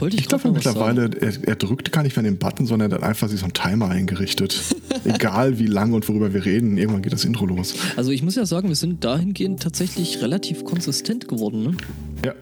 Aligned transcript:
Das 0.00 0.04
wollte 0.04 0.16
ich 0.16 0.22
Ich 0.22 0.28
glaube 0.28 0.50
mittlerweile, 0.50 1.10
er, 1.20 1.32
er 1.46 1.56
drückt 1.56 1.92
gar 1.92 2.02
nicht 2.02 2.16
mehr 2.16 2.22
den 2.22 2.38
Button, 2.38 2.64
sondern 2.64 2.90
er 2.90 2.96
hat 2.96 3.04
einfach 3.04 3.28
sich 3.28 3.40
so 3.40 3.44
einen 3.44 3.52
Timer 3.52 3.90
eingerichtet. 3.90 4.58
Egal 5.04 5.58
wie 5.58 5.66
lang 5.66 5.92
und 5.92 6.08
worüber 6.08 6.32
wir 6.32 6.42
reden, 6.42 6.78
irgendwann 6.78 7.02
geht 7.02 7.12
das 7.12 7.26
Intro 7.26 7.44
los. 7.44 7.74
Also 7.96 8.10
ich 8.10 8.22
muss 8.22 8.34
ja 8.34 8.46
sagen, 8.46 8.68
wir 8.68 8.76
sind 8.76 9.04
dahingehend 9.04 9.62
tatsächlich 9.62 10.22
relativ 10.22 10.64
konsistent 10.64 11.28
geworden. 11.28 11.62
Ne? 11.64 11.76
Ja. 12.24 12.34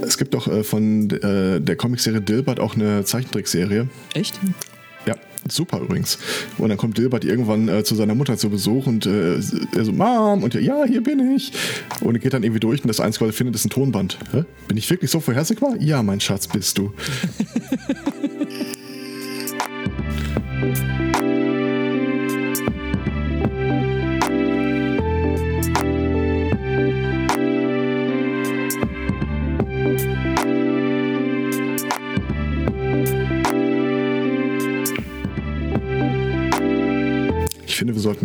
Es 0.00 0.16
gibt 0.16 0.32
doch 0.32 0.48
äh, 0.48 0.64
von 0.64 1.10
äh, 1.10 1.60
der 1.60 1.76
Comicserie 1.76 2.22
Dilbert 2.22 2.58
auch 2.58 2.74
eine 2.74 3.04
Zeichentrickserie. 3.04 3.88
Echt? 4.14 4.40
Super 5.48 5.80
übrigens. 5.80 6.18
Und 6.58 6.68
dann 6.68 6.78
kommt 6.78 6.98
Dilbert 6.98 7.24
irgendwann 7.24 7.68
äh, 7.68 7.84
zu 7.84 7.94
seiner 7.94 8.14
Mutter 8.14 8.36
zu 8.36 8.50
Besuch 8.50 8.86
und 8.86 9.06
äh, 9.06 9.34
er 9.34 9.84
so, 9.84 9.92
Mom, 9.92 10.42
und 10.42 10.54
ja, 10.54 10.84
hier 10.84 11.02
bin 11.02 11.34
ich. 11.34 11.52
Und 12.00 12.14
er 12.14 12.20
geht 12.20 12.32
dann 12.32 12.42
irgendwie 12.42 12.60
durch 12.60 12.82
und 12.82 12.88
das 12.88 13.00
Einzige, 13.00 13.26
was 13.26 13.34
er 13.34 13.36
findet, 13.36 13.54
ist 13.54 13.64
ein 13.64 13.70
Tonband. 13.70 14.18
Hä? 14.32 14.44
Bin 14.68 14.76
ich 14.76 14.88
wirklich 14.90 15.10
so 15.10 15.20
vorhersehbar? 15.20 15.76
Ja, 15.78 16.02
mein 16.02 16.20
Schatz, 16.20 16.46
bist 16.48 16.78
du. 16.78 16.92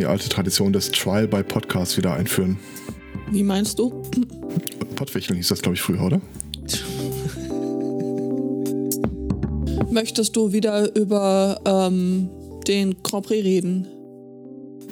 die 0.02 0.08
alte 0.08 0.30
Tradition 0.30 0.74
des 0.74 0.90
Trial 0.90 1.28
by 1.28 1.44
Podcast 1.44 1.96
wieder 1.96 2.16
einführen. 2.16 2.58
Wie 3.30 3.44
meinst 3.44 3.78
du? 3.78 4.02
Pottwicheln 4.96 5.36
hieß 5.36 5.50
das, 5.50 5.62
glaube 5.62 5.76
ich, 5.76 5.82
früher, 5.82 6.02
oder? 6.02 6.20
Möchtest 9.92 10.36
du 10.36 10.54
wieder 10.54 10.96
über 10.96 11.62
ähm, 11.66 12.32
den 12.68 12.96
Grand 13.04 13.28
Prix 13.28 13.44
reden? 13.44 13.86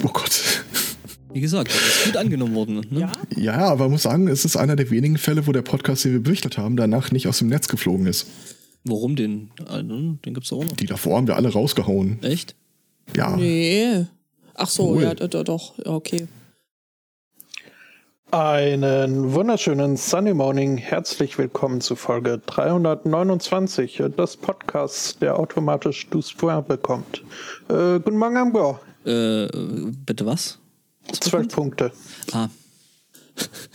Oh 0.04 0.10
Gott. 0.14 0.64
Wie 1.34 1.42
gesagt, 1.42 1.70
das 1.70 1.82
ist 1.82 2.06
gut 2.06 2.18
angenommen 2.18 2.54
worden. 2.54 2.86
Ne? 2.92 3.12
Ja, 3.36 3.56
aber 3.56 3.86
man 3.86 3.94
muss 3.94 4.04
sagen, 4.04 4.28
es 4.28 4.46
ist 4.46 4.58
einer 4.58 4.76
der 4.76 4.92
wenigen 4.92 5.18
Fälle, 5.18 5.48
wo 5.48 5.52
der 5.52 5.64
Podcast, 5.64 6.06
den 6.06 6.12
wir 6.12 6.22
berichtet 6.22 6.60
haben, 6.60 6.76
danach 6.76 7.12
nicht 7.12 7.28
aus 7.28 7.40
dem 7.40 7.48
Netz 7.48 7.68
geflogen 7.68 8.06
ist. 8.06 8.28
Warum 8.84 9.16
den? 9.16 9.50
Ne? 9.68 10.20
Den 10.24 10.36
gibt's 10.36 10.54
auch 10.54 10.64
noch. 10.64 10.74
Die 10.74 10.86
davor 10.86 11.18
haben 11.18 11.26
wir 11.26 11.36
alle 11.36 11.50
rausgehauen. 11.50 12.22
Echt? 12.22 12.54
Ja. 13.16 13.36
Nee. 13.36 14.06
Ach 14.62 14.68
so, 14.68 14.90
Cool. 14.90 15.04
ja, 15.04 15.14
doch, 15.14 15.78
ja, 15.78 15.86
okay. 15.94 16.28
Einen 18.30 19.34
wunderschönen 19.34 19.96
Sunny 19.96 20.34
Morning. 20.34 20.76
Herzlich 20.76 21.38
willkommen 21.38 21.80
zu 21.80 21.96
Folge 21.96 22.42
329 22.46 24.04
des 24.18 24.36
Podcasts, 24.36 25.18
der 25.20 25.40
automatisch 25.40 26.10
Douze 26.10 26.36
bekommt. 26.68 27.24
Äh, 27.70 28.02
guten 28.02 28.18
Morgen, 28.18 28.36
Amber. 28.36 28.82
Äh, 29.06 29.48
bitte 30.06 30.26
was? 30.26 30.60
Zwölf 31.22 31.48
Punkte. 31.48 31.94
Ah, 32.34 32.50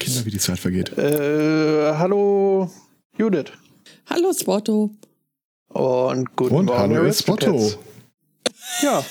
Kinder, 0.00 0.24
wie 0.24 0.30
die 0.30 0.38
Zeit 0.38 0.58
vergeht. 0.60 0.96
Äh, 0.96 1.92
hallo, 1.92 2.70
Judith. 3.18 3.52
Hallo, 4.06 4.32
Spotto. 4.32 4.92
Und 5.68 6.34
guten 6.36 6.54
Und 6.54 6.64
Morgen, 6.64 6.96
hallo, 6.96 7.12
Spotto. 7.12 7.70
Ja, 8.82 9.04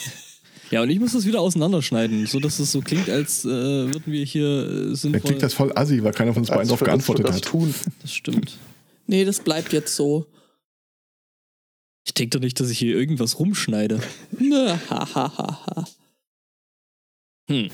Ja, 0.70 0.82
und 0.82 0.90
ich 0.90 1.00
muss 1.00 1.14
das 1.14 1.26
wieder 1.26 1.40
auseinanderschneiden, 1.40 2.26
so 2.28 2.40
dass 2.42 2.60
es 2.60 2.72
so 2.74 2.82
klingt, 2.82 3.10
als 3.10 3.46
äh, 3.46 3.48
würden 3.50 4.04
wir 4.06 4.26
hier 4.26 4.46
äh, 4.46 4.86
Dann 4.88 4.96
sinnvoll. 4.96 5.22
klingt 5.22 5.44
das 5.44 5.54
voll 5.54 5.72
assi, 5.76 6.04
weil 6.04 6.12
keiner 6.14 6.34
von 6.34 6.42
uns 6.42 6.50
beiden 6.50 6.68
darauf 6.68 6.82
geantwortet 6.84 7.28
das 7.28 7.38
hat. 7.38 7.46
tun. 7.46 7.74
Das 8.02 8.14
stimmt. 8.14 8.58
Nee, 9.08 9.24
das 9.24 9.40
bleibt 9.40 9.72
jetzt 9.72 9.96
so. 9.96 10.26
Ich 12.06 12.14
denke 12.14 12.38
doch 12.38 12.44
nicht, 12.44 12.60
dass 12.60 12.70
ich 12.70 12.80
hier 12.80 12.98
irgendwas 12.98 13.40
rumschneide. 13.40 14.02
Nö, 14.38 14.70
ha, 14.90 15.08
ha, 15.16 15.38
ha, 15.38 15.66
ha. 15.68 15.86
Hm. 17.50 17.70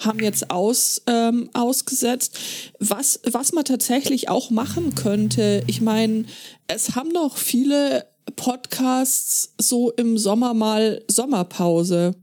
haben 0.00 0.18
jetzt 0.20 0.50
aus, 0.50 1.00
ähm, 1.06 1.48
ausgesetzt. 1.52 2.36
Was, 2.80 3.20
was 3.24 3.52
man 3.52 3.64
tatsächlich 3.64 4.28
auch 4.28 4.50
machen 4.50 4.96
könnte, 4.96 5.62
ich 5.68 5.80
meine, 5.80 6.24
es 6.66 6.96
haben 6.96 7.12
doch 7.14 7.36
viele 7.36 8.04
Podcasts 8.36 9.54
so 9.58 9.90
im 9.92 10.18
Sommer 10.18 10.54
mal 10.54 11.02
Sommerpause. 11.08 12.14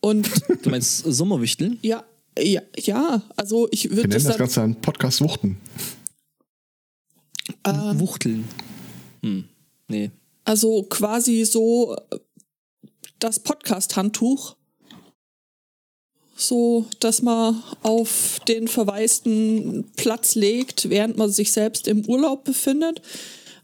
Und 0.00 0.28
Du 0.62 0.70
meinst 0.70 1.04
Sommerwichteln? 1.04 1.78
ja, 1.82 2.04
ja, 2.38 2.62
ja, 2.78 3.22
also 3.36 3.68
ich 3.70 3.84
Wir 3.84 3.96
würde 3.96 4.08
nennen 4.08 4.24
das. 4.24 4.38
Ganze 4.38 4.60
dann 4.60 4.80
Podcast 4.80 5.20
Wuchten. 5.20 5.60
Ähm, 7.64 8.00
Wuchteln. 8.00 8.48
Hm. 9.22 9.44
Nee. 9.88 10.10
Also 10.44 10.84
quasi 10.84 11.44
so 11.44 11.96
äh, 12.10 12.18
das 13.18 13.40
Podcast-Handtuch. 13.40 14.56
So, 16.36 16.86
dass 17.00 17.20
man 17.20 17.62
auf 17.82 18.40
den 18.48 18.66
verwaisten 18.66 19.84
Platz 19.96 20.34
legt, 20.36 20.88
während 20.88 21.18
man 21.18 21.30
sich 21.30 21.52
selbst 21.52 21.86
im 21.86 22.06
Urlaub 22.06 22.44
befindet. 22.44 23.02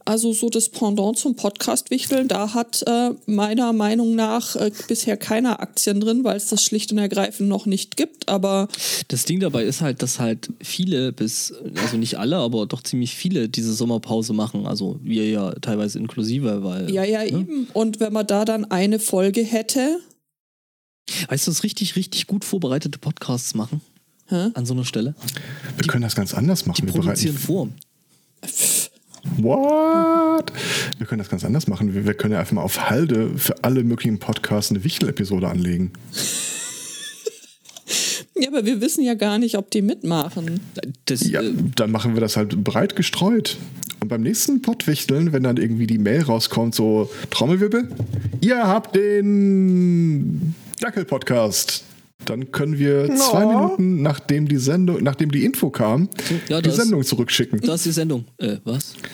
Also 0.07 0.33
so 0.33 0.49
das 0.49 0.69
Pendant 0.69 1.19
zum 1.19 1.35
Podcast-Wichteln. 1.35 2.29
Da 2.29 2.55
hat 2.55 2.83
äh, 2.87 3.11
meiner 3.27 3.73
Meinung 3.73 4.15
nach 4.15 4.57
äh, 4.57 4.71
bisher 4.89 5.17
keiner 5.17 5.61
Aktien 5.61 6.01
drin, 6.01 6.25
weil 6.25 6.37
es 6.37 6.47
das 6.47 6.63
schlicht 6.63 6.93
und 6.93 6.99
ergreifend 6.99 7.49
noch 7.49 7.67
nicht 7.67 7.97
gibt. 7.97 8.29
Aber 8.29 8.69
Das 9.09 9.25
Ding 9.25 9.41
dabei 9.41 9.65
ist 9.65 9.81
halt, 9.81 10.03
dass 10.03 10.21
halt 10.21 10.49
viele 10.61 11.13
bis, 11.13 11.53
also 11.83 11.97
nicht 11.97 12.19
alle, 12.19 12.37
aber 12.37 12.67
doch 12.67 12.83
ziemlich 12.83 13.15
viele 13.15 13.49
diese 13.49 13.75
Sommerpause 13.75 14.33
machen. 14.33 14.67
Also 14.67 14.99
wir 15.03 15.29
ja 15.29 15.53
teilweise 15.61 15.99
inklusive, 15.99 16.63
weil. 16.63 16.91
ja, 16.91 17.05
ja, 17.05 17.25
eben. 17.25 17.67
Und 17.73 17.99
wenn 18.01 18.13
man 18.13 18.27
da 18.27 18.45
dann 18.45 18.65
eine 18.65 18.99
Folge 18.99 19.43
hätte, 19.43 19.99
Weißt 21.29 21.47
du, 21.47 21.51
was 21.51 21.63
richtig, 21.63 21.97
richtig 21.97 22.27
gut 22.27 22.45
vorbereitete 22.45 22.99
Podcasts 22.99 23.55
machen? 23.55 23.81
Hä? 24.27 24.51
An 24.55 24.67
so 24.67 24.75
einer 24.75 24.85
Stelle? 24.85 25.15
Wir 25.77 25.87
können 25.87 26.03
das 26.03 26.17
ganz 26.17 26.35
anders 26.35 26.63
Die 26.63 26.69
machen. 26.69 26.87
Wir 26.87 26.93
produzieren 26.93 27.39
vor. 27.39 27.69
What? 29.39 30.53
Wir 30.99 31.07
können 31.07 31.19
das 31.19 31.29
ganz 31.29 31.45
anders 31.45 31.67
machen. 31.67 31.95
Wir, 31.95 32.07
wir 32.07 32.15
können 32.15 32.33
ja 32.33 32.41
einfach 32.41 32.53
mal 32.53 32.63
auf 32.63 32.89
Halde 32.89 33.33
für 33.37 33.63
alle 33.65 33.85
möglichen 33.85 34.19
Podcasts 34.19 34.71
eine 34.71 34.85
Wichtel-Episode 34.85 35.49
anlegen. 35.49 35.93
ja, 38.35 38.49
aber 38.49 38.65
wir 38.65 38.81
wissen 38.81 39.05
ja 39.05 39.15
gar 39.15 39.39
nicht, 39.39 39.57
ob 39.57 39.71
die 39.71 39.83
mitmachen. 39.83 40.61
Das, 41.05 41.29
Ja, 41.29 41.43
äh, 41.43 41.53
dann 41.75 41.91
machen 41.91 42.15
wir 42.15 42.21
das 42.21 42.37
halt 42.37 42.63
breit 42.65 42.97
gestreut. 42.97 43.59
Und 44.01 44.09
beim 44.09 44.23
nächsten 44.23 44.63
Pottwichteln, 44.63 45.33
wenn 45.33 45.43
dann 45.43 45.57
irgendwie 45.57 45.87
die 45.87 45.99
Mail 45.99 46.23
rauskommt, 46.23 46.75
so 46.75 47.11
Trommelwirbel, 47.31 47.89
ihr 48.41 48.67
habt 48.67 48.95
den 48.95 50.55
Dackel-Podcast. 50.81 51.85
Dann 52.27 52.51
können 52.53 52.79
wir 52.79 53.09
No. 53.09 53.15
zwei 53.17 53.47
Minuten, 53.47 54.03
nachdem 54.03 54.47
die 54.49 54.59
Sendung, 54.59 55.03
nachdem 55.03 55.31
die 55.31 55.45
Info 55.45 55.71
kam, 55.71 56.09
Ja, 56.49 56.61
die 56.61 56.69
das- 56.69 56.77
Sendung 56.77 57.03
zurückschicken. 57.03 57.61
Da 57.63 57.75
ist 57.75 57.87
die 57.87 57.93
Sendung. 57.93 58.25
Äh, 58.39 58.59
was? 58.65 58.95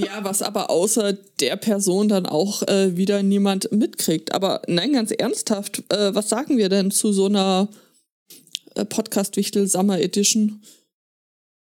Ja, 0.00 0.22
was 0.24 0.42
aber 0.42 0.70
außer 0.70 1.12
der 1.40 1.56
Person 1.56 2.08
dann 2.08 2.26
auch 2.26 2.62
äh, 2.68 2.96
wieder 2.96 3.22
niemand 3.22 3.70
mitkriegt. 3.72 4.32
Aber 4.32 4.62
nein, 4.68 4.92
ganz 4.92 5.10
ernsthaft, 5.12 5.82
äh, 5.92 6.14
was 6.14 6.28
sagen 6.28 6.56
wir 6.56 6.68
denn 6.68 6.90
zu 6.92 7.12
so 7.12 7.26
einer 7.26 7.68
äh, 8.74 8.84
Podcast-Wichtel 8.84 9.66
Summer 9.66 10.00
Edition? 10.00 10.60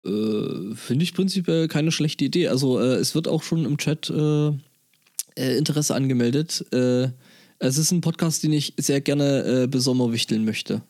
Äh, 0.06 0.76
Finde 0.76 1.04
ich 1.04 1.14
prinzipiell 1.14 1.68
keine 1.68 1.92
schlechte 1.92 2.26
Idee. 2.26 2.48
Also 2.50 2.80
äh, 2.80 2.96
es 2.96 3.16
wird 3.16 3.28
auch 3.28 3.42
schon 3.44 3.66
im 3.66 3.78
Chat 3.78 4.10
äh, 4.10 4.48
äh, 5.38 5.58
Interesse 5.58 5.96
angemeldet. 5.96 6.66
Äh, 6.74 7.10
es 7.60 7.78
ist 7.78 7.92
ein 7.92 8.02
Podcast, 8.02 8.44
den 8.44 8.54
ich 8.54 8.74
sehr 8.78 9.02
gerne 9.02 9.64
äh, 9.64 9.68
besommerwichteln 9.68 10.46
möchte. 10.46 10.82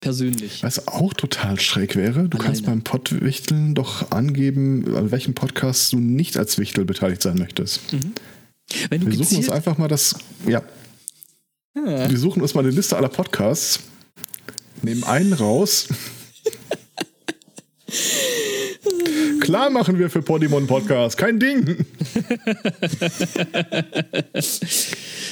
Persönlich. 0.00 0.62
Was 0.64 0.88
auch 0.88 1.14
total 1.14 1.60
schräg 1.60 1.94
wäre, 1.94 2.28
du 2.28 2.36
kannst 2.36 2.62
Alleine. 2.64 2.80
beim 2.80 2.84
Pottwichteln 2.84 3.74
doch 3.76 4.10
angeben, 4.10 4.96
an 4.96 5.12
welchem 5.12 5.34
Podcast 5.34 5.92
du 5.92 5.98
nicht 6.00 6.36
als 6.36 6.58
Wichtel 6.58 6.84
beteiligt 6.84 7.22
sein 7.22 7.38
möchtest. 7.38 7.80
Du 7.92 7.98
Wir 8.90 9.14
suchen 9.16 9.36
uns 9.36 9.48
einfach 9.48 9.78
mal 9.78 9.86
das, 9.86 10.16
ja, 10.46 10.62
Ja. 11.76 12.10
wir 12.10 12.18
suchen 12.18 12.42
uns 12.42 12.54
mal 12.54 12.62
eine 12.62 12.70
Liste 12.70 12.96
aller 12.96 13.08
Podcasts, 13.08 13.78
nehmen 14.82 15.04
einen 15.04 15.32
raus. 15.34 15.86
Klar 19.40 19.70
machen 19.70 19.98
wir 19.98 20.10
für 20.10 20.22
Podimon 20.22 20.66
Podcast, 20.66 21.16
kein 21.16 21.38
Ding. 21.38 21.66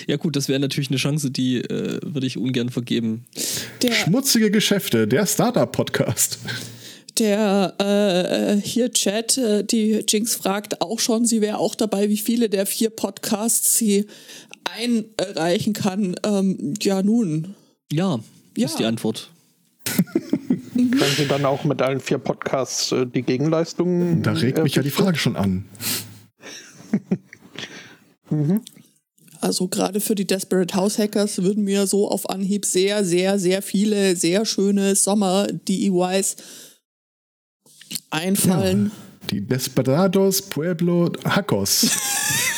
ja 0.06 0.17
gut, 0.17 0.37
das 0.37 0.49
wäre 0.49 0.61
natürlich 0.61 0.91
eine 0.91 0.99
Chance, 0.99 1.31
die 1.31 1.58
äh, 1.58 1.99
würde 2.05 2.26
ich 2.26 2.37
ungern 2.38 2.70
vergeben. 2.70 3.25
Der, 3.82 3.93
Schmutzige 3.93 4.50
Geschäfte, 4.50 5.06
der 5.08 5.26
Startup 5.26 5.70
Podcast. 5.70 6.38
der 7.19 7.75
äh, 7.79 8.61
hier 8.67 8.93
Chat, 8.93 9.38
äh, 9.38 9.64
die 9.64 10.05
Jinx 10.08 10.35
fragt 10.35 10.81
auch 10.81 11.00
schon, 11.00 11.26
sie 11.26 11.41
wäre 11.41 11.58
auch 11.58 11.75
dabei, 11.75 12.08
wie 12.08 12.19
viele 12.19 12.49
der 12.49 12.67
vier 12.67 12.91
Podcasts 12.91 13.76
sie 13.76 14.06
einreichen 14.76 15.73
kann. 15.73 16.14
Ähm, 16.25 16.75
ja, 16.82 17.02
nun. 17.02 17.55
Ja, 17.93 18.20
Ja. 18.56 18.67
ist 18.67 18.79
die 18.79 18.85
Antwort. 18.85 19.31
Können 19.85 21.15
Sie 21.17 21.27
dann 21.27 21.44
auch 21.44 21.65
mit 21.65 21.82
allen 21.82 22.00
vier 22.00 22.19
Podcasts 22.19 22.93
äh, 22.93 23.06
die 23.06 23.23
Gegenleistungen? 23.23 24.23
Da 24.23 24.32
regt 24.32 24.62
mich 24.62 24.75
ja 24.75 24.82
die? 24.82 24.91
Frage 24.91 25.19
schon 25.19 25.37
an. 25.37 25.65
Also 29.41 29.69
gerade 29.69 30.00
für 30.00 30.15
die 30.15 30.27
Desperate 30.27 30.75
House 30.75 30.99
Hackers 30.99 31.43
würden 31.43 31.65
mir 31.65 31.87
so 31.87 32.09
auf 32.09 32.29
Anhieb 32.29 32.67
sehr, 32.67 33.05
sehr, 33.05 33.38
sehr 33.38 33.62
viele 33.62 34.15
sehr 34.15 34.44
schöne 34.44 34.94
Sommer-DIYs 34.94 36.37
einfallen. 38.11 38.93
Die 39.31 39.41
Desperados 39.41 40.43
Pueblo 40.43 41.11
Hackos. 41.25 41.91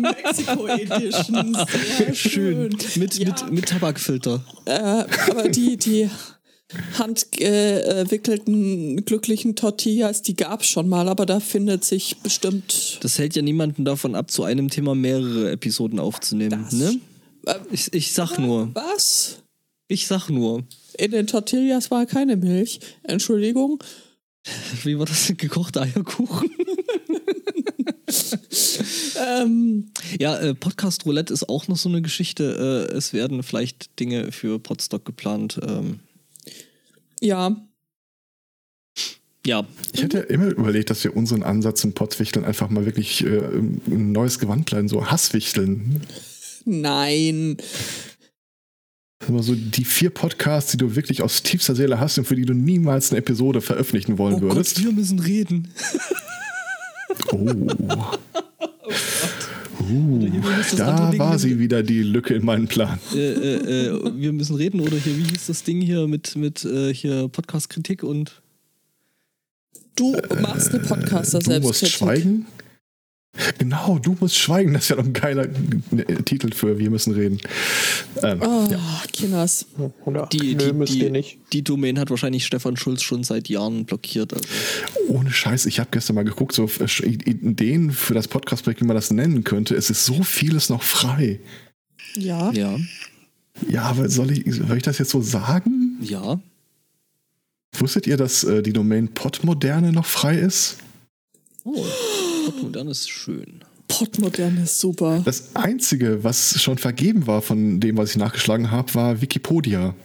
Mexico 0.00 0.66
Edition, 0.66 1.56
sehr 1.98 2.14
schön. 2.14 2.76
Mit, 2.96 3.18
Ja. 3.18 3.28
mit, 3.28 3.50
mit 3.52 3.66
Tabakfilter. 3.68 4.42
Äh, 4.64 5.04
aber 5.30 5.48
die, 5.48 5.76
die 5.76 6.08
handgewickelten 6.98 9.04
glücklichen 9.04 9.54
Tortillas, 9.56 10.22
die 10.22 10.34
gab 10.36 10.62
es 10.62 10.68
schon 10.68 10.88
mal, 10.88 11.08
aber 11.08 11.26
da 11.26 11.40
findet 11.40 11.84
sich 11.84 12.16
bestimmt. 12.22 12.98
Das 13.02 13.18
hält 13.18 13.36
ja 13.36 13.42
niemanden 13.42 13.84
davon 13.84 14.14
ab, 14.14 14.30
zu 14.30 14.44
einem 14.44 14.70
Thema 14.70 14.94
mehrere 14.94 15.50
Episoden 15.52 15.98
aufzunehmen. 16.00 16.62
Das- 16.64 16.72
Ne? 16.72 16.98
Äh, 17.46 17.54
Ich, 17.70 17.92
ich 17.92 18.12
sag 18.12 18.38
nur. 18.38 18.70
Was? 18.74 19.36
Ich 19.88 20.06
sag 20.08 20.28
nur. 20.28 20.64
In 20.98 21.12
den 21.12 21.26
Tortillas 21.28 21.90
war 21.90 22.06
keine 22.06 22.36
Milch. 22.36 22.80
Entschuldigung. 23.04 23.78
Wie 24.84 24.96
war 24.98 25.06
das? 25.06 25.32
Gekochter 25.36 25.82
Eierkuchen? 25.82 26.50
Ähm, 29.18 29.86
Ja, 30.20 30.38
äh, 30.38 30.54
Podcast 30.54 31.06
Roulette 31.06 31.32
ist 31.32 31.48
auch 31.48 31.68
noch 31.68 31.76
so 31.76 31.88
eine 31.88 32.02
Geschichte. 32.02 32.88
Äh, 32.92 32.94
es 32.94 33.12
werden 33.12 33.42
vielleicht 33.42 33.98
Dinge 33.98 34.30
für 34.30 34.58
Podstock 34.58 35.04
geplant. 35.04 35.58
Ähm, 35.66 36.00
ja, 37.20 37.56
ja, 39.46 39.64
Ich 39.92 40.02
hätte 40.02 40.18
immer 40.18 40.46
überlegt, 40.46 40.90
dass 40.90 41.04
wir 41.04 41.16
unseren 41.16 41.44
Ansatz 41.44 41.84
im 41.84 41.92
Pottwichteln 41.92 42.44
einfach 42.44 42.68
mal 42.68 42.84
wirklich 42.84 43.24
äh, 43.24 43.38
ein 43.38 44.10
neues 44.10 44.40
Gewand 44.40 44.66
bleiben, 44.66 44.88
so 44.88 45.08
Hasswichteln. 45.08 46.00
nein. 46.64 47.56
Das 49.18 49.28
sind 49.28 49.34
immer 49.34 49.42
so 49.44 49.54
die 49.54 49.84
vier 49.84 50.10
Podcasts, 50.10 50.72
die 50.72 50.78
du 50.78 50.96
wirklich 50.96 51.22
aus 51.22 51.44
tiefster 51.44 51.76
Seele 51.76 52.00
hast 52.00 52.18
und 52.18 52.24
für 52.24 52.34
die 52.34 52.44
du 52.44 52.54
niemals 52.54 53.10
eine 53.10 53.20
Episode 53.20 53.60
veröffentlichen 53.60 54.18
wollen 54.18 54.34
oh 54.34 54.40
würdest. 54.42 54.76
Gott, 54.76 54.84
wir 54.84 54.92
müssen 54.92 55.20
reden. 55.20 55.68
Oh. 57.32 57.38
Uh, 59.88 59.92
müssen 59.92 60.40
das 60.40 60.74
da 60.76 61.10
Ding 61.10 61.20
war 61.20 61.38
sie 61.38 61.58
wieder 61.58 61.82
die 61.82 62.02
Lücke 62.02 62.34
in 62.34 62.44
meinem 62.44 62.66
Plan. 62.66 62.98
äh, 63.14 63.18
äh, 63.18 63.86
äh, 63.88 64.12
wir 64.16 64.32
müssen 64.32 64.56
reden 64.56 64.80
oder 64.80 64.96
hier, 64.96 65.16
wie 65.16 65.22
hieß 65.24 65.46
das 65.46 65.62
Ding 65.62 65.80
hier 65.80 66.08
mit, 66.08 66.34
mit 66.36 66.64
äh, 66.64 66.92
hier 66.92 67.28
Podcast-Kritik 67.28 68.02
und 68.02 68.42
Du 69.94 70.14
machst 70.42 70.74
eine 70.74 70.82
Podcaster 70.82 71.38
Du 71.38 71.50
musst 71.60 71.80
Selbstkritik. 71.80 71.88
schweigen. 71.96 72.46
Genau, 73.58 73.98
du 73.98 74.16
musst 74.20 74.36
schweigen. 74.36 74.72
Das 74.72 74.84
ist 74.84 74.88
ja 74.90 74.96
doch 74.96 75.04
ein 75.04 75.12
geiler 75.12 75.44
äh, 75.44 76.22
Titel 76.24 76.52
für 76.54 76.78
Wir 76.78 76.90
müssen 76.90 77.12
reden. 77.14 77.38
Ähm, 78.22 78.40
Oh, 78.42 78.66
ja. 78.70 78.78
Kinders. 79.12 79.66
Oder 80.04 80.26
die, 80.32 80.54
nö, 80.54 80.66
die, 80.68 80.72
müsst 80.72 80.94
ihr 80.94 81.04
die, 81.06 81.10
nicht. 81.10 81.38
die 81.52 81.62
Domain 81.62 81.98
hat 81.98 82.10
wahrscheinlich 82.10 82.46
Stefan 82.46 82.76
Schulz 82.76 83.02
schon 83.02 83.24
seit 83.24 83.48
Jahren 83.48 83.84
blockiert. 83.84 84.32
Also. 84.34 84.46
Ohne 85.08 85.30
Scheiß, 85.30 85.66
ich 85.66 85.78
habe 85.80 85.88
gestern 85.92 86.16
mal 86.16 86.24
geguckt, 86.24 86.52
so 86.54 86.68
Ideen 87.04 87.90
für 87.90 88.14
das 88.14 88.28
Podcast-Projekt, 88.28 88.80
wie 88.80 88.86
man 88.86 88.96
das 88.96 89.10
nennen 89.10 89.44
könnte. 89.44 89.74
Es 89.74 89.90
ist 89.90 90.04
so 90.04 90.22
vieles 90.22 90.68
noch 90.68 90.82
frei. 90.82 91.40
Ja. 92.16 92.50
Ja, 92.52 92.76
Ja, 93.68 93.82
aber 93.82 94.08
soll 94.08 94.30
ich, 94.32 94.44
soll 94.54 94.76
ich 94.78 94.82
das 94.82 94.98
jetzt 94.98 95.10
so 95.10 95.20
sagen? 95.20 95.98
ja. 96.02 96.40
Wusstet 97.78 98.06
ihr, 98.06 98.16
dass 98.16 98.42
äh, 98.42 98.62
die 98.62 98.72
Domain 98.72 99.08
Podmoderne 99.12 99.92
noch 99.92 100.06
frei 100.06 100.38
ist? 100.38 100.78
Oh, 101.64 101.84
Podmodern 102.46 102.86
ist 102.86 103.10
schön. 103.10 103.64
Podmodern 103.88 104.58
ist 104.58 104.78
super. 104.78 105.20
Das 105.24 105.56
Einzige, 105.56 106.22
was 106.22 106.62
schon 106.62 106.78
vergeben 106.78 107.26
war 107.26 107.42
von 107.42 107.80
dem, 107.80 107.96
was 107.96 108.10
ich 108.10 108.16
nachgeschlagen 108.18 108.70
habe, 108.70 108.94
war 108.94 109.20
Wikipedia. 109.20 109.96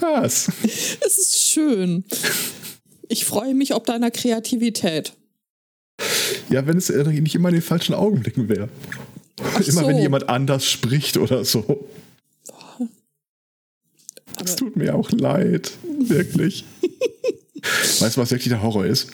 Was? 0.00 0.50
Es 0.62 1.18
ist 1.18 1.38
schön. 1.38 2.04
Ich 3.08 3.26
freue 3.26 3.54
mich 3.54 3.74
ob 3.74 3.84
deiner 3.84 4.10
Kreativität. 4.10 5.12
Ja, 6.48 6.66
wenn 6.66 6.78
es 6.78 6.88
nicht 6.88 7.34
immer 7.34 7.50
in 7.50 7.56
den 7.56 7.62
falschen 7.62 7.94
Augenblicken 7.94 8.48
wäre. 8.48 8.70
Immer 9.66 9.86
wenn 9.86 9.96
so. 9.96 10.02
jemand 10.02 10.30
anders 10.30 10.64
spricht 10.64 11.18
oder 11.18 11.44
so. 11.44 11.88
Es 14.44 14.56
tut 14.56 14.76
mir 14.76 14.94
auch 14.94 15.10
leid. 15.10 15.72
Wirklich. 16.00 16.64
weißt 18.00 18.16
du, 18.16 18.20
was 18.20 18.30
wirklich 18.30 18.48
der 18.48 18.62
Horror 18.62 18.86
ist? 18.86 19.10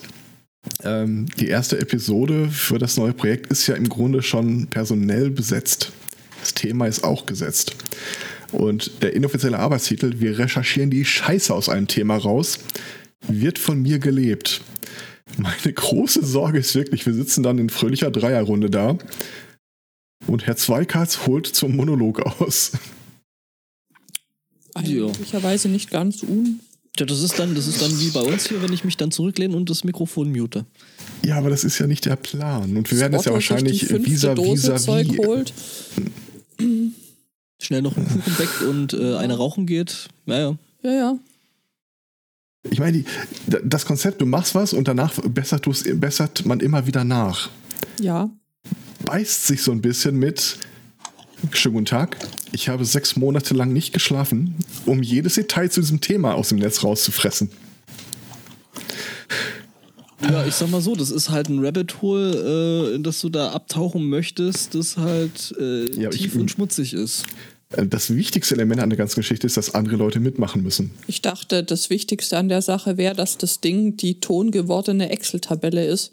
Ähm, 0.82 1.26
die 1.38 1.48
erste 1.48 1.78
Episode 1.78 2.48
für 2.50 2.78
das 2.78 2.96
neue 2.96 3.12
Projekt 3.12 3.46
ist 3.50 3.66
ja 3.66 3.74
im 3.74 3.88
Grunde 3.88 4.22
schon 4.22 4.66
personell 4.66 5.30
besetzt. 5.30 5.92
Das 6.40 6.54
Thema 6.54 6.86
ist 6.86 7.04
auch 7.04 7.26
gesetzt. 7.26 7.76
Und 8.52 9.02
der 9.02 9.14
inoffizielle 9.14 9.58
Arbeitstitel, 9.58 10.20
wir 10.20 10.38
recherchieren 10.38 10.90
die 10.90 11.04
Scheiße 11.04 11.54
aus 11.54 11.68
einem 11.68 11.86
Thema 11.86 12.16
raus, 12.16 12.58
wird 13.26 13.58
von 13.58 13.80
mir 13.80 13.98
gelebt. 13.98 14.62
Meine 15.36 15.72
große 15.72 16.24
Sorge 16.24 16.58
ist 16.58 16.74
wirklich, 16.74 17.06
wir 17.06 17.14
sitzen 17.14 17.42
dann 17.42 17.58
in 17.58 17.70
fröhlicher 17.70 18.10
Dreierrunde 18.10 18.70
da 18.70 18.98
und 20.26 20.46
Herr 20.46 20.56
Zweikatz 20.56 21.26
holt 21.26 21.46
zum 21.46 21.76
Monolog 21.76 22.20
aus. 22.40 22.72
Eigentlicherweise 24.74 25.68
nicht 25.68 25.90
ganz 25.90 26.22
un. 26.22 26.60
Ja, 26.98 27.06
das 27.06 27.22
ist 27.22 27.38
dann, 27.38 27.54
das 27.54 27.66
ist 27.66 27.80
dann 27.80 27.98
wie 28.00 28.10
bei 28.10 28.20
uns 28.20 28.48
hier, 28.48 28.60
wenn 28.62 28.72
ich 28.72 28.84
mich 28.84 28.96
dann 28.96 29.10
zurücklehne 29.10 29.56
und 29.56 29.70
das 29.70 29.84
Mikrofon 29.84 30.32
mute. 30.32 30.66
Ja, 31.24 31.38
aber 31.38 31.48
das 31.48 31.64
ist 31.64 31.78
ja 31.78 31.86
nicht 31.86 32.04
der 32.04 32.16
Plan. 32.16 32.76
Und 32.76 32.90
wir 32.90 32.98
werden 32.98 33.14
jetzt 33.14 33.26
ja 33.26 33.32
wahrscheinlich 33.32 33.84
vis-à-vis 33.84 34.34
Dose 34.34 34.74
Zeug 34.76 35.08
vis 35.08 35.18
holt. 35.18 35.54
Schnell 37.60 37.82
noch 37.82 37.96
einen 37.96 38.08
Kuchen 38.08 38.34
backt 38.36 38.62
und 38.62 38.92
äh, 38.94 39.16
eine 39.16 39.36
rauchen 39.36 39.66
geht. 39.66 40.08
Naja. 40.26 40.56
Ja, 40.82 40.90
ja. 40.90 41.18
Ich 42.70 42.78
meine, 42.78 43.04
das 43.46 43.86
Konzept, 43.86 44.20
du 44.20 44.26
machst 44.26 44.54
was 44.54 44.72
und 44.72 44.86
danach 44.86 45.18
bessert, 45.20 45.66
bessert 45.94 46.44
man 46.44 46.60
immer 46.60 46.86
wieder 46.86 47.04
nach. 47.04 47.48
Ja. 48.00 48.30
Beißt 49.04 49.46
sich 49.46 49.62
so 49.62 49.72
ein 49.72 49.80
bisschen 49.80 50.16
mit. 50.16 50.58
Schönen 51.52 51.74
guten 51.74 51.86
Tag. 51.86 52.16
Ich 52.52 52.68
habe 52.68 52.84
sechs 52.84 53.16
Monate 53.16 53.54
lang 53.54 53.72
nicht 53.72 53.92
geschlafen, 53.92 54.54
um 54.86 55.02
jedes 55.02 55.34
Detail 55.34 55.70
zu 55.70 55.80
diesem 55.80 56.00
Thema 56.00 56.34
aus 56.34 56.50
dem 56.50 56.58
Netz 56.58 56.84
rauszufressen. 56.84 57.50
Ja, 60.22 60.46
ich 60.46 60.54
sag 60.54 60.70
mal 60.70 60.82
so, 60.82 60.94
das 60.94 61.10
ist 61.10 61.30
halt 61.30 61.48
ein 61.48 61.64
Rabbit 61.64 62.02
Hole, 62.02 62.90
äh, 62.92 62.94
in 62.94 63.02
das 63.02 63.20
du 63.20 63.30
da 63.30 63.52
abtauchen 63.52 64.08
möchtest, 64.08 64.74
das 64.74 64.98
halt 64.98 65.54
äh, 65.58 65.90
Ja, 65.98 66.10
tief 66.10 66.34
ich- 66.34 66.40
und 66.40 66.50
schmutzig 66.50 66.92
ist. 66.92 67.24
Äh, 67.74 67.86
Das 67.86 68.14
wichtigste 68.14 68.54
Element 68.54 68.80
an 68.82 68.90
der 68.90 68.98
ganzen 68.98 69.20
Geschichte 69.20 69.46
ist, 69.46 69.56
dass 69.56 69.74
andere 69.74 69.96
Leute 69.96 70.20
mitmachen 70.20 70.62
müssen. 70.62 70.90
Ich 71.06 71.22
dachte, 71.22 71.64
das 71.64 71.88
Wichtigste 71.88 72.36
an 72.36 72.50
der 72.50 72.60
Sache 72.60 72.98
wäre, 72.98 73.14
dass 73.14 73.38
das 73.38 73.60
Ding 73.62 73.96
die 73.96 74.20
tongewordene 74.20 75.08
Excel-Tabelle 75.10 75.86
ist. 75.86 76.12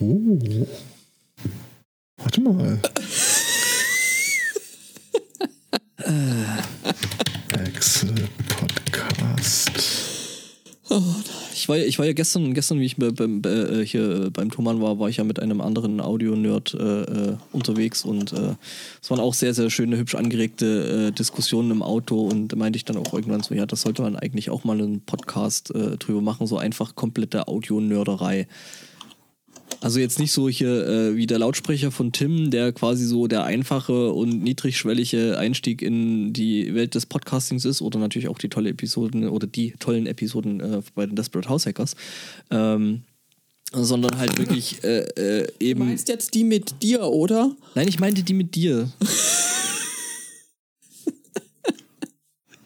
Oh. 0.00 0.66
Warte 2.22 2.40
mal. 2.40 2.78
Excel 7.64 8.12
Podcast. 8.48 9.70
Ich 11.54 11.68
war, 11.68 11.76
ja- 11.78 11.84
ich 11.84 11.98
war 11.98 12.04
ja 12.06 12.12
gestern, 12.12 12.52
gestern 12.54 12.80
wie 12.80 12.84
ich 12.84 12.96
bei, 12.96 13.10
beim, 13.10 13.40
bei, 13.40 13.50
äh, 13.50 13.86
hier 13.86 14.30
beim 14.32 14.50
Thomann 14.50 14.82
war, 14.82 14.98
war 14.98 15.08
ich 15.08 15.16
ja 15.18 15.24
mit 15.24 15.40
einem 15.40 15.60
anderen 15.60 16.00
Audio-Nerd 16.00 16.74
äh, 16.74 17.02
äh, 17.02 17.36
unterwegs 17.52 18.04
und 18.04 18.32
äh, 18.32 18.56
es 19.00 19.10
waren 19.10 19.20
auch 19.20 19.32
sehr, 19.32 19.54
sehr 19.54 19.70
schöne, 19.70 19.96
hübsch 19.96 20.14
angeregte 20.16 21.08
äh, 21.08 21.12
Diskussionen 21.12 21.70
im 21.70 21.82
Auto 21.82 22.20
und 22.28 22.48
da 22.48 22.56
meinte 22.56 22.76
ich 22.76 22.84
dann 22.84 22.96
auch 22.98 23.14
irgendwann 23.14 23.42
so, 23.42 23.54
ja, 23.54 23.64
das 23.64 23.82
sollte 23.82 24.02
man 24.02 24.16
eigentlich 24.16 24.50
auch 24.50 24.64
mal 24.64 24.78
einen 24.78 25.00
Podcast 25.00 25.74
äh, 25.74 25.96
drüber 25.96 26.20
machen, 26.20 26.46
so 26.46 26.58
einfach 26.58 26.94
komplette 26.94 27.48
Audio-Nerderei. 27.48 28.46
Also 29.80 29.98
jetzt 29.98 30.18
nicht 30.20 30.30
so 30.32 30.48
hier 30.48 30.86
äh, 30.86 31.16
wie 31.16 31.26
der 31.26 31.38
Lautsprecher 31.40 31.90
von 31.90 32.12
Tim, 32.12 32.50
der 32.50 32.72
quasi 32.72 33.04
so 33.04 33.26
der 33.26 33.44
einfache 33.44 34.12
und 34.12 34.42
niedrigschwellige 34.42 35.38
Einstieg 35.38 35.82
in 35.82 36.32
die 36.32 36.72
Welt 36.74 36.94
des 36.94 37.06
Podcastings 37.06 37.64
ist 37.64 37.82
oder 37.82 37.98
natürlich 37.98 38.28
auch 38.28 38.38
die 38.38 38.48
tolle 38.48 38.70
Episoden 38.70 39.28
oder 39.28 39.46
die 39.48 39.72
tollen 39.80 40.06
Episoden 40.06 40.60
äh, 40.60 40.82
bei 40.94 41.06
den 41.06 41.16
Desperate 41.16 41.48
House 41.48 41.66
Hackers, 41.66 41.96
ähm, 42.50 43.02
sondern 43.72 44.18
halt 44.18 44.38
wirklich 44.38 44.84
äh, 44.84 45.00
äh, 45.00 45.46
Du 45.46 45.64
eben. 45.64 45.86
meinst 45.86 46.08
jetzt 46.08 46.34
die 46.34 46.44
mit 46.44 46.82
dir, 46.82 47.02
oder? 47.02 47.50
Nein, 47.74 47.88
ich 47.88 47.98
meinte 47.98 48.22
die 48.22 48.34
mit 48.34 48.54
dir. 48.54 48.88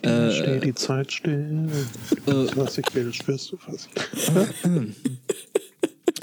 Äh, 0.03 0.31
Steh 0.33 0.61
die 0.61 0.75
Zeit 0.75 1.11
still. 1.11 1.69
Äh, 2.27 2.31
Was 2.55 2.79
ich 2.79 2.95
will, 2.95 3.13
spürst 3.13 3.51
du 3.53 3.57
ich 3.57 3.89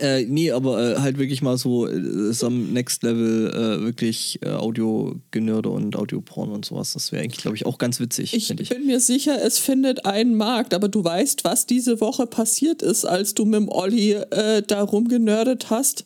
Äh, 0.04 0.26
nee, 0.26 0.52
aber 0.52 0.98
äh, 0.98 1.00
halt 1.00 1.18
wirklich 1.18 1.42
mal 1.42 1.58
so 1.58 1.88
äh, 1.88 2.34
some 2.34 2.58
Next 2.58 3.04
Level 3.04 3.48
äh, 3.54 3.86
wirklich 3.86 4.38
äh, 4.44 4.50
Audio-Genörde 4.50 5.70
und 5.70 5.96
Audioporn 5.96 6.52
und 6.52 6.66
sowas. 6.66 6.92
Das 6.92 7.14
wäre 7.14 7.24
eigentlich, 7.24 7.42
glaube 7.42 7.56
ich, 7.56 7.66
auch 7.66 7.78
ganz 7.78 8.02
witzig, 8.02 8.34
Ich 8.34 8.50
ich. 8.52 8.68
bin 8.68 8.86
mir 8.86 9.00
sicher, 9.00 9.42
es 9.42 9.60
findet 9.60 10.06
einen 10.06 10.36
Markt, 10.36 10.74
aber 10.74 10.90
du 10.90 11.06
weißt, 11.06 11.46
was 11.46 11.68
diese 11.68 12.02
Woche 12.02 12.28
passiert 12.28 12.82
ist, 12.82 13.06
als 13.06 13.34
du 13.34 13.46
mit 13.46 13.62
dem 13.62 13.70
Olli 13.70 14.12
äh, 14.12 14.62
da 14.62 14.82
rumgenördet 14.82 15.70
hast. 15.70 16.04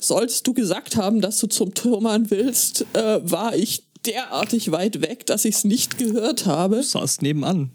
Solltest 0.00 0.44
du 0.48 0.52
gesagt 0.52 0.96
haben, 0.96 1.20
dass 1.20 1.38
du 1.38 1.46
zum 1.46 1.74
Türmann 1.74 2.28
willst, 2.32 2.86
äh, 2.94 3.20
war 3.22 3.54
ich 3.54 3.84
derartig 4.04 4.72
weit 4.72 5.00
weg, 5.00 5.26
dass 5.26 5.44
ich 5.44 5.54
es 5.54 5.64
nicht 5.64 5.96
gehört 5.96 6.44
habe. 6.44 6.76
Du 6.78 6.82
saßt 6.82 7.22
nebenan. 7.22 7.70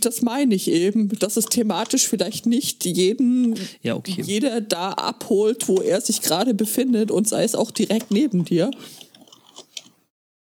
Das 0.00 0.22
meine 0.22 0.54
ich 0.54 0.68
eben, 0.68 1.08
dass 1.18 1.36
es 1.36 1.46
thematisch 1.46 2.08
vielleicht 2.08 2.46
nicht 2.46 2.84
jeden, 2.84 3.54
Ja, 3.82 3.94
okay. 3.96 4.22
jeder 4.24 4.60
da 4.60 4.90
abholt, 4.92 5.68
wo 5.68 5.80
er 5.80 6.00
sich 6.00 6.20
gerade 6.22 6.54
befindet 6.54 7.10
und 7.10 7.28
sei 7.28 7.44
es 7.44 7.54
auch 7.54 7.70
direkt 7.70 8.10
neben 8.10 8.44
dir. 8.44 8.70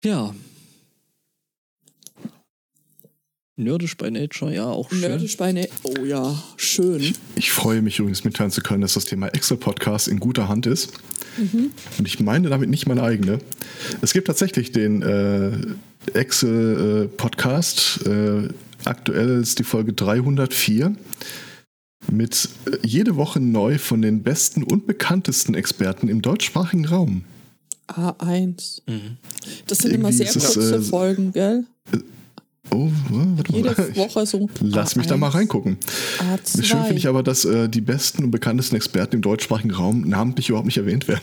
Ja. 0.05 0.35
Nerdisch 3.59 3.97
by 3.97 4.11
Nature, 4.11 4.55
ja, 4.55 4.67
auch 4.67 4.91
schön. 4.91 5.01
Nerdisch 5.01 5.37
bei 5.39 5.51
ne 5.51 5.67
Oh 5.83 6.05
ja, 6.05 6.43
schön. 6.59 7.15
Ich 7.37 7.51
freue 7.51 7.81
mich 7.81 7.99
übrigens 7.99 8.23
mitteilen 8.23 8.51
zu 8.51 8.61
können, 8.61 8.83
dass 8.83 8.95
das 8.95 9.07
Thema 9.07 9.29
Excel 9.29 9.57
Podcast 9.57 10.09
in 10.09 10.21
guter 10.21 10.49
Hand 10.49 10.67
ist. 10.67 10.93
Und 11.99 12.07
ich 12.07 12.21
meine 12.21 12.49
damit 12.49 12.69
nicht 12.69 12.87
meine 12.87 13.03
eigene. 13.03 13.39
Es 14.03 14.13
gibt 14.13 14.27
tatsächlich 14.27 14.73
den 14.73 15.03
äh, 15.03 15.53
Excel 16.13 17.05
äh, 17.05 17.17
Podcast. 17.17 18.07
Äh, 18.07 18.49
aktuell 18.87 19.41
ist 19.41 19.59
die 19.59 19.65
Folge 19.65 19.93
304 19.93 20.95
mit 22.11 22.49
äh, 22.67 22.79
jede 22.87 23.17
Woche 23.17 23.41
neu 23.41 23.79
von 23.79 24.03
den 24.03 24.23
besten 24.23 24.63
und 24.63 24.87
bekanntesten 24.87 25.55
Experten 25.55 26.09
im 26.09 26.23
deutschsprachigen 26.23 26.87
Raum. 26.87 27.25
A1. 27.89 28.83
Mhm. 28.87 29.17
Das 29.67 29.79
sind 29.79 29.93
immer 29.93 30.13
sehr 30.13 30.27
Irgendwie 30.27 30.39
ist 30.39 30.45
es, 30.45 30.55
kurze 30.55 30.77
äh, 30.77 30.81
Folgen, 30.81 31.33
gell? 31.33 31.65
Oh, 32.71 32.91
warte 33.11 33.53
mal. 33.53 33.59
Jede 33.59 33.77
Woche 33.97 34.27
so. 34.27 34.49
Lass 34.61 34.97
mich 34.97 35.07
da 35.07 35.17
mal 35.17 35.31
A1, 35.31 35.35
reingucken. 35.35 35.79
A2. 36.19 36.63
Schön 36.65 36.83
finde 36.83 36.97
ich 36.97 37.07
aber, 37.07 37.23
dass 37.23 37.45
äh, 37.45 37.69
die 37.69 37.81
besten 37.81 38.25
und 38.25 38.31
bekanntesten 38.33 38.77
Experten 38.77 39.17
im 39.17 39.23
deutschsprachigen 39.23 39.71
Raum 39.71 40.03
namentlich 40.09 40.49
überhaupt 40.49 40.67
nicht 40.67 40.79
erwähnt 40.79 41.07
werden. 41.07 41.23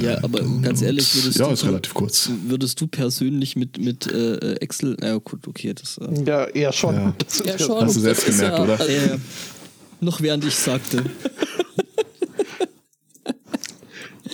Ja, 0.00 0.18
aber 0.24 0.40
ganz 0.62 0.82
ehrlich, 0.82 1.14
würdest 1.14 1.38
ja, 1.38 1.46
du, 1.46 1.52
ist 1.52 1.64
relativ 1.64 1.94
kurz. 1.94 2.28
würdest 2.46 2.80
du 2.80 2.86
persönlich 2.88 3.54
mit, 3.56 3.78
mit 3.78 4.06
äh, 4.10 4.54
Excel, 4.56 4.96
na 5.00 5.06
ja, 5.08 5.16
gut, 5.18 5.46
okay, 5.46 5.72
das 5.74 5.98
äh, 5.98 6.24
Ja, 6.24 6.44
eher 6.46 6.72
schon. 6.72 6.94
Ja. 6.94 7.14
Das 7.18 7.40
ist 7.40 7.46
Ja, 7.46 7.58
schon. 7.58 7.80
Hast 7.84 7.96
du 7.96 8.00
selbst 8.00 8.26
gemerkt, 8.26 8.58
oder? 8.58 8.80
äh, 8.88 9.16
noch 10.00 10.20
während 10.20 10.44
ich 10.44 10.56
sagte. 10.56 11.04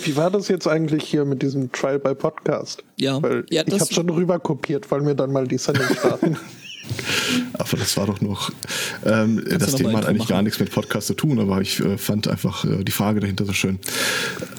Wie 0.03 0.15
war 0.15 0.31
das 0.31 0.47
jetzt 0.47 0.67
eigentlich 0.67 1.03
hier 1.03 1.25
mit 1.25 1.41
diesem 1.43 1.71
Trial 1.71 1.99
by 1.99 2.15
Podcast? 2.15 2.83
Ja, 2.97 3.21
Weil 3.21 3.45
Ja, 3.51 3.61
ich 3.67 3.79
habe 3.79 3.93
schon 3.93 4.09
rüber 4.09 4.39
kopiert, 4.39 4.89
weil 4.89 5.05
wir 5.05 5.13
dann 5.13 5.31
mal 5.31 5.47
die 5.47 5.57
Sendung 5.59 5.85
starten. 5.97 6.37
Aber 7.53 7.77
das 7.77 7.97
war 7.97 8.05
doch 8.05 8.21
noch. 8.21 8.51
Ähm, 9.05 9.43
das 9.49 9.71
noch 9.71 9.79
Thema 9.79 9.97
hat 9.97 10.05
eigentlich 10.05 10.19
machen? 10.19 10.29
gar 10.29 10.41
nichts 10.41 10.59
mit 10.59 10.71
Podcast 10.71 11.07
zu 11.07 11.13
tun, 11.13 11.39
aber 11.39 11.61
ich 11.61 11.79
äh, 11.79 11.97
fand 11.97 12.27
einfach 12.27 12.65
äh, 12.65 12.83
die 12.83 12.91
Frage 12.91 13.19
dahinter 13.19 13.45
so 13.45 13.53
schön. 13.53 13.79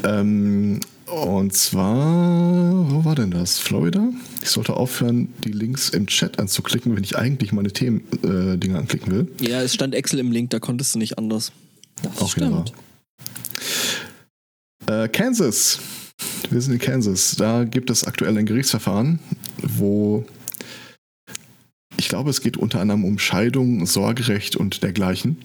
Ähm, 0.05 0.81
und 1.07 1.53
zwar, 1.53 2.91
wo 2.91 3.05
war 3.05 3.15
denn 3.15 3.31
das? 3.31 3.59
Florida? 3.59 4.09
Ich 4.41 4.49
sollte 4.49 4.75
aufhören, 4.75 5.29
die 5.45 5.53
Links 5.53 5.91
im 5.91 6.07
Chat 6.07 6.39
anzuklicken, 6.39 6.97
wenn 6.97 7.05
ich 7.05 7.19
eigentlich 7.19 7.53
meine 7.53 7.71
Themen-Dinge 7.71 8.75
äh, 8.75 8.79
anklicken 8.79 9.13
will. 9.13 9.29
ja, 9.41 9.61
es 9.61 9.75
stand 9.75 9.95
Excel 9.95 10.21
im 10.21 10.33
Link, 10.33 10.51
da 10.51 10.59
konntest 10.59 10.95
du 10.95 10.99
nicht 10.99 11.19
anders. 11.19 11.53
Das 12.03 12.19
Auch 12.19 12.31
stimmt. 12.31 12.73
Äh, 14.87 15.09
Kansas. 15.09 15.79
Wir 16.51 16.61
sind 16.61 16.73
in 16.73 16.79
Kansas. 16.79 17.37
Da 17.37 17.65
gibt 17.65 17.91
es 17.91 18.05
aktuell 18.05 18.37
ein 18.39 18.47
Gerichtsverfahren, 18.47 19.19
wo 19.63 20.25
ich 21.97 22.09
glaube, 22.09 22.31
es 22.31 22.41
geht 22.41 22.57
unter 22.57 22.81
anderem 22.81 23.05
um 23.05 23.19
Scheidung, 23.19 23.87
Sorgerecht 23.87 24.57
und 24.57 24.83
dergleichen, 24.83 25.39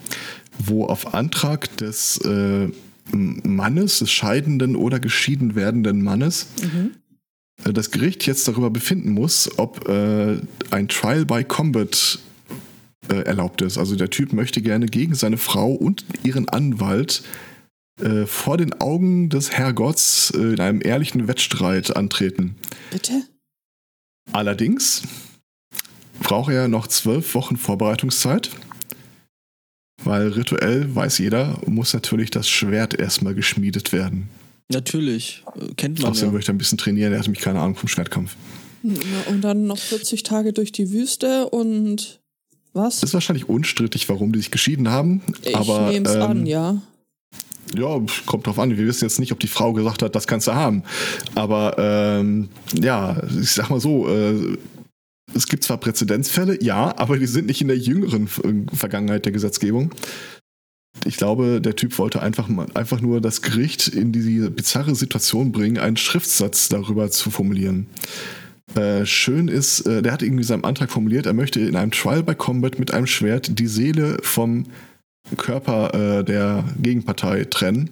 wo 0.58 0.86
auf 0.86 1.13
Antrag 1.13 1.75
des 1.77 2.18
äh, 2.20 2.70
Mannes, 3.12 4.00
des 4.00 4.12
scheidenden 4.12 4.75
oder 4.75 5.00
geschieden 5.00 5.56
werdenden 5.56 6.04
Mannes, 6.04 6.48
äh, 7.63 7.74
das 7.74 7.92
Gericht 7.92 8.25
jetzt 8.25 8.48
darüber 8.48 8.70
befinden 8.70 9.12
muss, 9.12 9.50
ob 9.58 9.88
äh, 9.88 10.38
ein 10.72 10.88
Trial 10.88 11.25
by 11.25 11.44
Combat 11.44 12.20
äh, 13.10 13.22
erlaubt 13.22 13.62
ist. 13.62 13.77
Also 13.77 13.96
der 13.96 14.10
Typ 14.10 14.34
möchte 14.34 14.62
gerne 14.62 14.88
gegen 14.88 15.16
seine 15.16 15.38
Frau 15.38 15.72
und 15.72 16.06
ihren 16.24 16.50
Anwalt 16.50 17.24
äh, 18.01 18.25
vor 18.25 18.58
den 18.58 18.80
Augen 18.80 19.30
des 19.30 19.51
Herrgotts 19.51 20.32
äh, 20.36 20.54
in 20.54 20.60
einem 20.60 20.82
ehrlichen 20.84 21.27
Wettstreit 21.27 21.96
antreten. 21.96 22.56
Bitte? 22.92 23.24
Allerdings 24.34 25.04
braucht 26.20 26.52
er 26.52 26.68
noch 26.68 26.88
zwölf 26.88 27.34
Wochen 27.36 27.58
Vorbereitungszeit, 27.58 28.50
weil 30.04 30.28
rituell, 30.30 30.94
weiß 30.94 31.20
jeder, 31.20 31.60
muss 31.66 31.94
natürlich 31.94 32.32
das 32.32 32.48
Schwert 32.50 32.94
erstmal 32.94 33.34
geschmiedet 33.34 33.92
werden. 33.92 34.30
Natürlich, 34.70 35.44
äh, 35.56 35.74
kennt 35.76 36.02
man 36.02 36.12
Außerdem 36.12 36.30
ja. 36.30 36.34
möchte 36.34 36.52
er 36.52 36.56
ein 36.56 36.58
bisschen 36.58 36.78
trainieren, 36.78 37.14
er 37.14 37.20
hat 37.20 37.28
nämlich 37.28 37.44
keine 37.44 37.60
Ahnung 37.60 37.76
vom 37.76 37.88
Schwertkampf. 37.88 38.36
Und 38.84 39.42
dann 39.42 39.66
noch 39.66 39.78
40 39.78 40.24
Tage 40.24 40.54
durch 40.54 40.72
die 40.72 40.92
Wüste 40.92 41.50
und 41.50 42.20
was? 42.74 42.98
Es 42.98 43.04
ist 43.04 43.14
wahrscheinlich 43.14 43.50
unstrittig, 43.50 44.08
warum 44.08 44.32
die 44.32 44.40
sich 44.40 44.52
geschieden 44.52 44.90
haben, 44.90 45.22
Ich 45.42 45.56
aber 45.56 45.90
nehme 45.90 46.08
es 46.08 46.16
ähm, 46.16 46.22
an, 46.22 46.46
ja. 46.46 46.82
Ja, 47.76 48.00
kommt 48.26 48.48
drauf 48.48 48.60
an. 48.60 48.78
Wir 48.78 48.88
wissen 48.88 49.04
jetzt 49.04 49.20
nicht, 49.20 49.32
ob 49.32 49.40
die 49.40 49.48
Frau 49.48 49.74
gesagt 49.74 50.02
hat, 50.02 50.16
das 50.16 50.28
kannst 50.28 50.48
du 50.48 50.54
haben. 50.54 50.84
Aber 51.36 51.76
ähm, 51.78 52.50
ja, 52.82 53.22
ich 53.42 53.52
sag 53.52 53.70
mal 53.70 53.82
so, 53.82 54.08
äh, 54.08 54.58
es 55.34 55.48
gibt 55.48 55.63
zwar 55.63 55.77
Präzedenzfälle, 55.77 56.62
ja, 56.63 56.98
aber 56.98 57.17
die 57.17 57.27
sind 57.27 57.48
nicht 57.48 57.62
in 57.62 57.67
der 57.67 57.77
jüngeren 57.77 58.27
äh, 58.43 58.75
Vergangenheit 58.75 59.25
der 59.25 59.31
Gesetzgebung. 59.31 59.91
Ich 61.05 61.17
glaube, 61.17 61.62
der 61.62 61.75
Typ 61.75 61.98
wollte 62.00 62.22
einfach, 62.22 62.48
mal, 62.48 62.67
einfach 62.74 63.01
nur 63.01 63.22
das 63.22 63.41
Gericht 63.41 63.88
in 63.88 64.12
diese 64.12 64.50
bizarre 64.50 64.96
Situation 64.96 65.51
bringen, 65.51 65.77
einen 65.77 65.98
Schriftsatz 65.98 66.69
darüber 66.69 67.12
zu 67.12 67.29
formulieren. 67.29 67.88
Äh, 68.75 69.05
schön 69.05 69.48
ist, 69.48 69.81
äh, 69.81 70.01
der 70.01 70.12
hat 70.12 70.22
irgendwie 70.22 70.43
seinen 70.43 70.63
Antrag 70.63 70.91
formuliert, 70.91 71.25
er 71.25 71.34
möchte 71.34 71.60
in 71.60 71.75
einem 71.75 71.91
Trial 71.91 72.24
by 72.24 72.36
Combat 72.36 72.79
mit 72.79 72.93
einem 72.93 73.07
Schwert 73.07 73.60
die 73.60 73.67
Seele 73.67 74.17
vom 74.24 74.65
Körper 75.36 75.93
äh, 75.93 76.24
der 76.24 76.63
Gegenpartei 76.81 77.46
trennen. 77.46 77.89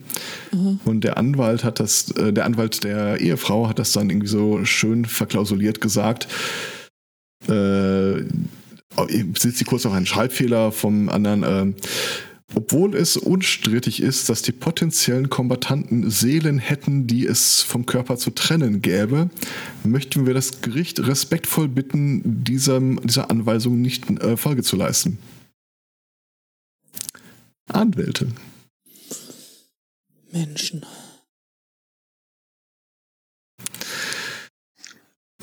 Und 0.86 1.04
der 1.04 1.18
Anwalt 1.18 1.64
hat 1.64 1.80
das, 1.80 2.12
äh, 2.12 2.32
der 2.32 2.46
Anwalt 2.46 2.84
der 2.84 3.20
Ehefrau 3.20 3.68
hat 3.68 3.80
das 3.80 3.92
dann 3.92 4.10
irgendwie 4.10 4.28
so 4.28 4.64
schön 4.64 5.06
verklausuliert 5.06 5.82
gesagt. 5.82 6.28
Äh, 7.48 8.24
sitzt 9.38 9.58
sie 9.58 9.66
kurz 9.66 9.86
auf 9.86 9.94
einen 9.94 10.06
Schreibfehler 10.06 10.72
vom 10.72 11.10
anderen. 11.10 11.44
Äh, 11.44 11.82
obwohl 12.54 12.96
es 12.96 13.18
unstrittig 13.18 14.02
ist, 14.02 14.30
dass 14.30 14.42
die 14.42 14.52
potenziellen 14.52 15.30
Kombatanten 15.30 16.10
Seelen 16.10 16.60
hätten, 16.60 17.08
die 17.08 17.26
es 17.26 17.62
vom 17.62 17.86
Körper 17.86 18.18
zu 18.18 18.30
trennen 18.30 18.82
gäbe, 18.82 19.30
möchten 19.84 20.26
wir 20.26 20.34
das 20.34 20.62
Gericht 20.62 21.00
respektvoll 21.00 21.68
bitten, 21.68 22.44
diesem, 22.44 23.02
dieser 23.04 23.30
Anweisung 23.30 23.82
nicht 23.82 24.10
äh, 24.22 24.38
Folge 24.38 24.64
zu 24.64 24.76
leisten. 24.76 25.18
Anwälte. 27.68 28.28
Menschen. 30.32 30.86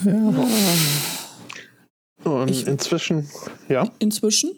Ja. 0.04 1.11
Und 2.24 2.50
Ich- 2.50 2.66
inzwischen, 2.66 3.28
ja, 3.68 3.88
Inzwischen? 3.98 4.52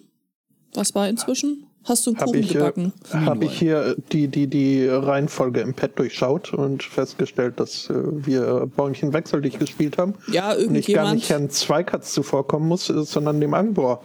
Was 0.74 0.94
war 0.94 1.08
inzwischen? 1.08 1.66
Hast 1.86 2.06
du 2.06 2.10
einen 2.12 2.18
habe 2.18 2.30
Kuchen 2.30 2.40
ich, 2.42 2.50
äh, 2.50 2.54
gebacken? 2.54 2.92
hab 3.12 3.42
ich 3.42 3.58
hier 3.58 3.94
die, 4.10 4.26
die, 4.28 4.46
die 4.46 4.86
Reihenfolge 4.88 5.60
im 5.60 5.74
Pad 5.74 5.98
durchschaut 5.98 6.54
und 6.54 6.82
festgestellt, 6.82 7.60
dass 7.60 7.90
äh, 7.90 7.94
wir 8.26 8.66
Bäumchen 8.74 9.12
wechselig 9.12 9.58
gespielt 9.58 9.98
haben. 9.98 10.14
ja, 10.32 10.52
Und 10.52 10.56
ich 10.56 10.58
gar 10.62 10.62
irgendjemand. 11.04 11.14
nicht 11.16 11.28
Herrn 11.28 11.50
Zweikatz 11.50 12.14
zuvorkommen 12.14 12.66
muss, 12.68 12.88
äh, 12.88 13.04
sondern 13.04 13.38
dem 13.38 13.52
Angbor. 13.52 14.02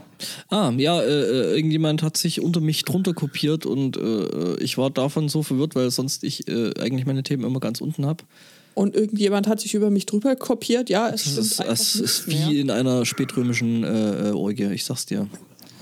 Ah, 0.50 0.72
ja, 0.76 1.02
äh, 1.02 1.06
äh, 1.06 1.56
irgendjemand 1.56 2.04
hat 2.04 2.18
sich 2.18 2.42
unter 2.42 2.60
mich 2.60 2.84
drunter 2.84 3.14
kopiert 3.14 3.66
und 3.66 3.96
äh, 3.96 4.56
ich 4.62 4.78
war 4.78 4.90
davon 4.90 5.30
so 5.30 5.42
verwirrt, 5.42 5.74
weil 5.76 5.90
sonst 5.90 6.26
ich 6.26 6.50
äh, 6.50 6.74
eigentlich 6.82 7.06
meine 7.06 7.24
Themen 7.24 7.46
immer 7.46 7.62
ganz 7.62 7.80
unten 7.80 8.06
habe. 8.06 8.26
Und 8.80 8.96
irgendjemand 8.96 9.46
hat 9.50 9.60
sich 9.60 9.74
über 9.74 9.90
mich 9.90 10.06
drüber 10.06 10.38
kopiert. 10.38 10.90
Ja, 10.90 11.10
es 11.10 11.38
ist, 11.38 11.60
es 11.60 11.96
ist 11.96 12.28
mehr. 12.30 12.48
wie 12.48 12.62
in 12.62 12.72
einer 12.72 13.06
spätrömischen 13.06 13.84
äh, 13.84 14.30
äh, 14.30 14.32
Orgie, 14.32 14.72
ich 14.72 14.86
sag's 14.86 15.06
dir. 15.06 15.28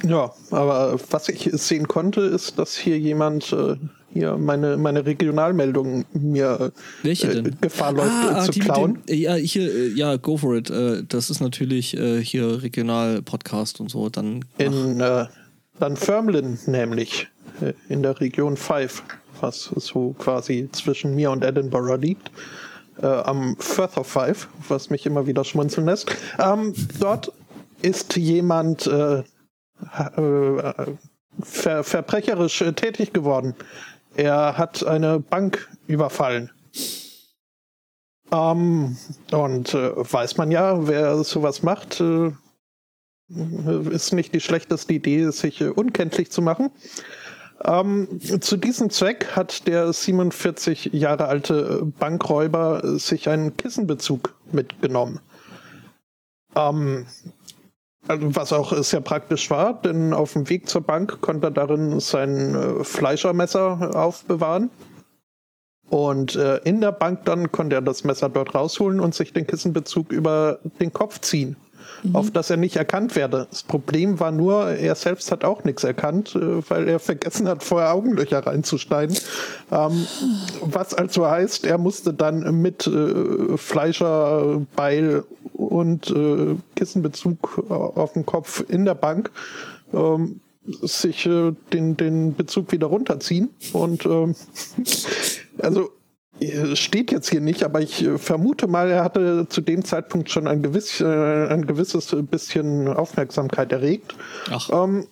Ja, 0.03 0.33
aber 0.49 0.99
was 1.11 1.29
ich 1.29 1.47
sehen 1.53 1.87
konnte, 1.87 2.21
ist, 2.21 2.57
dass 2.57 2.75
hier 2.75 2.97
jemand 2.97 3.53
äh, 3.53 3.75
hier 4.13 4.35
meine, 4.37 4.77
meine 4.77 5.05
Regionalmeldung 5.05 6.05
mir 6.11 6.71
Welche 7.03 7.33
äh? 7.33 7.51
Gefahr 7.61 7.91
läuft 7.91 8.31
äh, 8.31 8.45
zu 8.45 8.51
die 8.53 8.59
mit 8.61 8.67
klauen. 8.67 8.99
Äh, 9.07 9.13
ja, 9.13 9.35
hier, 9.35 9.71
äh, 9.71 9.89
ja, 9.89 10.15
go 10.15 10.35
for 10.37 10.55
it. 10.55 10.71
Äh, 10.71 11.03
das 11.07 11.29
ist 11.29 11.39
natürlich 11.39 11.95
äh, 11.95 12.23
hier 12.23 12.63
Regional-Podcast 12.63 13.79
und 13.79 13.91
so. 13.91 14.09
Dann 14.09 14.43
In 14.57 14.99
äh, 15.01 15.27
Dunfermline 15.79 16.57
nämlich, 16.65 17.27
äh, 17.61 17.73
in 17.89 18.01
der 18.01 18.19
Region 18.19 18.57
5, 18.57 19.03
was 19.39 19.69
so 19.75 20.15
quasi 20.17 20.67
zwischen 20.71 21.13
mir 21.13 21.29
und 21.29 21.43
Edinburgh 21.45 21.95
liegt. 21.97 22.31
Äh, 23.01 23.05
am 23.05 23.55
Firth 23.57 23.97
of 23.97 24.07
Five, 24.07 24.47
was 24.67 24.89
mich 24.89 25.05
immer 25.05 25.27
wieder 25.27 25.43
schmunzeln 25.43 25.85
lässt. 25.85 26.09
Ähm, 26.39 26.73
dort 26.99 27.31
ist 27.81 28.15
jemand 28.15 28.87
äh, 28.87 29.19
äh, 29.19 30.73
ver 31.43 31.83
verbrecherisch 31.83 32.61
äh, 32.61 32.73
tätig 32.73 33.13
geworden. 33.13 33.53
Er 34.15 34.57
hat 34.57 34.85
eine 34.85 35.19
Bank 35.19 35.69
überfallen. 35.85 36.49
Ähm, 38.31 38.97
und 39.31 39.73
äh, 39.75 39.91
weiß 39.95 40.37
man 40.37 40.49
ja, 40.49 40.87
wer 40.87 41.23
sowas 41.23 41.61
macht, 41.61 42.01
ist 43.29 44.13
nicht 44.13 44.33
die 44.33 44.39
schlechteste 44.39 44.93
Idee, 44.93 45.29
sich 45.31 45.61
unkenntlich 45.61 46.31
zu 46.31 46.41
machen. 46.41 46.71
Ähm, 47.67 48.19
zu 48.21 48.55
diesem 48.55 48.89
Zweck 48.89 49.36
hat 49.36 49.67
der 49.67 49.91
47 49.91 50.91
Jahre 50.93 51.27
alte 51.27 51.86
Bankräuber 52.00 52.81
äh, 52.83 52.97
sich 52.97 53.27
einen 53.27 53.57
Kissenbezug 53.57 54.36
mitgenommen. 54.53 55.19
Ähm, 56.56 57.06
also 58.08 58.36
was 58.38 58.53
auch 58.53 58.71
äh, 58.71 58.82
sehr 58.84 59.01
praktisch 59.01 59.49
war, 59.49 59.82
denn 59.82 60.13
auf 60.13 60.32
dem 60.34 60.49
Weg 60.49 60.69
zur 60.69 60.82
Bank 60.82 61.19
konnte 61.19 61.47
er 61.47 61.51
darin 61.51 61.99
sein 61.99 62.56
äh, 62.56 62.84
Fleischermesser 62.86 63.91
aufbewahren. 63.93 64.69
Und 65.89 66.38
äh, 66.38 66.58
in 66.60 66.80
der 66.80 66.93
Bank 66.93 67.25
dann 67.25 67.51
konnte 67.51 67.75
er 67.75 67.82
das 67.82 68.06
Messer 68.06 68.30
dort 68.30 68.56
rausholen 68.56 69.01
und 69.01 69.13
sich 69.13 69.34
den 69.34 69.45
Kissenbezug 69.45 70.13
über 70.13 70.60
den 70.80 70.93
Kopf 70.93 71.19
ziehen 71.19 71.58
auf 72.13 72.31
dass 72.31 72.49
er 72.49 72.57
nicht 72.57 72.75
erkannt 72.75 73.15
werde. 73.15 73.47
Das 73.49 73.63
Problem 73.63 74.19
war 74.19 74.31
nur, 74.31 74.69
er 74.69 74.95
selbst 74.95 75.31
hat 75.31 75.43
auch 75.43 75.63
nichts 75.63 75.83
erkannt, 75.83 76.36
äh, 76.36 76.69
weil 76.69 76.88
er 76.88 76.99
vergessen 76.99 77.47
hat, 77.47 77.63
vorher 77.63 77.93
Augenlöcher 77.93 78.45
reinzuschneiden. 78.45 79.17
Ähm, 79.71 80.07
was 80.62 80.93
also 80.93 81.27
heißt, 81.27 81.65
er 81.65 81.77
musste 81.77 82.13
dann 82.13 82.62
mit 82.62 82.88
äh, 82.88 83.57
Fleischer, 83.57 84.62
Beil 84.75 85.23
und 85.53 86.10
äh, 86.12 86.55
Kissenbezug 86.75 87.65
äh, 87.69 87.73
auf 87.73 88.13
dem 88.13 88.25
Kopf 88.25 88.63
in 88.67 88.86
der 88.86 88.95
Bank 88.95 89.31
ähm, 89.93 90.41
sich 90.81 91.25
äh, 91.25 91.53
den, 91.73 91.97
den 91.97 92.36
Bezug 92.36 92.71
wieder 92.71 92.88
runterziehen. 92.88 93.49
Und 93.73 94.05
ähm, 94.05 94.36
also 95.60 95.91
steht 96.76 97.12
jetzt 97.12 97.30
hier 97.30 97.41
nicht, 97.41 97.63
aber 97.63 97.82
ich 97.82 98.04
äh, 98.04 98.17
vermute 98.17 98.67
mal, 98.67 98.89
er 98.89 99.04
hatte 99.04 99.47
zu 99.50 99.62
dem 99.62 99.84
Zeitpunkt 99.84 100.30
schon 100.30 100.47
ein, 100.47 100.62
gewiss, 100.62 101.02
äh, 101.02 101.47
ein 101.47 101.65
gewisses 101.65 102.15
bisschen 102.30 102.88
Aufmerksamkeit 102.88 103.71
erregt. 103.71 104.15
Ach. 104.52 104.69
Ähm, 104.71 105.08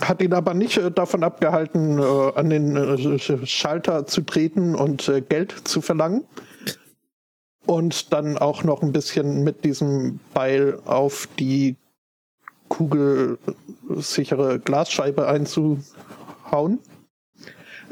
hat 0.00 0.22
ihn 0.22 0.32
aber 0.32 0.54
nicht 0.54 0.76
äh, 0.76 0.90
davon 0.90 1.24
abgehalten, 1.24 1.98
äh, 1.98 2.02
an 2.34 2.50
den 2.50 2.76
äh, 2.76 2.80
Sch- 3.16 3.44
Schalter 3.46 4.06
zu 4.06 4.20
treten 4.22 4.74
und 4.76 5.08
äh, 5.08 5.20
Geld 5.20 5.52
zu 5.64 5.80
verlangen. 5.80 6.24
Und 7.66 8.12
dann 8.12 8.38
auch 8.38 8.64
noch 8.64 8.82
ein 8.82 8.92
bisschen 8.92 9.44
mit 9.44 9.64
diesem 9.64 10.20
Beil 10.32 10.78
auf 10.86 11.28
die 11.38 11.76
kugelsichere 12.68 14.58
Glasscheibe 14.60 15.26
einzuhauen. 15.26 16.78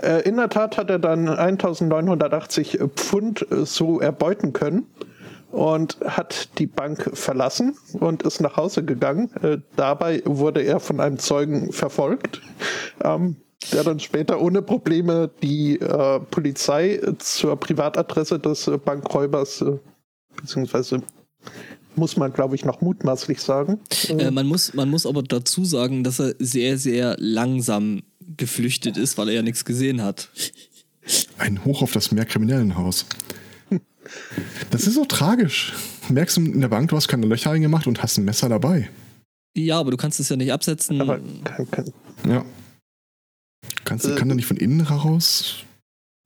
Äh, 0.02 0.28
in 0.28 0.36
der 0.36 0.48
Tat 0.48 0.76
hat 0.76 0.90
er 0.90 0.98
dann 0.98 1.28
1980 1.28 2.78
Pfund 2.94 3.46
äh, 3.50 3.64
so 3.64 4.00
erbeuten 4.00 4.52
können 4.52 4.86
und 5.50 5.98
hat 6.04 6.58
die 6.58 6.66
Bank 6.66 7.10
verlassen 7.14 7.76
und 7.94 8.22
ist 8.22 8.40
nach 8.40 8.56
Hause 8.56 8.84
gegangen. 8.84 9.30
Äh, 9.42 9.58
dabei 9.76 10.22
wurde 10.24 10.62
er 10.62 10.80
von 10.80 11.00
einem 11.00 11.18
Zeugen 11.18 11.72
verfolgt, 11.72 12.42
ähm, 13.02 13.36
der 13.72 13.84
dann 13.84 13.98
später 13.98 14.40
ohne 14.40 14.62
Probleme 14.62 15.30
die 15.42 15.78
Polizei 16.30 17.00
zur 17.18 17.56
Privatadresse 17.56 18.38
des 18.38 18.70
Bankräubers, 18.84 19.64
beziehungsweise 20.36 21.02
muss 21.98 22.16
man, 22.16 22.32
glaube 22.32 22.54
ich, 22.54 22.64
noch 22.64 22.80
mutmaßlich 22.80 23.40
sagen. 23.40 23.80
Äh, 24.08 24.30
man, 24.30 24.46
muss, 24.46 24.72
man 24.74 24.88
muss 24.88 25.04
aber 25.04 25.22
dazu 25.22 25.64
sagen, 25.64 26.04
dass 26.04 26.20
er 26.20 26.34
sehr, 26.38 26.78
sehr 26.78 27.16
langsam 27.18 28.02
geflüchtet 28.36 28.96
ist, 28.96 29.18
weil 29.18 29.28
er 29.28 29.34
ja 29.36 29.42
nichts 29.42 29.64
gesehen 29.64 30.02
hat. 30.02 30.28
Ein 31.38 31.64
Hoch 31.64 31.82
auf 31.82 31.92
das 31.92 32.10
Mehrkriminellenhaus. 32.12 33.06
Das 34.70 34.86
ist 34.86 34.94
so 34.94 35.04
tragisch. 35.04 35.74
Merkst 36.08 36.36
du 36.38 36.40
in 36.42 36.60
der 36.60 36.68
Bank, 36.68 36.90
du 36.90 36.96
hast 36.96 37.08
keine 37.08 37.26
Löcher 37.26 37.50
reingemacht 37.50 37.86
und 37.86 38.02
hast 38.02 38.16
ein 38.18 38.24
Messer 38.24 38.48
dabei. 38.48 38.88
Ja, 39.56 39.78
aber 39.78 39.90
du 39.90 39.96
kannst 39.96 40.20
es 40.20 40.28
ja 40.28 40.36
nicht 40.36 40.52
absetzen. 40.52 41.00
Aber 41.00 41.18
kann, 41.44 41.70
kann, 41.70 41.92
Ja. 42.26 42.44
Kannst, 43.84 44.06
Äh, 44.06 44.14
kann 44.16 44.28
er 44.30 44.36
nicht 44.36 44.46
von 44.46 44.56
innen 44.56 44.86
heraus? 44.88 45.56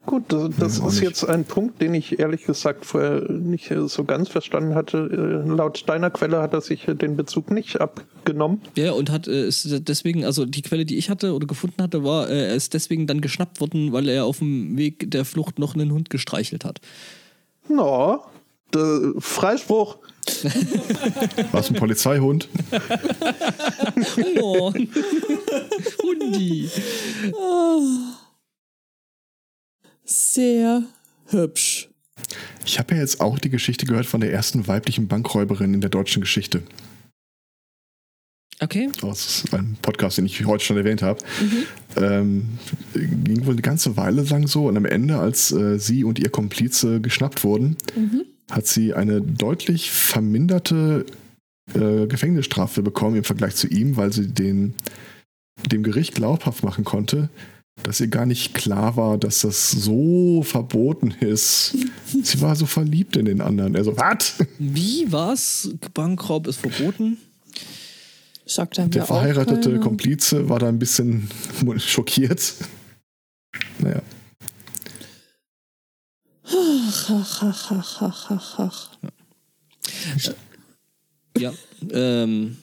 Gut, 0.05 0.25
das, 0.59 0.81
auch 0.81 0.89
ist 0.89 1.01
jetzt 1.01 1.25
ein 1.25 1.45
Punkt, 1.45 1.81
den 1.81 1.95
ich 1.95 2.19
ehrlich 2.19 2.45
gesagt 2.45 2.85
vorher 2.85 3.21
nicht 3.31 3.71
äh, 3.71 3.87
so 3.87 4.05
ganz 4.05 4.29
verstanden 4.29 4.75
hatte. 4.75 5.45
Äh, 5.47 5.49
Laut 5.49 5.89
deiner 5.89 6.11
Quelle 6.11 6.43
hat 6.43 6.53
er 6.55 6.61
sich 6.61 6.89
äh, 6.89 6.95
den 6.95 7.17
Bezug 7.17 7.53
nicht 7.53 7.81
abgenommen. 7.81 8.61
Ja, 8.77 8.93
und 8.93 9.11
hat 9.11 9.29
ist 9.29 9.89
deswegen, 9.89 10.25
also 10.25 10.45
die 10.45 10.63
Quelle, 10.63 10.85
die 10.85 10.97
ich 10.97 11.09
hatte 11.09 11.35
oder 11.35 11.47
gefunden 11.47 11.81
hatte, 11.81 12.03
war, 12.03 12.29
er 12.29 12.55
ist 12.55 12.75
deswegen 12.75 13.07
dann 13.07 13.21
geschnappt 13.21 13.61
worden, 13.61 13.93
weil 13.93 14.09
er 14.09 14.25
auf 14.25 14.39
dem 14.39 14.77
Weg 14.77 15.09
der 15.11 15.25
Flucht 15.25 15.61
noch 15.61 15.75
einen 15.75 15.93
Hund 15.93 16.11
gestreichelt 16.11 16.65
hat. 16.65 16.81
No, 17.69 18.25
Freispruch. 19.19 19.99
War 21.53 21.61
es 21.61 21.69
ein 21.69 21.77
Polizeihund? 21.77 22.49
Oh, 24.41 24.73
Hundi. 26.03 26.69
Sehr 30.05 30.83
hübsch. 31.27 31.89
Ich 32.65 32.79
habe 32.79 32.95
ja 32.95 33.01
jetzt 33.01 33.21
auch 33.21 33.39
die 33.39 33.51
Geschichte 33.51 33.87
gehört 33.87 34.07
von 34.07 34.21
der 34.21 34.33
ersten 34.33 34.67
weiblichen 34.67 35.09
Bankräuberin 35.09 35.75
in 35.75 35.81
der 35.81 35.91
deutschen 35.91 36.21
Geschichte. 36.21 36.63
Okay. 38.61 38.91
Aus 39.03 39.45
einem 39.51 39.77
Podcast, 39.83 40.19
den 40.19 40.27
ich 40.27 40.47
heute 40.47 40.65
schon 40.65 40.77
erwähnt 40.77 41.03
habe. 41.03 41.19
Ähm, 41.97 42.59
ging 42.95 43.45
wohl 43.45 43.55
eine 43.55 43.63
ganze 43.63 43.97
Weile 43.97 44.23
lang 44.23 44.47
so 44.47 44.69
und 44.69 44.77
am 44.77 44.85
Ende, 44.85 45.19
als 45.19 45.51
äh, 45.51 45.79
sie 45.79 46.05
und 46.05 46.21
ihr 46.21 46.31
Komplize 46.31 47.01
geschnappt 47.01 47.43
wurden, 47.43 47.77
hat 48.51 48.69
sie 48.69 48.95
eine 48.95 49.21
deutlich 49.21 49.91
verminderte 49.91 51.07
äh, 51.75 52.07
Gefängnisstrafe 52.07 52.83
bekommen 52.83 53.17
im 53.17 53.25
Vergleich 53.25 53.57
zu 53.57 53.67
ihm, 53.67 53.97
weil 53.97 54.13
sie 54.13 54.29
den 54.29 54.75
dem 55.71 55.83
Gericht 55.83 56.15
glaubhaft 56.15 56.65
machen 56.65 56.85
konnte, 56.85 57.29
dass 57.85 58.01
ihr 58.01 58.09
gar 58.09 58.27
nicht 58.27 58.55
klar 58.55 58.97
war, 58.97 59.19
dass 59.19 59.41
das 59.41 59.71
so 59.71 60.43
verboten 60.43 61.13
ist. 61.21 61.77
Sie 62.23 62.41
war 62.41 62.57
so 62.57 62.67
verliebt 62.67 63.17
in 63.17 63.25
den 63.25 63.41
anderen. 63.41 63.77
Also, 63.77 63.97
was? 63.97 64.35
Wie 64.59 65.07
was? 65.11 65.71
Bankraub 65.95 66.47
ist 66.47 66.59
verboten? 66.61 67.19
Sagt 68.45 68.79
dann 68.79 68.91
Der 68.91 69.01
ja 69.01 69.05
auch 69.05 69.09
verheiratete 69.09 69.71
keiner. 69.71 69.81
Komplize 69.83 70.49
war 70.49 70.59
da 70.59 70.69
ein 70.69 70.79
bisschen 70.79 71.29
schockiert. 71.79 72.55
Naja, 73.79 74.03
Ach, 76.45 77.11
ach, 77.11 77.43
ach, 77.43 77.73
ach, 77.73 78.03
ach, 78.03 78.31
ach, 78.31 78.59
ach. 78.59 78.91
Ja. 81.39 81.53
ähm, 81.91 82.57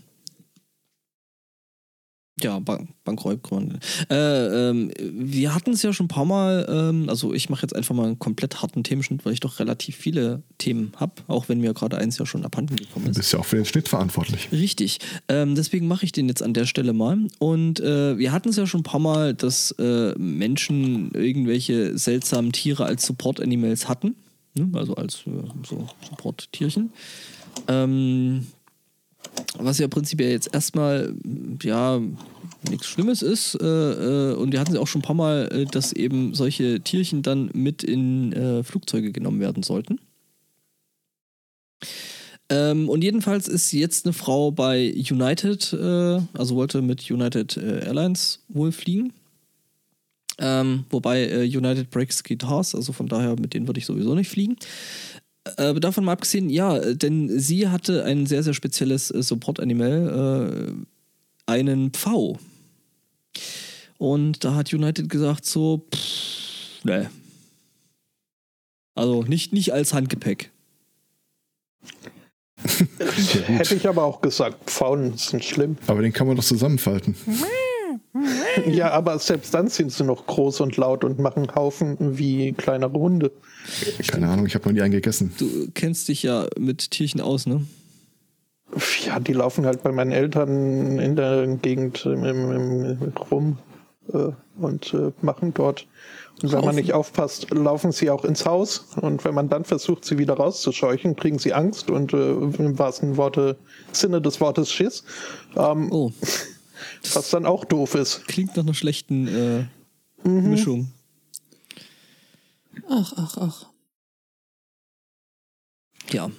ja, 2.43 2.60
Bank 2.60 2.89
Bankräub 3.04 3.47
kann. 3.47 3.80
Äh, 4.10 4.69
ähm, 4.69 4.91
wir 4.99 5.56
hatten 5.56 5.71
es 5.71 5.82
ja 5.82 5.93
schon 5.93 6.06
ein 6.06 6.10
paar 6.10 6.25
Mal, 6.25 6.67
ähm, 6.69 7.10
also 7.10 7.34
ich 7.34 7.49
mache 7.49 7.63
jetzt 7.63 7.75
einfach 7.75 7.95
mal 7.95 8.06
einen 8.06 8.19
komplett 8.19 8.62
harten 8.62 8.84
Themenschnitt, 8.84 9.25
weil 9.25 9.34
ich 9.34 9.39
doch 9.39 9.60
relativ 9.60 9.95
viele 9.95 10.43
Themen 10.60 10.91
habe, 10.97 11.13
auch 11.28 11.49
wenn 11.49 11.60
mir 11.60 11.73
gerade 11.73 11.97
eins 11.97 12.17
ja 12.17 12.25
schon 12.25 12.45
abhanden 12.45 12.75
gekommen 12.75 13.06
du 13.06 13.12
ist. 13.12 13.17
bist 13.17 13.34
ja 13.34 13.39
auch 13.39 13.45
für 13.45 13.56
den 13.56 13.65
Schnitt 13.65 13.88
verantwortlich. 13.88 14.49
Richtig. 14.52 14.99
Ähm, 15.28 15.56
deswegen 15.56 15.88
mache 15.88 16.06
ich 16.06 16.12
den 16.12 16.28
jetzt 16.28 16.43
an 16.43 16.54
der 16.54 16.65
Stelle 16.65 16.93
mal. 16.93 17.17
Und 17.39 17.80
äh, 17.80 18.17
wir 18.17 18.32
hatten 18.32 18.49
es 18.49 18.58
ja 18.58 18.67
schon 18.67 18.82
ein 18.82 18.84
paar 18.84 18.99
Mal, 18.99 19.34
dass 19.34 19.71
äh, 19.80 20.13
Menschen 20.17 21.12
irgendwelche 21.13 21.97
seltsamen 21.97 22.52
Tiere 22.52 22.86
als 22.86 23.06
Support-Animals 23.06 23.88
hatten. 23.88 24.15
Ne? 24.54 24.69
Also 24.73 24.95
als 24.95 25.23
äh, 25.25 25.32
so 25.67 25.88
Support-Tierchen. 26.10 26.91
Ähm, 27.67 28.47
was 29.58 29.80
ja 29.80 29.88
prinzipiell 29.88 30.32
jetzt 30.32 30.54
erstmal 30.54 31.13
ja 31.62 32.02
nichts 32.69 32.88
Schlimmes 32.88 33.21
ist. 33.21 33.56
Äh, 33.56 33.65
äh, 33.65 34.34
und 34.34 34.52
wir 34.52 34.60
hatten 34.60 34.73
es 34.73 34.78
auch 34.78 34.88
schon 34.88 34.99
ein 34.99 35.06
paar 35.06 35.15
Mal, 35.15 35.49
äh, 35.52 35.65
dass 35.65 35.93
eben 35.93 36.34
solche 36.34 36.82
Tierchen 36.82 37.21
dann 37.21 37.49
mit 37.54 37.84
in 37.84 38.34
äh, 38.34 38.63
Flugzeuge 38.63 39.12
genommen 39.12 39.39
werden 39.39 39.63
sollten. 39.63 39.99
Ähm, 42.49 42.89
und 42.89 43.04
jedenfalls 43.04 43.47
ist 43.47 43.71
jetzt 43.71 44.06
eine 44.06 44.13
Frau 44.13 44.52
bei 44.52 44.93
United, 44.93 45.71
äh, 45.73 46.19
also 46.34 46.56
wollte 46.56 46.82
mit 46.82 47.10
United 47.10 47.58
äh, 47.58 47.86
Airlines 47.86 48.43
wohl 48.49 48.71
fliegen. 48.71 49.13
Ähm, 50.41 50.86
wobei 50.89 51.43
United 51.43 51.89
breaks 51.89 52.23
Guitars, 52.23 52.73
also 52.73 52.93
von 52.93 53.08
daher 53.08 53.36
mit 53.39 53.54
denen 53.54 53.67
würde 53.67 53.80
ich 53.80 53.86
sowieso 53.86 54.15
nicht 54.15 54.30
fliegen. 54.30 54.56
Äh, 55.57 55.63
Aber 55.63 55.79
davon 55.79 56.05
mal 56.05 56.13
abgesehen, 56.13 56.49
ja, 56.49 56.79
denn 56.93 57.39
sie 57.39 57.67
hatte 57.67 58.03
ein 58.03 58.25
sehr, 58.25 58.43
sehr 58.43 58.53
spezielles 58.53 59.12
äh, 59.12 59.21
Support-Animal, 59.21 60.67
äh, 60.67 61.51
einen 61.51 61.91
Pfau. 61.91 62.38
Und 63.97 64.43
da 64.43 64.55
hat 64.55 64.73
United 64.73 65.09
gesagt 65.09 65.45
so, 65.45 65.85
pff, 65.93 66.83
ne. 66.83 67.09
Also 68.95 69.23
nicht, 69.23 69.53
nicht 69.53 69.73
als 69.73 69.93
Handgepäck. 69.93 70.51
Hätte 73.45 73.75
ich 73.75 73.88
aber 73.88 74.03
auch 74.03 74.21
gesagt, 74.21 74.69
Pfaunen 74.69 75.17
sind 75.17 75.43
schlimm. 75.45 75.77
Aber 75.88 76.01
den 76.01 76.12
kann 76.12 76.27
man 76.27 76.35
doch 76.35 76.43
zusammenfalten. 76.43 77.15
Ja, 78.65 78.91
aber 78.91 79.19
selbst 79.19 79.54
dann 79.54 79.67
sind 79.67 79.91
sie 79.91 80.04
noch 80.04 80.26
groß 80.26 80.62
und 80.62 80.78
laut 80.78 81.04
und 81.04 81.19
machen 81.19 81.54
Haufen 81.54 82.17
wie 82.17 82.54
kleinere 82.54 82.93
Hunde. 82.93 83.32
Keine 84.08 84.28
Ahnung, 84.28 84.45
ich 84.48 84.56
habe 84.56 84.65
noch 84.65 84.74
nie 84.74 84.82
einen 84.82 84.91
gegessen. 84.91 85.34
Du 85.38 85.69
kennst 85.74 86.08
dich 86.08 86.24
ja 86.24 86.48
mit 86.58 86.91
Tierchen 86.91 87.22
aus, 87.22 87.45
ne? 87.45 87.65
Ja, 89.06 89.19
die 89.19 89.34
laufen 89.34 89.65
halt 89.65 89.84
bei 89.84 89.91
meinen 89.91 90.12
Eltern 90.12 91.00
in 91.00 91.15
der 91.15 91.48
Gegend 91.58 92.06
im, 92.06 92.24
im, 92.24 92.52
im, 92.52 93.13
rum 93.32 93.58
äh, 94.13 94.32
und 94.60 94.93
äh, 94.93 95.12
machen 95.22 95.54
dort. 95.54 95.88
Und 96.41 96.54
wenn 96.54 96.63
man 96.63 96.76
nicht 96.76 96.93
aufpasst, 96.93 97.50
laufen 97.52 97.91
sie 97.91 98.10
auch 98.10 98.24
ins 98.24 98.45
Haus. 98.45 98.88
Und 99.02 99.26
wenn 99.26 99.34
man 99.34 99.50
dann 99.50 99.65
versucht, 99.65 100.06
sie 100.06 100.17
wieder 100.17 100.36
rauszuscheuchen, 100.36 101.15
kriegen 101.15 101.39
sie 101.39 101.54
Angst 101.54 101.89
und 101.89 102.13
äh, 102.13 102.32
im 102.32 102.80
wahrsten 102.80 103.17
Worte, 103.17 103.58
Sinne 103.91 104.22
des 104.22 104.39
Wortes 104.39 104.72
Schiss. 104.72 105.04
Ähm, 105.58 105.91
Oh, 105.91 106.12
Was 107.13 107.29
dann 107.29 107.45
auch 107.45 107.65
doof 107.65 107.95
ist. 107.95 108.27
klingt 108.27 108.55
nach 108.55 108.63
einer 108.63 108.73
schlechten 108.73 109.27
äh, 109.27 110.27
Mischung. 110.27 110.91
Ach, 112.89 113.13
ach, 113.15 113.37
ach. 113.37 113.65
Ja. 116.11 116.31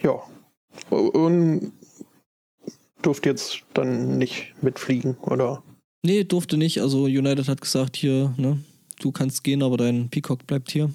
Ja. 0.00 0.22
Und 0.90 1.72
durfte 3.02 3.28
jetzt 3.28 3.62
dann 3.74 4.18
nicht 4.18 4.54
mitfliegen, 4.62 5.16
oder? 5.22 5.62
Nee, 6.02 6.24
durfte 6.24 6.56
nicht. 6.56 6.80
Also 6.80 7.04
United 7.04 7.48
hat 7.48 7.60
gesagt, 7.60 7.96
hier, 7.96 8.34
ne, 8.36 8.62
du 9.00 9.12
kannst 9.12 9.44
gehen, 9.44 9.62
aber 9.62 9.76
dein 9.76 10.08
Peacock 10.08 10.46
bleibt 10.46 10.70
hier. 10.70 10.92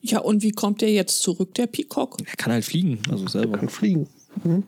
Ja, 0.00 0.18
und 0.18 0.42
wie 0.42 0.50
kommt 0.50 0.80
der 0.80 0.90
jetzt 0.90 1.20
zurück, 1.22 1.54
der 1.54 1.68
Peacock? 1.68 2.18
Er 2.26 2.36
kann 2.36 2.52
halt 2.52 2.64
fliegen, 2.64 3.00
also 3.08 3.26
selber. 3.28 3.58
Kann 3.58 3.68
fliegen. 3.68 4.08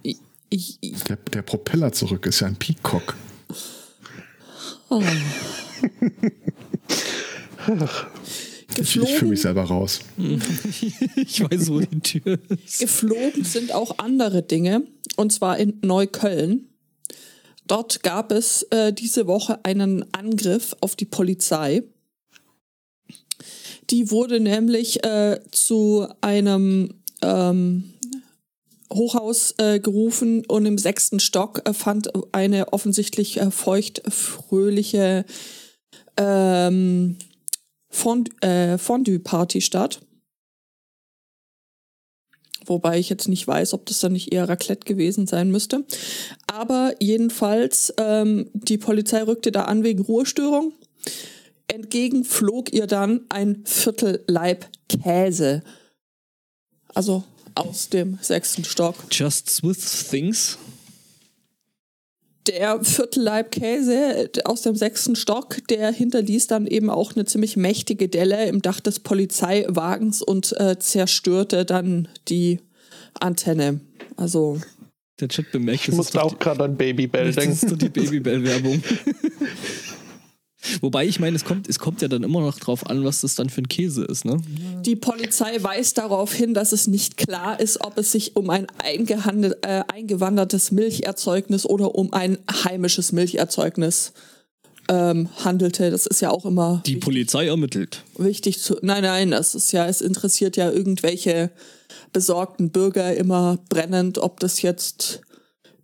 Ich, 0.02 0.18
ich, 0.54 0.78
ich, 0.80 1.02
Der, 1.04 1.16
der 1.16 1.42
Propeller 1.42 1.92
zurück 1.92 2.26
ist 2.26 2.40
ja 2.40 2.46
ein 2.46 2.56
Peacock. 2.56 3.16
oh. 4.88 5.02
Ich, 8.76 8.96
ich 8.96 9.14
fühle 9.14 9.30
mich 9.30 9.42
selber 9.42 9.62
raus. 9.62 10.00
ich 11.14 11.40
weiß, 11.40 11.70
wo 11.70 11.78
die 11.78 12.00
Tür 12.00 12.40
ist. 12.48 12.80
geflogen 12.80 13.44
sind 13.44 13.72
auch 13.72 13.98
andere 13.98 14.42
Dinge, 14.42 14.82
und 15.14 15.32
zwar 15.32 15.58
in 15.58 15.78
Neukölln. 15.82 16.66
Dort 17.68 18.02
gab 18.02 18.32
es 18.32 18.64
äh, 18.70 18.92
diese 18.92 19.28
Woche 19.28 19.64
einen 19.64 20.12
Angriff 20.12 20.74
auf 20.80 20.96
die 20.96 21.04
Polizei. 21.04 21.84
Die 23.90 24.10
wurde 24.10 24.40
nämlich 24.40 25.04
äh, 25.04 25.38
zu 25.52 26.08
einem 26.20 26.94
ähm, 27.22 27.94
Hochhaus 28.94 29.54
äh, 29.58 29.80
gerufen 29.80 30.44
und 30.46 30.66
im 30.66 30.78
sechsten 30.78 31.20
Stock 31.20 31.62
äh, 31.68 31.72
fand 31.72 32.10
eine 32.32 32.72
offensichtlich 32.72 33.40
äh, 33.40 33.50
feuchtfröhliche 33.50 35.24
ähm, 36.16 37.16
Fond 37.90 38.42
äh, 38.42 38.78
Fondue-Party 38.78 39.60
statt. 39.60 40.00
Wobei 42.66 42.98
ich 42.98 43.10
jetzt 43.10 43.28
nicht 43.28 43.46
weiß, 43.46 43.74
ob 43.74 43.86
das 43.86 44.00
dann 44.00 44.12
nicht 44.12 44.32
eher 44.32 44.48
Raclette 44.48 44.86
gewesen 44.86 45.26
sein 45.26 45.50
müsste. 45.50 45.84
Aber 46.46 46.94
jedenfalls, 46.98 47.92
ähm, 47.98 48.50
die 48.54 48.78
Polizei 48.78 49.22
rückte 49.22 49.52
da 49.52 49.64
an 49.64 49.84
wegen 49.84 50.02
Ruhestörung. 50.02 50.72
Entgegen 51.68 52.24
flog 52.24 52.72
ihr 52.72 52.86
dann 52.86 53.26
ein 53.28 53.62
Viertelleib 53.64 54.66
Käse. 54.88 55.62
Also 56.94 57.24
aus 57.54 57.88
dem 57.88 58.18
sechsten 58.20 58.64
Stock. 58.64 58.96
Just 59.10 59.50
Swiss 59.50 60.08
Things. 60.08 60.58
Der 62.46 62.84
Viertelleib 62.84 63.52
Käse 63.52 64.30
aus 64.44 64.62
dem 64.62 64.76
sechsten 64.76 65.16
Stock, 65.16 65.66
der 65.68 65.90
hinterließ 65.92 66.46
dann 66.46 66.66
eben 66.66 66.90
auch 66.90 67.14
eine 67.14 67.24
ziemlich 67.24 67.56
mächtige 67.56 68.08
Delle 68.08 68.46
im 68.46 68.60
Dach 68.60 68.80
des 68.80 69.00
Polizeiwagens 69.00 70.20
und 70.20 70.52
äh, 70.60 70.78
zerstörte 70.78 71.64
dann 71.64 72.08
die 72.28 72.60
Antenne. 73.18 73.80
Also 74.16 74.60
Der 75.20 75.28
Chat 75.28 75.52
bemerkt, 75.52 75.88
Ich 75.88 75.94
musste 75.94 76.22
auch 76.22 76.38
gerade 76.38 76.64
an 76.64 76.76
Babybell 76.76 77.30
die, 77.30 77.34
das 77.34 77.46
ist 77.46 77.62
denken. 77.62 77.70
doch 77.70 77.78
die 77.78 77.88
Babybell-Werbung. 77.88 78.82
Wobei 80.80 81.06
ich 81.06 81.20
meine, 81.20 81.36
es 81.36 81.44
kommt, 81.44 81.68
es 81.68 81.78
kommt 81.78 82.02
ja 82.02 82.08
dann 82.08 82.22
immer 82.22 82.40
noch 82.40 82.58
drauf 82.58 82.86
an, 82.86 83.04
was 83.04 83.20
das 83.20 83.34
dann 83.34 83.50
für 83.50 83.62
ein 83.62 83.68
Käse 83.68 84.04
ist, 84.04 84.24
ne? 84.24 84.40
die 84.84 84.96
Polizei 84.96 85.62
weist 85.62 85.98
darauf 85.98 86.32
hin, 86.32 86.54
dass 86.54 86.72
es 86.72 86.86
nicht 86.86 87.16
klar 87.16 87.58
ist, 87.58 87.80
ob 87.80 87.98
es 87.98 88.12
sich 88.12 88.36
um 88.36 88.50
ein 88.50 88.66
äh, 88.82 89.84
eingewandertes 89.92 90.70
Milcherzeugnis 90.70 91.66
oder 91.66 91.94
um 91.94 92.12
ein 92.12 92.38
heimisches 92.64 93.12
Milcherzeugnis 93.12 94.12
ähm, 94.88 95.28
handelte. 95.44 95.90
Das 95.90 96.06
ist 96.06 96.20
ja 96.20 96.30
auch 96.30 96.44
immer 96.44 96.82
Die 96.86 96.96
Polizei 96.96 97.46
ermittelt. 97.46 98.02
wichtig 98.18 98.60
zu. 98.60 98.76
Nein, 98.82 99.02
nein, 99.02 99.30
das 99.30 99.54
ist 99.54 99.72
ja, 99.72 99.86
es 99.86 100.00
interessiert 100.00 100.56
ja 100.56 100.70
irgendwelche 100.70 101.50
besorgten 102.12 102.70
Bürger 102.70 103.14
immer 103.14 103.58
brennend, 103.68 104.18
ob 104.18 104.40
das 104.40 104.62
jetzt 104.62 105.20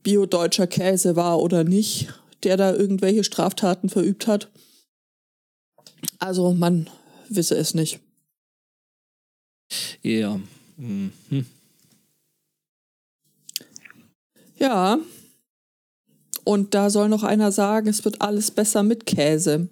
biodeutscher 0.03 0.67
Käse 0.67 1.17
war 1.17 1.41
oder 1.41 1.65
nicht, 1.65 2.09
der 2.43 2.57
da 2.57 2.75
irgendwelche 2.75 3.25
Straftaten 3.25 3.89
verübt 3.89 4.27
hat. 4.27 4.49
Also 6.19 6.53
man 6.53 6.89
wisse 7.29 7.57
es 7.57 7.75
nicht. 7.75 8.01
Ja. 10.03 10.41
Mhm. 10.77 11.13
Ja. 14.59 14.99
Und 16.45 16.75
da 16.75 16.91
soll 16.91 17.09
noch 17.09 17.23
einer 17.23 17.53
sagen, 17.53 17.89
es 17.89 18.05
wird 18.05 18.21
alles 18.21 18.51
besser 18.51 18.83
mit 18.83 19.07
Käse. 19.07 19.69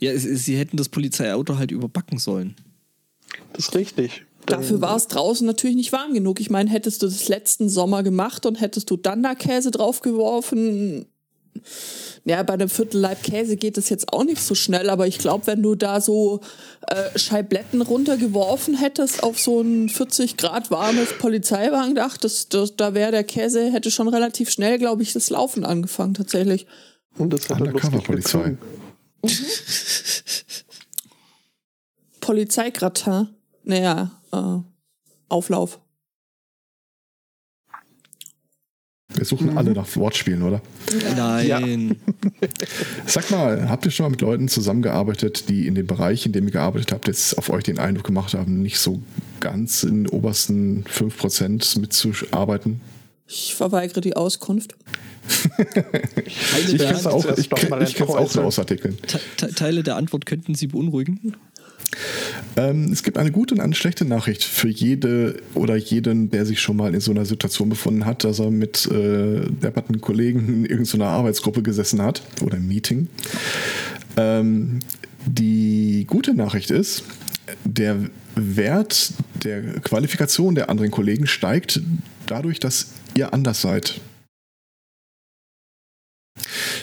Ja, 0.00 0.12
es, 0.12 0.24
es, 0.24 0.44
sie 0.44 0.56
hätten 0.56 0.76
das 0.76 0.88
Polizeiauto 0.88 1.58
halt 1.58 1.70
überbacken 1.70 2.18
sollen. 2.18 2.54
Das 3.52 3.68
ist 3.68 3.74
richtig. 3.74 4.24
Dafür 4.46 4.80
war 4.80 4.96
es 4.96 5.06
draußen 5.06 5.46
natürlich 5.46 5.76
nicht 5.76 5.92
warm 5.92 6.12
genug. 6.14 6.40
Ich 6.40 6.50
meine, 6.50 6.70
hättest 6.70 7.02
du 7.02 7.06
das 7.06 7.28
letzten 7.28 7.68
Sommer 7.68 8.02
gemacht 8.02 8.46
und 8.46 8.60
hättest 8.60 8.90
du 8.90 8.96
dann 8.96 9.22
da 9.22 9.34
Käse 9.34 9.70
draufgeworfen, 9.70 11.06
ja, 12.24 12.42
bei 12.42 12.54
einem 12.54 12.68
Viertel 12.68 13.00
Leib 13.00 13.22
Käse 13.22 13.56
geht 13.56 13.76
das 13.76 13.88
jetzt 13.88 14.12
auch 14.12 14.24
nicht 14.24 14.42
so 14.42 14.54
schnell, 14.54 14.90
aber 14.90 15.06
ich 15.06 15.18
glaube, 15.18 15.46
wenn 15.46 15.62
du 15.62 15.74
da 15.74 16.00
so 16.00 16.40
äh, 16.86 17.18
Scheibletten 17.18 17.82
runtergeworfen 17.82 18.76
hättest 18.76 19.22
auf 19.22 19.38
so 19.38 19.60
ein 19.60 19.88
40 19.88 20.36
Grad 20.36 20.70
warmes 20.70 21.16
Polizeiwagendach, 21.18 22.16
das, 22.16 22.48
das, 22.48 22.76
da 22.76 22.94
wäre 22.94 23.10
der 23.10 23.24
Käse, 23.24 23.72
hätte 23.72 23.90
schon 23.90 24.08
relativ 24.08 24.50
schnell, 24.50 24.78
glaube 24.78 25.02
ich, 25.02 25.12
das 25.12 25.30
Laufen 25.30 25.64
angefangen 25.64 26.14
tatsächlich. 26.14 26.66
Und 27.16 27.32
das 27.32 27.48
hat 27.48 27.60
er 27.60 27.72
lustig 27.72 27.92
Undercover-Polizei. 27.92 28.38
gezogen. 28.38 28.58
Polizeigratin. 32.20 33.28
Naja, 33.64 34.10
äh, 34.32 34.58
Auflauf. 35.28 35.80
Wir 39.20 39.26
suchen 39.26 39.58
alle 39.58 39.72
nach 39.72 39.86
Wortspielen, 39.96 40.42
oder? 40.42 40.62
Nein. 41.14 41.94
Sag 43.04 43.30
mal, 43.30 43.68
habt 43.68 43.84
ihr 43.84 43.90
schon 43.90 44.04
mal 44.04 44.10
mit 44.10 44.22
Leuten 44.22 44.48
zusammengearbeitet, 44.48 45.50
die 45.50 45.66
in 45.66 45.74
dem 45.74 45.86
Bereich, 45.86 46.24
in 46.24 46.32
dem 46.32 46.46
ihr 46.46 46.52
gearbeitet 46.52 46.90
habt, 46.92 47.06
jetzt 47.06 47.36
auf 47.36 47.50
euch 47.50 47.64
den 47.64 47.78
Eindruck 47.78 48.06
gemacht 48.06 48.32
haben, 48.32 48.62
nicht 48.62 48.78
so 48.78 49.02
ganz 49.40 49.82
in 49.82 50.04
den 50.04 50.06
obersten 50.08 50.84
5% 50.84 51.78
mitzuarbeiten? 51.80 52.80
Ich 53.28 53.54
verweigere 53.54 54.00
die 54.00 54.16
Auskunft. 54.16 54.74
Ich 56.66 56.78
kenne 56.78 56.92
es 56.92 57.06
auch, 57.06 57.24
ich 57.36 57.38
ich 57.38 57.52
auch 57.52 57.58
so 57.58 57.76
entkräuseln. 57.76 58.44
aus 58.46 58.58
Artikeln. 58.58 58.96
Te- 59.06 59.20
Te- 59.36 59.54
Teile 59.54 59.82
der 59.82 59.96
Antwort 59.96 60.24
könnten 60.26 60.54
Sie 60.54 60.66
beunruhigen. 60.66 61.36
Ähm, 62.56 62.90
es 62.92 63.02
gibt 63.02 63.18
eine 63.18 63.30
gute 63.30 63.54
und 63.54 63.60
eine 63.60 63.74
schlechte 63.74 64.04
Nachricht 64.04 64.44
für 64.44 64.68
jede 64.68 65.36
oder 65.54 65.76
jeden, 65.76 66.30
der 66.30 66.46
sich 66.46 66.60
schon 66.60 66.76
mal 66.76 66.94
in 66.94 67.00
so 67.00 67.10
einer 67.10 67.24
Situation 67.24 67.68
befunden 67.68 68.06
hat, 68.06 68.24
dass 68.24 68.38
er 68.38 68.50
mit 68.50 68.86
äh, 68.86 69.40
depperten 69.50 70.00
Kollegen 70.00 70.48
in 70.48 70.64
irgendeiner 70.64 71.08
Arbeitsgruppe 71.08 71.62
gesessen 71.62 72.02
hat 72.02 72.22
oder 72.42 72.56
im 72.56 72.68
Meeting. 72.68 73.08
Ähm, 74.16 74.80
die 75.26 76.04
gute 76.06 76.34
Nachricht 76.34 76.70
ist, 76.70 77.04
der 77.64 77.96
Wert 78.36 79.12
der 79.44 79.80
Qualifikation 79.80 80.54
der 80.54 80.70
anderen 80.70 80.90
Kollegen 80.90 81.26
steigt 81.26 81.80
dadurch, 82.26 82.60
dass 82.60 82.88
ihr 83.14 83.34
anders 83.34 83.60
seid. 83.60 84.00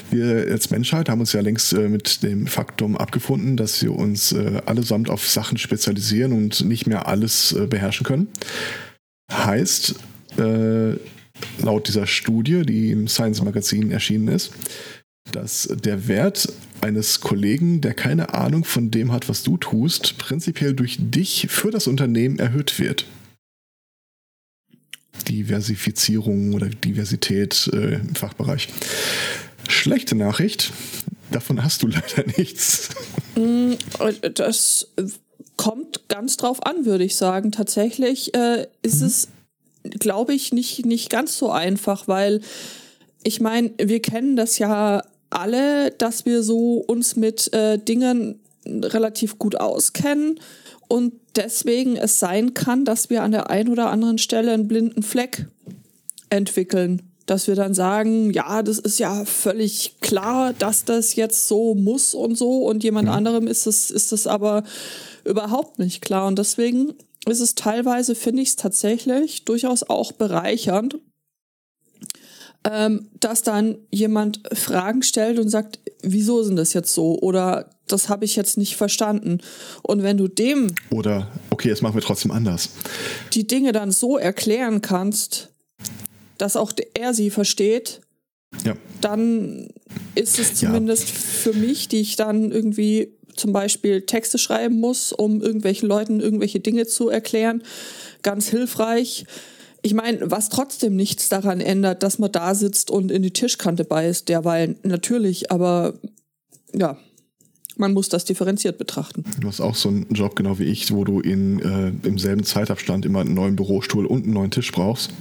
Wir 0.10 0.48
als 0.50 0.70
Menschheit 0.70 1.10
haben 1.10 1.20
uns 1.20 1.34
ja 1.34 1.42
längst 1.42 1.74
äh, 1.74 1.90
mit 1.90 2.24
dem 2.24 2.48
Faktum 2.48 2.98
abgefunden, 2.98 3.58
dass 3.58 3.82
wir 3.82 3.94
uns 3.94 4.32
äh, 4.32 4.62
allesamt 4.66 5.10
auf 5.10 5.28
Sachen 5.28 5.58
spezialisieren 5.58 6.34
und 6.34 6.62
nicht 6.66 6.88
mehr 6.88 7.08
alles 7.08 7.54
äh, 7.54 7.68
beherrschen 7.68 8.06
können. 8.06 8.28
Heißt, 9.32 9.96
laut 10.38 11.88
dieser 11.88 12.06
Studie, 12.06 12.62
die 12.62 12.92
im 12.92 13.08
Science 13.08 13.42
Magazin 13.44 13.92
erschienen 13.92 14.28
ist, 14.28 14.52
dass 15.32 15.68
der 15.84 16.08
Wert 16.08 16.48
eines 16.82 17.22
Kollegen, 17.22 17.82
der 17.82 17.94
keine 17.94 18.34
Ahnung 18.34 18.64
von 18.64 18.92
dem 18.92 19.12
hat, 19.12 19.28
was 19.30 19.44
du 19.44 19.58
tust, 19.58 20.18
prinzipiell 20.18 20.74
durch 20.74 20.98
dich 21.00 21.48
für 21.50 21.72
das 21.72 21.88
Unternehmen 21.88 22.40
erhöht 22.40 22.80
wird. 22.80 23.06
Diversifizierung 25.28 26.54
oder 26.54 26.70
Diversität 26.70 27.70
äh, 27.74 27.96
im 27.96 28.16
Fachbereich. 28.16 28.70
Schlechte 29.68 30.16
Nachricht, 30.16 30.72
davon 31.32 31.64
hast 31.64 31.84
du 31.84 31.88
leider 31.88 32.26
nichts. 32.38 32.90
Mm, 33.36 33.74
Das 34.34 34.90
äh, 34.96 35.04
kommt 35.58 36.08
ganz 36.08 36.38
drauf 36.38 36.66
an, 36.66 36.86
würde 36.86 37.04
ich 37.04 37.16
sagen. 37.16 37.52
Tatsächlich 37.52 38.34
äh, 38.34 38.68
ist 38.82 39.02
es, 39.02 39.28
glaube 39.84 40.34
ich, 40.34 40.54
nicht, 40.54 40.86
nicht 40.86 41.10
ganz 41.10 41.38
so 41.38 41.52
einfach, 41.52 42.08
weil 42.08 42.42
ich 43.24 43.42
meine, 43.42 43.72
wir 43.78 44.02
kennen 44.02 44.36
das 44.36 44.58
ja 44.58 45.04
alle, 45.30 45.92
dass 45.92 46.26
wir 46.26 46.44
so 46.44 46.76
uns 46.76 47.16
mit 47.16 47.54
äh, 47.54 47.78
Dingen 47.78 48.40
relativ 48.66 49.38
gut 49.40 49.60
auskennen 49.60 50.40
und 50.88 51.14
deswegen 51.36 51.98
es 51.98 52.20
sein 52.20 52.54
kann, 52.54 52.86
dass 52.86 53.10
wir 53.10 53.24
an 53.24 53.32
der 53.32 53.50
einen 53.50 53.70
oder 53.70 53.90
anderen 53.90 54.18
Stelle 54.18 54.54
einen 54.54 54.68
blinden 54.68 55.04
Fleck 55.04 55.48
entwickeln. 56.30 57.02
Dass 57.28 57.48
wir 57.48 57.54
dann 57.54 57.76
sagen, 57.76 58.32
ja, 58.32 58.64
das 58.64 58.80
ist 58.80 58.98
ja 58.98 59.24
völlig 59.26 60.00
klar, 60.02 60.54
dass 60.54 60.86
das 60.86 61.16
jetzt 61.16 61.48
so 61.48 61.76
muss 61.76 62.16
und 62.16 62.36
so 62.36 62.66
und 62.66 62.84
jemand 62.84 63.10
anderem 63.10 63.46
ist 63.46 63.68
es, 63.68 63.92
ist 63.92 64.12
es 64.12 64.26
aber 64.26 64.64
überhaupt 65.24 65.78
nicht 65.78 66.02
klar. 66.02 66.26
Und 66.26 66.40
deswegen 66.40 66.94
ist 67.28 67.42
es 67.42 67.54
teilweise, 67.54 68.16
finde 68.16 68.42
ich 68.42 68.50
es 68.50 68.56
tatsächlich 68.56 69.46
durchaus 69.46 69.84
auch 69.84 70.12
bereichernd, 70.14 70.98
ähm, 72.64 73.10
dass 73.20 73.44
dann 73.44 73.78
jemand 73.92 74.42
Fragen 74.54 75.04
stellt 75.04 75.40
und 75.40 75.50
sagt, 75.50 75.80
wieso 76.02 76.44
sind 76.44 76.56
das 76.56 76.74
jetzt 76.74 76.94
so? 76.94 77.20
Oder 77.20 77.70
das 77.88 78.10
habe 78.10 78.26
ich 78.26 78.36
jetzt 78.36 78.58
nicht 78.58 78.76
verstanden. 78.76 79.40
Und 79.84 80.04
wenn 80.04 80.18
du 80.18 80.28
dem 80.28 80.74
Oder, 80.90 81.32
okay, 81.50 81.70
jetzt 81.70 81.82
machen 81.82 81.96
wir 81.96 82.02
trotzdem 82.02 82.32
anders. 82.32 82.70
die 83.34 83.48
Dinge 83.48 83.72
dann 83.72 83.92
so 83.92 84.18
erklären 84.18 84.82
kannst, 84.82 85.50
dass 86.38 86.56
auch 86.56 86.72
er 86.94 87.14
sie 87.14 87.30
versteht, 87.30 88.02
Ja. 88.64 88.76
dann 89.02 89.68
ist 90.16 90.40
es 90.40 90.62
Ja. 90.62 90.70
zumindest 90.70 91.10
für 91.10 91.54
mich, 91.54 91.88
die 91.88 91.98
ich 92.02 92.16
dann 92.16 92.52
irgendwie 92.52 93.14
zum 93.36 93.54
Beispiel 93.54 94.02
Texte 94.02 94.38
schreiben 94.38 94.80
muss, 94.80 95.12
um 95.14 95.42
irgendwelchen 95.42 95.88
Leuten 95.88 96.20
irgendwelche 96.20 96.60
Dinge 96.60 96.88
zu 96.88 97.10
erklären, 97.10 97.62
ganz 98.24 98.48
hilfreich. 98.48 99.26
Ich 99.84 99.94
meine, 99.94 100.32
was 100.32 100.50
trotzdem 100.50 100.96
nichts 100.96 101.30
daran 101.30 101.62
ändert, 101.62 102.02
dass 102.02 102.18
man 102.20 102.32
da 102.32 102.56
sitzt 102.56 102.90
und 102.90 103.12
in 103.12 103.22
die 103.22 103.32
Tischkante 103.32 103.84
beißt, 103.84 104.28
derweil 104.28 104.76
natürlich, 104.84 105.52
aber 105.52 105.94
ja, 106.74 106.98
man 107.78 107.94
muss 107.94 108.10
das 108.10 108.26
differenziert 108.26 108.80
betrachten. 108.80 109.24
Du 109.40 109.48
hast 109.48 109.62
auch 109.62 109.76
so 109.76 109.90
einen 109.90 110.08
Job, 110.12 110.36
genau 110.36 110.58
wie 110.58 110.64
ich, 110.64 110.92
wo 110.92 111.04
du 111.04 111.20
in, 111.20 111.60
äh, 111.60 112.08
im 112.08 112.18
selben 112.18 112.44
Zeitabstand 112.44 113.06
immer 113.06 113.22
einen 113.22 113.36
neuen 113.36 113.56
Bürostuhl 113.56 114.08
und 114.08 114.24
einen 114.24 114.34
neuen 114.34 114.50
Tisch 114.52 114.72
brauchst. 114.72 115.12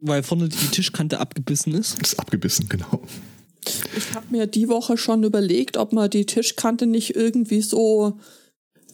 Weil 0.00 0.22
vorne 0.22 0.48
die 0.48 0.56
Tischkante 0.68 1.18
abgebissen 1.18 1.74
ist. 1.74 2.00
Das 2.00 2.12
ist 2.12 2.18
abgebissen, 2.18 2.68
genau. 2.68 3.02
Ich 3.96 4.14
habe 4.14 4.26
mir 4.30 4.46
die 4.46 4.68
Woche 4.68 4.96
schon 4.96 5.24
überlegt, 5.24 5.76
ob 5.76 5.92
man 5.92 6.08
die 6.08 6.26
Tischkante 6.26 6.86
nicht 6.86 7.16
irgendwie 7.16 7.60
so, 7.62 8.18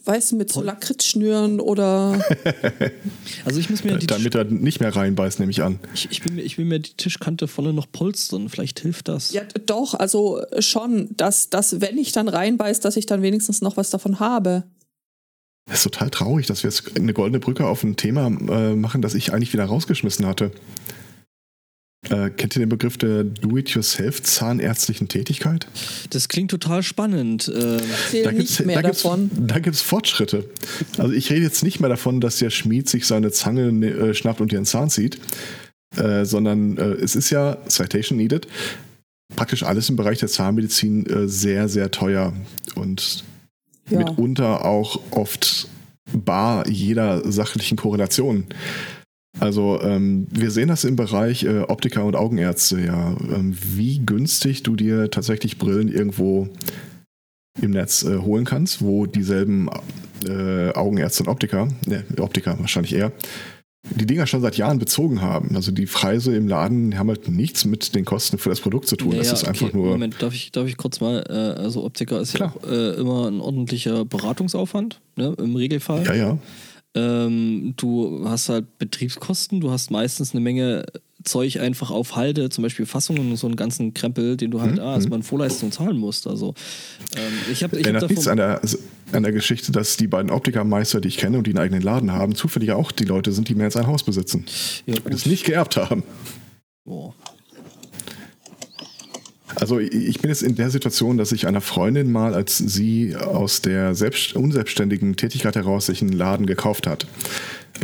weißt 0.05 0.31
du, 0.31 0.35
mit 0.37 0.51
so 0.51 0.61
Lakritzschnüren 0.61 1.59
oder 1.59 2.19
Also 3.45 3.59
ich 3.59 3.69
muss 3.69 3.83
mir 3.83 3.97
die 3.97 4.07
Damit 4.07 4.33
er 4.33 4.45
nicht 4.45 4.79
mehr 4.79 4.95
reinbeißt, 4.95 5.39
nehme 5.39 5.51
ich 5.51 5.61
an. 5.61 5.79
ich, 5.93 6.07
ich, 6.09 6.25
will 6.25 6.33
mir, 6.33 6.41
ich 6.41 6.57
will 6.57 6.65
mir 6.65 6.79
die 6.79 6.93
Tischkante 6.93 7.47
vorne 7.47 7.73
noch 7.73 7.91
polstern. 7.91 8.49
Vielleicht 8.49 8.79
hilft 8.79 9.07
das. 9.07 9.31
Ja, 9.31 9.43
doch, 9.65 9.93
also 9.93 10.41
schon, 10.59 11.09
dass, 11.17 11.49
dass 11.49 11.81
wenn 11.81 11.97
ich 11.97 12.11
dann 12.11 12.27
reinbeiß, 12.27 12.79
dass 12.79 12.97
ich 12.97 13.05
dann 13.05 13.21
wenigstens 13.21 13.61
noch 13.61 13.77
was 13.77 13.89
davon 13.91 14.19
habe. 14.19 14.63
Das 15.65 15.77
ist 15.77 15.83
total 15.83 16.09
traurig, 16.09 16.45
dass 16.47 16.63
wir 16.63 16.69
jetzt 16.69 16.97
eine 16.97 17.13
goldene 17.13 17.39
Brücke 17.39 17.65
auf 17.65 17.83
ein 17.83 17.95
Thema 17.95 18.27
äh, 18.27 18.75
machen, 18.75 19.01
das 19.01 19.13
ich 19.13 19.33
eigentlich 19.33 19.53
wieder 19.53 19.65
rausgeschmissen 19.65 20.25
hatte. 20.25 20.51
Äh, 22.09 22.31
kennt 22.31 22.55
ihr 22.55 22.59
den 22.59 22.69
Begriff 22.69 22.97
der 22.97 23.23
Do-it-yourself-zahnärztlichen 23.23 25.07
Tätigkeit? 25.07 25.67
Das 26.09 26.27
klingt 26.27 26.51
total 26.51 26.83
spannend. 26.83 27.47
Äh, 27.47 27.77
Erzähl 27.77 28.33
nicht 28.33 28.65
mehr 28.65 28.75
da 28.75 28.81
gibt's, 28.81 29.03
davon. 29.03 29.31
da 29.33 29.59
gibt's 29.59 29.81
Fortschritte. 29.81 30.49
Also 30.97 31.13
ich 31.13 31.29
rede 31.31 31.43
jetzt 31.43 31.63
nicht 31.63 31.79
mehr 31.79 31.89
davon, 31.89 32.19
dass 32.19 32.39
der 32.39 32.49
Schmied 32.49 32.89
sich 32.89 33.07
seine 33.07 33.31
Zange 33.31 33.69
äh, 33.87 34.13
schnappt 34.13 34.41
und 34.41 34.51
ihren 34.51 34.65
Zahn 34.65 34.89
zieht, 34.89 35.17
äh, 35.95 36.25
sondern 36.25 36.77
äh, 36.77 36.91
es 36.95 37.15
ist 37.15 37.29
ja, 37.29 37.57
Citation 37.69 38.17
needed, 38.17 38.47
praktisch 39.37 39.63
alles 39.63 39.89
im 39.89 39.95
Bereich 39.95 40.19
der 40.19 40.27
Zahnmedizin 40.27 41.05
äh, 41.05 41.29
sehr, 41.29 41.69
sehr 41.69 41.89
teuer 41.89 42.33
und 42.75 43.23
Ja. 43.89 43.99
mitunter 43.99 44.65
auch 44.65 44.99
oft 45.11 45.67
bar 46.13 46.67
jeder 46.67 47.29
sachlichen 47.29 47.77
Korrelation. 47.77 48.45
Also 49.39 49.81
ähm, 49.81 50.27
wir 50.29 50.51
sehen 50.51 50.67
das 50.67 50.83
im 50.83 50.95
Bereich 50.95 51.43
äh, 51.43 51.61
Optiker 51.61 52.05
und 52.05 52.15
Augenärzte 52.15 52.79
ja, 52.79 53.15
ähm, 53.33 53.55
wie 53.59 53.99
günstig 53.99 54.63
du 54.63 54.75
dir 54.75 55.09
tatsächlich 55.09 55.57
Brillen 55.57 55.87
irgendwo 55.87 56.49
im 57.61 57.71
Netz 57.71 58.03
äh, 58.03 58.19
holen 58.19 58.45
kannst, 58.45 58.81
wo 58.83 59.05
dieselben 59.05 59.69
äh, 60.25 60.71
Augenärzte 60.73 61.23
und 61.23 61.29
Optiker, 61.29 61.67
ne, 61.87 62.03
Optiker 62.19 62.59
wahrscheinlich 62.59 62.93
eher, 62.93 63.11
die 63.89 64.05
Dinger 64.05 64.27
schon 64.27 64.41
seit 64.41 64.57
Jahren 64.57 64.79
bezogen 64.79 65.21
haben. 65.21 65.55
Also 65.55 65.71
die 65.71 65.85
Preise 65.85 66.35
im 66.35 66.47
Laden 66.47 66.97
haben 66.97 67.09
halt 67.09 67.27
nichts 67.27 67.65
mit 67.65 67.95
den 67.95 68.05
Kosten 68.05 68.37
für 68.37 68.49
das 68.49 68.61
Produkt 68.61 68.87
zu 68.87 68.95
tun. 68.95 69.11
das 69.11 69.27
naja, 69.27 69.33
ist 69.33 69.43
einfach 69.43 69.67
okay, 69.67 69.77
nur. 69.77 69.87
Moment, 69.87 70.21
darf 70.21 70.33
ich, 70.33 70.51
darf 70.51 70.67
ich 70.67 70.77
kurz 70.77 71.01
mal, 71.01 71.23
äh, 71.29 71.61
also 71.61 71.83
Optiker 71.83 72.21
ist 72.21 72.33
Klar. 72.33 72.55
ja 72.61 72.67
auch 72.67 72.71
äh, 72.71 72.99
immer 72.99 73.27
ein 73.27 73.41
ordentlicher 73.41 74.05
Beratungsaufwand, 74.05 75.01
ne, 75.17 75.35
im 75.37 75.55
Regelfall. 75.55 76.05
Ja, 76.05 76.13
ja. 76.13 76.37
Ähm, 76.95 77.73
du 77.75 78.23
hast 78.25 78.49
halt 78.49 78.77
Betriebskosten, 78.77 79.59
du 79.59 79.71
hast 79.71 79.91
meistens 79.91 80.31
eine 80.31 80.41
Menge 80.41 80.85
Zeug 81.23 81.59
einfach 81.59 81.91
auf 81.91 82.15
Halde, 82.15 82.49
zum 82.49 82.61
Beispiel 82.63 82.85
Fassungen 82.85 83.31
und 83.31 83.37
so 83.37 83.47
einen 83.47 83.55
ganzen 83.55 83.93
Krempel, 83.93 84.37
den 84.37 84.51
du 84.51 84.61
halt 84.61 84.73
Mhm, 84.75 84.79
ah, 84.79 84.95
erstmal 84.95 85.19
in 85.19 85.23
Vorleistung 85.23 85.71
zahlen 85.71 85.97
musst. 85.97 86.27
Also 86.27 86.53
ähm, 87.15 87.21
ich 87.51 87.63
habe 87.63 87.77
ich 87.77 87.83
hab 87.85 87.93
Ändert 87.93 88.09
nichts 88.09 88.27
an 88.27 88.37
der, 88.37 88.61
an 89.11 89.23
der 89.23 89.31
Geschichte, 89.31 89.71
dass 89.71 89.97
die 89.97 90.07
beiden 90.07 90.31
Optikermeister, 90.31 91.01
die 91.01 91.07
ich 91.09 91.17
kenne 91.17 91.37
und 91.37 91.47
die 91.47 91.51
einen 91.51 91.59
eigenen 91.59 91.81
Laden 91.81 92.11
haben, 92.11 92.35
zufällig 92.35 92.71
auch 92.71 92.91
die 92.91 93.05
Leute 93.05 93.31
sind, 93.31 93.49
die 93.49 93.55
mehr 93.55 93.65
als 93.65 93.75
ein 93.77 93.87
Haus 93.87 94.03
besitzen. 94.03 94.45
ja, 94.85 94.95
Und 95.03 95.13
es 95.13 95.25
nicht 95.25 95.45
geerbt 95.45 95.77
haben. 95.77 96.03
boah. 96.85 97.13
Also 99.55 99.79
ich 99.79 100.19
bin 100.19 100.29
jetzt 100.29 100.43
in 100.43 100.55
der 100.55 100.69
Situation, 100.69 101.17
dass 101.17 101.31
ich 101.31 101.47
einer 101.47 101.61
Freundin 101.61 102.11
mal, 102.11 102.33
als 102.33 102.57
sie 102.57 103.15
aus 103.15 103.61
der 103.61 103.95
selbst, 103.95 104.35
unselbstständigen 104.35 105.15
Tätigkeit 105.15 105.55
heraus 105.55 105.87
sich 105.87 106.01
einen 106.01 106.11
Laden 106.11 106.45
gekauft 106.45 106.87
hat, 106.87 107.07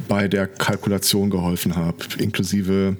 bei 0.07 0.27
der 0.27 0.47
Kalkulation 0.47 1.29
geholfen 1.29 1.75
habe, 1.75 1.97
inklusive 2.17 2.97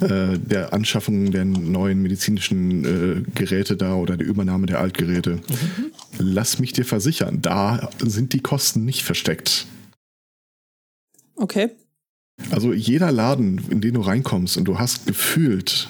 äh, 0.00 0.38
der 0.38 0.74
Anschaffung 0.74 1.30
der 1.30 1.44
neuen 1.44 2.02
medizinischen 2.02 2.84
äh, 2.84 3.30
Geräte 3.34 3.76
da 3.76 3.94
oder 3.94 4.16
der 4.16 4.26
Übernahme 4.26 4.66
der 4.66 4.80
Altgeräte. 4.80 5.36
Mhm. 5.36 5.92
Lass 6.18 6.58
mich 6.58 6.72
dir 6.72 6.84
versichern, 6.84 7.40
da 7.40 7.90
sind 7.98 8.32
die 8.32 8.40
Kosten 8.40 8.84
nicht 8.84 9.04
versteckt. 9.04 9.66
Okay. 11.36 11.70
Also 12.50 12.74
jeder 12.74 13.10
Laden, 13.10 13.62
in 13.70 13.80
den 13.80 13.94
du 13.94 14.00
reinkommst 14.02 14.58
und 14.58 14.66
du 14.66 14.78
hast 14.78 15.06
gefühlt 15.06 15.88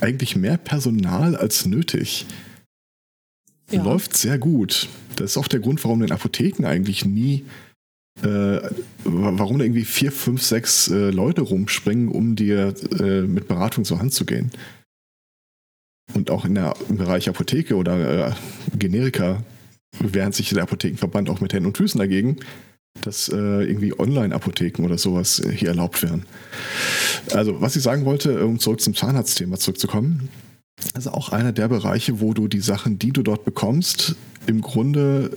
eigentlich 0.00 0.36
mehr 0.36 0.56
Personal 0.56 1.36
als 1.36 1.66
nötig. 1.66 2.26
Ja. 3.70 3.82
Läuft 3.82 4.16
sehr 4.16 4.38
gut. 4.38 4.88
Das 5.16 5.32
ist 5.32 5.36
auch 5.36 5.48
der 5.48 5.60
Grund, 5.60 5.82
warum 5.84 6.02
in 6.02 6.12
Apotheken 6.12 6.66
eigentlich 6.66 7.04
nie, 7.04 7.44
äh, 8.22 8.60
warum 9.04 9.58
da 9.58 9.64
irgendwie 9.64 9.84
vier, 9.84 10.12
fünf, 10.12 10.42
sechs 10.42 10.88
äh, 10.88 11.10
Leute 11.10 11.42
rumspringen, 11.42 12.08
um 12.08 12.36
dir 12.36 12.74
äh, 13.00 13.22
mit 13.22 13.48
Beratung 13.48 13.84
zur 13.84 13.98
Hand 14.00 14.12
zu 14.12 14.24
gehen. 14.26 14.50
Und 16.12 16.30
auch 16.30 16.44
in 16.44 16.54
der, 16.54 16.74
im 16.88 16.98
Bereich 16.98 17.28
Apotheke 17.28 17.76
oder 17.76 18.28
äh, 18.28 18.32
Generika 18.76 19.42
wehrt 19.98 20.34
sich 20.34 20.50
der 20.50 20.64
Apothekenverband 20.64 21.30
auch 21.30 21.40
mit 21.40 21.52
Händen 21.52 21.68
und 21.68 21.76
Füßen 21.76 21.98
dagegen, 21.98 22.38
dass 23.02 23.28
äh, 23.28 23.36
irgendwie 23.36 23.98
Online-Apotheken 23.98 24.84
oder 24.84 24.98
sowas 24.98 25.40
äh, 25.40 25.50
hier 25.50 25.68
erlaubt 25.68 26.02
werden. 26.02 26.24
Also, 27.32 27.60
was 27.60 27.76
ich 27.76 27.82
sagen 27.82 28.04
wollte, 28.04 28.44
um 28.44 28.58
zurück 28.58 28.80
zum 28.80 28.94
Zahnarztthema 28.94 29.58
zurückzukommen, 29.58 30.28
also 30.94 31.10
auch 31.10 31.30
einer 31.30 31.52
der 31.52 31.68
Bereiche, 31.68 32.20
wo 32.20 32.34
du 32.34 32.48
die 32.48 32.60
Sachen, 32.60 32.98
die 32.98 33.12
du 33.12 33.22
dort 33.22 33.44
bekommst, 33.44 34.16
im 34.46 34.60
Grunde 34.60 35.30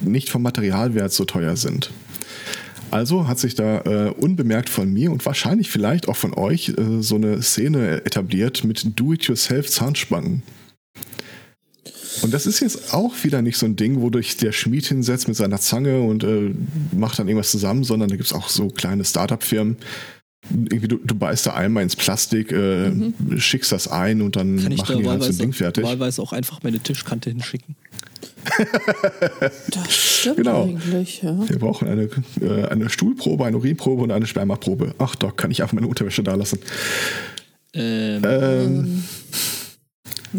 nicht 0.00 0.30
vom 0.30 0.42
Materialwert 0.42 1.12
so 1.12 1.24
teuer 1.24 1.56
sind. 1.56 1.90
Also 2.90 3.26
hat 3.26 3.38
sich 3.38 3.54
da 3.54 3.80
äh, 3.80 4.10
unbemerkt 4.10 4.68
von 4.68 4.92
mir 4.92 5.10
und 5.10 5.24
wahrscheinlich 5.24 5.70
vielleicht 5.70 6.08
auch 6.08 6.16
von 6.16 6.34
euch 6.34 6.68
äh, 6.68 7.00
so 7.00 7.14
eine 7.14 7.40
Szene 7.40 8.04
etabliert 8.04 8.64
mit 8.64 9.00
Do-it-yourself-Zahnspangen. 9.00 10.42
Und 12.20 12.34
das 12.34 12.46
ist 12.46 12.60
jetzt 12.60 12.92
auch 12.92 13.12
wieder 13.22 13.42
nicht 13.42 13.56
so 13.56 13.66
ein 13.66 13.76
Ding, 13.76 14.00
wodurch 14.00 14.36
der 14.36 14.52
Schmied 14.52 14.86
hinsetzt 14.86 15.28
mit 15.28 15.36
seiner 15.36 15.58
Zange 15.58 16.00
und 16.00 16.24
äh, 16.24 16.54
macht 16.94 17.18
dann 17.18 17.28
irgendwas 17.28 17.50
zusammen, 17.50 17.84
sondern 17.84 18.10
da 18.10 18.16
gibt 18.16 18.26
es 18.26 18.32
auch 18.32 18.48
so 18.48 18.68
kleine 18.68 19.04
Startup-Firmen. 19.04 19.76
Irgendwie 20.50 20.88
du, 20.88 20.98
du, 20.98 21.14
beißt 21.14 21.46
da 21.46 21.54
einmal 21.54 21.84
ins 21.84 21.94
Plastik, 21.94 22.50
äh, 22.50 22.90
mhm. 22.90 23.38
schickst 23.38 23.70
das 23.70 23.86
ein 23.86 24.20
und 24.20 24.34
dann 24.34 24.60
Kann 24.60 24.74
machen 24.74 24.98
die 24.98 25.08
halt 25.08 25.22
so 25.22 25.30
ein 25.30 25.38
Ding 25.38 25.52
fertig. 25.52 25.84
Wahlweise 25.84 26.20
auch 26.20 26.32
einfach 26.32 26.62
meine 26.62 26.80
Tischkante 26.80 27.30
hinschicken. 27.30 27.76
das 29.70 29.94
stimmt 29.94 30.38
genau. 30.38 30.64
eigentlich, 30.64 31.22
ja. 31.22 31.48
Wir 31.48 31.58
brauchen 31.58 31.86
eine, 31.86 32.08
äh, 32.40 32.66
eine 32.66 32.90
Stuhlprobe, 32.90 33.46
eine 33.46 33.56
Urinprobe 33.56 34.02
und 34.02 34.10
eine 34.10 34.26
Spermaprobe. 34.26 34.94
Ach 34.98 35.14
doch, 35.14 35.36
kann 35.36 35.52
ich 35.52 35.62
einfach 35.62 35.74
meine 35.74 35.86
Unterwäsche 35.86 36.24
da 36.24 36.34
lassen. 36.34 36.58
Ähm. 37.72 38.22
ähm 38.24 39.04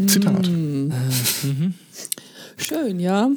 Zitat. 0.08 0.48
Mhm. 0.48 1.74
Schön, 2.58 3.00
ja. 3.00 3.30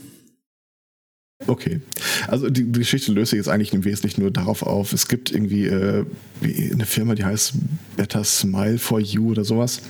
Okay. 1.46 1.80
Also 2.28 2.48
die, 2.48 2.64
die, 2.64 2.78
Geschichte 2.78 3.12
löst 3.12 3.30
sich 3.30 3.36
jetzt 3.36 3.48
eigentlich 3.48 3.74
im 3.74 3.84
Wesentlichen 3.84 4.22
nur 4.22 4.30
darauf 4.30 4.62
auf. 4.62 4.92
Es 4.92 5.06
gibt 5.06 5.30
irgendwie 5.30 5.66
äh, 5.66 6.04
eine 6.42 6.86
Firma, 6.86 7.14
die 7.14 7.24
heißt 7.24 7.54
Better 7.96 8.24
Smile 8.24 8.78
for 8.78 9.00
You 9.00 9.32
oder 9.32 9.44
sowas. 9.44 9.82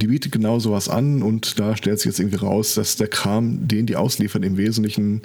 Die 0.00 0.06
bietet 0.06 0.30
genau 0.30 0.60
sowas 0.60 0.88
an 0.88 1.22
und 1.22 1.58
da 1.58 1.76
stellt 1.76 1.98
sich 1.98 2.06
jetzt 2.06 2.20
irgendwie 2.20 2.38
raus, 2.38 2.74
dass 2.74 2.96
der 2.96 3.08
Kram, 3.08 3.66
den 3.66 3.86
die 3.86 3.96
ausliefern, 3.96 4.44
im 4.44 4.56
Wesentlichen, 4.56 5.22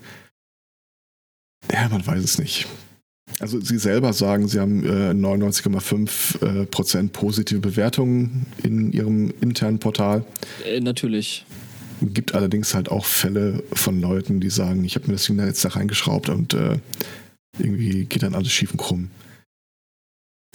ja, 1.71 1.88
man 1.89 2.06
weiß 2.06 2.23
es 2.23 2.39
nicht. 2.39 2.65
Also 3.39 3.61
sie 3.61 3.77
selber 3.77 4.11
sagen, 4.13 4.47
sie 4.47 4.59
haben 4.59 4.83
äh, 4.83 5.11
99,5 5.11 6.61
äh, 6.61 6.65
Prozent 6.65 7.13
positive 7.13 7.59
Bewertungen 7.59 8.47
in 8.63 8.91
ihrem 8.91 9.33
internen 9.39 9.79
Portal. 9.79 10.25
Äh, 10.65 10.81
natürlich. 10.81 11.45
Gibt 12.01 12.35
allerdings 12.35 12.73
halt 12.73 12.89
auch 12.89 13.05
Fälle 13.05 13.63
von 13.73 14.01
Leuten, 14.01 14.39
die 14.39 14.49
sagen, 14.49 14.83
ich 14.83 14.95
habe 14.95 15.07
mir 15.07 15.13
das 15.13 15.25
Ding 15.25 15.37
da 15.37 15.45
jetzt 15.45 15.63
da 15.63 15.69
reingeschraubt 15.69 16.29
und 16.29 16.53
äh, 16.53 16.77
irgendwie 17.57 18.05
geht 18.05 18.23
dann 18.23 18.35
alles 18.35 18.51
schief 18.51 18.71
und 18.71 18.77
krumm. 18.77 19.09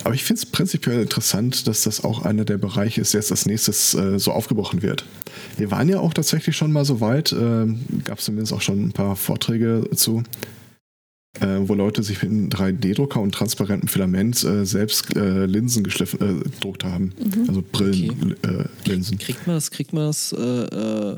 Aber 0.03 0.15
ich 0.15 0.25
finde 0.25 0.41
es 0.41 0.47
prinzipiell 0.47 1.01
interessant, 1.01 1.69
dass 1.69 1.83
das 1.85 2.03
auch 2.03 2.25
einer 2.25 2.45
der 2.45 2.59
Bereiche 2.59 3.01
ist, 3.01 3.15
der 3.15 3.21
jetzt 3.21 3.31
als 3.31 3.47
nächstes 3.47 3.95
äh, 3.95 4.19
so 4.19 4.33
aufgebrochen 4.33 4.83
wird. 4.83 5.05
Wir 5.57 5.71
waren 5.71 5.89
ja 5.89 6.01
auch 6.01 6.13
tatsächlich 6.13 6.57
schon 6.57 6.73
mal 6.73 6.85
so 6.85 7.01
weit, 7.01 7.33
äh, 7.33 7.67
gab 8.05 8.19
es 8.19 8.25
zumindest 8.25 8.53
auch 8.53 8.61
schon 8.61 8.87
ein 8.87 8.93
paar 8.93 9.15
Vorträge 9.15 9.89
zu, 9.95 10.25
äh, 11.41 11.59
wo 11.63 11.75
Leute 11.75 12.03
sich 12.03 12.23
mit 12.23 12.31
einem 12.31 12.49
3D-Drucker 12.49 13.21
und 13.21 13.33
transparentem 13.33 13.89
Filament 13.89 14.43
äh, 14.45 14.65
selbst 14.65 15.17
äh, 15.17 15.47
Linsen 15.47 15.85
geschliffen, 15.85 16.21
äh, 16.21 16.43
gedruckt 16.51 16.85
haben. 16.85 17.13
Mhm. 17.19 17.49
Also 17.49 17.65
Brillenlinsen. 17.73 19.17
Okay. 19.17 19.25
kriegt 19.25 19.47
man 19.47 19.57
das, 19.57 19.71
kriegt 19.71 19.93
man 19.93 20.07
das 20.07 20.33
äh, 20.33 20.43
äh, 20.43 21.17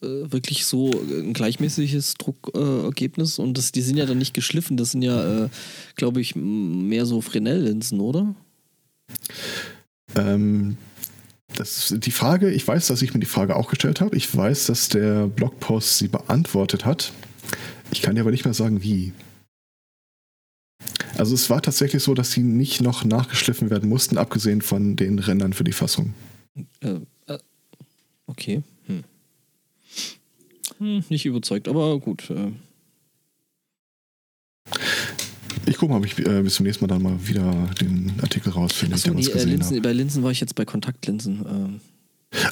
wirklich 0.00 0.64
so 0.64 0.90
ein 0.90 1.32
gleichmäßiges 1.32 2.14
Druckergebnis? 2.14 3.38
und 3.38 3.58
das, 3.58 3.72
die 3.72 3.82
sind 3.82 3.96
ja 3.96 4.06
dann 4.06 4.18
nicht 4.18 4.32
geschliffen, 4.32 4.76
das 4.76 4.92
sind 4.92 5.02
ja, 5.02 5.50
glaube 5.96 6.20
ich, 6.20 6.36
mehr 6.36 7.04
so 7.04 7.20
Fresnel-Linsen, 7.20 7.98
oder? 7.98 8.34
Ähm, 10.14 10.76
das 11.56 11.94
die 11.96 12.10
Frage, 12.10 12.50
ich 12.50 12.66
weiß, 12.66 12.86
dass 12.86 13.02
ich 13.02 13.14
mir 13.14 13.20
die 13.20 13.26
Frage 13.26 13.56
auch 13.56 13.68
gestellt 13.68 14.00
habe. 14.00 14.16
Ich 14.16 14.34
weiß, 14.34 14.66
dass 14.66 14.88
der 14.88 15.26
Blogpost 15.26 15.98
sie 15.98 16.08
beantwortet 16.08 16.84
hat. 16.84 17.12
Ich 17.90 18.02
kann 18.02 18.14
dir 18.14 18.20
aber 18.22 18.30
nicht 18.30 18.44
mehr 18.44 18.54
sagen, 18.54 18.82
wie. 18.82 19.12
Also 21.16 21.34
es 21.34 21.48
war 21.50 21.62
tatsächlich 21.62 22.02
so, 22.02 22.14
dass 22.14 22.32
sie 22.32 22.42
nicht 22.42 22.80
noch 22.80 23.04
nachgeschliffen 23.04 23.70
werden 23.70 23.88
mussten, 23.88 24.18
abgesehen 24.18 24.62
von 24.62 24.96
den 24.96 25.18
Rändern 25.18 25.52
für 25.52 25.64
die 25.64 25.72
Fassung. 25.72 26.14
Äh, 26.80 27.00
äh, 27.26 27.38
okay. 28.26 28.62
Hm. 28.86 29.04
Hm, 30.78 31.04
nicht 31.08 31.26
überzeugt, 31.26 31.68
aber 31.68 31.98
gut. 31.98 32.30
Äh. 32.30 32.52
Ich 35.66 35.76
gucke 35.76 35.92
mal, 35.92 35.98
ob 35.98 36.06
ich 36.06 36.18
äh, 36.18 36.42
bis 36.42 36.54
zum 36.54 36.66
nächsten 36.66 36.84
Mal 36.84 36.88
dann 36.88 37.02
mal 37.02 37.26
wieder 37.26 37.68
den 37.80 38.12
Artikel 38.22 38.50
rausfinde. 38.50 38.94
Achso, 38.94 39.12
nee, 39.12 39.26
äh, 39.26 39.44
Linsen, 39.44 39.82
bei 39.82 39.92
Linsen 39.92 40.22
war 40.22 40.30
ich 40.30 40.40
jetzt 40.40 40.54
bei 40.54 40.64
Kontaktlinsen. 40.64 41.80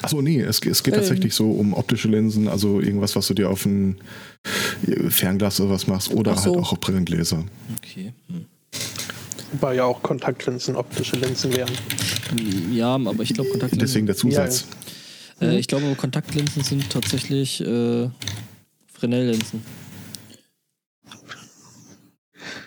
Achso, 0.03 0.23
nee, 0.23 0.41
es, 0.41 0.61
es 0.61 0.83
geht 0.83 0.95
ähm. 0.95 1.01
tatsächlich 1.01 1.35
so 1.35 1.51
um 1.51 1.75
optische 1.75 2.09
Linsen, 2.09 2.49
also 2.49 2.81
irgendwas, 2.81 3.15
was 3.15 3.27
du 3.27 3.35
dir 3.35 3.51
auf 3.51 3.67
ein 3.67 3.99
Fernglas 5.09 5.61
oder 5.61 5.71
was 5.71 5.87
machst 5.87 6.13
oder 6.13 6.37
so. 6.37 6.45
halt 6.45 6.57
auch 6.57 6.73
auf 6.73 6.81
Brillengläser. 6.81 7.45
Okay. 7.77 8.13
Hm. 8.29 8.47
Wobei 9.53 9.75
ja 9.77 9.85
auch 9.85 10.03
Kontaktlinsen 10.03 10.77
optische 10.77 11.17
Linsen 11.17 11.55
wären. 11.55 11.71
Ja, 12.73 12.95
aber 12.95 13.23
ich 13.23 13.33
glaube 13.33 13.51
Kontaktlinsen. 13.51 13.87
Deswegen 13.87 14.07
der 14.07 14.17
Zusatz. 14.17 14.67
Ja, 15.41 15.49
ja. 15.49 15.53
Äh, 15.53 15.59
ich 15.59 15.67
glaube, 15.67 15.95
Kontaktlinsen 15.95 16.63
sind 16.63 16.89
tatsächlich 16.91 17.61
äh, 17.61 18.09
Fresnel-Linsen. 18.93 19.63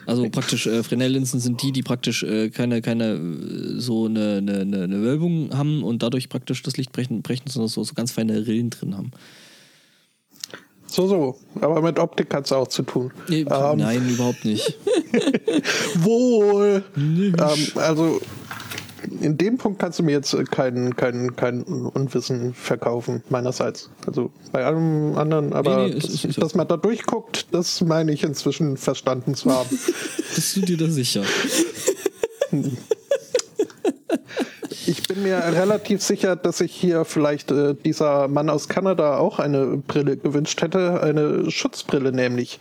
Also 0.10 0.28
praktisch 0.28 0.66
äh, 0.66 0.82
Fresnel-Linsen 0.82 1.40
sind 1.40 1.62
die, 1.62 1.72
die 1.72 1.84
praktisch 1.84 2.24
äh, 2.24 2.50
keine, 2.50 2.82
keine 2.82 3.14
äh, 3.14 3.80
so 3.80 4.06
eine, 4.06 4.38
eine, 4.38 4.62
eine 4.62 5.02
Wölbung 5.04 5.56
haben 5.56 5.84
und 5.84 6.02
dadurch 6.02 6.30
praktisch 6.30 6.64
das 6.64 6.78
Licht 6.78 6.92
brechen, 6.92 7.22
brechen 7.22 7.48
sondern 7.48 7.70
so, 7.70 7.84
so 7.84 7.94
ganz 7.94 8.12
feine 8.12 8.48
Rillen 8.48 8.72
drin 8.72 8.98
haben. 8.98 9.12
So, 10.88 11.08
so. 11.08 11.38
Aber 11.62 11.84
mit 11.84 12.00
Optik 12.00 12.34
hat 12.34 12.46
es 12.46 12.52
auch 12.52 12.68
zu 12.68 12.82
tun. 12.82 13.12
Nee, 13.28 13.42
ähm, 13.42 13.78
nein, 13.78 14.10
überhaupt 14.10 14.46
nicht. 14.46 14.80
Wohl. 15.98 16.84
Ähm, 16.98 17.36
also 17.76 18.20
in 19.22 19.38
dem 19.38 19.58
Punkt 19.58 19.80
kannst 19.80 20.00
du 20.00 20.04
mir 20.04 20.12
jetzt 20.12 20.36
kein, 20.52 20.96
kein, 20.96 21.36
kein 21.36 21.64
Unwissen 21.64 22.54
verkaufen, 22.54 23.24
meinerseits. 23.30 23.90
Also 24.06 24.32
bei 24.52 24.66
allem 24.66 25.18
anderen, 25.18 25.54
aber 25.54 25.86
nee, 25.86 25.94
nee, 25.94 26.00
das, 26.00 26.26
ist 26.26 26.42
dass 26.42 26.56
man 26.56 26.68
da 26.68 26.78
durchguckt, 26.78 27.48
das 27.52 27.82
meine 27.82 28.12
ich 28.12 28.24
inzwischen 28.24 28.78
verstanden 28.78 29.36
zu 29.36 29.52
haben. 29.52 29.70
Bist 30.36 30.56
du 30.56 30.62
dir 30.62 30.78
da 30.78 30.88
sicher? 30.88 31.24
Ich 34.86 35.04
bin 35.04 35.22
mir 35.22 35.38
relativ 35.38 36.02
sicher, 36.02 36.36
dass 36.36 36.58
sich 36.60 36.74
hier 36.74 37.06
vielleicht 37.06 37.52
äh, 37.52 37.76
dieser 37.76 38.28
Mann 38.28 38.50
aus 38.50 38.70
Kanada 38.70 39.18
auch 39.18 39.38
eine 39.38 39.78
Brille 39.78 40.18
gewünscht 40.18 40.64
hätte, 40.64 41.02
eine 41.04 41.52
Schutzbrille 41.52 42.12
nämlich. 42.12 42.60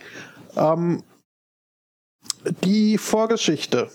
Ähm, 0.55 1.01
die 2.63 2.99
Vorgeschichte. 2.99 3.89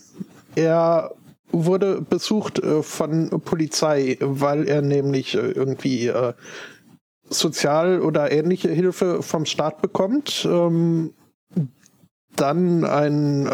Er 0.57 1.13
wurde 1.55 2.01
besucht 2.01 2.59
äh, 2.59 2.83
von 2.83 3.31
Polizei, 3.45 4.17
weil 4.21 4.69
er 4.69 4.83
nämlich 4.83 5.35
äh, 5.35 5.51
irgendwie 5.51 6.09
äh, 6.09 6.33
sozial 7.29 8.01
oder 8.01 8.33
ähnliche 8.33 8.69
Hilfe 8.69 9.23
vom 9.23 9.47
Staat 9.47 9.81
bekommt. 9.81 10.47
Ähm, 10.51 11.15
dann 12.37 12.85
ein 12.85 13.49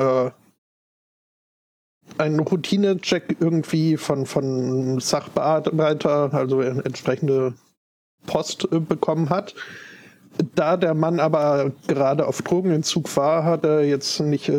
ein 2.18 2.40
Routine-Check 2.40 3.36
irgendwie 3.38 3.96
von, 3.96 4.26
von 4.26 4.98
Sachbearbeiter, 5.00 6.32
also 6.32 6.60
entsprechende 6.60 7.54
Post 8.26 8.68
bekommen 8.88 9.30
hat. 9.30 9.54
Da 10.54 10.76
der 10.76 10.94
Mann 10.94 11.20
aber 11.20 11.72
gerade 11.86 12.26
auf 12.26 12.42
Drogenentzug 12.42 13.14
war, 13.16 13.44
hat 13.44 13.64
er 13.64 13.84
jetzt 13.84 14.20
nicht 14.20 14.50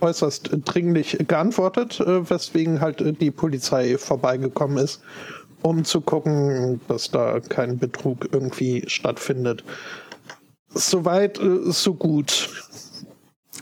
äußerst 0.00 0.50
dringlich 0.64 1.18
geantwortet, 1.26 2.00
äh, 2.00 2.28
weswegen 2.28 2.80
halt 2.80 3.00
äh, 3.00 3.12
die 3.12 3.30
Polizei 3.30 3.98
vorbeigekommen 3.98 4.78
ist, 4.78 5.00
um 5.62 5.84
zu 5.84 6.00
gucken, 6.00 6.80
dass 6.88 7.10
da 7.10 7.40
kein 7.40 7.78
Betrug 7.78 8.28
irgendwie 8.32 8.84
stattfindet. 8.86 9.64
Soweit, 10.68 11.40
äh, 11.40 11.70
so 11.70 11.94
gut. 11.94 12.50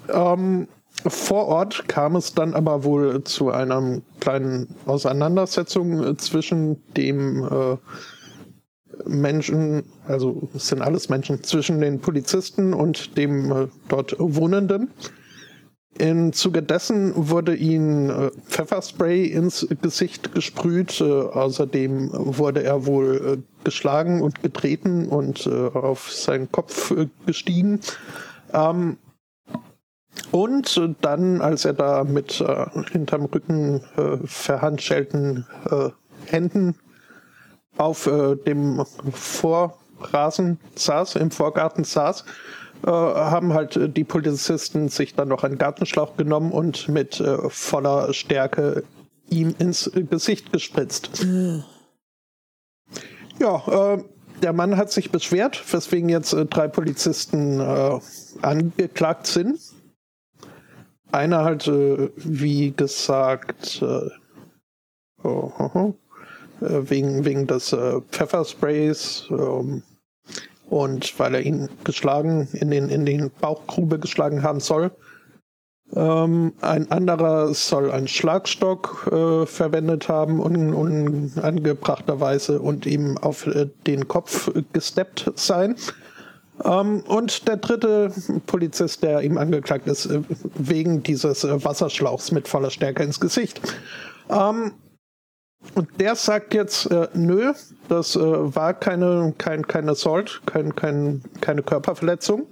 Ähm, 0.09 0.69
vor 1.07 1.47
Ort 1.49 1.87
kam 1.89 2.17
es 2.17 2.33
dann 2.35 2.55
aber 2.55 2.85
wohl 2.85 3.23
zu 3.25 3.51
einer 3.51 4.01
kleinen 4.21 4.75
Auseinandersetzung 4.87 6.19
zwischen 6.19 6.83
dem 6.95 7.45
äh, 7.45 7.77
Menschen, 9.07 9.85
also 10.07 10.49
es 10.55 10.69
sind 10.69 10.81
alles 10.81 11.09
Menschen, 11.09 11.43
zwischen 11.43 11.81
den 11.81 12.01
Polizisten 12.01 12.73
und 12.73 13.17
dem 13.17 13.53
äh, 13.53 13.69
dort 13.89 14.17
Wohnenden. 14.19 14.91
Im 15.99 16.33
Zuge 16.33 16.63
dessen 16.63 17.13
wurde 17.15 17.55
ihm 17.55 18.11
äh, 18.11 18.31
Pfefferspray 18.49 19.27
ins 19.27 19.67
Gesicht 19.81 20.35
gesprüht. 20.35 21.01
Äh, 21.01 21.05
außerdem 21.05 22.11
wurde 22.13 22.65
er 22.65 22.85
wohl 22.87 23.39
äh, 23.39 23.63
geschlagen 23.63 24.21
und 24.21 24.43
getreten 24.43 25.09
und 25.09 25.47
äh, 25.47 25.51
auf 25.51 26.11
seinen 26.11 26.51
Kopf 26.51 26.91
äh, 26.91 27.09
gestiegen. 27.27 27.81
Ähm, 28.53 28.99
und 30.33 30.81
dann, 31.01 31.41
als 31.41 31.65
er 31.65 31.75
da 31.75 32.03
mit 32.03 32.41
äh, 32.41 32.67
hinterm 32.91 33.25
Rücken 33.27 33.83
verhandschellten 34.25 35.45
Händen 36.27 36.77
auf 37.77 38.09
dem 38.47 38.85
Vorrasen 39.13 40.61
saß, 40.77 41.17
im 41.17 41.33
Vorgarten 41.33 41.83
saß, 41.83 42.25
äh, 42.85 42.91
haben 42.91 43.55
halt 43.55 43.77
äh, 43.77 43.89
die 43.89 44.05
Polizisten 44.05 44.89
sich 44.89 45.15
dann 45.15 45.29
noch 45.29 45.43
einen 45.43 45.57
Gartenschlauch 45.57 46.19
genommen 46.19 46.53
und 46.53 46.87
mit 46.89 47.19
äh, 47.19 47.49
voller 47.49 48.13
Stärke 48.13 48.85
ihm 49.31 49.55
ins 49.59 49.91
Gesicht 50.11 50.53
gespritzt. 50.53 51.25
Mhm. 51.25 51.65
Ja, 53.41 53.95
äh, 53.95 54.05
der 54.43 54.53
Mann 54.53 54.77
hat 54.77 54.93
sich 54.93 55.11
beschwert, 55.11 55.65
weswegen 55.73 56.11
jetzt 56.11 56.35
äh, 56.35 56.45
drei 56.45 56.69
Polizisten 56.69 57.61
angeklagt 58.43 59.29
sind. 59.29 59.59
Einer 61.11 61.45
halt, 61.45 61.67
wie 61.69 62.73
gesagt, 62.73 63.81
oh, 63.83 64.11
oh, 65.23 65.51
oh, 65.75 65.95
wegen, 66.61 67.25
wegen 67.25 67.47
des 67.47 67.75
Pfeffersprays. 68.11 69.27
Ähm, 69.31 69.83
und 70.75 71.21
weil 71.21 71.37
er 71.37 71.43
ihn 71.43 71.69
geschlagen, 71.85 72.49
in 72.53 72.69
den, 72.69 72.89
in 72.89 73.07
den 73.07 73.31
Bauchgrube 73.31 74.01
geschlagen 74.01 74.43
haben 74.43 74.59
soll. 74.59 74.91
Ähm, 75.95 76.55
ein 76.63 76.91
anderer 76.91 77.55
soll 77.55 77.93
einen 77.93 78.09
Schlagstock 78.09 79.09
äh, 79.13 79.47
verwendet 79.47 80.09
haben, 80.09 80.41
un, 80.41 80.75
unangebrachterweise 80.75 82.61
und 82.61 82.87
ihm 82.87 83.17
auf 83.19 83.47
äh, 83.47 83.69
den 83.87 84.09
Kopf 84.09 84.51
gesteppt 84.73 85.31
sein. 85.37 85.77
Ähm, 86.65 87.05
und 87.07 87.47
der 87.47 87.59
dritte 87.59 88.11
Polizist, 88.47 89.05
der 89.05 89.21
ihm 89.21 89.39
angeklagt 89.39 89.87
ist, 89.87 90.07
äh, 90.07 90.23
wegen 90.57 91.05
dieses 91.05 91.45
äh, 91.45 91.65
Wasserschlauchs 91.65 92.33
mit 92.33 92.49
voller 92.49 92.71
Stärke 92.71 93.05
ins 93.05 93.21
Gesicht. 93.21 93.61
Ähm, 94.29 94.73
und 95.75 95.89
der 96.01 96.15
sagt 96.15 96.55
jetzt, 96.55 96.91
äh, 96.91 97.09
nö, 97.15 97.53
das 97.89 98.17
äh, 98.17 98.21
war 98.21 98.75
keine, 98.75 99.35
kein, 99.39 99.67
kein 99.67 99.89
Assault, 99.89 100.43
kein, 100.47 100.75
kein, 100.77 101.23
keine 101.41 101.63
Körperverletzung, 101.63 102.47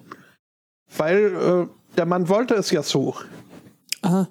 weil 0.96 1.26
äh, 1.26 1.96
der 1.96 2.06
Mann 2.06 2.28
wollte 2.28 2.54
es 2.54 2.70
ja 2.70 2.82
so. 2.82 3.14
Aha. 4.02 4.28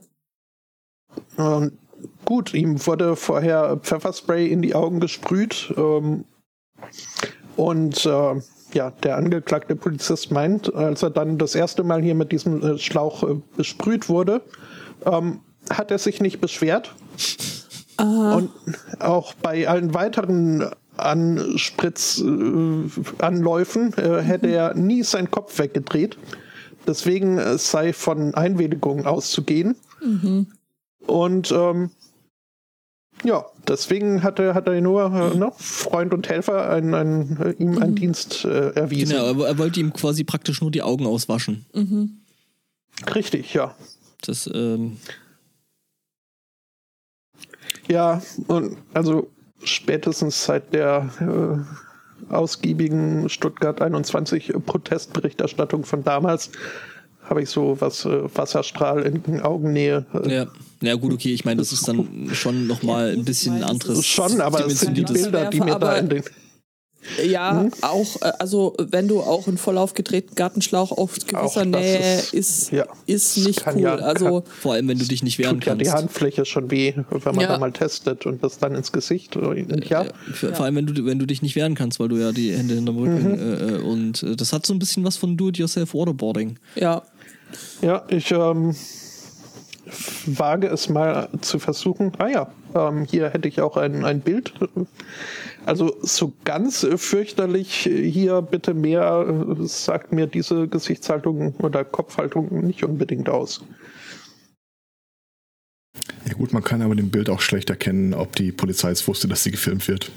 Und 1.37 1.77
gut, 2.25 2.53
ihm 2.53 2.85
wurde 2.85 3.15
vorher 3.15 3.77
Pfefferspray 3.77 4.47
in 4.47 4.61
die 4.61 4.75
Augen 4.75 4.99
gesprüht. 4.99 5.73
Ähm, 5.77 6.25
und 7.55 8.05
äh, 8.05 8.41
ja, 8.73 8.91
der 8.91 9.17
angeklagte 9.17 9.75
Polizist 9.75 10.31
meint, 10.31 10.73
als 10.73 11.03
er 11.03 11.09
dann 11.09 11.37
das 11.37 11.55
erste 11.55 11.83
Mal 11.83 12.01
hier 12.01 12.15
mit 12.15 12.31
diesem 12.31 12.61
äh, 12.63 12.77
Schlauch 12.77 13.23
äh, 13.23 13.35
besprüht 13.55 14.09
wurde, 14.09 14.41
ähm, 15.05 15.41
hat 15.69 15.91
er 15.91 15.99
sich 15.99 16.21
nicht 16.21 16.41
beschwert. 16.41 16.95
Aha. 18.01 18.35
Und 18.35 18.49
auch 18.99 19.33
bei 19.35 19.67
allen 19.67 19.93
weiteren 19.93 20.65
Anspritzanläufen 20.97 23.93
äh, 23.93 24.01
äh, 24.01 24.21
hätte 24.21 24.47
er 24.47 24.73
nie 24.73 25.03
seinen 25.03 25.29
Kopf 25.29 25.59
weggedreht. 25.59 26.17
Deswegen 26.87 27.37
äh, 27.37 27.57
sei 27.57 27.93
von 27.93 28.33
Einwilligung 28.33 29.05
auszugehen. 29.05 29.75
Mhm. 30.03 30.47
Und 31.05 31.51
ähm, 31.51 31.91
ja, 33.23 33.45
deswegen 33.67 34.23
hat 34.23 34.39
er, 34.39 34.55
hat 34.55 34.67
er 34.67 34.81
nur 34.81 35.05
äh, 35.05 35.37
ne, 35.37 35.51
Freund 35.57 36.11
und 36.13 36.27
Helfer 36.27 36.71
ein, 36.71 36.95
ein, 36.95 37.37
äh, 37.39 37.51
ihm 37.51 37.77
einen 37.77 37.91
mhm. 37.91 37.95
Dienst 37.95 38.43
äh, 38.45 38.71
erwiesen. 38.71 39.11
Genau, 39.11 39.43
er 39.43 39.59
wollte 39.59 39.79
ihm 39.79 39.93
quasi 39.93 40.23
praktisch 40.23 40.59
nur 40.61 40.71
die 40.71 40.81
Augen 40.81 41.05
auswaschen. 41.05 41.67
Mhm. 41.73 42.17
Richtig, 43.13 43.53
ja. 43.53 43.75
Das, 44.21 44.49
ähm, 44.53 44.97
ja, 47.91 48.21
und 48.47 48.77
also 48.93 49.29
spätestens 49.63 50.45
seit 50.45 50.73
der 50.73 51.09
äh, 51.19 52.33
ausgiebigen 52.33 53.29
Stuttgart 53.29 53.81
21 53.81 54.53
Protestberichterstattung 54.65 55.83
von 55.83 56.03
damals 56.03 56.51
habe 57.23 57.43
ich 57.43 57.49
so 57.49 57.77
was 57.79 58.05
äh, 58.05 58.23
Wasserstrahl 58.35 59.03
in 59.03 59.41
Augennähe. 59.41 60.05
Äh, 60.13 60.35
ja. 60.35 60.45
ja, 60.81 60.95
gut, 60.95 61.13
okay, 61.13 61.33
ich 61.33 61.45
meine, 61.45 61.57
das 61.57 61.71
ist 61.71 61.87
dann 61.87 62.29
schon 62.33 62.67
nochmal 62.67 63.11
ein 63.11 63.25
bisschen 63.25 63.63
anderes. 63.63 64.05
Schon, 64.05 64.41
aber 64.41 64.65
es 64.65 64.79
sind 64.79 64.97
die 64.97 65.03
Bilder, 65.03 65.49
die 65.49 65.59
mir 65.59 65.77
da 65.77 65.97
in 65.97 66.09
den 66.09 66.23
ja, 67.25 67.61
hm? 67.61 67.71
auch, 67.81 68.21
äh, 68.21 68.31
also 68.39 68.75
wenn 68.77 69.07
du 69.07 69.21
auch 69.21 69.47
einen 69.47 69.57
voll 69.57 69.77
aufgedrehten 69.77 70.35
Gartenschlauch 70.35 70.91
auf 70.91 71.15
gewisser 71.25 71.65
Nähe 71.65 72.19
ist, 72.19 72.33
ist, 72.33 72.71
ja, 72.71 72.85
ist 73.05 73.37
nicht 73.37 73.65
cool. 73.67 73.81
Ja, 73.81 73.95
also 73.95 74.43
vor 74.59 74.73
allem, 74.73 74.87
wenn 74.87 74.99
du 74.99 75.05
dich 75.05 75.23
nicht 75.23 75.39
wehren 75.39 75.59
tut 75.59 75.65
kannst. 75.65 75.85
Ja, 75.85 75.93
die 75.93 75.97
Handfläche 75.97 76.45
schon 76.45 76.69
weh, 76.69 76.93
wenn 77.09 77.35
man 77.35 77.43
ja. 77.43 77.47
da 77.47 77.57
mal 77.57 77.71
testet 77.71 78.25
und 78.25 78.43
das 78.43 78.59
dann 78.59 78.75
ins 78.75 78.91
Gesicht. 78.91 79.35
Äh, 79.35 79.65
ja. 79.87 80.05
Vor, 80.33 80.53
vor 80.53 80.65
allem, 80.65 80.75
wenn 80.75 80.85
du, 80.85 81.05
wenn 81.05 81.19
du 81.19 81.25
dich 81.25 81.41
nicht 81.41 81.55
wehren 81.55 81.75
kannst, 81.75 81.99
weil 81.99 82.09
du 82.09 82.17
ja 82.17 82.31
die 82.31 82.53
Hände 82.53 82.75
hinterm 82.75 82.97
Rücken 82.97 83.31
mhm. 83.31 83.75
äh, 83.75 83.81
und 83.81 84.23
äh, 84.23 84.35
das 84.35 84.53
hat 84.53 84.65
so 84.65 84.73
ein 84.73 84.79
bisschen 84.79 85.03
was 85.03 85.17
von 85.17 85.37
Do-it-yourself 85.37 85.93
Waterboarding. 85.93 86.57
Ja. 86.75 87.03
Ja, 87.81 88.03
ich 88.07 88.31
ähm, 88.31 88.75
wage 90.25 90.67
es 90.67 90.89
mal 90.89 91.29
zu 91.41 91.59
versuchen. 91.59 92.13
Ah 92.17 92.27
ja, 92.27 92.51
ähm, 92.75 93.05
hier 93.09 93.29
hätte 93.29 93.47
ich 93.47 93.61
auch 93.61 93.77
ein, 93.77 94.05
ein 94.05 94.21
Bild. 94.21 94.53
Also 95.65 95.95
so 96.01 96.33
ganz 96.43 96.87
fürchterlich 96.95 97.83
hier 97.83 98.41
bitte 98.41 98.73
mehr 98.73 99.25
sagt 99.61 100.11
mir 100.11 100.27
diese 100.27 100.67
Gesichtshaltung 100.67 101.53
oder 101.59 101.85
Kopfhaltung 101.85 102.65
nicht 102.65 102.83
unbedingt 102.83 103.29
aus. 103.29 103.61
Ja 106.31 106.37
gut, 106.37 106.53
man 106.53 106.63
kann 106.63 106.81
aber 106.81 106.95
dem 106.95 107.09
Bild 107.09 107.29
auch 107.29 107.41
schlecht 107.41 107.69
erkennen, 107.69 108.13
ob 108.13 108.37
die 108.37 108.53
Polizei 108.53 108.89
es 108.89 109.05
wusste, 109.05 109.27
dass 109.27 109.43
sie 109.43 109.51
gefilmt 109.51 109.89
wird. 109.89 110.09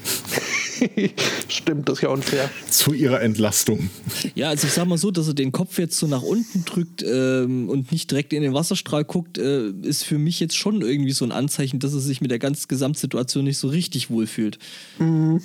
Stimmt, 1.49 1.89
das 1.89 1.97
ist 1.97 2.03
ja 2.03 2.09
unfair. 2.09 2.49
Zu 2.69 2.93
ihrer 2.93 3.19
Entlastung. 3.21 3.89
Ja, 4.33 4.47
also 4.47 4.65
ich 4.65 4.71
sag 4.71 4.87
mal 4.87 4.97
so, 4.97 5.11
dass 5.11 5.27
er 5.27 5.33
den 5.33 5.51
Kopf 5.51 5.77
jetzt 5.77 5.97
so 5.97 6.07
nach 6.07 6.21
unten 6.21 6.63
drückt 6.63 7.03
ähm, 7.03 7.67
und 7.67 7.91
nicht 7.91 8.11
direkt 8.11 8.31
in 8.31 8.43
den 8.43 8.53
Wasserstrahl 8.53 9.03
guckt, 9.03 9.37
äh, 9.37 9.71
ist 9.81 10.05
für 10.05 10.17
mich 10.17 10.39
jetzt 10.39 10.55
schon 10.55 10.81
irgendwie 10.81 11.11
so 11.11 11.25
ein 11.25 11.33
Anzeichen, 11.33 11.79
dass 11.79 11.93
er 11.93 11.99
sich 11.99 12.21
mit 12.21 12.31
der 12.31 12.39
ganzen 12.39 12.69
Gesamtsituation 12.69 13.43
nicht 13.43 13.57
so 13.57 13.67
richtig 13.67 14.09
wohlfühlt. 14.09 14.57
Mhm. 14.99 15.41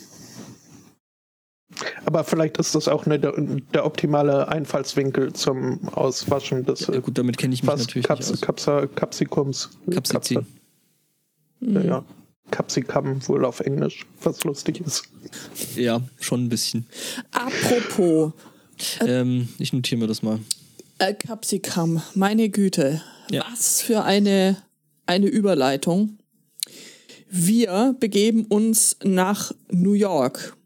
Aber 2.04 2.22
vielleicht 2.22 2.58
ist 2.58 2.76
das 2.76 2.86
auch 2.86 3.06
eine, 3.06 3.18
der, 3.18 3.84
optimale 3.84 4.46
Einfallswinkel 4.46 5.32
zum 5.32 5.88
Auswaschen 5.88 6.64
des 6.64 6.86
ja, 6.86 7.00
gut, 7.00 7.18
damit 7.18 7.38
kenne 7.38 7.54
ich 7.54 7.64
mich 7.64 7.76
natürlich 7.76 8.06
Kaps, 8.06 8.30
nicht 8.30 8.42
aus. 8.42 8.46
Kapsa, 8.46 8.86
Kapsikums. 8.86 9.70
Kapsizin. 9.90 10.46
Ja, 11.60 11.80
ja. 11.80 12.04
Capsicum 12.50 13.26
wohl 13.28 13.44
auf 13.44 13.60
Englisch, 13.60 14.06
was 14.22 14.42
lustig 14.44 14.80
ist. 14.80 15.04
Ja, 15.76 16.00
schon 16.18 16.44
ein 16.44 16.48
bisschen. 16.48 16.86
Apropos. 17.30 18.32
Ähm, 19.00 19.48
ich 19.58 19.72
notiere 19.72 20.00
mir 20.00 20.06
das 20.06 20.22
mal. 20.22 20.40
Äh, 20.98 21.14
Capsicum, 21.14 22.02
meine 22.14 22.48
Güte. 22.48 23.02
Ja. 23.30 23.44
Was 23.50 23.82
für 23.82 24.02
eine, 24.02 24.56
eine 25.06 25.26
Überleitung. 25.26 26.18
Wir 27.28 27.94
begeben 28.00 28.46
uns 28.46 28.96
nach 29.04 29.52
New 29.70 29.92
York. 29.92 30.56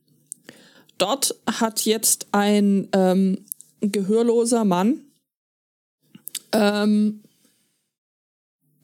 Dort 0.96 1.34
hat 1.46 1.84
jetzt 1.84 2.28
ein 2.32 2.88
ähm, 2.92 3.44
gehörloser 3.80 4.64
Mann 4.64 5.00
ähm, 6.52 7.23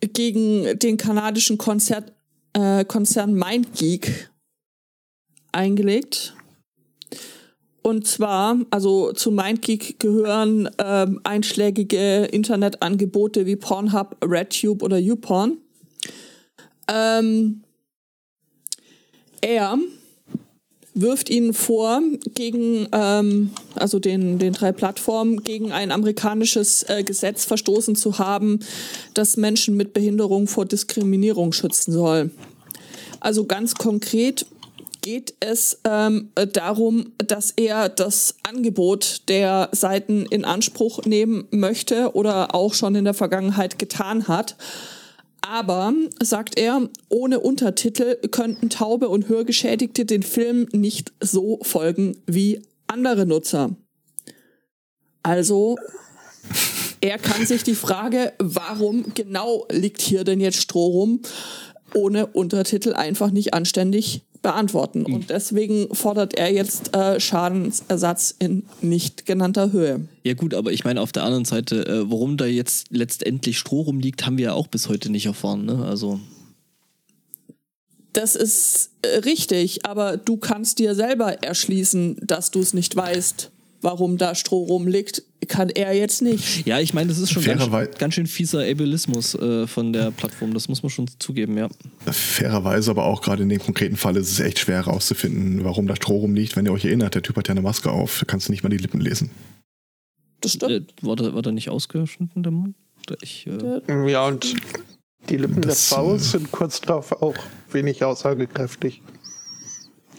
gegen 0.00 0.78
den 0.78 0.96
kanadischen 0.96 1.58
Konzert, 1.58 2.12
äh, 2.52 2.84
Konzern 2.84 3.34
MindGeek 3.34 4.30
eingelegt. 5.52 6.34
Und 7.82 8.06
zwar, 8.06 8.58
also 8.70 9.12
zu 9.12 9.30
MindGeek 9.30 9.98
gehören 9.98 10.68
ähm, 10.78 11.20
einschlägige 11.24 12.24
Internetangebote 12.26 13.46
wie 13.46 13.56
Pornhub, 13.56 14.16
RedTube 14.22 14.82
oder 14.82 14.98
YouPorn. 14.98 15.58
Ähm, 16.88 17.62
er 19.40 19.78
wirft 21.00 21.30
ihnen 21.30 21.54
vor, 21.54 22.02
gegen, 22.34 22.88
ähm, 22.92 23.50
also 23.74 23.98
den, 23.98 24.38
den 24.38 24.52
drei 24.52 24.72
Plattformen, 24.72 25.42
gegen 25.42 25.72
ein 25.72 25.92
amerikanisches 25.92 26.84
äh, 26.88 27.02
Gesetz 27.02 27.44
verstoßen 27.44 27.96
zu 27.96 28.18
haben, 28.18 28.60
das 29.14 29.36
Menschen 29.36 29.76
mit 29.76 29.92
Behinderung 29.92 30.46
vor 30.46 30.66
Diskriminierung 30.66 31.52
schützen 31.52 31.92
soll. 31.92 32.30
Also 33.20 33.44
ganz 33.44 33.74
konkret 33.74 34.46
geht 35.02 35.34
es 35.40 35.80
ähm, 35.84 36.30
darum, 36.52 37.12
dass 37.18 37.52
er 37.52 37.88
das 37.88 38.36
Angebot 38.42 39.22
der 39.28 39.68
Seiten 39.72 40.26
in 40.26 40.44
Anspruch 40.44 41.04
nehmen 41.04 41.46
möchte 41.50 42.14
oder 42.14 42.54
auch 42.54 42.74
schon 42.74 42.94
in 42.94 43.04
der 43.04 43.14
Vergangenheit 43.14 43.78
getan 43.78 44.28
hat. 44.28 44.56
Aber, 45.42 45.92
sagt 46.22 46.58
er, 46.58 46.88
ohne 47.08 47.40
Untertitel 47.40 48.16
könnten 48.28 48.70
taube 48.70 49.08
und 49.08 49.28
Hörgeschädigte 49.28 50.04
den 50.04 50.22
Film 50.22 50.68
nicht 50.72 51.12
so 51.20 51.58
folgen 51.62 52.16
wie 52.26 52.62
andere 52.86 53.26
Nutzer. 53.26 53.76
Also, 55.22 55.76
er 57.00 57.18
kann 57.18 57.46
sich 57.46 57.62
die 57.62 57.74
Frage, 57.74 58.32
warum 58.38 59.14
genau 59.14 59.66
liegt 59.70 60.00
hier 60.00 60.24
denn 60.24 60.40
jetzt 60.40 60.60
Stroh 60.60 60.86
rum, 60.86 61.20
ohne 61.94 62.26
Untertitel 62.26 62.92
einfach 62.92 63.30
nicht 63.30 63.54
anständig 63.54 64.22
beantworten. 64.42 65.04
Und 65.04 65.30
deswegen 65.30 65.94
fordert 65.94 66.34
er 66.34 66.52
jetzt 66.52 66.96
äh, 66.96 67.20
Schadensersatz 67.20 68.34
in 68.38 68.64
nicht 68.80 69.26
genannter 69.26 69.72
Höhe. 69.72 70.08
Ja 70.24 70.34
gut, 70.34 70.54
aber 70.54 70.72
ich 70.72 70.84
meine 70.84 71.00
auf 71.00 71.12
der 71.12 71.24
anderen 71.24 71.44
Seite, 71.44 71.86
äh, 71.86 72.10
warum 72.10 72.36
da 72.36 72.46
jetzt 72.46 72.86
letztendlich 72.90 73.58
Stroh 73.58 73.82
rumliegt, 73.82 74.24
haben 74.24 74.38
wir 74.38 74.46
ja 74.46 74.52
auch 74.54 74.66
bis 74.66 74.88
heute 74.88 75.10
nicht 75.10 75.26
erfahren. 75.26 75.66
Ne? 75.66 75.84
Also 75.84 76.20
das 78.12 78.34
ist 78.34 78.90
äh, 79.02 79.18
richtig, 79.18 79.86
aber 79.86 80.16
du 80.16 80.36
kannst 80.36 80.78
dir 80.78 80.94
selber 80.94 81.42
erschließen, 81.42 82.16
dass 82.22 82.50
du 82.50 82.60
es 82.60 82.74
nicht 82.74 82.96
weißt 82.96 83.50
warum 83.82 84.18
da 84.18 84.34
Stroh 84.34 84.64
rumliegt, 84.64 85.22
kann 85.48 85.70
er 85.70 85.92
jetzt 85.94 86.22
nicht. 86.22 86.66
Ja, 86.66 86.80
ich 86.80 86.94
meine, 86.94 87.08
das 87.08 87.18
ist 87.18 87.32
schon 87.32 87.44
ganz, 87.44 87.68
ganz, 87.98 88.14
schön 88.14 88.26
fieser 88.26 88.60
Ableismus 88.60 89.34
äh, 89.34 89.66
von 89.66 89.92
der 89.92 90.10
Plattform, 90.10 90.54
das 90.54 90.68
muss 90.68 90.82
man 90.82 90.90
schon 90.90 91.08
zugeben, 91.18 91.56
ja. 91.56 91.68
Fairerweise, 92.06 92.90
aber 92.90 93.04
auch 93.04 93.22
gerade 93.22 93.42
in 93.42 93.48
dem 93.48 93.60
konkreten 93.60 93.96
Fall 93.96 94.16
ist 94.16 94.30
es 94.30 94.40
echt 94.40 94.58
schwer 94.58 94.86
herauszufinden, 94.86 95.64
warum 95.64 95.86
da 95.86 95.96
Stroh 95.96 96.18
rumliegt. 96.18 96.56
Wenn 96.56 96.66
ihr 96.66 96.72
euch 96.72 96.84
erinnert, 96.84 97.14
der 97.14 97.22
Typ 97.22 97.36
hat 97.36 97.48
ja 97.48 97.52
eine 97.52 97.62
Maske 97.62 97.90
auf, 97.90 98.20
da 98.20 98.26
kannst 98.26 98.48
du 98.48 98.52
nicht 98.52 98.62
mal 98.62 98.68
die 98.68 98.78
Lippen 98.78 99.00
lesen. 99.00 99.30
Das 100.40 100.52
stimmt. 100.52 100.72
Äh, 100.72 101.06
war, 101.06 101.16
der, 101.16 101.34
war 101.34 101.42
der 101.42 101.52
nicht 101.52 101.70
ausgeschnitten, 101.70 102.42
der 102.42 102.52
Mund? 102.52 102.76
Ich, 103.22 103.46
äh 103.46 104.10
ja, 104.10 104.26
und 104.26 104.54
die 105.28 105.36
Lippen 105.36 105.62
das, 105.62 105.88
der 105.88 105.98
Frau 105.98 106.14
äh, 106.14 106.18
sind 106.18 106.52
kurz 106.52 106.80
darauf 106.80 107.12
auch 107.22 107.34
wenig 107.72 108.04
aussagekräftig. 108.04 109.02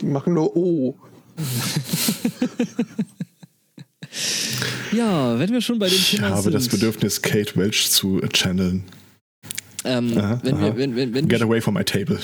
Die 0.01 0.05
machen 0.05 0.33
nur 0.33 0.55
O. 0.55 0.95
Ja, 4.91 5.39
wenn 5.39 5.51
wir 5.51 5.61
schon 5.61 5.79
bei 5.79 5.87
dem 5.87 5.97
Thema 5.97 6.03
sind. 6.03 6.13
Ich 6.13 6.21
habe 6.21 6.51
das 6.51 6.67
Bedürfnis, 6.67 7.21
Kate 7.21 7.55
Welch 7.55 7.89
zu 7.89 8.19
channeln. 8.33 8.83
Ähm, 9.83 10.15
aha, 10.17 10.39
wenn 10.43 10.55
aha. 10.55 10.65
Wir, 10.65 10.77
wenn, 10.77 10.95
wenn, 10.95 11.13
wenn 11.13 11.27
Get 11.27 11.41
away 11.41 11.59
from 11.61 11.73
my 11.73 11.83
table. 11.83 12.19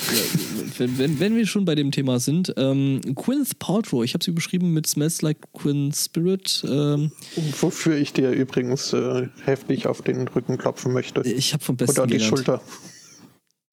wenn, 0.78 0.98
wenn, 0.98 1.20
wenn 1.20 1.36
wir 1.36 1.48
schon 1.48 1.66
bei 1.66 1.76
dem 1.76 1.92
Thema 1.92 2.20
sind, 2.20 2.54
ähm, 2.58 3.02
Gwyneth 3.16 3.58
Paltrow, 3.60 4.04
ich 4.04 4.14
habe 4.14 4.24
sie 4.24 4.32
beschrieben 4.32 4.74
mit 4.74 4.86
Smells 4.86 5.22
Like 5.22 5.38
Quinn 5.54 5.92
Spirit. 5.92 6.64
Ähm, 6.68 7.12
Wofür 7.60 7.96
ich 7.96 8.14
dir 8.14 8.32
übrigens 8.32 8.94
äh, 8.94 9.28
heftig 9.44 9.88
auf 9.88 10.02
den 10.02 10.28
Rücken 10.28 10.58
klopfen 10.58 10.94
möchte. 10.94 11.22
Ich 11.22 11.54
habe 11.54 11.64
vom 11.64 11.78
Besten 11.78 12.00
Oder 12.00 12.08
die 12.08 12.14
gelernt. 12.18 12.30
Schulter. 12.38 12.62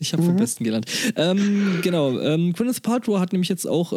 Ich 0.04 0.12
habe 0.12 0.22
mhm. 0.22 0.26
vom 0.28 0.36
Besten 0.36 0.64
gelernt. 0.64 0.86
Ähm, 1.16 1.78
genau, 1.82 2.18
ähm, 2.20 2.52
Gwyneth 2.52 2.82
Paltrow 2.82 3.18
hat 3.18 3.32
nämlich 3.32 3.48
jetzt 3.48 3.66
auch, 3.66 3.92
äh, 3.92 3.96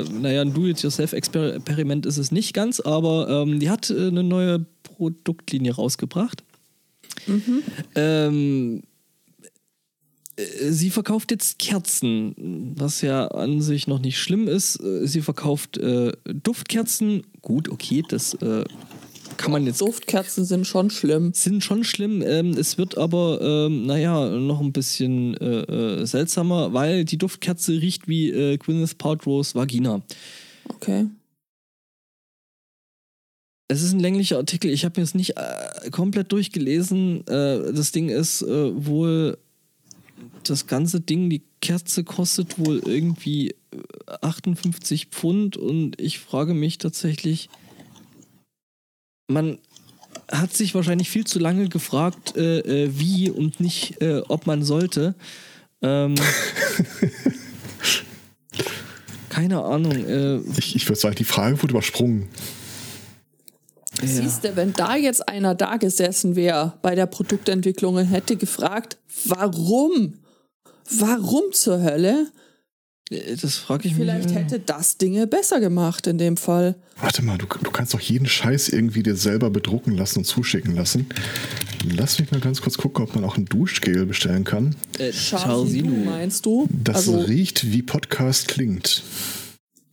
äh, 0.00 0.04
naja, 0.08 0.42
ein 0.42 0.54
Do-it-yourself-Experiment 0.54 2.06
ist 2.06 2.18
es 2.18 2.30
nicht 2.30 2.54
ganz, 2.54 2.80
aber 2.80 3.28
ähm, 3.28 3.58
die 3.58 3.70
hat 3.70 3.90
äh, 3.90 4.06
eine 4.08 4.22
neue 4.22 4.64
Produktlinie 4.84 5.74
rausgebracht. 5.74 6.44
Mhm. 7.26 7.62
Ähm, 7.94 8.82
äh, 10.36 10.70
sie 10.70 10.90
verkauft 10.90 11.30
jetzt 11.30 11.58
Kerzen, 11.58 12.74
was 12.76 13.02
ja 13.02 13.26
an 13.28 13.60
sich 13.60 13.86
noch 13.86 13.98
nicht 13.98 14.18
schlimm 14.18 14.48
ist. 14.48 14.80
Äh, 14.80 15.06
sie 15.06 15.20
verkauft 15.20 15.78
äh, 15.78 16.12
Duftkerzen. 16.24 17.22
Gut, 17.42 17.68
okay, 17.68 18.02
das 18.08 18.34
äh, 18.34 18.64
kann 19.38 19.52
man 19.52 19.64
jetzt. 19.64 19.80
Duftkerzen 19.80 20.44
sind 20.44 20.66
schon 20.66 20.90
schlimm. 20.90 21.32
Sind 21.32 21.64
schon 21.64 21.84
schlimm. 21.84 22.22
Ähm, 22.22 22.50
es 22.50 22.76
wird 22.76 22.98
aber, 22.98 23.40
ähm, 23.40 23.86
naja, 23.86 24.28
noch 24.28 24.60
ein 24.60 24.72
bisschen 24.72 25.34
äh, 25.38 25.62
äh, 25.62 26.04
seltsamer, 26.04 26.74
weil 26.74 27.04
die 27.04 27.16
Duftkerze 27.16 27.72
riecht 27.72 28.08
wie 28.08 28.30
äh, 28.30 28.58
Gwyneth 28.58 28.98
Paltrow's 28.98 29.54
Vagina. 29.54 30.02
Okay. 30.68 31.06
Es 33.68 33.82
ist 33.82 33.92
ein 33.92 34.00
länglicher 34.00 34.38
Artikel. 34.38 34.70
Ich 34.70 34.84
habe 34.84 35.00
es 35.00 35.14
nicht 35.14 35.36
äh, 35.36 35.90
komplett 35.90 36.32
durchgelesen. 36.32 37.26
Äh, 37.26 37.72
das 37.72 37.92
Ding 37.92 38.08
ist 38.08 38.42
äh, 38.42 38.86
wohl 38.86 39.38
das 40.42 40.66
ganze 40.66 41.00
Ding, 41.00 41.30
die 41.30 41.42
Kerze 41.60 42.04
kostet 42.04 42.58
wohl 42.58 42.80
irgendwie 42.84 43.54
58 44.22 45.02
äh, 45.02 45.06
Pfund 45.10 45.56
und 45.56 46.00
ich 46.00 46.18
frage 46.18 46.54
mich 46.54 46.78
tatsächlich, 46.78 47.48
man 49.28 49.58
hat 50.30 50.54
sich 50.54 50.74
wahrscheinlich 50.74 51.10
viel 51.10 51.26
zu 51.26 51.38
lange 51.38 51.68
gefragt, 51.68 52.36
äh, 52.36 52.58
äh, 52.60 52.90
wie 52.98 53.30
und 53.30 53.60
nicht, 53.60 54.00
äh, 54.02 54.22
ob 54.28 54.46
man 54.46 54.62
sollte. 54.62 55.14
Ähm, 55.82 56.16
keine 59.28 59.62
Ahnung. 59.62 59.92
Äh, 59.92 60.38
ich, 60.58 60.76
ich 60.76 60.88
würde 60.88 61.00
sagen, 61.00 61.14
die 61.16 61.24
Frage 61.24 61.62
wurde 61.62 61.72
übersprungen. 61.72 62.28
Ja. 64.00 64.06
Siehst 64.06 64.44
du, 64.44 64.56
wenn 64.56 64.72
da 64.72 64.96
jetzt 64.96 65.28
einer 65.28 65.54
da 65.54 65.76
gesessen 65.76 66.36
wäre 66.36 66.78
bei 66.82 66.94
der 66.94 67.06
Produktentwicklung 67.06 67.96
und 67.96 68.06
hätte 68.06 68.36
gefragt, 68.36 68.96
warum? 69.24 70.14
Warum 70.90 71.52
zur 71.52 71.82
Hölle? 71.82 72.28
Äh, 73.10 73.36
das 73.36 73.56
frage 73.56 73.88
ich 73.88 73.94
Vielleicht 73.94 74.24
mich. 74.24 74.32
Vielleicht 74.32 74.52
hätte 74.52 74.60
das 74.60 74.96
Dinge 74.98 75.26
besser 75.26 75.60
gemacht 75.60 76.06
in 76.06 76.18
dem 76.18 76.36
Fall. 76.36 76.74
Warte 77.00 77.22
mal, 77.22 77.38
du, 77.38 77.46
du 77.46 77.70
kannst 77.70 77.94
doch 77.94 78.00
jeden 78.00 78.26
Scheiß 78.26 78.68
irgendwie 78.68 79.02
dir 79.02 79.16
selber 79.16 79.50
bedrucken 79.50 79.96
lassen 79.96 80.20
und 80.20 80.24
zuschicken 80.24 80.74
lassen. 80.74 81.06
Lass 81.84 82.18
mich 82.18 82.30
mal 82.30 82.40
ganz 82.40 82.60
kurz 82.60 82.76
gucken, 82.76 83.04
ob 83.04 83.14
man 83.14 83.24
auch 83.24 83.36
ein 83.36 83.44
Duschgel 83.44 84.06
bestellen 84.06 84.44
kann. 84.44 84.74
Äh, 84.98 85.12
Charsinu 85.12 86.04
meinst 86.04 86.44
du? 86.46 86.68
Das 86.84 87.08
also, 87.08 87.20
riecht 87.20 87.70
wie 87.70 87.82
Podcast 87.82 88.48
klingt. 88.48 89.02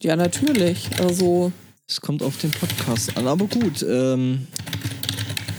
Ja, 0.01 0.15
natürlich. 0.15 0.89
Also. 0.99 1.51
Es 1.87 2.01
kommt 2.01 2.23
auf 2.23 2.37
den 2.39 2.49
Podcast 2.49 3.15
an, 3.15 3.27
aber 3.27 3.45
gut. 3.45 3.85
Ähm, 3.87 4.47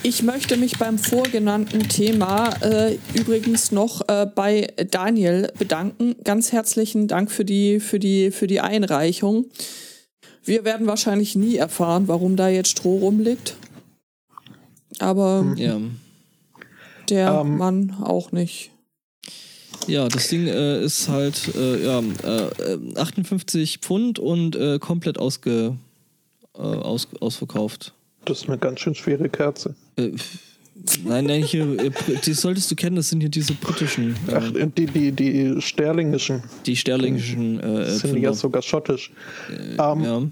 ich 0.07 0.23
möchte 0.23 0.57
mich 0.57 0.79
beim 0.79 0.99
vorgenannten 0.99 1.89
Thema 1.89 2.51
äh, 2.63 2.97
übrigens 3.15 3.73
noch 3.73 4.09
äh, 4.09 4.25
bei 4.33 4.69
Daniel 4.93 5.53
bedanken. 5.59 6.15
Ganz 6.23 6.53
herzlichen 6.53 7.09
Dank 7.09 7.29
für 7.29 7.45
die, 7.45 7.81
für 7.81 7.99
die, 7.99 8.31
für 8.31 8.47
die 8.47 8.61
Einreichung. 8.61 9.47
Wir 10.45 10.65
werden 10.65 10.87
wahrscheinlich 10.87 11.35
nie 11.35 11.57
erfahren, 11.57 12.07
warum 12.07 12.37
da 12.37 12.49
jetzt 12.49 12.69
Stroh 12.69 12.99
rumliegt. 12.99 13.57
Aber 15.01 15.41
hm. 15.41 15.57
ja. 15.57 15.81
der 17.11 17.41
um. 17.41 17.49
Ähm. 17.49 17.57
Mann 17.59 17.97
auch 18.01 18.31
nicht. 18.31 18.71
Ja, 19.89 20.07
das 20.07 20.29
Ding 20.29 20.47
äh, 20.47 20.85
ist 20.85 21.09
halt 21.09 21.53
äh, 21.57 21.85
ja, 21.85 22.01
58 22.95 23.75
äh, 23.75 23.79
Pfund 23.81 24.21
und 24.21 24.55
äh, 24.55 24.79
komplett 24.79 25.19
ausge, 25.19 25.77
aus, 26.53 27.09
ausverkauft. 27.21 27.96
Das 28.27 28.43
ist 28.43 28.49
eine 28.49 28.59
ganz 28.59 28.81
schön 28.81 28.95
schwere 28.95 29.29
Kerze. 29.29 29.75
Äh, 29.97 30.11
nein, 31.05 31.25
nein, 31.27 31.43
hier, 31.43 31.63
äh, 31.79 31.91
die 32.25 32.35
solltest 32.35 32.71
du 32.71 32.75
kennen, 32.75 32.97
das 32.97 33.09
sind 33.09 33.21
hier 33.21 33.31
diese 33.31 33.55
britischen. 33.55 34.17
Äh, 34.29 34.35
Ach, 34.35 34.53
die, 34.77 34.87
die, 34.87 35.13
die 35.13 35.63
sterlingischen. 35.63 36.43
Die 36.67 36.77
sterlingischen. 36.77 37.61
Äh, 37.61 37.91
sind 37.91 38.19
ja 38.19 38.33
sogar 38.35 38.63
schottisch. 38.63 39.13
Äh, 39.49 39.81
ähm, 39.81 40.05
ja. 40.05 40.23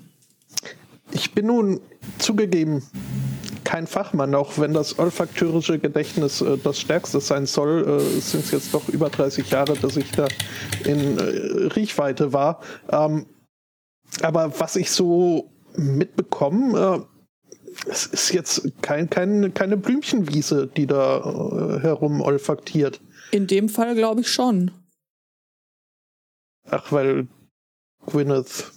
Ich 1.12 1.32
bin 1.32 1.47
nun 1.47 1.80
zugegeben 2.18 2.82
kein 3.62 3.86
Fachmann, 3.86 4.34
auch 4.34 4.59
wenn 4.59 4.74
das 4.74 4.99
olfakteurische 4.99 5.78
Gedächtnis 5.78 6.40
äh, 6.40 6.59
das 6.62 6.80
stärkste 6.80 7.20
sein 7.20 7.47
soll, 7.47 8.01
äh, 8.01 8.20
sind 8.20 8.45
es 8.45 8.51
jetzt 8.51 8.74
doch 8.74 8.88
über 8.88 9.09
30 9.09 9.49
Jahre, 9.51 9.74
dass 9.74 9.97
ich 9.97 10.11
da 10.11 10.26
in 10.84 11.18
Riechweite 11.18 12.32
war. 12.32 12.61
Ähm, 12.90 13.26
aber 14.20 14.53
was 14.59 14.74
ich 14.76 14.90
so 14.90 15.51
mitbekomme, 15.76 17.07
es 17.87 18.07
ist 18.07 18.32
jetzt 18.32 18.70
kein, 18.82 19.11
kein, 19.11 19.55
keine 19.55 19.76
Blümchenwiese, 19.76 20.68
die 20.76 20.87
da 20.87 21.18
äh, 21.18 21.80
herum 21.80 22.20
olfaktiert. 22.20 23.01
In 23.30 23.47
dem 23.47 23.68
Fall 23.68 23.95
glaube 23.95 24.22
ich 24.22 24.28
schon. 24.28 24.70
Ach, 26.68 26.91
weil 26.93 27.26
Gwyneth. 28.07 28.70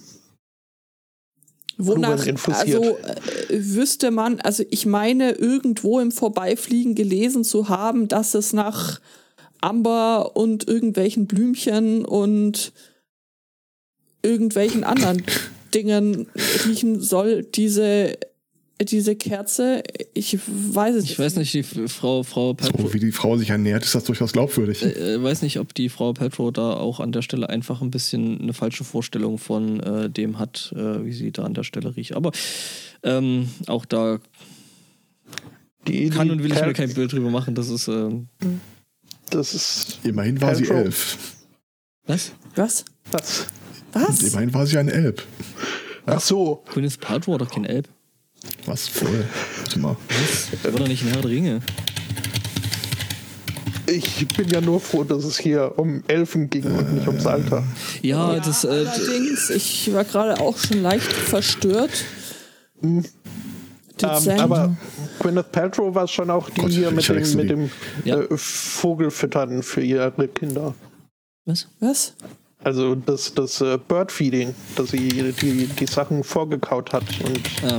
Wonach, 1.80 2.26
also 2.48 2.98
äh, 2.98 3.16
wüsste 3.50 4.10
man, 4.10 4.40
also 4.40 4.64
ich 4.68 4.84
meine 4.84 5.30
irgendwo 5.30 6.00
im 6.00 6.10
Vorbeifliegen 6.10 6.96
gelesen 6.96 7.44
zu 7.44 7.68
haben, 7.68 8.08
dass 8.08 8.34
es 8.34 8.52
nach 8.52 9.00
Amber 9.60 10.34
und 10.36 10.66
irgendwelchen 10.66 11.28
Blümchen 11.28 12.04
und 12.04 12.72
irgendwelchen 14.22 14.82
anderen 14.82 15.22
Dingen 15.74 16.28
riechen 16.66 17.00
soll, 17.00 17.44
diese, 17.44 18.18
diese 18.80 19.16
Kerze. 19.16 19.82
Ich 20.14 20.38
weiß 20.46 20.94
es 20.96 21.04
Ich 21.04 21.18
weiß 21.18 21.36
nicht, 21.36 21.52
die 21.52 21.62
Frau, 21.62 22.22
Frau 22.22 22.54
Petro, 22.54 22.82
So 22.82 22.94
wie 22.94 23.00
die 23.00 23.12
Frau 23.12 23.36
sich 23.36 23.50
ernährt, 23.50 23.84
ist 23.84 23.94
das 23.94 24.04
durchaus 24.04 24.32
glaubwürdig. 24.32 24.82
äh, 24.82 25.22
weiß 25.22 25.42
nicht, 25.42 25.58
ob 25.58 25.74
die 25.74 25.88
Frau 25.88 26.12
Petro 26.12 26.50
da 26.50 26.74
auch 26.74 27.00
an 27.00 27.12
der 27.12 27.22
Stelle 27.22 27.48
einfach 27.48 27.82
ein 27.82 27.90
bisschen 27.90 28.40
eine 28.40 28.52
falsche 28.52 28.84
Vorstellung 28.84 29.38
von 29.38 29.80
äh, 29.80 30.08
dem 30.10 30.38
hat, 30.38 30.72
äh, 30.76 31.04
wie 31.04 31.12
sie 31.12 31.32
da 31.32 31.42
an 31.44 31.54
der 31.54 31.64
Stelle 31.64 31.96
riecht. 31.96 32.12
Aber 32.14 32.30
ähm, 33.02 33.48
auch 33.66 33.84
da 33.84 34.18
Die, 35.86 36.08
kann 36.10 36.26
die 36.28 36.32
und 36.32 36.42
will 36.42 36.52
ich 36.52 36.60
mir 36.60 36.72
kein 36.72 36.92
Bild 36.94 37.12
drüber 37.12 37.30
machen. 37.30 37.54
Das 37.54 37.68
ist 37.70 37.88
ähm, 37.88 38.28
Das 39.30 39.54
ist. 39.54 39.98
Immerhin 40.04 40.40
war 40.40 40.54
sie 40.54 40.62
Petro. 40.64 40.76
elf. 40.78 41.18
was? 42.06 42.32
Was? 42.54 42.84
Was? 43.12 43.46
Und 43.94 44.02
Was? 44.02 44.22
immerhin 44.22 44.54
war 44.54 44.66
sie 44.66 44.78
ein 44.78 44.88
Elb. 44.88 45.22
Ach 46.06 46.20
so. 46.20 46.62
Gwyneth 46.72 47.00
Paltrow 47.00 47.32
war 47.32 47.38
doch 47.38 47.50
kein 47.50 47.64
Elb. 47.64 47.88
Was 48.66 48.88
voll. 48.88 49.24
Warte 49.58 49.78
mal. 49.78 49.96
Was? 50.08 50.64
War 50.64 50.78
doch 50.80 50.88
nicht 50.88 51.02
ein 51.04 51.08
Herr 51.12 51.22
der 51.22 51.30
Ringe. 51.30 51.60
Ich 53.86 54.28
bin 54.28 54.48
ja 54.50 54.60
nur 54.60 54.80
froh, 54.80 55.02
dass 55.02 55.24
es 55.24 55.38
hier 55.38 55.72
um 55.78 56.02
Elfen 56.08 56.50
ging 56.50 56.64
und 56.64 56.92
nicht 56.94 57.08
ums 57.08 57.24
Alter. 57.26 57.64
Ja, 58.02 58.34
Ja, 58.34 58.40
das. 58.40 58.64
Äh, 58.64 58.68
allerdings, 58.68 59.48
ich 59.50 59.90
war 59.94 60.04
gerade 60.04 60.38
auch 60.40 60.58
schon 60.58 60.82
leicht 60.82 61.10
verstört. 61.10 61.90
Ähm, 62.82 63.04
Dezent. 64.00 64.40
aber 64.40 64.76
Gwyneth 65.20 65.50
Paltrow 65.50 65.94
war 65.94 66.06
schon 66.06 66.30
auch 66.30 66.50
die 66.50 66.60
Gott, 66.60 66.70
hier 66.70 66.90
mit 66.90 67.08
dem, 67.08 67.34
mit 67.36 67.50
dem 67.50 67.70
Ja. 68.04 68.18
äh, 68.20 68.28
Vogelfüttern 68.36 69.62
für 69.62 69.80
ihre 69.80 70.12
Kinder. 70.28 70.74
was? 71.46 71.66
Was? 71.80 72.12
Also 72.62 72.94
das, 72.94 73.32
das 73.34 73.60
äh, 73.62 73.78
Birdfeeding, 73.78 74.54
dass 74.76 74.90
sie 74.90 75.08
die, 75.40 75.66
die 75.66 75.86
Sachen 75.86 76.22
vorgekaut 76.24 76.92
hat. 76.92 77.04
Und 77.24 77.40
Ah, 77.64 77.78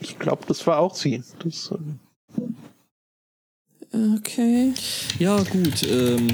ich 0.00 0.18
glaube, 0.18 0.44
das 0.46 0.66
war 0.66 0.78
auch 0.78 0.94
sie. 0.94 1.22
Das, 1.44 1.70
äh, 1.72 1.76
Okay. 4.16 4.74
ja, 5.18 5.42
gut. 5.44 5.82
Ähm, 5.82 6.28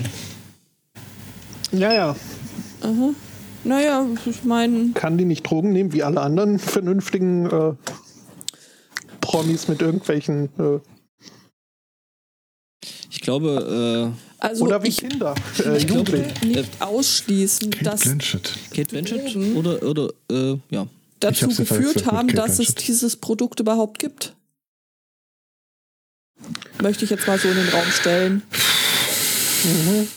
ja, 1.73 1.93
ja. 1.93 2.17
Aha. 2.83 3.11
Naja, 3.63 4.07
ich 4.27 4.45
meine, 4.45 4.91
Kann 4.93 5.17
die 5.17 5.25
nicht 5.25 5.43
Drogen 5.45 5.73
nehmen, 5.73 5.93
wie 5.93 6.03
alle 6.03 6.21
anderen 6.21 6.59
vernünftigen 6.59 7.47
äh, 7.47 7.73
Promis 9.21 9.69
mit 9.69 9.81
irgendwelchen. 9.81 10.51
Äh, 10.59 10.81
ich 13.11 13.21
glaube, 13.21 14.13
also 14.39 14.65
oder 14.67 14.83
wie 14.83 14.89
ich 14.89 14.99
Kinder. 14.99 15.35
Äh, 15.65 15.79
ich 15.79 15.87
glaube, 15.87 16.19
nicht 16.45 16.83
ausschließen, 16.83 17.71
Kate 17.71 17.85
dass 17.85 18.01
Blanchett. 18.03 18.59
äh, 18.73 18.77
Kate 18.77 18.91
Blanchett 18.91 19.37
oder, 19.57 19.83
oder 19.83 20.11
äh, 20.31 20.59
ja. 20.71 20.87
Dazu 21.21 21.49
geführt 21.49 22.07
haben, 22.07 22.29
dass 22.29 22.59
es 22.59 22.75
dieses 22.75 23.17
Produkt 23.17 23.61
überhaupt 23.61 23.99
gibt. 23.99 24.35
Möchte 26.83 27.05
ich 27.05 27.11
jetzt 27.11 27.27
mal 27.27 27.39
so 27.39 27.49
in 27.49 27.57
den 27.57 27.69
Raum 27.69 27.87
stellen. 27.91 28.43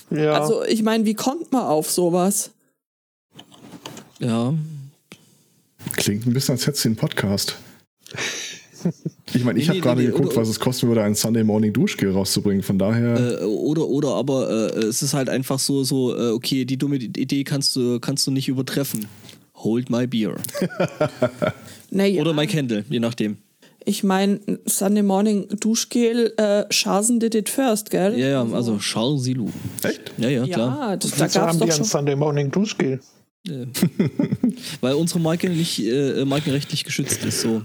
Ja. 0.09 0.33
Also, 0.33 0.63
ich 0.65 0.83
meine, 0.83 1.05
wie 1.05 1.13
kommt 1.13 1.51
man 1.51 1.63
auf 1.63 1.89
sowas? 1.89 2.51
Ja, 4.19 4.53
Klingt 5.93 6.25
ein 6.25 6.33
bisschen, 6.33 6.53
als 6.53 6.67
hättest 6.67 6.83
du 6.83 6.89
einen 6.89 6.95
Podcast. 6.97 7.55
Ich 9.33 9.43
meine, 9.43 9.59
ich 9.59 9.65
Nee, 9.65 9.69
habe 9.69 9.77
nee, 9.77 9.81
gerade 9.81 10.01
nee, 10.01 10.07
geguckt, 10.07 10.27
oder- 10.29 10.35
was 10.41 10.49
es 10.49 10.59
kosten 10.59 10.87
würde, 10.87 11.03
ein 11.03 11.15
Sunday 11.15 11.43
Morning 11.43 11.71
Duschgel 11.73 12.11
rauszubringen. 12.11 12.61
Von 12.63 12.77
daher, 12.77 13.41
äh, 13.41 13.43
oder, 13.45 13.87
oder 13.87 14.09
aber 14.15 14.49
äh, 14.75 14.79
es 14.85 15.01
ist 15.01 15.13
halt 15.13 15.29
einfach 15.29 15.59
so, 15.59 15.83
so 15.83 16.15
äh, 16.15 16.31
okay, 16.31 16.65
die 16.65 16.77
dumme 16.77 16.97
Idee 16.97 17.43
kannst 17.43 17.75
du, 17.75 17.99
kannst 17.99 18.27
du 18.27 18.31
nicht 18.31 18.47
übertreffen. 18.49 19.07
Hold 19.67 19.89
my 19.89 20.07
beer. 20.07 20.35
Naja, 21.89 22.21
Oder 22.21 22.33
my 22.33 22.45
candle, 22.47 22.83
je 22.89 22.99
nachdem. 22.99 23.37
ich 23.85 24.03
meine, 24.03 24.39
Sunday 24.65 25.03
Morning 25.03 25.47
Duschgel, 25.59 26.33
äh, 26.37 26.65
Schasen 26.69 27.19
did 27.21 27.33
it 27.33 27.47
first, 27.49 27.89
gell? 27.89 28.17
Ja, 28.19 28.27
ja, 28.27 28.45
also 28.53 28.77
Charles 28.77 29.23
Silou. 29.23 29.49
echt? 29.83 30.01
Ja, 30.17 30.27
ja, 30.29 30.45
klar. 30.45 30.77
Ja, 30.91 30.95
das, 30.97 31.11
da 31.11 31.25
Wieso 31.25 31.39
gab 31.39 31.49
es 31.49 31.53
haben 31.53 31.53
die 31.53 31.59
doch 31.59 31.67
ein 31.67 31.71
schon. 31.77 31.85
Sunday 31.85 32.15
Morning 32.17 32.51
Duschgel? 32.51 32.99
Weil 34.81 34.93
unsere 34.95 35.19
Marke 35.21 35.49
nicht 35.49 35.79
äh, 35.79 36.25
markenrechtlich 36.25 36.83
geschützt 36.83 37.23
ist. 37.23 37.39
So. 37.41 37.61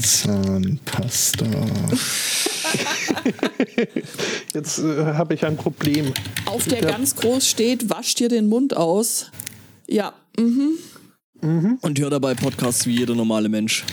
Zahnpasta. 0.00 1.46
Jetzt 4.54 4.78
äh, 4.78 5.04
habe 5.04 5.34
ich 5.34 5.44
ein 5.44 5.56
Problem. 5.56 6.12
Auf 6.46 6.66
der 6.66 6.82
ganz 6.82 7.16
groß 7.16 7.48
steht, 7.48 7.90
wasch 7.90 8.14
dir 8.14 8.28
den 8.28 8.48
Mund 8.48 8.76
aus. 8.76 9.32
Ja, 9.88 10.14
Und 10.40 11.98
hör 11.98 12.10
dabei 12.10 12.34
Podcasts 12.34 12.86
wie 12.86 12.96
jeder 12.96 13.14
normale 13.14 13.48
Mensch. 13.48 13.84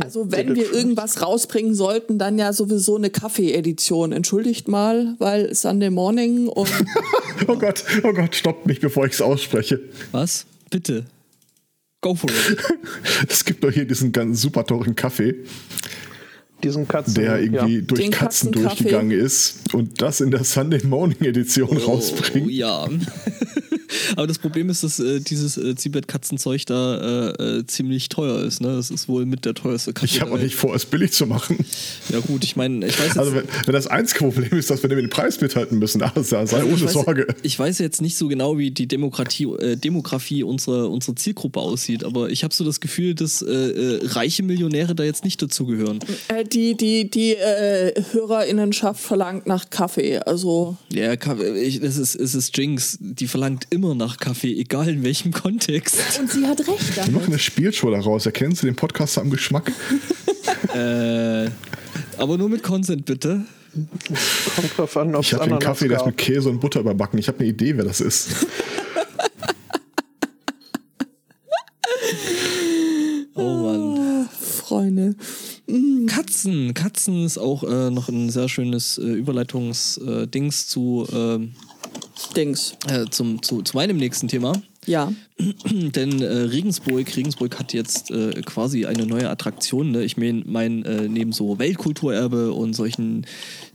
also 0.00 0.30
wenn 0.32 0.54
wir 0.54 0.72
irgendwas 0.72 1.22
rausbringen 1.22 1.74
sollten, 1.74 2.18
dann 2.18 2.38
ja 2.38 2.52
sowieso 2.52 2.96
eine 2.96 3.10
Kaffee-Edition. 3.10 4.12
Entschuldigt 4.12 4.68
mal, 4.68 5.16
weil 5.18 5.54
Sunday 5.54 5.90
Morning 5.90 6.48
und 6.48 6.70
Oh 7.46 7.56
Gott, 7.56 7.84
oh 8.02 8.12
Gott, 8.12 8.34
stoppt 8.34 8.66
mich, 8.66 8.80
bevor 8.80 9.06
ich 9.06 9.12
es 9.12 9.22
ausspreche. 9.22 9.80
Was? 10.12 10.46
Bitte. 10.70 11.06
Go 12.00 12.14
for 12.14 12.30
it. 12.30 12.58
Es 13.28 13.44
gibt 13.44 13.62
doch 13.64 13.70
hier 13.70 13.84
diesen 13.84 14.12
ganz 14.12 14.40
super 14.40 14.64
teuren 14.64 14.94
Kaffee, 14.94 15.44
Diesen 16.62 16.86
Katzen. 16.88 17.14
der 17.14 17.40
irgendwie 17.40 17.76
ja. 17.76 17.80
durch 17.82 18.00
Den 18.00 18.10
Katzen 18.10 18.52
durchgegangen 18.52 19.18
ist 19.18 19.74
und 19.74 20.00
das 20.02 20.20
in 20.20 20.30
der 20.30 20.44
Sunday 20.44 20.84
Morning 20.84 21.22
Edition 21.22 21.68
Oh, 21.70 21.92
rausbringt. 21.92 22.50
ja. 22.50 22.88
Aber 24.16 24.26
das 24.26 24.38
Problem 24.38 24.70
ist, 24.70 24.82
dass 24.84 24.98
äh, 24.98 25.20
dieses 25.20 25.56
äh, 25.56 25.74
Zibet-Katzenzeug 25.74 26.66
da 26.66 27.30
äh, 27.30 27.58
äh, 27.58 27.66
ziemlich 27.66 28.08
teuer 28.08 28.42
ist. 28.42 28.60
Ne? 28.60 28.74
Das 28.74 28.90
ist 28.90 29.08
wohl 29.08 29.26
mit 29.26 29.44
der 29.44 29.54
teuerste 29.54 29.92
Kaffee. 29.92 30.06
Ich 30.06 30.20
habe 30.20 30.32
auch 30.32 30.38
nicht 30.38 30.54
vor, 30.54 30.74
es 30.74 30.84
billig 30.86 31.12
zu 31.12 31.26
machen. 31.26 31.64
Ja, 32.08 32.20
gut, 32.20 32.44
ich 32.44 32.56
meine, 32.56 32.86
ich 32.86 32.98
weiß 32.98 33.06
jetzt. 33.06 33.18
Also 33.18 33.34
wenn, 33.34 33.44
wenn 33.66 33.72
das 33.72 33.86
einzige 33.86 34.20
Problem 34.20 34.58
ist, 34.58 34.70
dass 34.70 34.82
wir 34.82 34.88
dem 34.88 35.10
Preis 35.10 35.40
mithalten 35.40 35.78
müssen, 35.78 36.02
also 36.14 36.22
sei 36.22 36.44
ich 36.44 36.64
ohne 36.64 36.82
weiß, 36.82 36.92
Sorge. 36.92 37.26
Ich 37.42 37.58
weiß 37.58 37.78
jetzt 37.78 38.02
nicht 38.02 38.16
so 38.16 38.28
genau, 38.28 38.58
wie 38.58 38.70
die 38.70 38.86
Demokratie, 38.86 39.44
äh, 39.44 39.76
Demografie 39.76 40.42
unserer, 40.42 40.90
unserer 40.90 41.16
Zielgruppe 41.16 41.60
aussieht, 41.60 42.04
aber 42.04 42.30
ich 42.30 42.44
habe 42.44 42.54
so 42.54 42.64
das 42.64 42.80
Gefühl, 42.80 43.14
dass 43.14 43.42
äh, 43.42 43.52
äh, 43.52 44.00
reiche 44.06 44.42
Millionäre 44.42 44.94
da 44.94 45.04
jetzt 45.04 45.24
nicht 45.24 45.40
dazugehören. 45.42 46.00
äh, 46.28 46.44
die, 46.44 46.76
die, 46.76 47.10
die 47.10 47.34
äh, 47.34 47.92
Hörerinnenschaft 48.12 49.00
verlangt 49.00 49.46
nach 49.46 49.70
Kaffee. 49.70 50.18
Also 50.18 50.76
Ja, 50.92 51.16
Kaffee, 51.16 51.60
ich, 51.60 51.80
das 51.80 51.96
ist, 51.96 52.14
es 52.14 52.34
ist 52.34 52.56
Jinx, 52.56 52.98
die 53.00 53.26
verlangt 53.26 53.66
immer 53.70 53.79
nach 53.80 54.18
Kaffee, 54.18 54.52
egal 54.58 54.88
in 54.88 55.02
welchem 55.02 55.32
Kontext. 55.32 55.96
und 56.20 56.30
sie 56.30 56.46
hat 56.46 56.60
recht 56.60 56.96
Wir 56.96 57.02
machen 57.04 57.12
damit. 57.14 57.28
eine 57.28 57.38
Spielshow 57.38 57.90
daraus. 57.90 58.26
Erkennen 58.26 58.54
Sie 58.54 58.66
den 58.66 58.76
Podcast 58.76 59.18
am 59.18 59.30
Geschmack? 59.30 59.70
äh, 60.74 61.48
aber 62.18 62.38
nur 62.38 62.48
mit 62.48 62.62
Consent, 62.62 63.04
bitte. 63.06 63.44
Kommt 64.56 64.76
drauf 64.78 64.96
an, 64.96 65.14
ob 65.14 65.22
Ich 65.22 65.32
habe 65.32 65.44
einen 65.44 65.52
Ananas 65.54 65.64
Kaffee, 65.64 65.88
der 65.88 65.96
ist 65.96 66.00
gab. 66.04 66.06
mit 66.08 66.16
Käse 66.18 66.48
und 66.48 66.60
Butter 66.60 66.80
überbacken. 66.80 67.18
Ich 67.18 67.28
habe 67.28 67.38
eine 67.40 67.48
Idee, 67.48 67.76
wer 67.76 67.84
das 67.84 68.00
ist. 68.00 68.28
Oh 73.34 73.42
Mann. 73.42 74.28
Freunde. 74.38 75.14
Katzen. 76.06 76.74
Katzen 76.74 77.24
ist 77.24 77.38
auch 77.38 77.62
äh, 77.64 77.90
noch 77.90 78.08
ein 78.08 78.30
sehr 78.30 78.48
schönes 78.48 78.98
äh, 78.98 79.02
Überleitungsdings 79.02 80.66
zu, 80.66 81.06
ähm, 81.12 81.52
Dings. 82.36 82.74
äh, 82.88 83.06
zum, 83.10 83.42
zu, 83.42 83.62
zu 83.62 83.76
meinem 83.76 83.96
nächsten 83.96 84.28
Thema. 84.28 84.52
Ja. 84.86 85.12
Denn 85.70 86.22
äh, 86.22 86.26
Regensburg, 86.26 87.16
Regensburg 87.16 87.58
hat 87.58 87.72
jetzt 87.72 88.10
äh, 88.10 88.42
quasi 88.42 88.86
eine 88.86 89.06
neue 89.06 89.28
Attraktion. 89.28 89.90
Ne? 89.90 90.04
Ich 90.04 90.16
meine, 90.16 90.42
mein, 90.46 90.84
äh, 90.84 91.08
neben 91.08 91.32
so 91.32 91.58
Weltkulturerbe 91.58 92.52
und 92.52 92.74
solchen 92.74 93.26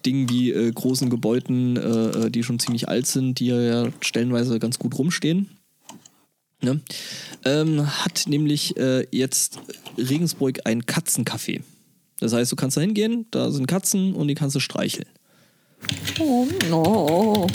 Dingen 0.05 0.29
wie 0.29 0.51
äh, 0.51 0.71
großen 0.71 1.09
Gebäuden, 1.09 1.77
äh, 1.77 1.79
äh, 2.25 2.31
die 2.31 2.43
schon 2.43 2.59
ziemlich 2.59 2.89
alt 2.89 3.07
sind, 3.07 3.39
die 3.39 3.47
ja 3.47 3.89
stellenweise 4.01 4.59
ganz 4.59 4.79
gut 4.79 4.97
rumstehen. 4.97 5.49
Ne? 6.61 6.79
Ähm, 7.43 7.85
hat 8.03 8.25
nämlich 8.27 8.73
jetzt 9.11 9.59
Regensburg 9.97 10.61
ein 10.65 10.83
Katzencafé. 10.83 11.61
Das 12.19 12.33
heißt, 12.33 12.51
du 12.51 12.55
kannst 12.55 12.77
da 12.77 12.81
hingehen, 12.81 13.27
da 13.31 13.51
sind 13.51 13.67
Katzen 13.67 14.13
und 14.13 14.27
die 14.27 14.35
kannst 14.35 14.55
du 14.55 14.59
streicheln. 14.59 15.07
Oh, 16.19 16.47
no. 16.69 17.47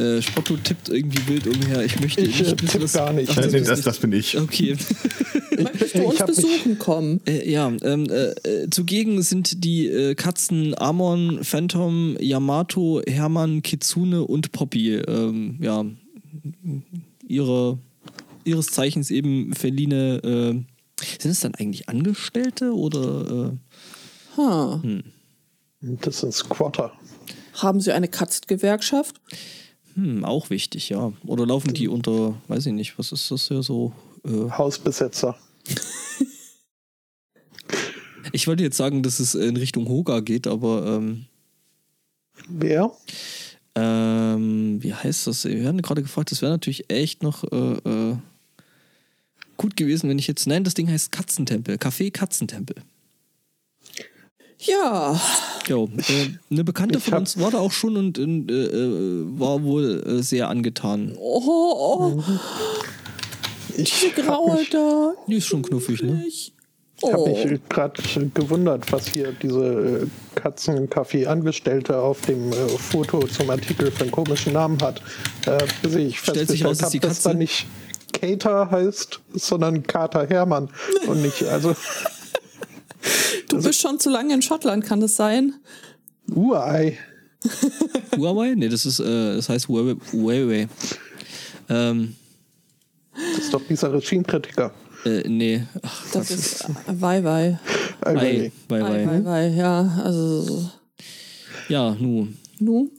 Äh, 0.00 0.22
Spotto 0.22 0.56
tippt 0.56 0.88
irgendwie 0.88 1.28
wild 1.28 1.46
umher. 1.46 1.84
Ich 1.84 2.00
möchte 2.00 2.22
Ich, 2.22 2.38
nicht 2.38 2.40
äh, 2.52 2.62
wissen, 2.62 2.80
tipp 2.80 2.92
gar 2.92 3.12
nicht. 3.12 3.30
Ach, 3.30 3.36
das 3.36 3.52
das, 3.52 3.62
nicht- 3.76 3.86
das 3.86 3.98
bin 3.98 4.12
ich. 4.12 4.38
Okay. 4.38 4.76
Möchtest 5.58 5.94
du 5.94 6.02
uns 6.04 6.20
Ich 6.20 6.26
besuchen 6.26 6.78
kommen? 6.78 7.20
Äh, 7.26 7.50
ja, 7.50 7.68
ähm, 7.82 8.06
äh, 8.08 8.30
äh, 8.48 8.70
zugegen 8.70 9.22
sind 9.22 9.62
die 9.64 9.86
äh, 9.88 10.14
Katzen 10.14 10.76
Amon, 10.78 11.44
Phantom, 11.44 12.16
Yamato, 12.18 13.02
Hermann, 13.06 13.62
Kitsune 13.62 14.24
und 14.24 14.52
Poppy. 14.52 14.94
Ähm, 14.96 15.58
ja, 15.60 15.84
ihre, 17.26 17.78
ihres 18.44 18.66
Zeichens 18.68 19.10
eben 19.10 19.52
Feline. 19.54 20.16
Äh, 20.24 21.04
sind 21.18 21.30
es 21.30 21.40
dann 21.40 21.54
eigentlich 21.54 21.88
Angestellte 21.88 22.72
oder? 22.74 23.52
Äh, 23.52 23.56
Ha. 24.36 24.80
Das 25.80 26.20
sind 26.20 26.32
Squatter. 26.32 26.92
Haben 27.54 27.80
Sie 27.80 27.92
eine 27.92 28.06
Katzengewerkschaft? 28.08 29.20
Hm, 29.94 30.24
auch 30.24 30.50
wichtig, 30.50 30.88
ja. 30.88 31.12
Oder 31.26 31.46
laufen 31.46 31.74
die 31.74 31.88
unter, 31.88 32.34
weiß 32.48 32.66
ich 32.66 32.72
nicht, 32.72 32.98
was 32.98 33.12
ist 33.12 33.30
das 33.30 33.48
hier 33.48 33.62
so? 33.62 33.92
Äh, 34.24 34.50
Hausbesetzer. 34.50 35.36
ich 38.32 38.46
wollte 38.46 38.62
jetzt 38.62 38.76
sagen, 38.76 39.02
dass 39.02 39.20
es 39.20 39.34
in 39.34 39.56
Richtung 39.56 39.88
Hoga 39.88 40.20
geht, 40.20 40.46
aber 40.46 40.86
ähm, 40.86 41.26
Wer? 42.48 42.92
Ähm, 43.74 44.82
wie 44.82 44.94
heißt 44.94 45.26
das? 45.26 45.44
Wir 45.44 45.68
haben 45.68 45.82
gerade 45.82 46.02
gefragt, 46.02 46.32
das 46.32 46.42
wäre 46.42 46.52
natürlich 46.52 46.90
echt 46.90 47.22
noch 47.22 47.44
äh, 47.44 47.56
äh, 47.56 48.16
gut 49.56 49.76
gewesen, 49.76 50.08
wenn 50.08 50.18
ich 50.18 50.26
jetzt. 50.26 50.46
Nein, 50.46 50.64
das 50.64 50.74
Ding 50.74 50.90
heißt 50.90 51.12
Katzentempel. 51.12 51.76
Café 51.76 52.10
Katzentempel. 52.10 52.76
Ja, 54.62 55.18
Jo, 55.68 55.88
äh, 55.96 56.28
eine 56.50 56.64
Bekannte 56.64 56.98
Ich 56.98 57.04
von 57.04 57.18
uns 57.18 57.38
war 57.38 57.50
da 57.50 57.58
auch 57.58 57.72
schon 57.72 57.96
und 57.96 58.18
äh, 58.18 58.22
äh, 58.54 59.24
war 59.38 59.62
wohl 59.62 60.02
äh, 60.06 60.22
sehr 60.22 60.48
angetan. 60.48 61.14
oh, 61.18 61.42
oh, 62.18 62.22
Ich 63.76 64.00
die 64.14 64.20
Graue 64.20 64.52
habe 64.52 64.66
da. 64.70 65.12
Die 65.28 65.36
ist 65.36 65.46
schon 65.46 65.62
knuffig, 65.62 66.02
ne? 66.02 66.24
Ich. 66.26 66.52
mich, 67.02 67.12
hab 67.12 67.20
Oh. 67.20 67.26
mich 67.28 67.60
gerade 67.70 68.02
gewundert, 68.34 68.90
was 68.92 69.08
hier 69.08 69.32
diese 69.32 70.02
äh, 70.02 70.06
Katzenkaffee-Angestellte 70.34 71.98
auf 71.98 72.20
dem 72.22 72.52
äh, 72.52 72.56
Foto 72.68 73.20
zum 73.26 73.48
Artikel 73.50 73.90
für 73.90 74.02
einen 74.02 74.10
komischen 74.10 74.52
Namen 74.52 74.78
hat. 74.82 75.00
Äh, 75.46 75.58
bis 75.82 75.94
ich 75.94 76.18
Stellt 76.18 76.48
sich 76.48 76.64
raus, 76.64 76.78
festgestellt 76.80 77.02
habe, 77.04 77.08
dass 77.08 77.22
da 77.22 77.30
Katze. 77.30 77.38
nicht 77.38 77.66
Kater 78.12 78.70
heißt, 78.70 79.20
sondern 79.34 79.82
Kater 79.84 80.26
Hermann. 80.28 80.68
Und 81.06 81.22
nicht, 81.22 81.42
also 81.44 81.74
Du 83.48 83.62
bist 83.62 83.80
schon 83.80 83.98
zu 83.98 84.10
lange 84.10 84.34
in 84.34 84.42
Schottland, 84.42 84.84
kann 84.84 85.00
das 85.00 85.16
sein? 85.16 85.54
Uei. 86.34 86.98
Huawei? 88.16 88.54
Nee, 88.54 88.68
das 88.68 88.84
ist, 88.86 89.00
äh, 89.00 89.36
das 89.36 89.48
heißt 89.48 89.68
Huawei. 89.68 89.96
Huawei. 90.12 90.68
Ähm, 91.68 92.14
Das 93.14 93.44
ist 93.44 93.54
doch 93.54 93.62
dieser 93.68 93.92
Regimekritiker. 93.92 94.72
äh, 95.04 95.26
nee. 95.28 95.64
Ach, 95.82 96.06
Das 96.12 96.30
ist 96.30 96.64
Wei 96.86 97.24
Wei. 97.24 97.58
Äh, 98.04 98.08
Ei, 98.08 98.52
bye, 98.68 98.82
Wei 98.82 99.04
bye. 99.04 99.06
Wei 99.06 99.24
Wei, 99.24 99.48
ja. 99.48 100.00
Also, 100.04 100.70
Ja, 101.68 101.96
nu. 101.98 102.28
nu? 102.58 102.90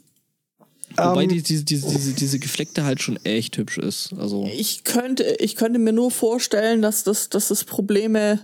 Wobei 0.97 1.23
Ähm, 1.23 1.29
die, 1.29 1.41
diese, 1.41 1.63
diese, 1.63 1.87
diese, 1.89 2.13
diese 2.13 2.39
Gefleckte 2.39 2.83
halt 2.83 3.01
schon 3.01 3.17
echt 3.23 3.57
hübsch 3.57 3.77
ist. 3.77 4.11
Also. 4.17 4.49
Ich 4.53 4.83
könnte, 4.83 5.23
ich 5.39 5.55
könnte 5.55 5.79
mir 5.79 5.93
nur 5.93 6.11
vorstellen, 6.11 6.81
dass, 6.81 7.03
das, 7.03 7.29
dass 7.29 7.49
es 7.51 7.63
Probleme 7.63 8.39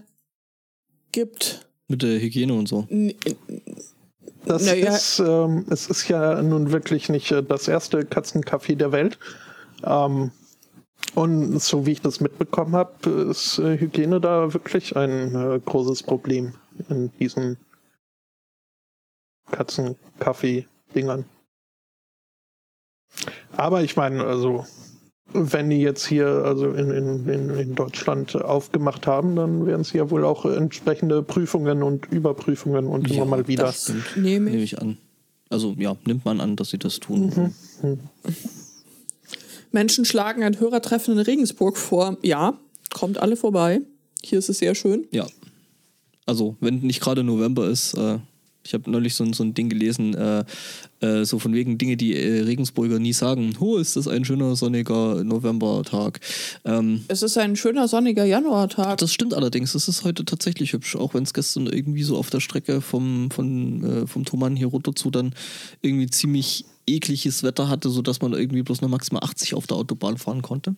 gibt. 1.12 1.68
Mit 1.88 2.01
der 2.03 2.20
Hygiene 2.20 2.53
und 2.53 2.68
so. 2.68 2.86
N- 2.89 3.14
Das 4.45 4.66
Naja. 4.66 4.95
ist, 4.95 5.20
ähm, 5.20 5.66
es 5.70 5.88
ist 5.89 6.08
ja 6.08 6.41
nun 6.41 6.72
wirklich 6.72 7.10
nicht 7.10 7.32
äh, 7.32 7.43
das 7.43 7.68
erste 7.68 7.99
Katzencafé 8.01 8.76
der 8.76 8.91
Welt. 8.91 9.18
Ähm, 9.84 10.32
und 11.16 11.60
so 11.62 11.86
wie 11.86 11.91
ich 11.93 12.01
das 12.01 12.20
mitbekommen 12.20 12.74
habe, 12.76 13.10
ist 13.32 13.60
äh, 13.60 13.78
Hygiene 13.78 14.20
da 14.22 14.53
wirklich 14.53 14.95
ein 14.95 15.36
äh, 15.36 15.60
großes 15.64 16.03
Problem 16.03 16.53
in 16.89 17.12
diesen 17.20 17.58
Katzenkaffee-Dingern. 19.51 21.26
Aber 23.55 23.82
ich 23.84 23.95
meine, 23.95 24.24
also 24.26 24.66
wenn 25.34 25.69
die 25.69 25.82
jetzt 25.82 26.05
hier 26.07 26.28
also 26.28 26.71
in, 26.71 26.91
in, 26.91 27.49
in, 27.57 27.75
Deutschland 27.75 28.36
aufgemacht 28.36 29.07
haben, 29.07 29.36
dann 29.36 29.65
werden 29.65 29.84
sie 29.84 29.97
ja 29.97 30.09
wohl 30.09 30.23
auch 30.23 30.45
entsprechende 30.45 31.21
Prüfungen 31.21 31.84
und 31.84 32.05
Überprüfungen 32.11 32.88
und 32.88 33.09
Ja, 33.09 33.17
immer 33.17 33.25
mal 33.25 33.47
wieder. 33.47 33.65
Das 33.65 33.91
nehme 34.15 34.49
Nehme 34.49 34.63
ich. 34.63 34.73
ich 34.73 34.82
an. 34.82 34.97
Also 35.49 35.75
ja, 35.78 35.95
nimmt 36.05 36.25
man 36.25 36.41
an, 36.41 36.55
dass 36.55 36.69
sie 36.69 36.78
das 36.78 36.99
tun. 36.99 37.53
Menschen 39.71 40.05
schlagen 40.05 40.43
ein 40.43 40.59
Hörertreffen 40.59 41.13
in 41.13 41.19
Regensburg 41.19 41.78
vor. 41.78 42.17
Ja, 42.21 42.57
kommt 42.93 43.17
alle 43.17 43.36
vorbei. 43.36 43.82
Hier 44.23 44.39
ist 44.39 44.49
es 44.49 44.59
sehr 44.59 44.75
schön. 44.75 45.05
Ja. 45.11 45.28
Also, 46.25 46.57
wenn 46.59 46.80
nicht 46.80 47.01
gerade 47.01 47.23
November 47.23 47.69
ist, 47.69 47.93
äh, 47.93 48.19
ich 48.68 48.74
habe 48.74 48.91
neulich 48.91 49.15
so, 49.15 49.24
ein- 49.24 49.34
so 49.34 49.43
ein 49.43 49.53
Ding 49.53 49.70
gelesen, 49.70 50.13
äh, 50.13 50.43
äh, 50.99 51.24
so 51.26 51.39
von 51.39 51.53
wegen 51.53 51.78
Dinge, 51.78 51.95
die 51.95 52.15
äh, 52.15 52.41
Regensburger 52.41 52.99
nie 52.99 53.13
sagen. 53.13 53.55
Oh, 53.59 53.78
ist 53.78 53.95
das 53.95 54.07
ein 54.07 54.26
schöner 54.26 54.55
sonniger 54.57 55.24
Novembertag. 55.24 56.20
Ähm, 56.65 57.05
Es 57.07 57.24
ist 57.24 57.38
ein 57.38 57.55
schöner 57.55 57.88
sonniger 57.88 58.26
Januartag. 58.26 58.97
das 58.97 59.13
stimmt 59.13 59.34
allerdings, 59.34 59.74
es 59.74 59.88
ist 59.88 60.03
heute 60.03 60.26
tatsächlich 60.26 60.74
hübsch, 60.74 60.95
auch 60.97 61.13
wenn 61.13 61.24
es 61.24 61.34
gestern 61.34 61.68
irgendwie 61.68 62.03
so 62.03 62.18
auf 62.18 62.30
der 62.30 62.41
Strecke 62.41 62.82
vom, 62.82 63.32
von, 63.32 63.84
äh, 64.03 64.07
vom 64.07 64.26
Thomann 64.26 64.55
hier 64.55 64.68
runter 64.68 64.93
zu 64.93 65.09
dann 65.11 65.34
irgendwie 65.82 66.07
ziemlich 66.07 66.65
ekliges 66.86 67.43
Wetter 67.43 67.70
hatte, 67.70 67.89
sodass 67.89 68.22
man 68.22 68.34
irgendwie 68.34 68.63
bloß 68.63 68.82
noch 68.82 68.89
maximal 68.89 69.24
80 69.24 69.53
auf 69.53 69.68
der 69.68 69.78
Autobahn 69.78 70.18
fahren 70.18 70.41
konnte. 70.41 70.76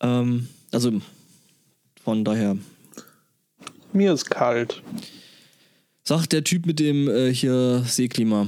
Ähm, 0.00 0.48
also 0.72 0.92
von 2.02 2.24
daher 2.24 2.56
Mir 3.92 4.12
ist 4.12 4.28
kalt. 4.30 4.82
Sagt 6.06 6.32
der 6.32 6.44
Typ 6.44 6.66
mit 6.66 6.80
dem 6.80 7.08
äh, 7.08 7.32
hier 7.32 7.82
Seeklima. 7.86 8.46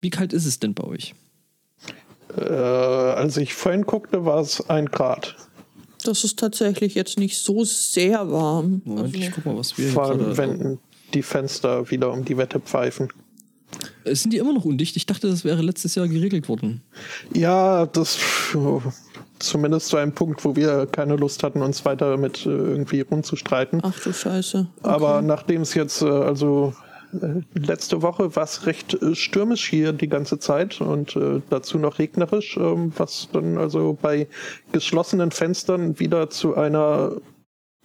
Wie 0.00 0.10
kalt 0.10 0.32
ist 0.32 0.46
es 0.46 0.58
denn 0.60 0.74
bei 0.74 0.84
euch? 0.84 1.14
Äh, 2.36 2.42
als 2.44 3.36
ich 3.36 3.52
vorhin 3.54 3.82
guckte, 3.84 4.24
war 4.24 4.40
es 4.40 4.68
ein 4.70 4.86
Grad. 4.86 5.36
Das 6.04 6.24
ist 6.24 6.38
tatsächlich 6.38 6.94
jetzt 6.94 7.18
nicht 7.18 7.36
so 7.38 7.64
sehr 7.64 8.30
warm. 8.30 8.82
Moment, 8.84 9.14
ich 9.16 9.22
Also, 9.24 9.34
guck 9.36 9.46
mal, 9.46 9.56
was 9.56 9.76
wir 9.76 9.84
hier 9.86 9.94
Vor 9.94 10.04
allem, 10.06 10.18
gerade. 10.18 10.36
wenn 10.38 10.78
die 11.14 11.22
Fenster 11.22 11.90
wieder 11.90 12.12
um 12.12 12.24
die 12.24 12.36
Wette 12.36 12.58
pfeifen. 12.60 13.08
Äh, 14.04 14.14
Sind 14.14 14.32
die 14.32 14.38
immer 14.38 14.52
noch 14.52 14.64
undicht? 14.64 14.96
Ich 14.96 15.06
dachte, 15.06 15.28
das 15.28 15.44
wäre 15.44 15.62
letztes 15.62 15.94
Jahr 15.96 16.08
geregelt 16.08 16.48
worden. 16.48 16.80
Ja, 17.34 17.86
das 17.86 18.16
zumindest 19.42 19.88
zu 19.88 19.96
einem 19.96 20.12
Punkt, 20.12 20.44
wo 20.44 20.56
wir 20.56 20.86
keine 20.86 21.16
Lust 21.16 21.42
hatten, 21.42 21.62
uns 21.62 21.84
weiter 21.84 22.16
mit 22.16 22.46
äh, 22.46 22.50
irgendwie 22.50 23.00
rumzustreiten. 23.02 23.80
ach 23.82 23.98
du 24.00 24.12
Scheiße. 24.12 24.66
Aber 24.82 25.22
nachdem 25.22 25.62
es 25.62 25.74
jetzt, 25.74 26.02
äh, 26.02 26.06
also 26.06 26.74
äh, 27.12 27.42
letzte 27.58 28.02
Woche 28.02 28.34
war 28.36 28.44
es 28.44 28.66
recht 28.66 28.96
stürmisch 29.12 29.68
hier 29.68 29.92
die 29.92 30.08
ganze 30.08 30.38
Zeit 30.38 30.80
und 30.80 31.16
äh, 31.16 31.40
dazu 31.50 31.78
noch 31.78 31.98
regnerisch, 31.98 32.56
ähm, 32.56 32.92
was 32.96 33.28
dann 33.32 33.58
also 33.58 33.98
bei 34.00 34.26
geschlossenen 34.72 35.30
Fenstern 35.30 35.98
wieder 35.98 36.30
zu 36.30 36.54
einer 36.56 37.12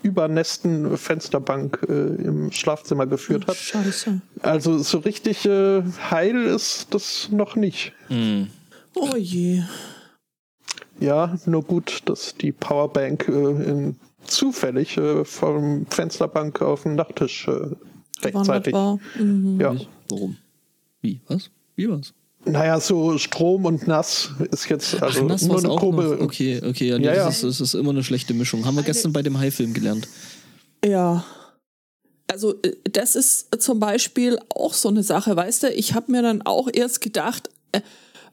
übernässten 0.04 0.96
Fensterbank 0.98 1.86
äh, 1.90 1.92
im 1.92 2.52
Schlafzimmer 2.52 3.08
geführt 3.08 3.48
hat. 3.48 3.56
Scheiße. 3.56 4.22
Also 4.42 4.78
so 4.78 5.00
richtig 5.00 5.46
äh, 5.46 5.82
heil 6.12 6.46
ist 6.46 6.94
das 6.94 7.30
noch 7.32 7.56
nicht. 7.56 7.94
Hm. 8.08 8.48
Oh 8.94 9.16
je. 9.16 9.64
Ja, 11.00 11.38
nur 11.46 11.64
gut, 11.64 12.02
dass 12.06 12.36
die 12.36 12.52
Powerbank 12.52 13.28
äh, 13.28 13.32
in, 13.32 13.96
zufällig 14.26 14.98
äh, 14.98 15.24
vom 15.26 15.86
Fensterbank 15.90 16.62
auf 16.62 16.84
den 16.84 16.96
Nachttisch 16.96 17.48
äh, 17.48 17.76
rechtzeitig. 18.24 18.74
war. 18.74 19.00
Mhm. 19.18 19.60
Ja. 19.60 19.76
Warum? 20.10 20.38
Wie? 21.02 21.22
Was? 21.28 21.50
Wie 21.76 21.90
was? 21.90 22.14
Naja, 22.46 22.80
so 22.80 23.18
Strom 23.18 23.66
und 23.66 23.88
nass 23.88 24.32
ist 24.52 24.70
jetzt 24.70 25.02
also 25.02 25.22
Ach, 25.24 25.28
nass 25.28 25.42
nur 25.44 25.58
eine 25.58 25.68
noch. 25.68 25.84
Okay, 26.22 26.62
okay, 26.64 26.90
ja, 26.90 26.98
nee, 26.98 27.06
Ja, 27.06 27.14
ja. 27.14 27.26
Das, 27.26 27.44
ist, 27.44 27.60
das 27.60 27.62
ist 27.62 27.74
immer 27.74 27.90
eine 27.90 28.04
schlechte 28.04 28.34
Mischung. 28.34 28.66
Haben 28.66 28.78
wir 28.78 28.84
gestern 28.84 29.12
bei 29.12 29.22
dem 29.22 29.38
Hai-Film 29.38 29.74
gelernt. 29.74 30.08
Ja. 30.84 31.26
Also 32.28 32.56
äh, 32.62 32.76
das 32.92 33.16
ist 33.16 33.62
zum 33.62 33.80
Beispiel 33.80 34.40
auch 34.50 34.74
so 34.74 34.90
eine 34.90 35.04
Sache, 35.04 35.36
weißt 35.36 35.64
du, 35.64 35.74
ich 35.74 35.94
habe 35.94 36.12
mir 36.12 36.22
dann 36.22 36.42
auch 36.42 36.70
erst 36.72 37.02
gedacht, 37.02 37.50
äh, 37.72 37.82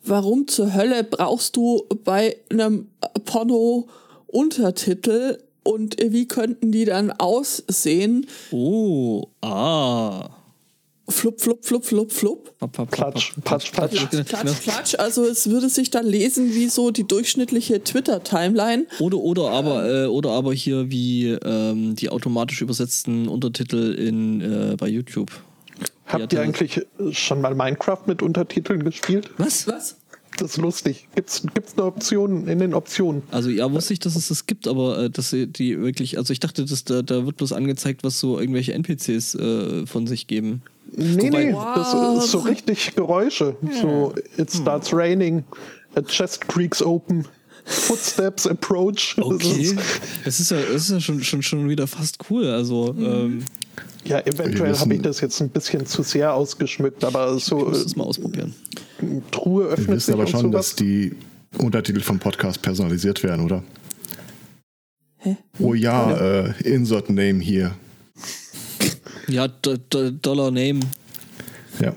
warum 0.05 0.46
zur 0.48 0.74
Hölle 0.74 1.05
brauchst 1.05 1.57
du 1.57 1.84
bei 2.05 2.36
einem 2.50 2.88
Porno 3.24 3.88
Untertitel 4.26 5.38
und 5.62 5.96
wie 6.00 6.26
könnten 6.28 6.72
die 6.72 6.84
dann 6.84 7.11
aussehen? 7.11 8.26
Oh, 8.50 9.24
ah. 9.40 10.30
Flup, 11.07 11.38
flup, 11.38 11.64
flup, 11.64 11.84
flup, 11.84 12.12
flup. 12.12 12.55
Platsch, 12.90 13.34
platsch, 13.44 13.72
platsch. 13.72 14.09
Klatsch, 14.26 14.61
klatsch. 14.62 14.94
Also 14.98 15.24
es 15.24 15.50
würde 15.50 15.68
sich 15.68 15.90
dann 15.90 16.07
lesen 16.07 16.55
wie 16.55 16.68
so 16.68 16.90
die 16.90 17.07
durchschnittliche 17.07 17.84
Twitter-Timeline. 17.84 18.86
Oder, 19.00 19.18
oder, 19.18 19.50
aber, 19.50 20.05
äh, 20.05 20.07
oder 20.07 20.30
aber 20.30 20.55
hier 20.55 20.90
wie 20.90 21.28
ähm, 21.28 21.94
die 21.94 22.09
automatisch 22.09 22.62
übersetzten 22.62 23.28
Untertitel 23.28 23.92
in, 23.92 24.40
äh, 24.40 24.76
bei 24.76 24.88
YouTube. 24.88 25.30
Habt 26.07 26.32
ihr 26.32 26.40
eigentlich 26.40 26.86
schon 27.12 27.40
mal 27.40 27.55
Minecraft 27.55 28.00
mit 28.07 28.22
Untertiteln 28.22 28.84
gespielt? 28.84 29.30
Was? 29.38 29.66
Was? 29.66 29.96
Das 30.36 30.50
ist 30.52 30.57
lustig. 30.57 31.07
Gibt's, 31.14 31.42
gibt's 31.55 31.74
eine 31.74 31.84
Option 31.86 32.48
in 32.48 32.59
den 32.59 32.74
Optionen? 32.74 33.22
Also 33.30 33.50
ja, 33.50 33.70
wusste 33.72 33.92
ich, 33.92 34.00
dass 34.00 34.16
es 34.16 34.28
das 34.28 34.46
gibt, 34.46 34.66
aber 34.66 34.98
äh, 35.05 35.11
dass 35.11 35.30
sie 35.30 35.46
die 35.46 35.80
wirklich, 35.80 36.18
also 36.18 36.32
ich 36.32 36.40
dachte, 36.40 36.64
dass 36.64 36.82
da, 36.82 37.02
da 37.02 37.24
wird 37.24 37.36
bloß 37.36 37.52
angezeigt, 37.52 38.02
was 38.02 38.18
so 38.18 38.40
irgendwelche 38.40 38.72
NPCs 38.74 39.36
äh, 39.36 39.86
von 39.86 40.09
sich 40.09 40.26
geben. 40.26 40.62
Nee, 40.96 41.28
Wobei- 41.28 41.44
nee, 41.44 41.52
Wow. 41.55 41.74
das 41.76 42.24
ist 42.24 42.30
so 42.32 42.38
richtig 42.40 42.94
Geräusche. 42.96 43.57
So, 43.80 44.12
it 44.36 44.50
starts 44.52 44.92
raining, 44.92 45.44
a 45.94 46.02
chest 46.02 46.48
creaks 46.48 46.82
open, 46.82 47.26
footsteps 47.64 48.46
approach. 48.46 49.16
Okay. 49.24 49.76
Es 50.24 50.40
ist 50.40 50.50
ja, 50.50 50.58
es 50.58 50.84
ist 50.84 50.90
ja 50.90 51.00
schon, 51.00 51.22
schon, 51.22 51.42
schon 51.42 51.68
wieder 51.68 51.86
fast 51.86 52.18
cool. 52.30 52.46
Also, 52.46 52.94
ähm, 52.98 53.44
ja, 54.04 54.20
eventuell 54.20 54.72
Wir 54.72 54.80
habe 54.80 54.94
ich 54.94 55.02
das 55.02 55.20
jetzt 55.20 55.40
ein 55.40 55.48
bisschen 55.48 55.86
zu 55.86 56.02
sehr 56.02 56.34
ausgeschmückt, 56.34 57.04
aber 57.04 57.34
ich 57.36 57.44
so 57.44 57.58
muss 57.58 57.80
äh, 57.80 57.82
das 57.84 57.96
mal 57.96 58.04
ausprobieren. 58.04 58.54
Truhe 59.30 59.64
Wir 59.64 59.70
öffnet 59.72 59.96
wissen 59.96 60.00
sich 60.06 60.14
aber 60.14 60.26
schon, 60.26 60.42
sowas. 60.42 60.68
dass 60.70 60.76
die 60.76 61.12
Untertitel 61.58 62.00
vom 62.00 62.18
Podcast 62.18 62.60
personalisiert 62.60 63.22
werden, 63.22 63.44
oder? 63.44 63.62
Hä? 65.18 65.36
Oh 65.58 65.74
ja, 65.74 66.12
äh, 66.14 66.52
Insert 66.64 67.08
Name 67.08 67.40
hier. 67.40 67.74
Ja, 69.28 69.48
do, 69.48 69.76
do, 69.88 70.10
Dollar 70.10 70.50
Name. 70.50 70.80
Ja. 71.80 71.96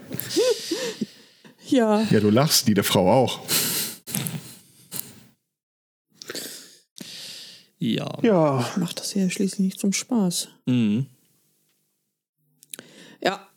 Ja. 1.68 2.08
ja, 2.10 2.20
du 2.22 2.30
lachst, 2.30 2.70
die 2.70 2.74
der 2.74 2.86
Frau 2.86 3.12
auch. 3.12 3.42
Ja. 7.80 8.18
Ja, 8.24 8.68
Ich 8.72 8.78
mach 8.78 8.94
das 8.94 9.14
ja 9.14 9.30
schließlich 9.30 9.60
nicht 9.60 9.80
zum 9.80 9.94
Spaß. 9.94 10.50
Mhm. 10.66 11.06
Ja. 13.22 13.48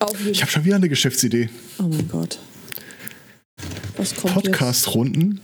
Auf 0.00 0.18
jeden 0.18 0.32
Ich 0.32 0.42
habe 0.42 0.50
schon 0.50 0.64
wieder 0.64 0.76
eine 0.76 0.88
Geschäftsidee. 0.88 1.48
Oh 1.78 1.84
mein 1.84 2.08
Gott. 2.08 2.38
Was 3.96 4.14
kommt? 4.14 4.34
Podcast-Runden, 4.34 5.40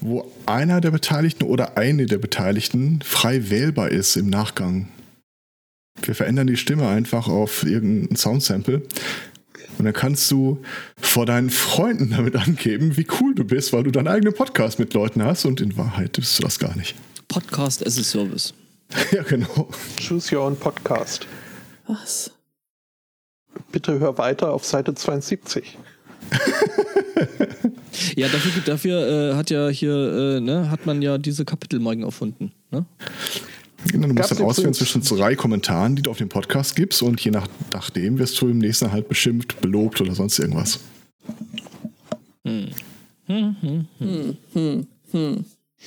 wo 0.00 0.30
einer 0.46 0.80
der 0.80 0.90
Beteiligten 0.90 1.44
oder 1.44 1.76
eine 1.76 2.06
der 2.06 2.18
Beteiligten 2.18 3.00
frei 3.02 3.50
wählbar 3.50 3.90
ist 3.90 4.16
im 4.16 4.30
Nachgang. 4.30 4.88
Wir 6.02 6.14
verändern 6.14 6.46
die 6.46 6.56
Stimme 6.56 6.88
einfach 6.88 7.28
auf 7.28 7.64
irgendein 7.64 8.16
Soundsample. 8.16 8.82
Und 9.78 9.84
dann 9.84 9.92
kannst 9.94 10.30
du 10.30 10.62
vor 10.98 11.26
deinen 11.26 11.50
Freunden 11.50 12.10
damit 12.10 12.36
angeben, 12.36 12.96
wie 12.96 13.06
cool 13.20 13.34
du 13.34 13.44
bist, 13.44 13.72
weil 13.72 13.82
du 13.82 13.90
deinen 13.90 14.08
eigenen 14.08 14.32
Podcast 14.34 14.78
mit 14.78 14.94
Leuten 14.94 15.22
hast 15.22 15.44
und 15.44 15.60
in 15.60 15.76
Wahrheit 15.76 16.12
bist 16.12 16.38
du 16.38 16.42
das 16.42 16.58
gar 16.58 16.74
nicht. 16.76 16.94
Podcast 17.28 17.86
as 17.86 17.98
a 17.98 18.02
Service. 18.02 18.54
ja, 19.12 19.22
genau. 19.22 19.68
choose 19.98 20.34
your 20.34 20.44
own 20.44 20.56
podcast. 20.56 21.26
Was? 21.86 22.30
Bitte 23.72 23.98
hör 23.98 24.18
weiter 24.18 24.52
auf 24.52 24.64
Seite 24.64 24.94
72. 24.94 25.76
Ja, 28.16 28.28
dafür, 28.28 28.62
dafür 28.64 29.32
äh, 29.32 29.34
hat 29.36 29.50
ja 29.50 29.68
hier, 29.68 29.94
äh, 30.36 30.40
ne, 30.40 30.70
hat 30.70 30.86
man 30.86 31.02
ja 31.02 31.18
diese 31.18 31.44
Kapitelmarken 31.44 32.04
erfunden. 32.04 32.52
Ne? 32.70 32.84
Genau, 33.86 34.08
Du 34.08 34.14
musst 34.14 34.28
Gab's 34.28 34.38
dann 34.38 34.46
auswählen 34.46 34.74
zwischen 34.74 35.02
drei 35.02 35.36
Kommentaren, 35.36 35.96
die 35.96 36.02
du 36.02 36.10
auf 36.10 36.18
dem 36.18 36.28
Podcast 36.28 36.76
gibst 36.76 37.02
und 37.02 37.20
je 37.20 37.30
nach, 37.30 37.46
nachdem 37.72 38.18
wirst 38.18 38.40
du 38.40 38.48
im 38.48 38.58
nächsten 38.58 38.90
halt 38.90 39.08
beschimpft, 39.08 39.60
belobt 39.60 40.00
oder 40.00 40.14
sonst 40.14 40.38
irgendwas. 40.38 40.80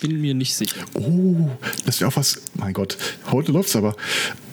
Bin 0.01 0.21
mir 0.21 0.33
nicht 0.33 0.55
sicher. 0.55 0.81
Oh, 0.93 1.49
das 1.85 1.99
wäre 1.99 2.09
auch 2.09 2.15
was, 2.15 2.41
mein 2.55 2.73
Gott, 2.73 2.97
heute 3.31 3.51
läuft's 3.51 3.75
aber. 3.75 3.95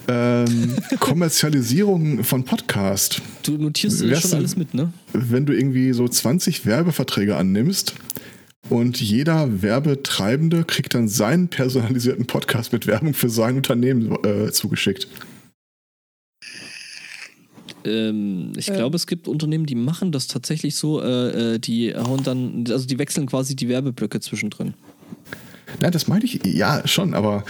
Ähm, 0.09 0.77
Kommerzialisierung 1.01 2.25
von 2.25 2.45
Podcast. 2.45 3.23
Du 3.43 3.53
notierst 3.53 4.01
dir 4.01 4.11
Wär's 4.11 4.23
schon 4.23 4.35
alles 4.35 4.57
mit, 4.57 4.75
ne? 4.75 4.93
Wenn 5.13 5.47
du 5.47 5.53
irgendwie 5.53 5.93
so 5.93 6.09
20 6.09 6.67
Werbeverträge 6.67 7.37
annimmst 7.37 7.95
und 8.69 9.01
jeder 9.01 9.63
Werbetreibende 9.63 10.65
kriegt 10.65 10.95
dann 10.95 11.09
seinen 11.09 11.49
personalisierten 11.49 12.27
Podcast 12.27 12.73
mit 12.73 12.87
Werbung 12.87 13.15
für 13.15 13.29
sein 13.29 13.57
Unternehmen 13.57 14.17
äh, 14.25 14.51
zugeschickt. 14.53 15.09
Ähm, 17.85 18.53
ich 18.57 18.67
glaube, 18.67 18.97
es 18.97 19.07
gibt 19.07 19.29
Unternehmen, 19.29 19.67
die 19.67 19.77
machen 19.77 20.11
das 20.11 20.27
tatsächlich 20.27 20.75
so, 20.75 21.01
äh, 21.01 21.55
äh, 21.55 21.59
die 21.59 21.95
hauen 21.95 22.23
dann, 22.25 22.65
also 22.69 22.87
die 22.87 22.99
wechseln 22.99 23.27
quasi 23.27 23.55
die 23.55 23.69
Werbeblöcke 23.69 24.21
zwischendrin. 24.21 24.75
Nein, 25.81 25.93
das 25.93 26.07
meine 26.09 26.25
ich, 26.25 26.41
ja, 26.45 26.87
schon, 26.87 27.14
aber 27.14 27.45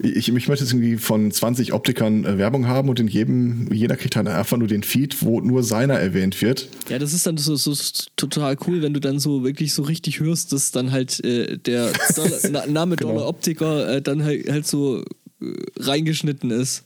ich, 0.00 0.28
ich 0.28 0.48
möchte 0.48 0.64
jetzt 0.64 0.72
irgendwie 0.72 0.96
von 0.96 1.30
20 1.30 1.72
Optikern 1.72 2.24
äh, 2.24 2.38
Werbung 2.38 2.66
haben 2.66 2.88
und 2.88 2.98
in 3.00 3.08
jedem, 3.08 3.72
jeder 3.72 3.96
kriegt 3.96 4.16
halt 4.16 4.26
einfach 4.26 4.56
nur 4.56 4.68
den 4.68 4.82
Feed, 4.82 5.22
wo 5.22 5.40
nur 5.40 5.62
seiner 5.62 5.94
erwähnt 5.94 6.40
wird. 6.42 6.68
Ja, 6.88 6.98
das 6.98 7.12
ist 7.12 7.26
dann 7.26 7.36
so, 7.36 7.54
so 7.56 7.74
total 8.16 8.56
cool, 8.66 8.82
wenn 8.82 8.92
du 8.92 9.00
dann 9.00 9.18
so 9.18 9.44
wirklich 9.44 9.72
so 9.72 9.82
richtig 9.82 10.20
hörst, 10.20 10.52
dass 10.52 10.72
dann 10.72 10.90
halt 10.90 11.24
äh, 11.24 11.58
der 11.58 11.92
Dollar, 12.16 12.66
Name 12.66 12.96
Genau. 12.96 13.12
Dollar 13.12 13.28
Optiker 13.28 13.96
äh, 13.96 14.02
dann 14.02 14.24
halt, 14.24 14.50
halt 14.50 14.66
so 14.66 15.00
äh, 15.00 15.46
reingeschnitten 15.78 16.50
ist. 16.50 16.84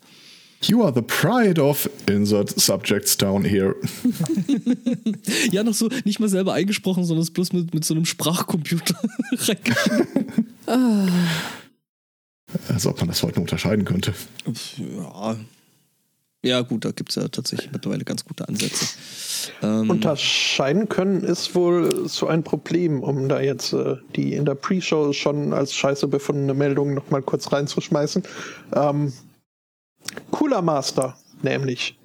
You 0.63 0.83
are 0.83 0.93
the 0.93 1.03
pride 1.03 1.61
of 1.61 1.89
insert 2.09 2.51
subjects 2.61 3.17
down 3.17 3.45
here. 3.45 3.77
Ja, 5.51 5.63
noch 5.63 5.75
so 5.75 5.89
nicht 6.05 6.21
mal 6.21 6.29
selber 6.29 6.53
eingesprochen, 6.53 7.05
sondern 7.05 7.23
es 7.23 7.31
bloß 7.31 7.53
mit, 7.53 7.73
mit 7.73 7.85
so 7.85 7.95
einem 7.95 8.05
Sprachcomputer 8.05 8.95
reingeschnitten. 9.33 11.13
Als 12.69 12.87
ob 12.87 12.99
man 12.99 13.09
das 13.09 13.23
heute 13.23 13.37
noch 13.37 13.43
unterscheiden 13.43 13.85
könnte. 13.85 14.15
Ja. 14.77 15.37
Ja, 16.45 16.61
gut, 16.61 16.85
da 16.85 16.93
gibt 16.93 17.11
es 17.11 17.17
ja 17.17 17.27
tatsächlich 17.27 17.73
mittlerweile 17.73 18.05
ganz 18.05 18.25
gute 18.25 18.47
Ansätze. 18.47 18.87
Ähm, 19.61 19.91
Unterscheiden 19.91 20.89
können 20.89 21.25
ist 21.25 21.55
wohl 21.57 22.09
so 22.09 22.29
ein 22.29 22.45
Problem, 22.45 23.03
um 23.03 23.29
da 23.29 23.41
jetzt 23.41 23.73
äh, 23.73 23.97
die 24.15 24.35
in 24.35 24.45
der 24.45 24.55
Pre-Show 24.55 25.13
schon 25.13 25.53
als 25.53 25.75
scheiße 25.75 26.07
befundene 26.07 26.55
Meldung 26.55 26.95
nochmal 26.95 27.23
kurz 27.23 27.51
reinzuschmeißen. 27.51 28.23
Ähm, 28.73 29.13
Cooler 30.31 30.63
Master, 30.63 31.17
nämlich. 31.43 31.99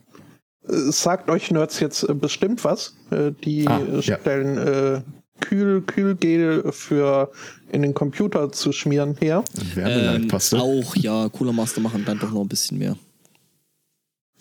Äh, 0.68 0.74
sagt 0.92 1.30
euch 1.30 1.52
Nerds 1.52 1.80
jetzt 1.80 2.04
äh, 2.08 2.14
bestimmt 2.14 2.64
was. 2.64 2.96
Äh, 3.12 3.32
die 3.44 3.68
Ah, 3.68 3.82
ja. 4.02 4.02
stellen 4.20 4.58
äh, 4.58 5.02
Kühl, 5.42 5.82
Kühlgel 5.82 6.72
für 6.72 7.32
in 7.72 7.82
den 7.82 7.94
Computer 7.94 8.52
zu 8.52 8.72
schmieren 8.72 9.16
her. 9.20 9.44
ähm, 9.76 10.30
auch, 10.54 10.96
ja, 10.96 11.28
Cooler 11.30 11.52
Master 11.54 11.82
machen 11.82 12.04
dann 12.06 12.20
doch 12.20 12.32
noch 12.32 12.42
ein 12.42 12.48
bisschen 12.48 12.78
mehr. 12.78 12.96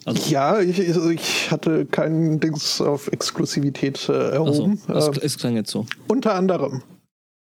Also, 0.04 0.30
Ja, 0.30 0.60
ich, 0.60 0.78
ich 0.78 1.50
hatte 1.50 1.86
keinen 1.86 2.40
Dings 2.40 2.80
auf 2.80 3.08
Exklusivität 3.08 4.08
äh, 4.08 4.12
also, 4.12 4.64
erhoben. 4.64 4.80
es, 4.88 5.08
Äh, 5.08 5.20
es 5.24 5.38
klang 5.38 5.54
jetzt 5.56 5.70
so. 5.70 5.86
Unter 6.08 6.34
anderem. 6.34 6.82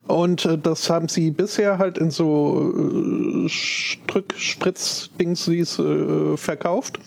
Und 0.08 0.46
äh, 0.46 0.58
das 0.58 0.90
haben 0.90 1.08
sie 1.08 1.32
bisher 1.32 1.78
halt 1.78 1.98
in 1.98 2.12
so 2.12 2.74
äh, 2.76 3.48
Strück-Spritz-Dingsies 3.48 5.80
äh, 5.80 6.36
verkauft, 6.38 7.00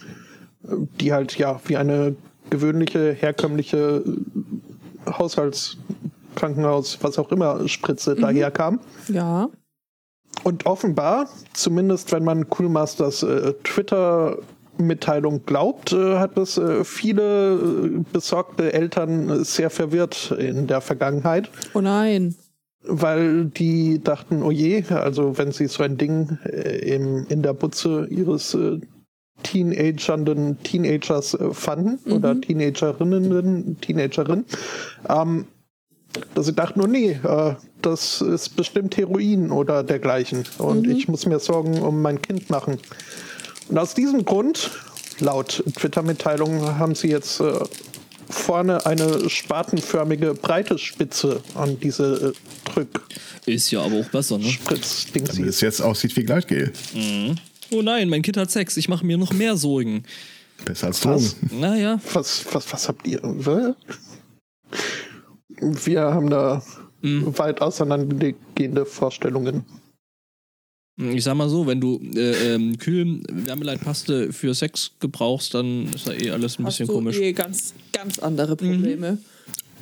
äh, 0.65 0.69
die 1.01 1.13
halt 1.13 1.37
ja 1.37 1.61
wie 1.67 1.77
eine 1.77 2.17
gewöhnliche, 2.51 3.13
herkömmliche 3.13 4.03
äh, 5.07 5.11
Haushaltskrankenhaus, 5.11 6.99
was 7.03 7.19
auch 7.19 7.31
immer, 7.31 7.69
Spritze 7.69 8.15
daherkam. 8.15 8.81
Ja. 9.09 9.51
Und 10.43 10.67
offenbar, 10.67 11.29
zumindest 11.53 12.11
wenn 12.13 12.25
man 12.25 12.49
Coolmasters 12.51 13.23
äh, 13.23 13.53
Twitter-Mitteilung 13.65 15.45
glaubt, 15.47 15.93
äh, 15.93 16.19
hat 16.19 16.37
es 16.39 16.59
äh, 16.59 16.85
viele 16.85 17.55
äh, 17.55 18.05
besorgte 18.13 18.73
Eltern 18.73 19.31
äh, 19.31 19.45
sehr 19.45 19.71
verwirrt 19.71 20.35
in 20.39 20.67
der 20.67 20.81
Vergangenheit, 20.81 21.49
Oh 21.73 21.81
nein. 21.81 22.35
Weil 22.87 23.47
die 23.47 24.03
dachten, 24.03 24.43
oh 24.43 24.51
je, 24.51 24.85
also 24.91 25.37
wenn 25.39 25.53
sie 25.53 25.67
so 25.67 25.83
ein 25.83 25.97
Ding 25.97 26.39
äh, 26.45 26.95
im, 26.95 27.27
in 27.29 27.43
der 27.43 27.55
Butze 27.55 28.07
ihres 28.11 28.55
äh, 28.55 28.81
teenagernden 29.43 30.63
Teenagers 30.63 31.35
äh, 31.35 31.53
fanden 31.53 31.99
oder 32.13 32.41
Teenagerinnen, 32.41 33.81
Teenagerin, 33.81 34.45
ähm, 35.09 35.47
dass 36.35 36.47
sie 36.47 36.53
dachten, 36.53 36.81
oh 36.81 36.87
nee, 36.87 37.19
äh, 37.23 37.55
das 37.83 38.21
ist 38.21 38.57
bestimmt 38.57 38.97
Heroin 38.97 39.51
oder 39.51 39.83
dergleichen. 39.83 40.45
Und 40.59 40.87
ich 40.87 41.09
muss 41.09 41.27
mir 41.27 41.39
Sorgen 41.39 41.83
um 41.83 42.03
mein 42.03 42.23
Kind 42.23 42.51
machen. 42.51 42.79
Und 43.69 43.79
aus 43.79 43.95
diesem 43.95 44.25
Grund, 44.25 44.71
laut 45.21 45.63
Twitter-Mitteilung, 45.77 46.79
haben 46.79 46.95
sie 46.95 47.09
jetzt 47.09 47.41
äh, 47.41 47.53
vorne 48.29 48.85
eine 48.87 49.29
spatenförmige 49.29 50.35
breite 50.35 50.79
Spitze 50.79 51.41
an 51.55 51.79
diese 51.81 52.33
äh, 52.35 52.71
Drück. 52.71 53.03
Ist 53.47 53.71
ja 53.71 53.83
aber 53.83 54.01
auch 54.01 54.09
besser, 54.09 54.39
ne? 54.39 54.45
Damit 54.45 54.85
Spritzdings. 54.85 55.39
es 55.39 55.61
jetzt 55.61 55.81
aussieht 55.81 56.17
wie 56.17 56.25
Gleitgel. 56.25 56.73
Oh 57.71 57.83
nein, 57.83 58.09
mein 58.09 58.23
Kind 58.23 58.37
hat 58.37 58.51
Sex, 58.51 58.77
ich 58.77 58.89
mache 58.89 59.05
mir 59.05 59.17
noch 59.19 59.33
mehr 59.33 59.57
Sorgen. 59.57 60.05
Besser 60.65 60.89
als 60.89 61.01
Drogen. 61.01 61.31
Naja, 61.51 62.01
Was, 62.13 62.45
was, 62.53 62.73
was 62.73 62.89
habt 62.89 63.07
ihr? 63.07 63.21
Wir 65.61 66.01
haben 66.03 66.31
da 66.31 66.63
weit 67.01 67.61
auseinandergehende 67.61 68.87
Vorstellungen. 68.87 69.65
Ich 70.97 71.25
sag 71.25 71.35
mal 71.35 71.49
so, 71.49 71.67
wenn 71.67 71.81
du 71.81 72.01
äh, 72.15 72.55
ähm, 72.55 72.79
Kühl 72.79 73.21
Wärmeleitpaste 73.31 74.33
für 74.33 74.55
Sex 74.55 74.93
gebrauchst, 75.01 75.53
dann 75.55 75.93
ist 75.93 76.07
da 76.07 76.13
eh 76.13 76.31
alles 76.31 76.59
ein 76.59 76.67
Hast 76.67 76.75
bisschen 76.79 76.87
du 76.87 76.93
komisch. 76.95 77.17
eh 77.19 77.33
ganz, 77.33 77.75
ganz 77.93 78.19
andere 78.21 78.55
Probleme. 78.57 79.19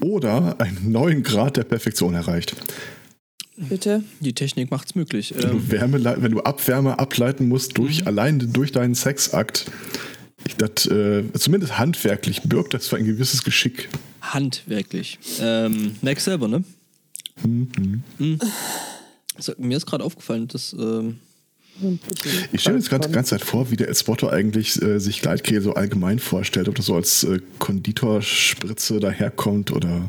oder 0.01 0.59
einen 0.61 0.91
neuen 0.91 1.23
Grad 1.23 1.57
der 1.59 1.65
Perfektion 1.65 2.15
erreicht. 2.15 2.57
Bitte? 3.57 4.03
Die 4.21 4.33
Technik 4.33 4.71
macht's 4.71 4.95
möglich. 4.95 5.35
Wenn 5.37 5.51
Ähm, 5.51 5.51
du, 5.59 5.71
Wärme, 5.71 5.99
lei- 5.99 6.17
wenn 6.19 6.33
du 6.33 6.41
Abwärme 6.41 6.99
ableiten 6.99 7.47
musst 7.49 7.77
durch 7.77 8.07
allein 8.07 8.51
durch 8.53 8.73
deinen 8.73 8.95
Sexakt, 8.95 9.71
das, 10.57 10.87
äh, 10.87 11.23
zumindest 11.35 11.79
handwerklich 11.79 12.43
birgt 12.43 12.73
das 12.75 12.89
für 12.89 12.97
ein 12.97 13.05
gewisses 13.05 13.45
Geschick. 13.45 13.89
handwerklich. 14.23 15.19
Ähm, 15.41 15.95
Max 16.01 16.25
selber, 16.25 16.49
ne? 16.49 16.65
Mhm. 17.47 18.39
So, 19.39 19.53
mir 19.59 19.77
ist 19.77 19.87
gerade 19.87 20.05
aufgefallen, 20.05 20.49
dass 20.49 20.75
ähm, 20.79 21.19
Ich 22.53 22.61
stelle 22.61 22.75
mir 22.75 22.81
jetzt 22.81 22.91
gerade 22.91 23.09
die 23.09 23.15
ganze 23.15 23.31
Zeit 23.31 23.43
vor, 23.43 23.71
wie 23.71 23.77
der 23.77 23.89
Elspoto 23.89 24.29
eigentlich 24.29 24.81
äh, 24.83 24.99
sich 24.99 25.23
Gleitgel 25.23 25.63
so 25.63 25.75
allgemein 25.75 26.19
vorstellt, 26.19 26.69
ob 26.69 26.75
das 26.75 26.87
so 26.87 26.95
als 26.95 27.25
äh, 27.25 27.41
Konditorspritze 27.59 29.01
daherkommt 29.01 29.73
oder. 29.73 30.09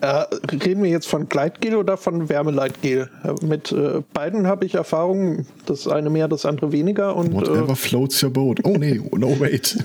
Äh, 0.00 0.24
reden 0.64 0.84
wir 0.84 0.90
jetzt 0.90 1.08
von 1.08 1.28
Gleitgel 1.28 1.74
oder 1.74 1.96
von 1.96 2.28
Wärmeleitgel? 2.28 3.10
Mit 3.42 3.72
äh, 3.72 4.02
beiden 4.14 4.46
habe 4.46 4.64
ich 4.64 4.76
Erfahrung, 4.76 5.46
das 5.66 5.88
eine 5.88 6.08
mehr, 6.08 6.28
das 6.28 6.46
andere 6.46 6.70
weniger. 6.70 7.16
Und 7.16 7.34
Whatever 7.34 7.72
äh, 7.72 7.76
floats 7.76 8.22
your 8.22 8.30
boat. 8.30 8.60
Oh 8.62 8.76
nee, 8.78 9.00
no 9.12 9.38
wait. 9.40 9.76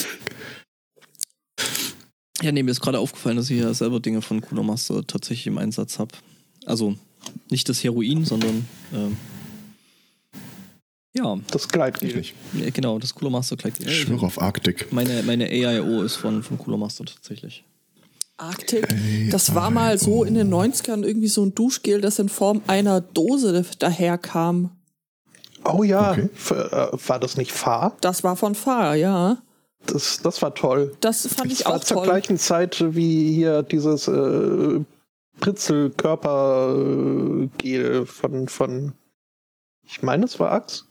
Ja, 2.42 2.52
nee, 2.52 2.62
mir 2.62 2.70
ist 2.70 2.80
gerade 2.80 2.98
aufgefallen, 2.98 3.36
dass 3.36 3.50
ich 3.50 3.60
ja 3.60 3.72
selber 3.74 4.00
Dinge 4.00 4.22
von 4.22 4.40
Cooler 4.40 4.62
Master 4.62 5.06
tatsächlich 5.06 5.46
im 5.46 5.58
Einsatz 5.58 5.98
habe. 5.98 6.12
Also 6.66 6.94
nicht 7.50 7.68
das 7.68 7.82
Heroin, 7.84 8.24
sondern 8.24 8.66
ähm, 8.94 9.16
ja, 11.14 11.36
das 11.50 11.68
Gleitgel. 11.68 12.22
Ja, 12.54 12.70
genau, 12.70 12.98
das 12.98 13.14
Cooler 13.14 13.30
Master 13.30 13.56
Kleid. 13.56 13.74
Ich 13.80 14.00
schwöre 14.02 14.24
auf 14.26 14.40
Arktik. 14.40 14.92
Meine, 14.92 15.22
meine 15.24 15.46
AIO 15.46 16.02
ist 16.02 16.16
von, 16.16 16.42
von 16.42 16.56
Cooler 16.56 16.76
Master 16.76 17.04
tatsächlich. 17.04 17.64
Arktik. 18.36 18.88
Das 19.30 19.54
war 19.54 19.70
mal 19.70 19.98
so 19.98 20.24
in 20.24 20.34
den 20.34 20.48
90ern 20.52 21.02
irgendwie 21.04 21.28
so 21.28 21.44
ein 21.44 21.54
Duschgel, 21.54 22.00
das 22.00 22.18
in 22.18 22.30
Form 22.30 22.62
einer 22.68 23.00
Dose 23.02 23.66
daherkam. 23.78 24.70
Oh 25.64 25.82
ja, 25.82 26.12
Okay. 26.12 26.28
äh, 26.48 26.54
war 27.06 27.18
das 27.20 27.36
nicht 27.36 27.52
Fahr? 27.52 27.96
Das 28.00 28.24
war 28.24 28.36
von 28.36 28.54
Fahr, 28.54 28.94
ja. 28.94 29.42
Das, 29.86 30.20
das 30.22 30.40
war 30.42 30.54
toll. 30.54 30.94
Das 31.00 31.26
fand 31.26 31.50
ich 31.52 31.58
Das 31.58 31.66
war 31.66 31.74
auch 31.76 31.84
zur 31.84 31.96
toll. 31.98 32.06
gleichen 32.06 32.38
Zeit 32.38 32.82
wie 32.94 33.32
hier 33.34 33.62
dieses 33.62 34.08
äh, 34.08 34.80
Pritzel-Körpergel 35.40 38.06
von, 38.06 38.48
von, 38.48 38.92
ich 39.86 40.02
meine, 40.02 40.24
es 40.26 40.38
war 40.38 40.52
Axe. 40.52 40.84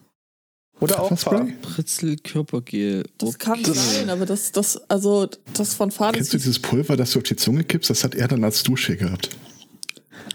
Oder 0.80 1.02
auch 1.02 1.10
Fahr. 1.10 1.18
Pfefferspray? 1.40 1.56
Pritzel 1.62 2.16
Körpergel. 2.18 3.04
Das 3.18 3.38
kann 3.38 3.62
Das- 3.64 3.96
sein, 3.96 4.10
aber 4.10 4.26
das, 4.26 4.52
das, 4.54 4.78
also, 4.90 5.28
das 5.54 5.74
von 5.74 5.90
das 5.90 5.98
Kennst 6.14 6.32
du 6.34 6.38
dieses 6.38 6.58
Pulver, 6.60 6.96
das 6.96 7.12
du 7.12 7.20
auf 7.20 7.24
die 7.24 7.36
Zunge 7.36 7.66
kippst? 7.66 7.90
Das 7.90 8.04
hat 8.06 8.16
er 8.16 8.30
dann 8.30 8.44
als 8.46 8.64
Dusche 8.64 8.96
gehabt. 8.96 9.30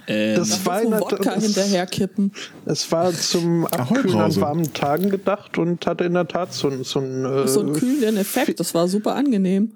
Ähm, 0.07 0.37
Das 0.37 0.51
das 0.51 0.67
war 0.67 0.83
so 0.83 0.91
Wodka 0.93 1.35
das- 1.35 1.45
hinterherkippen. 1.45 2.33
Es 2.67 2.91
war 2.93 3.13
zum 3.13 3.67
Abkühlen 3.69 4.19
an 4.21 4.37
warmen 4.37 4.73
Tagen 4.75 5.11
gedacht 5.11 5.57
und 5.59 5.87
hatte 5.87 6.05
in 6.05 6.15
der 6.15 6.29
Tat 6.29 6.53
so, 6.53 6.83
so 6.83 7.01
ein. 7.01 7.25
Äh, 7.25 7.49
So 7.49 7.61
einen 7.61 7.73
kühlenden 7.73 8.17
Effekt, 8.19 8.61
das 8.61 8.75
war 8.75 8.87
super 8.89 9.15
angenehm. 9.15 9.73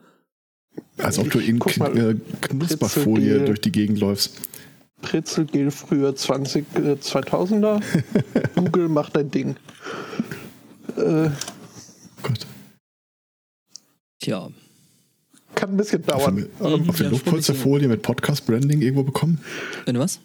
Als 0.98 1.18
ob 1.18 1.30
du 1.30 1.38
in 1.40 1.58
mal, 1.58 1.68
Kn- 1.70 2.10
äh, 2.10 2.16
Knusperfolie 2.40 3.44
durch 3.44 3.60
die 3.60 3.72
Gegend 3.72 3.98
läufst. 4.00 4.36
Pritzelgel 5.00 5.70
früher 5.70 6.14
20, 6.14 6.64
äh, 6.76 6.96
2000er. 7.00 7.80
Google 8.56 8.88
macht 8.88 9.16
ein 9.16 9.30
Ding. 9.30 9.56
Äh, 10.96 11.30
Gott. 12.22 12.46
Tja, 14.20 14.48
kann 15.58 15.70
ein 15.70 15.76
bisschen 15.76 16.02
Auf, 16.08 16.24
dauern. 16.24 16.36
der- 16.60 16.66
Ähm, 16.72 16.88
auf 16.88 16.96
der 16.96 17.06
ja, 17.06 17.10
Luftpolsterfolie 17.12 17.88
mit 17.88 18.02
Podcast-Branding 18.02 18.80
irgendwo 18.80 19.02
bekommen? 19.02 19.40
wenn 19.84 19.94
du 19.94 20.00
was? 20.00 20.20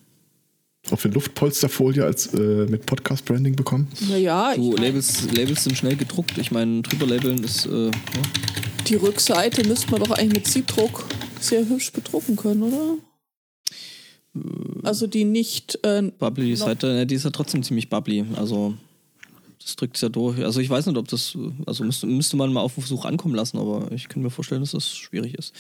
Auf 0.92 1.02
der 1.02 1.12
Luftpolsterfolie 1.12 2.04
als 2.04 2.34
äh, 2.34 2.66
mit 2.70 2.86
Podcast-Branding 2.86 3.56
bekommen? 3.56 3.88
Naja, 4.10 4.54
Du, 4.56 4.76
Labels, 4.76 5.32
Labels 5.32 5.64
sind 5.64 5.78
schnell 5.78 5.96
gedruckt. 5.96 6.38
Ich 6.38 6.52
meine, 6.52 6.82
drüber 6.82 7.06
labeln 7.08 7.44
ist, 7.44 7.66
äh, 7.66 7.86
ja. 7.86 7.92
die 8.88 8.96
Rückseite 8.96 9.68
müsste 9.68 9.90
man 9.92 10.02
doch 10.04 10.12
eigentlich 10.12 10.34
mit 10.44 10.48
Siebdruck 10.48 11.06
sehr 11.40 11.68
hübsch 11.68 11.92
bedrucken 11.94 12.36
können, 12.36 12.64
oder? 12.64 12.96
Also 14.84 15.08
die 15.08 15.24
nicht, 15.26 15.80
äh, 15.84 16.12
Bubbly. 16.18 16.56
Seite, 16.56 16.88
ne, 16.88 17.06
die 17.08 17.16
ist 17.16 17.24
ja 17.24 17.30
trotzdem 17.30 17.62
ziemlich 17.64 17.90
bubbly. 17.90 18.26
Also, 18.36 18.74
das 19.64 19.76
drückt 19.76 19.96
es 19.96 20.02
ja 20.02 20.10
durch. 20.10 20.44
Also, 20.44 20.60
ich 20.60 20.70
weiß 20.70 20.86
nicht, 20.86 20.98
ob 20.98 21.08
das, 21.08 21.38
also 21.66 21.84
müsste, 21.84 22.08
müsste 22.08 22.38
man 22.38 22.52
mal 22.54 22.62
auf 22.62 22.76
den 22.76 22.82
Versuch 22.82 23.06
ankommen 23.06 23.36
lassen, 23.36 23.58
aber 23.58 23.92
ich 23.92 24.10
kann 24.10 24.22
mir 24.22 24.30
vorstellen, 24.30 24.62
dass 24.62 24.72
das 24.72 24.96
schwierig 24.96 25.36
ist. 25.36 25.54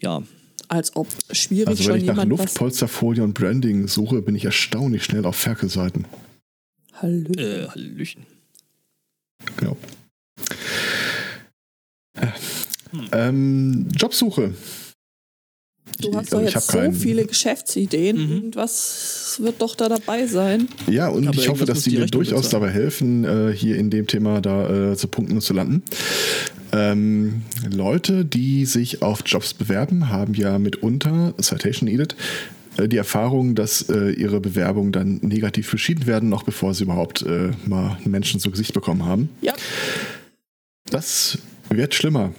Ja, 0.00 0.22
als 0.68 0.96
ob 0.96 1.08
schwierig 1.30 1.68
Also 1.68 1.84
wenn 1.86 2.00
schon 2.00 2.08
ich 2.08 2.16
nach. 2.16 2.24
Luftpolsterfolie 2.24 3.22
und 3.22 3.34
Branding 3.34 3.86
suche, 3.88 4.22
bin 4.22 4.34
ich 4.34 4.44
erstaunlich 4.44 5.04
schnell 5.04 5.26
auf 5.26 5.36
Ferkel-Seiten. 5.36 6.06
Hallo. 6.94 7.32
äh, 7.36 7.68
Hallöchen. 7.68 8.24
Genau. 9.56 9.76
Ähm, 13.12 13.88
Jobsuche. 13.96 14.54
Du 16.00 16.10
Ich- 16.10 16.16
hast 16.16 16.32
doch 16.32 16.40
jetzt 16.42 16.66
so 16.70 16.78
keinen- 16.78 16.92
viele 16.94 17.24
Geschäftsideen. 17.24 18.16
Mhm. 18.16 18.32
Irgendwas 18.32 19.36
wird 19.40 19.60
doch 19.62 19.74
da 19.76 19.88
dabei 19.88 20.26
sein. 20.26 20.68
Ja, 20.90 21.08
und 21.08 21.26
Aber 21.28 21.36
ich 21.38 21.48
hoffe, 21.48 21.64
dass 21.64 21.82
die 21.84 21.96
mir 21.98 22.06
durchaus 22.06 22.48
dabei 22.50 22.70
helfen, 22.70 23.24
äh, 23.24 23.52
hier 23.54 23.76
in 23.76 23.90
dem 23.90 24.06
Thema 24.06 24.40
da 24.40 24.92
äh, 24.92 24.96
zu 24.96 25.08
punkten 25.08 25.34
und 25.36 25.40
zu 25.40 25.52
landen. 25.54 25.82
Ähm, 26.72 27.42
Leute, 27.70 28.24
die 28.24 28.66
sich 28.66 29.02
auf 29.02 29.22
Jobs 29.24 29.54
bewerben, 29.54 30.08
haben 30.08 30.34
ja 30.34 30.58
mitunter, 30.58 31.34
Citation 31.40 31.88
needed, 31.88 32.16
äh, 32.76 32.88
die 32.88 32.96
Erfahrung, 32.96 33.54
dass 33.54 33.88
äh, 33.88 34.10
ihre 34.10 34.40
Bewerbungen 34.40 34.90
dann 34.90 35.18
negativ 35.22 35.70
beschieden 35.70 36.06
werden, 36.06 36.28
noch 36.28 36.42
bevor 36.42 36.74
sie 36.74 36.82
überhaupt 36.84 37.22
äh, 37.22 37.50
mal 37.66 37.96
einen 38.02 38.10
Menschen 38.10 38.40
zu 38.40 38.50
Gesicht 38.50 38.72
bekommen 38.74 39.04
haben. 39.04 39.28
Ja, 39.40 39.52
Das 40.90 41.38
wird 41.70 41.94
schlimmer. 41.94 42.32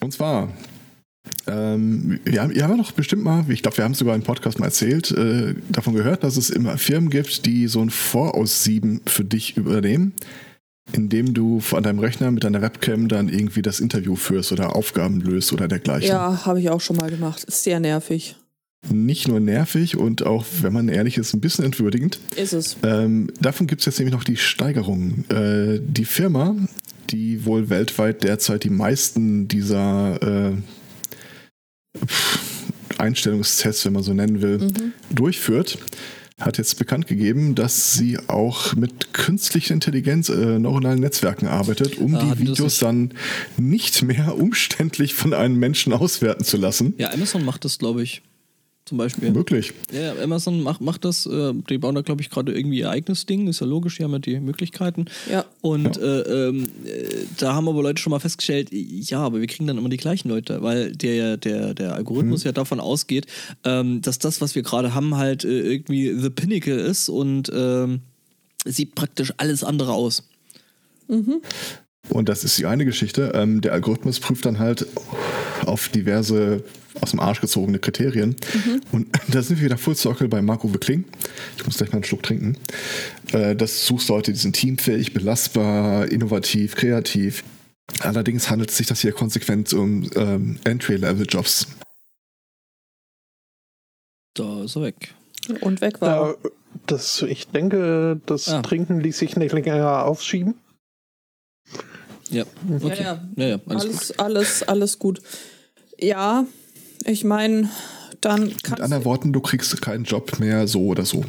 Und 0.00 0.12
zwar, 0.12 0.52
ähm, 1.46 2.18
wir, 2.24 2.42
haben, 2.42 2.54
wir 2.54 2.64
haben 2.64 2.78
doch 2.78 2.92
bestimmt 2.92 3.22
mal, 3.22 3.44
ich 3.48 3.62
glaube, 3.62 3.76
wir 3.76 3.84
haben 3.84 3.92
es 3.92 3.98
sogar 3.98 4.14
im 4.14 4.22
Podcast 4.22 4.58
mal 4.58 4.66
erzählt, 4.66 5.12
äh, 5.12 5.54
davon 5.68 5.94
gehört, 5.94 6.24
dass 6.24 6.36
es 6.36 6.50
immer 6.50 6.76
Firmen 6.76 7.10
gibt, 7.10 7.46
die 7.46 7.68
so 7.68 7.80
ein 7.80 7.90
Voraussieben 7.90 9.00
für 9.06 9.24
dich 9.24 9.56
übernehmen, 9.56 10.12
indem 10.92 11.34
du 11.34 11.60
an 11.72 11.84
deinem 11.84 12.00
Rechner 12.00 12.30
mit 12.30 12.44
deiner 12.44 12.62
Webcam 12.62 13.08
dann 13.08 13.28
irgendwie 13.28 13.62
das 13.62 13.80
Interview 13.80 14.16
führst 14.16 14.52
oder 14.52 14.74
Aufgaben 14.74 15.20
löst 15.20 15.52
oder 15.52 15.68
dergleichen. 15.68 16.08
ja, 16.08 16.44
habe 16.46 16.60
ich 16.60 16.70
auch 16.70 16.80
schon 16.80 16.96
mal 16.96 17.10
gemacht. 17.10 17.44
Ist 17.44 17.62
sehr 17.62 17.78
nervig. 17.78 18.36
Nicht 18.88 19.26
nur 19.26 19.40
nervig 19.40 19.96
und 19.96 20.24
auch, 20.24 20.44
wenn 20.60 20.72
man 20.72 20.88
ehrlich 20.88 21.18
ist, 21.18 21.34
ein 21.34 21.40
bisschen 21.40 21.64
entwürdigend. 21.64 22.20
Ist 22.36 22.52
es. 22.52 22.76
Ähm, 22.82 23.32
davon 23.40 23.66
gibt 23.66 23.80
es 23.80 23.86
jetzt 23.86 23.98
nämlich 23.98 24.14
noch 24.14 24.22
die 24.22 24.36
Steigerung. 24.36 25.24
Äh, 25.28 25.80
die 25.80 26.04
Firma, 26.04 26.54
die 27.10 27.44
wohl 27.44 27.68
weltweit 27.68 28.22
derzeit 28.22 28.62
die 28.64 28.70
meisten 28.70 29.48
dieser 29.48 30.22
äh, 30.22 30.52
Einstellungstests, 32.98 33.84
wenn 33.84 33.92
man 33.92 34.02
so 34.02 34.12
nennen 34.14 34.40
will, 34.42 34.58
Mhm. 34.58 34.92
durchführt, 35.10 35.78
hat 36.40 36.58
jetzt 36.58 36.78
bekannt 36.78 37.06
gegeben, 37.06 37.54
dass 37.54 37.94
sie 37.94 38.18
auch 38.28 38.74
mit 38.74 39.12
künstlicher 39.14 39.72
Intelligenz, 39.74 40.28
äh, 40.28 40.58
neuronalen 40.58 41.00
Netzwerken 41.00 41.46
arbeitet, 41.46 41.96
um 41.98 42.14
Ah, 42.14 42.34
die 42.34 42.38
Videos 42.40 42.78
dann 42.78 43.12
nicht 43.56 44.02
mehr 44.02 44.36
umständlich 44.36 45.14
von 45.14 45.32
einem 45.32 45.56
Menschen 45.58 45.92
auswerten 45.94 46.44
zu 46.44 46.56
lassen. 46.58 46.94
Ja, 46.98 47.10
Amazon 47.12 47.44
macht 47.44 47.64
das, 47.64 47.78
glaube 47.78 48.02
ich. 48.02 48.22
Zum 48.86 48.98
Beispiel. 48.98 49.32
Möglich. 49.32 49.72
Ja, 49.90 50.14
ja, 50.14 50.22
Amazon 50.22 50.62
macht, 50.62 50.80
macht 50.80 51.04
das. 51.04 51.26
Äh, 51.26 51.54
die 51.68 51.78
bauen 51.78 51.96
da, 51.96 52.02
glaube 52.02 52.22
ich, 52.22 52.30
gerade 52.30 52.56
irgendwie 52.56 52.78
ihr 52.78 52.88
eigenes 52.88 53.26
Ding. 53.26 53.48
Ist 53.48 53.60
ja 53.60 53.66
logisch, 53.66 53.96
die 53.96 54.04
haben 54.04 54.12
ja 54.12 54.20
die 54.20 54.38
Möglichkeiten. 54.38 55.06
Ja. 55.28 55.44
Und 55.60 55.96
Äh, 55.96 56.48
ähm, 56.48 56.68
äh, 56.84 57.24
da 57.38 57.54
haben 57.54 57.68
aber 57.68 57.82
Leute 57.82 58.00
schon 58.00 58.12
mal 58.12 58.20
festgestellt, 58.20 58.68
ja, 58.70 59.20
aber 59.20 59.40
wir 59.40 59.46
kriegen 59.46 59.66
dann 59.66 59.78
immer 59.78 59.88
die 59.88 59.96
gleichen 59.96 60.28
Leute, 60.28 60.62
weil 60.62 60.92
der, 60.92 61.36
der, 61.36 61.74
der 61.74 61.94
Algorithmus 61.94 62.44
ja 62.44 62.52
davon 62.52 62.78
ausgeht, 62.78 63.26
ähm, 63.64 64.02
dass 64.02 64.18
das, 64.18 64.40
was 64.40 64.54
wir 64.54 64.62
gerade 64.62 64.94
haben, 64.94 65.16
halt 65.16 65.44
äh, 65.44 65.62
irgendwie 65.62 66.14
the 66.16 66.30
pinnacle 66.30 66.78
ist 66.78 67.08
und 67.08 67.50
ähm, 67.52 68.00
sieht 68.64 68.94
praktisch 68.94 69.32
alles 69.36 69.64
andere 69.64 69.92
aus. 69.92 70.22
Und 72.08 72.28
das 72.28 72.44
ist 72.44 72.58
die 72.58 72.66
eine 72.66 72.84
Geschichte. 72.84 73.32
Ähm, 73.34 73.60
der 73.60 73.72
Algorithmus 73.72 74.20
prüft 74.20 74.46
dann 74.46 74.58
halt 74.58 74.86
auf 75.64 75.88
diverse 75.88 76.62
aus 77.00 77.10
dem 77.10 77.20
Arsch 77.20 77.40
gezogene 77.40 77.78
Kriterien. 77.78 78.36
Und 78.92 79.08
da 79.28 79.42
sind 79.42 79.58
wir 79.58 79.66
wieder 79.66 79.78
Full 79.78 79.96
Circle 79.96 80.28
bei 80.28 80.42
Marco 80.42 80.72
Wickling. 80.72 81.04
Ich 81.56 81.66
muss 81.66 81.76
gleich 81.76 81.90
mal 81.90 81.96
einen 81.96 82.04
Schluck 82.04 82.22
trinken. 82.22 82.56
Äh, 83.32 83.56
das 83.56 83.86
suchst 83.86 84.08
Leute, 84.08 84.32
die 84.32 84.38
sind 84.38 84.54
teamfähig, 84.54 85.12
belastbar, 85.12 86.06
innovativ, 86.10 86.74
kreativ. 86.74 87.44
Allerdings 88.00 88.50
handelt 88.50 88.70
es 88.70 88.76
sich 88.76 88.86
das 88.86 89.00
hier 89.00 89.12
konsequent 89.12 89.72
um 89.72 90.10
ähm, 90.16 90.58
Entry-Level-Jobs. 90.64 91.68
Da 94.34 94.64
ist 94.64 94.76
er 94.76 94.82
weg. 94.82 95.14
Und 95.60 95.80
weg 95.80 96.00
war. 96.00 96.30
Ja, 96.30 96.50
das, 96.86 97.22
ich 97.22 97.48
denke, 97.48 98.20
das 98.26 98.48
Ah. 98.48 98.62
Trinken 98.62 99.00
ließ 99.00 99.18
sich 99.18 99.36
nicht 99.36 99.52
länger 99.52 100.04
aufschieben. 100.04 100.54
Ja, 102.30 102.44
okay. 102.70 103.02
Ja, 103.02 103.04
ja. 103.04 103.28
ja, 103.36 103.46
ja 103.46 103.60
alles, 103.66 103.84
alles, 103.84 104.08
gut. 104.08 104.20
alles, 104.20 104.62
alles 104.64 104.98
gut. 104.98 105.20
Ja, 105.98 106.44
ich 107.06 107.24
meine, 107.24 107.70
dann 108.20 108.46
Mit 108.46 108.64
kannst 108.64 108.82
anderen 108.82 109.04
Worten, 109.04 109.32
du 109.32 109.40
kriegst 109.40 109.80
keinen 109.82 110.04
Job 110.04 110.38
mehr 110.38 110.66
so 110.66 110.86
oder 110.86 111.04
so. 111.04 111.24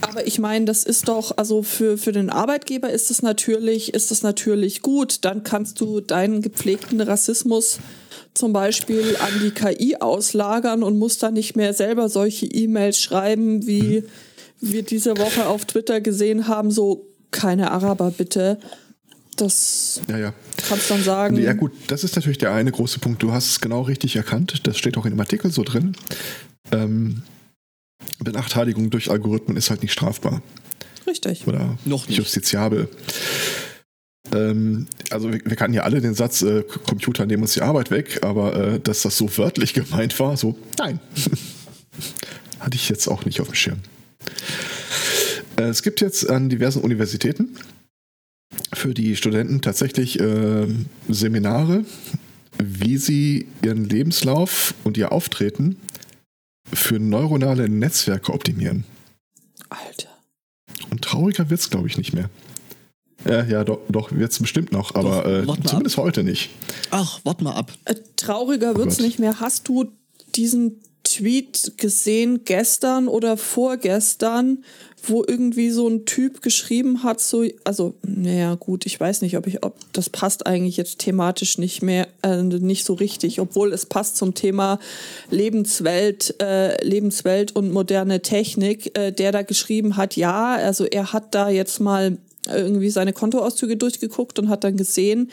Aber 0.00 0.26
ich 0.26 0.38
meine, 0.38 0.64
das 0.64 0.82
ist 0.84 1.08
doch, 1.08 1.36
also 1.38 1.62
für, 1.62 1.96
für 1.96 2.12
den 2.12 2.28
Arbeitgeber 2.28 2.90
ist 2.90 3.10
es 3.10 3.22
natürlich, 3.22 3.94
ist 3.94 4.10
es 4.10 4.22
natürlich 4.22 4.82
gut. 4.82 5.24
Dann 5.24 5.44
kannst 5.44 5.80
du 5.80 6.00
deinen 6.00 6.42
gepflegten 6.42 7.00
Rassismus 7.00 7.78
zum 8.34 8.52
Beispiel 8.52 9.16
an 9.20 9.32
die 9.42 9.52
KI 9.52 9.96
auslagern 9.96 10.82
und 10.82 10.98
musst 10.98 11.22
dann 11.22 11.34
nicht 11.34 11.54
mehr 11.54 11.72
selber 11.74 12.08
solche 12.08 12.46
E-Mails 12.46 13.00
schreiben, 13.00 13.66
wie 13.66 14.04
wir 14.60 14.82
diese 14.82 15.16
Woche 15.16 15.46
auf 15.46 15.64
Twitter 15.64 16.00
gesehen 16.00 16.48
haben, 16.48 16.70
so 16.70 17.06
keine 17.30 17.70
Araber 17.70 18.10
bitte. 18.10 18.58
Das 19.36 20.00
Ja, 20.08 20.18
ja. 20.18 20.34
kannst 20.68 20.90
dann 20.90 21.02
sagen. 21.02 21.36
Ja 21.42 21.52
gut, 21.54 21.72
das 21.88 22.04
ist 22.04 22.14
natürlich 22.16 22.38
der 22.38 22.52
eine 22.52 22.70
große 22.70 22.98
Punkt. 23.00 23.22
Du 23.22 23.32
hast 23.32 23.48
es 23.50 23.60
genau 23.60 23.82
richtig 23.82 24.16
erkannt. 24.16 24.60
Das 24.66 24.78
steht 24.78 24.96
auch 24.96 25.04
in 25.06 25.10
dem 25.12 25.20
Artikel 25.20 25.50
so 25.50 25.62
drin. 25.64 25.96
Ähm, 26.72 27.22
Benachteiligung 28.18 28.90
durch 28.90 29.10
Algorithmen 29.10 29.56
ist 29.56 29.70
halt 29.70 29.82
nicht 29.82 29.92
strafbar 29.92 30.42
Richtig. 31.06 31.46
oder 31.46 31.78
Noch 31.84 32.06
nicht. 32.08 32.18
justiziabel. 32.18 32.88
Ähm, 34.32 34.86
also 35.10 35.32
wir, 35.32 35.40
wir 35.44 35.56
kannten 35.56 35.74
ja 35.74 35.82
alle 35.82 36.00
den 36.00 36.14
Satz, 36.14 36.42
äh, 36.42 36.62
Computer 36.86 37.26
nehmen 37.26 37.42
uns 37.42 37.54
die 37.54 37.62
Arbeit 37.62 37.90
weg, 37.90 38.20
aber 38.22 38.54
äh, 38.74 38.80
dass 38.80 39.02
das 39.02 39.16
so 39.18 39.36
wörtlich 39.36 39.74
gemeint 39.74 40.18
war, 40.20 40.36
so 40.36 40.56
nein. 40.78 41.00
Hatte 42.60 42.76
ich 42.76 42.88
jetzt 42.88 43.08
auch 43.08 43.24
nicht 43.26 43.40
auf 43.40 43.48
dem 43.48 43.54
Schirm. 43.54 43.78
Äh, 45.56 45.64
es 45.64 45.82
gibt 45.82 46.00
jetzt 46.00 46.28
an 46.30 46.48
diversen 46.48 46.80
Universitäten 46.82 47.56
für 48.84 48.92
die 48.92 49.16
Studenten 49.16 49.62
tatsächlich 49.62 50.20
äh, 50.20 50.66
Seminare, 51.08 51.86
wie 52.62 52.98
sie 52.98 53.46
ihren 53.64 53.88
Lebenslauf 53.88 54.74
und 54.84 54.98
ihr 54.98 55.10
Auftreten 55.10 55.76
für 56.70 56.98
neuronale 56.98 57.70
Netzwerke 57.70 58.34
optimieren. 58.34 58.84
Alter. 59.70 60.10
Und 60.90 61.00
trauriger 61.00 61.48
wird's, 61.48 61.70
glaube 61.70 61.88
ich, 61.88 61.96
nicht 61.96 62.12
mehr. 62.12 62.28
Ja, 63.24 63.42
ja, 63.44 63.64
doch, 63.64 63.80
doch 63.88 64.12
wird's 64.12 64.38
bestimmt 64.38 64.70
noch, 64.70 64.94
aber 64.94 65.42
Doch, 65.46 65.56
äh, 65.56 65.62
zumindest 65.62 65.96
heute 65.96 66.22
nicht. 66.22 66.50
Ach, 66.90 67.20
wart 67.24 67.40
mal 67.40 67.54
ab. 67.54 67.72
Äh, 67.86 67.94
trauriger 68.16 68.76
wird's 68.76 68.98
Gott. 68.98 69.06
nicht 69.06 69.18
mehr. 69.18 69.40
Hast 69.40 69.66
du 69.66 69.92
diesen 70.36 70.82
Tweet 71.04 71.78
gesehen 71.78 72.44
gestern 72.44 73.08
oder 73.08 73.38
vorgestern, 73.38 74.62
wo 75.08 75.24
irgendwie 75.26 75.70
so 75.70 75.88
ein 75.88 76.04
Typ 76.04 76.42
geschrieben 76.42 77.02
hat, 77.02 77.20
so, 77.20 77.44
also, 77.64 77.94
naja, 78.02 78.54
gut, 78.54 78.86
ich 78.86 78.98
weiß 78.98 79.22
nicht, 79.22 79.36
ob 79.36 79.46
ich, 79.46 79.64
ob 79.64 79.76
das 79.92 80.10
passt 80.10 80.46
eigentlich 80.46 80.76
jetzt 80.76 80.98
thematisch 80.98 81.58
nicht 81.58 81.82
mehr, 81.82 82.08
äh, 82.22 82.42
nicht 82.42 82.84
so 82.84 82.94
richtig, 82.94 83.40
obwohl 83.40 83.72
es 83.72 83.86
passt 83.86 84.16
zum 84.16 84.34
Thema 84.34 84.78
Lebenswelt, 85.30 86.40
äh, 86.40 86.82
Lebenswelt 86.84 87.54
und 87.54 87.72
moderne 87.72 88.22
Technik, 88.22 88.96
äh, 88.98 89.12
der 89.12 89.32
da 89.32 89.42
geschrieben 89.42 89.96
hat, 89.96 90.16
ja, 90.16 90.54
also 90.54 90.84
er 90.84 91.12
hat 91.12 91.34
da 91.34 91.48
jetzt 91.48 91.80
mal 91.80 92.18
irgendwie 92.46 92.90
seine 92.90 93.12
Kontoauszüge 93.12 93.76
durchgeguckt 93.76 94.38
und 94.38 94.48
hat 94.48 94.64
dann 94.64 94.76
gesehen, 94.76 95.30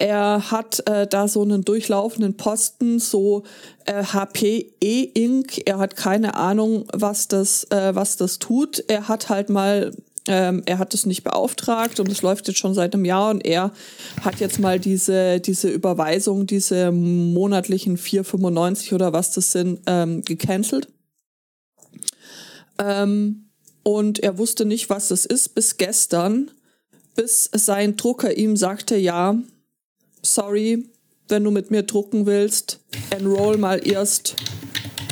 er 0.00 0.52
hat 0.52 0.86
äh, 0.86 1.08
da 1.08 1.26
so 1.26 1.42
einen 1.42 1.64
durchlaufenden 1.64 2.36
Posten, 2.36 3.00
so 3.00 3.42
äh, 3.84 4.04
HP 4.04 4.72
E-Ink. 4.80 5.62
Er 5.66 5.78
hat 5.78 5.96
keine 5.96 6.34
Ahnung, 6.34 6.86
was 6.92 7.26
das, 7.26 7.64
äh, 7.72 7.96
was 7.96 8.16
das 8.16 8.38
tut. 8.38 8.78
Er 8.86 9.08
hat 9.08 9.28
halt 9.28 9.50
mal, 9.50 9.90
ähm, 10.28 10.62
er 10.66 10.78
hat 10.78 10.94
es 10.94 11.04
nicht 11.04 11.24
beauftragt 11.24 11.98
und 11.98 12.08
es 12.12 12.22
läuft 12.22 12.46
jetzt 12.46 12.60
schon 12.60 12.74
seit 12.74 12.94
einem 12.94 13.04
Jahr 13.04 13.30
und 13.30 13.44
er 13.44 13.72
hat 14.20 14.38
jetzt 14.38 14.60
mal 14.60 14.78
diese, 14.78 15.40
diese 15.40 15.68
Überweisung, 15.68 16.46
diese 16.46 16.92
monatlichen 16.92 17.98
4,95 17.98 18.94
oder 18.94 19.12
was 19.12 19.32
das 19.32 19.50
sind, 19.50 19.80
ähm, 19.86 20.22
gecancelt. 20.22 20.86
Ähm, 22.78 23.48
und 23.82 24.20
er 24.20 24.38
wusste 24.38 24.64
nicht, 24.64 24.90
was 24.90 25.08
das 25.08 25.26
ist, 25.26 25.56
bis 25.56 25.76
gestern, 25.76 26.52
bis 27.16 27.50
sein 27.52 27.96
Drucker 27.96 28.36
ihm 28.36 28.56
sagte, 28.56 28.96
ja, 28.96 29.34
sorry, 30.22 30.88
wenn 31.28 31.44
du 31.44 31.50
mit 31.50 31.70
mir 31.70 31.82
drucken 31.82 32.26
willst, 32.26 32.80
enroll 33.10 33.58
mal 33.58 33.86
erst 33.86 34.36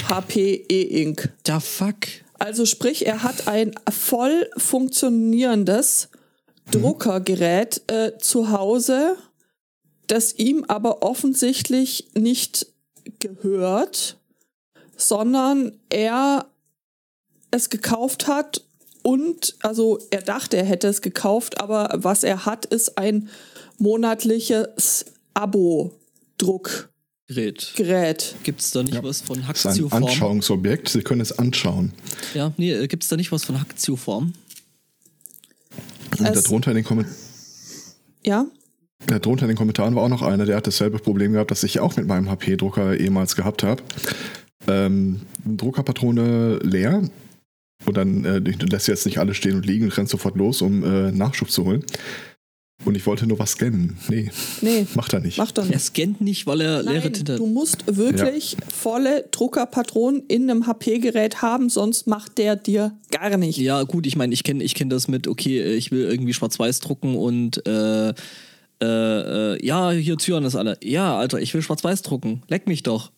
HP 0.09 0.64
E-Ink. 0.68 1.32
Da 1.42 1.61
fuck. 1.61 2.07
Also 2.38 2.66
sprich, 2.66 3.07
er 3.07 3.22
hat 3.22 3.48
ein 3.48 3.72
voll 3.90 4.48
funktionierendes 4.57 6.09
Druckergerät 6.70 7.82
äh, 7.90 8.18
zu 8.18 8.50
Hause, 8.50 9.16
das 10.07 10.34
ihm 10.34 10.64
aber 10.68 11.02
offensichtlich 11.02 12.09
nicht 12.14 12.66
gehört, 13.20 14.18
sondern 14.96 15.78
er 15.88 16.46
es 17.50 17.70
gekauft 17.70 18.26
hat 18.26 18.62
und, 19.02 19.54
also 19.62 19.98
er 20.11 20.22
dachte, 20.22 20.57
er 20.57 20.64
hätte 20.64 20.88
es 20.88 21.00
gekauft, 21.00 21.61
aber 21.61 21.90
was 21.94 22.24
er 22.24 22.44
hat, 22.44 22.66
ist 22.66 22.98
ein 22.98 23.28
monatliches 23.79 25.07
Abo-Druckgerät. 25.35 27.72
Gerät. 27.77 28.35
Gibt's 28.45 28.70
da 28.70 28.83
nicht 28.83 28.95
Ja. 28.95 29.03
was 29.03 29.20
von 29.22 29.43
Das 29.47 29.59
ist 29.59 29.66
ein 29.66 29.70
Haktioform? 29.72 30.05
Anschauungsobjekt. 30.05 30.89
Sie 30.89 31.03
können 31.03 31.20
es 31.20 31.33
anschauen. 31.39 31.93
Ja, 32.35 32.53
nee, 32.57 32.72
äh, 32.72 32.87
gibt's 32.89 33.09
da 33.09 33.16
nicht 33.16 33.33
was 33.33 33.45
von 33.45 33.61
Haktioform? 33.61 34.33
Und 36.18 36.27
Es- 36.27 36.45
darunter 36.45 36.70
in, 36.70 36.77
den 36.77 36.85
Komment 36.85 37.09
Ja? 38.24 38.47
darunter 39.07 39.45
in 39.45 39.49
den 39.49 39.57
Kommentaren 39.57 39.95
war 39.95 40.03
auch 40.05 40.09
noch 40.09 40.22
einer, 40.22 40.47
der 40.47 40.57
hat 40.57 40.66
dasselbe 40.66 40.99
Problem 40.99 41.33
gehabt, 41.33 41.51
das 41.51 41.62
ich 41.62 41.81
auch 41.81 41.97
mit 41.97 42.07
meinem 42.07 42.31
HP-Drucker 42.31 42.99
ehemals 42.99 43.37
gehabt 43.37 43.62
habe. 43.62 43.83
Ähm, 44.68 45.20
Druckerpatrone 45.45 46.59
leer. 46.62 47.03
Und 47.85 47.97
dann 47.97 48.24
äh, 48.24 48.41
du 48.41 48.66
lässt 48.66 48.89
jetzt 48.89 49.05
nicht 49.07 49.18
alle 49.18 49.35
stehen 49.35 49.55
und 49.57 49.66
liegen 49.66 49.85
und 49.85 49.97
rennst 49.97 50.11
sofort 50.12 50.37
los, 50.37 50.62
um 50.62 50.83
äh, 50.83 51.12
Nachschub 51.12 51.51
zu 51.51 51.64
holen. 51.66 51.85
Und 52.85 52.95
ich 52.97 53.07
wollte 53.07 53.27
nur 53.27 53.39
was 53.39 53.53
scannen. 53.53 53.97
Nee, 54.09 54.31
Nee, 54.61 54.87
macht 54.95 55.12
er 55.12 55.20
nicht. 55.20 55.39
macht 55.39 55.59
Er 55.59 55.64
nicht. 55.64 55.81
scannt 55.81 56.20
nicht, 56.20 56.47
weil 56.47 56.61
er 56.61 56.83
leere 56.83 57.01
Nein, 57.05 57.12
Tinte 57.14 57.37
du 57.37 57.47
musst 57.47 57.85
wirklich 57.87 58.57
volle 58.72 59.24
Druckerpatronen 59.31 60.22
in 60.29 60.49
einem 60.51 60.66
HP-Gerät 60.66 61.43
haben, 61.43 61.68
sonst 61.68 62.07
macht 62.07 62.39
der 62.39 62.55
dir 62.55 62.93
gar 63.11 63.37
nicht. 63.39 63.59
Ja, 63.59 63.83
gut, 63.83 64.07
ich 64.07 64.16
meine, 64.16 64.35
ich 64.35 64.45
kenne 64.45 64.62
ich 64.62 64.74
kenn 64.74 64.91
das 64.91 65.09
mit, 65.09 65.27
okay, 65.27 65.59
äh, 65.59 65.74
ich 65.74 65.91
will 65.91 66.05
irgendwie 66.05 66.35
schwarz-weiß 66.35 66.81
drucken 66.81 67.16
und 67.16 67.66
äh, 67.66 68.11
äh, 68.11 68.14
äh, 68.85 69.66
ja, 69.66 69.91
hier 69.91 70.18
Zyron 70.18 70.45
ist 70.45 70.55
alle. 70.55 70.77
Ja, 70.85 71.16
Alter, 71.18 71.41
ich 71.41 71.55
will 71.55 71.62
schwarz-weiß 71.62 72.03
drucken. 72.03 72.43
Leck 72.49 72.66
mich 72.66 72.83
doch. 72.83 73.11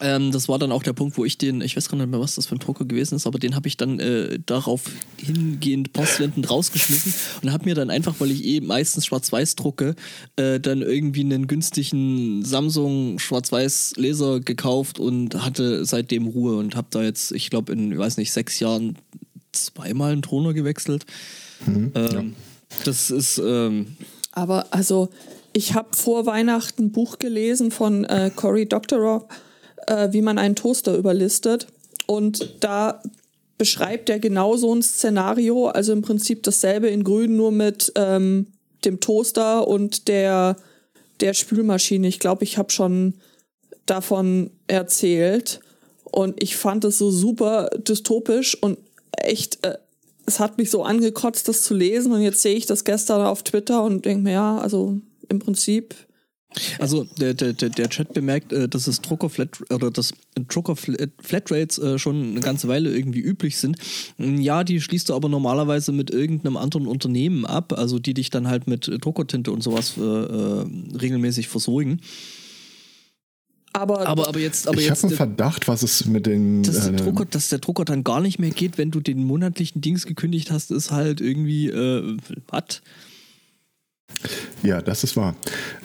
Ähm, 0.00 0.32
das 0.32 0.48
war 0.48 0.58
dann 0.58 0.72
auch 0.72 0.82
der 0.82 0.92
Punkt, 0.92 1.18
wo 1.18 1.24
ich 1.24 1.36
den, 1.38 1.60
ich 1.60 1.76
weiß 1.76 1.88
gar 1.88 1.98
nicht 1.98 2.08
mehr, 2.08 2.20
was 2.20 2.36
das 2.36 2.46
für 2.46 2.56
ein 2.56 2.58
Drucker 2.58 2.84
gewesen 2.84 3.16
ist, 3.16 3.26
aber 3.26 3.38
den 3.38 3.54
habe 3.54 3.68
ich 3.68 3.76
dann 3.76 4.00
äh, 4.00 4.38
darauf 4.46 4.82
hingehend 5.18 5.92
postwendend 5.92 6.50
rausgeschmissen 6.50 7.12
und 7.42 7.52
habe 7.52 7.66
mir 7.66 7.74
dann 7.74 7.90
einfach, 7.90 8.14
weil 8.18 8.30
ich 8.30 8.44
eh 8.44 8.60
meistens 8.60 9.06
schwarz-weiß 9.06 9.56
drucke, 9.56 9.94
äh, 10.36 10.58
dann 10.58 10.82
irgendwie 10.82 11.20
einen 11.20 11.46
günstigen 11.46 12.44
Samsung 12.44 13.18
schwarz-weiß 13.18 13.94
Laser 13.96 14.40
gekauft 14.40 14.98
und 14.98 15.44
hatte 15.44 15.84
seitdem 15.84 16.26
Ruhe 16.26 16.56
und 16.56 16.76
habe 16.76 16.88
da 16.90 17.02
jetzt, 17.02 17.32
ich 17.32 17.50
glaube, 17.50 17.72
in, 17.72 17.92
ich 17.92 17.98
weiß 17.98 18.16
nicht, 18.16 18.32
sechs 18.32 18.58
Jahren 18.60 18.96
zweimal 19.52 20.12
einen 20.12 20.22
Toner 20.22 20.54
gewechselt. 20.54 21.04
ähm, 21.66 22.34
Das 22.84 23.10
ist, 23.10 23.38
ähm, 23.44 23.96
Aber 24.32 24.72
also, 24.72 25.10
ich 25.52 25.74
habe 25.74 25.88
vor 25.96 26.26
Weihnachten 26.26 26.84
ein 26.84 26.92
Buch 26.92 27.18
gelesen 27.18 27.70
von 27.70 28.04
äh, 28.04 28.30
Cory 28.34 28.66
Doctorow, 28.66 29.26
äh, 29.90 30.12
wie 30.12 30.22
man 30.22 30.38
einen 30.38 30.54
Toaster 30.54 30.96
überlistet. 30.96 31.66
Und 32.06 32.56
da 32.60 33.02
beschreibt 33.58 34.08
er 34.08 34.18
genau 34.18 34.56
so 34.56 34.74
ein 34.74 34.82
Szenario, 34.82 35.66
also 35.66 35.92
im 35.92 36.02
Prinzip 36.02 36.44
dasselbe 36.44 36.88
in 36.88 37.04
Grün, 37.04 37.36
nur 37.36 37.52
mit 37.52 37.92
ähm, 37.96 38.46
dem 38.84 39.00
Toaster 39.00 39.68
und 39.68 40.08
der, 40.08 40.56
der 41.20 41.34
Spülmaschine. 41.34 42.08
Ich 42.08 42.20
glaube, 42.20 42.44
ich 42.44 42.56
habe 42.56 42.70
schon 42.70 43.14
davon 43.84 44.50
erzählt. 44.68 45.60
Und 46.04 46.42
ich 46.42 46.56
fand 46.56 46.84
es 46.84 46.98
so 46.98 47.10
super 47.10 47.70
dystopisch 47.76 48.60
und 48.60 48.78
echt, 49.12 49.64
äh, 49.64 49.78
es 50.26 50.40
hat 50.40 50.58
mich 50.58 50.70
so 50.70 50.82
angekotzt, 50.82 51.48
das 51.48 51.62
zu 51.62 51.74
lesen. 51.74 52.12
Und 52.12 52.22
jetzt 52.22 52.42
sehe 52.42 52.54
ich 52.54 52.66
das 52.66 52.84
gestern 52.84 53.22
auf 53.22 53.42
Twitter 53.42 53.82
und 53.82 54.04
denke 54.04 54.22
mir, 54.22 54.32
ja, 54.32 54.58
also 54.58 54.98
im 55.28 55.38
Prinzip, 55.38 55.94
Also 56.80 57.04
der, 57.18 57.34
der, 57.34 57.52
der, 57.52 57.68
der 57.68 57.88
Chat 57.88 58.12
bemerkt, 58.12 58.52
äh, 58.52 58.68
dass 58.68 58.86
es 58.88 59.00
Drucker 59.00 59.30
Flat 59.30 59.50
oder 59.70 59.90
dass 59.92 60.12
Drucker 60.48 60.74
Flat- 60.74 61.10
Flatrates 61.22 61.78
äh, 61.78 61.98
schon 61.98 62.30
eine 62.32 62.40
ganze 62.40 62.66
Weile 62.66 62.90
irgendwie 62.94 63.20
üblich 63.20 63.56
sind. 63.56 63.76
Mm, 64.18 64.40
Ja, 64.40 64.64
die 64.64 64.80
schließt 64.80 65.08
du 65.08 65.14
aber 65.14 65.28
normalerweise 65.28 65.92
mit 65.92 66.10
irgendeinem 66.10 66.56
anderen 66.56 66.86
Unternehmen 66.88 67.46
ab, 67.46 67.72
also 67.78 67.98
die 68.00 68.14
dich 68.14 68.30
dann 68.30 68.48
halt 68.48 68.66
mit 68.66 68.90
Druckertinte 69.00 69.52
und 69.52 69.62
sowas 69.62 69.94
äh, 69.96 70.00
äh, 70.02 70.66
regelmäßig 71.00 71.46
versorgen. 71.46 72.00
aber, 73.72 74.06
Aber, 74.08 74.26
aber 74.28 74.40
jetzt, 74.40 74.66
aber 74.66 74.80
ich 74.80 74.90
habe 74.90 75.00
einen 75.02 75.08
der- 75.10 75.16
Verdacht, 75.16 75.68
was 75.68 75.84
es 75.84 76.04
mit 76.06 76.26
den. 76.26 76.64
dass, 76.64 76.84
der 76.84 76.94
äh, 76.94 76.96
Drucker, 76.96 77.26
dass 77.26 77.48
der 77.50 77.60
Drucker 77.60 77.84
dann 77.84 78.02
gar 78.02 78.20
nicht 78.20 78.40
mehr 78.40 78.50
geht, 78.50 78.76
wenn 78.76 78.90
du 78.90 78.98
den 78.98 79.22
monatlichen 79.24 79.80
Dings 79.80 80.04
gekündigt 80.06 80.50
hast, 80.50 80.72
ist 80.72 80.90
halt 80.90 81.20
irgendwie, 81.20 81.68
äh, 81.68 82.16
was? 82.48 82.82
Ja, 84.62 84.82
das 84.82 85.04
ist 85.04 85.16
wahr. 85.16 85.34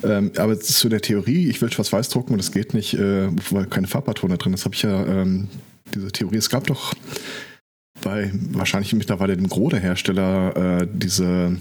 Ähm, 0.03 0.31
aber 0.37 0.59
zu 0.59 0.89
der 0.89 1.01
Theorie, 1.01 1.49
ich 1.49 1.61
will 1.61 1.71
schwarz-weiß 1.71 2.09
drucken 2.09 2.33
und 2.33 2.39
es 2.39 2.51
geht 2.51 2.73
nicht, 2.73 2.93
äh, 2.93 3.29
weil 3.51 3.65
keine 3.67 3.87
Farbpatrone 3.87 4.37
drin 4.37 4.53
ist, 4.53 4.65
habe 4.65 4.75
ich 4.75 4.81
ja 4.81 5.05
ähm, 5.05 5.47
diese 5.93 6.11
Theorie. 6.11 6.37
Es 6.37 6.49
gab 6.49 6.67
doch 6.67 6.93
bei 8.01 8.31
wahrscheinlich 8.51 8.93
mittlerweile 8.93 9.37
dem 9.37 9.47
Gros 9.47 9.71
der 9.71 9.79
Hersteller 9.79 10.81
äh, 10.81 10.87
diese 10.91 11.57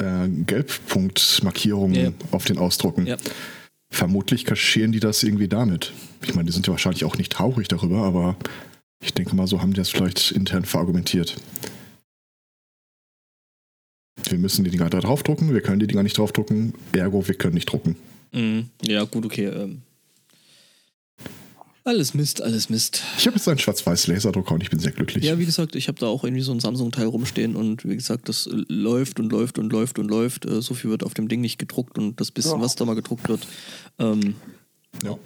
äh, 0.00 0.28
Gelbpunktmarkierungen 0.28 1.94
Ja. 2.04 2.10
auf 2.32 2.44
den 2.44 2.58
Ausdrucken. 2.58 3.06
Ja. 3.06 3.16
Vermutlich 3.92 4.44
kaschieren 4.44 4.90
die 4.92 5.00
das 5.00 5.22
irgendwie 5.22 5.48
damit. 5.48 5.92
Ich 6.24 6.34
meine, 6.34 6.46
die 6.46 6.52
sind 6.52 6.66
ja 6.66 6.72
wahrscheinlich 6.72 7.04
auch 7.04 7.18
nicht 7.18 7.30
traurig 7.32 7.68
darüber, 7.68 7.98
aber 8.04 8.36
ich 9.02 9.12
denke 9.14 9.36
mal, 9.36 9.46
so 9.46 9.60
haben 9.60 9.72
die 9.72 9.78
das 9.78 9.90
vielleicht 9.90 10.32
intern 10.32 10.64
verargumentiert. 10.64 11.36
Wir 14.32 14.38
müssen 14.38 14.64
die 14.64 14.70
Dinger 14.70 14.88
da 14.88 14.98
draufdrucken, 15.00 15.52
wir 15.52 15.60
können 15.60 15.78
die 15.78 15.86
Dinger 15.86 16.02
nicht 16.02 16.16
draufdrucken, 16.16 16.72
ergo, 16.94 17.28
wir 17.28 17.34
können 17.34 17.52
nicht 17.54 17.66
drucken. 17.66 17.96
Mhm. 18.32 18.70
Ja, 18.82 19.04
gut, 19.04 19.26
okay. 19.26 19.44
Ähm. 19.46 19.82
Alles 21.84 22.14
Mist, 22.14 22.40
alles 22.40 22.70
Mist. 22.70 23.02
Ich 23.18 23.26
habe 23.26 23.36
jetzt 23.36 23.46
einen 23.46 23.58
schwarz-weiß 23.58 24.06
Laserdrucker 24.06 24.54
und 24.54 24.62
ich 24.62 24.70
bin 24.70 24.78
sehr 24.78 24.92
glücklich. 24.92 25.22
Ja, 25.24 25.38
wie 25.38 25.44
gesagt, 25.44 25.74
ich 25.76 25.88
habe 25.88 25.98
da 25.98 26.06
auch 26.06 26.24
irgendwie 26.24 26.42
so 26.42 26.52
ein 26.52 26.60
Samsung-Teil 26.60 27.06
rumstehen 27.06 27.56
und 27.56 27.86
wie 27.86 27.94
gesagt, 27.96 28.28
das 28.30 28.48
läuft 28.68 29.20
und 29.20 29.30
läuft 29.30 29.58
und 29.58 29.70
läuft 29.70 29.98
und 29.98 30.08
läuft. 30.08 30.46
Äh, 30.46 30.62
So 30.62 30.72
viel 30.74 30.90
wird 30.90 31.04
auf 31.04 31.12
dem 31.12 31.28
Ding 31.28 31.40
nicht 31.42 31.58
gedruckt 31.58 31.98
und 31.98 32.18
das 32.20 32.30
bisschen, 32.30 32.52
Ja. 32.58 32.60
was 32.60 32.74
da 32.76 32.84
mal 32.86 32.94
gedruckt 32.94 33.28
wird. 33.28 33.46
Ähm, 33.98 34.34
Ja. 35.04 35.18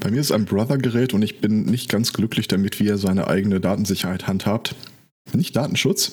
Bei 0.00 0.10
mir 0.10 0.20
ist 0.20 0.30
ein 0.30 0.44
Brother-Gerät 0.46 1.12
und 1.12 1.22
ich 1.22 1.40
bin 1.40 1.64
nicht 1.64 1.88
ganz 1.90 2.12
glücklich 2.12 2.48
damit, 2.48 2.78
wie 2.80 2.86
er 2.88 2.96
seine 2.98 3.26
eigene 3.26 3.60
Datensicherheit 3.60 4.26
handhabt. 4.28 4.74
Nicht 5.34 5.56
Datenschutz. 5.56 6.12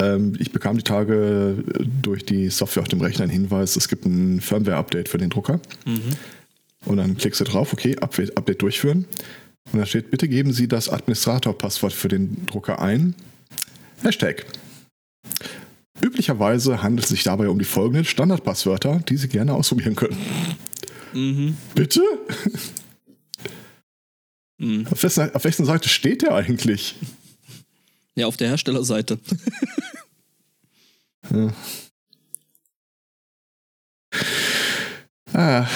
Ähm, 0.00 0.34
ich 0.38 0.52
bekam 0.52 0.76
die 0.76 0.82
Tage 0.82 1.56
äh, 1.58 1.84
durch 2.02 2.24
die 2.24 2.48
Software 2.48 2.82
auf 2.82 2.88
dem 2.88 3.00
Rechner 3.00 3.24
einen 3.24 3.32
Hinweis, 3.32 3.76
es 3.76 3.88
gibt 3.88 4.04
ein 4.06 4.40
Firmware-Update 4.40 5.08
für 5.08 5.18
den 5.18 5.30
Drucker. 5.30 5.60
Und 6.84 6.96
dann 6.96 7.16
klickst 7.16 7.40
du 7.40 7.44
drauf, 7.44 7.72
okay, 7.72 7.96
Update, 7.98 8.36
Update 8.36 8.62
durchführen. 8.62 9.06
Und 9.72 9.78
da 9.78 9.86
steht, 9.86 10.10
bitte 10.10 10.28
geben 10.28 10.52
Sie 10.52 10.66
das 10.66 10.88
Administrator-Passwort 10.88 11.92
für 11.92 12.08
den 12.08 12.46
Drucker 12.46 12.80
ein. 12.80 13.14
Hashtag. 14.02 14.44
Üblicherweise 16.02 16.82
handelt 16.82 17.04
es 17.04 17.10
sich 17.10 17.22
dabei 17.22 17.48
um 17.48 17.58
die 17.58 17.64
folgenden 17.64 18.04
Standardpasswörter, 18.04 19.02
die 19.08 19.16
Sie 19.16 19.28
gerne 19.28 19.54
ausprobieren 19.54 19.94
können. 19.94 20.16
mhm. 21.12 21.56
Bitte? 21.74 22.02
Mhm. 24.58 24.86
Auf 24.90 25.02
wessen, 25.02 25.34
auf 25.34 25.44
wessen 25.44 25.64
Seite 25.64 25.88
steht 25.88 26.22
der 26.22 26.34
eigentlich? 26.34 26.96
Ja, 28.14 28.26
auf 28.26 28.36
der 28.36 28.48
Herstellerseite. 28.48 29.18
Ah. 35.34 35.66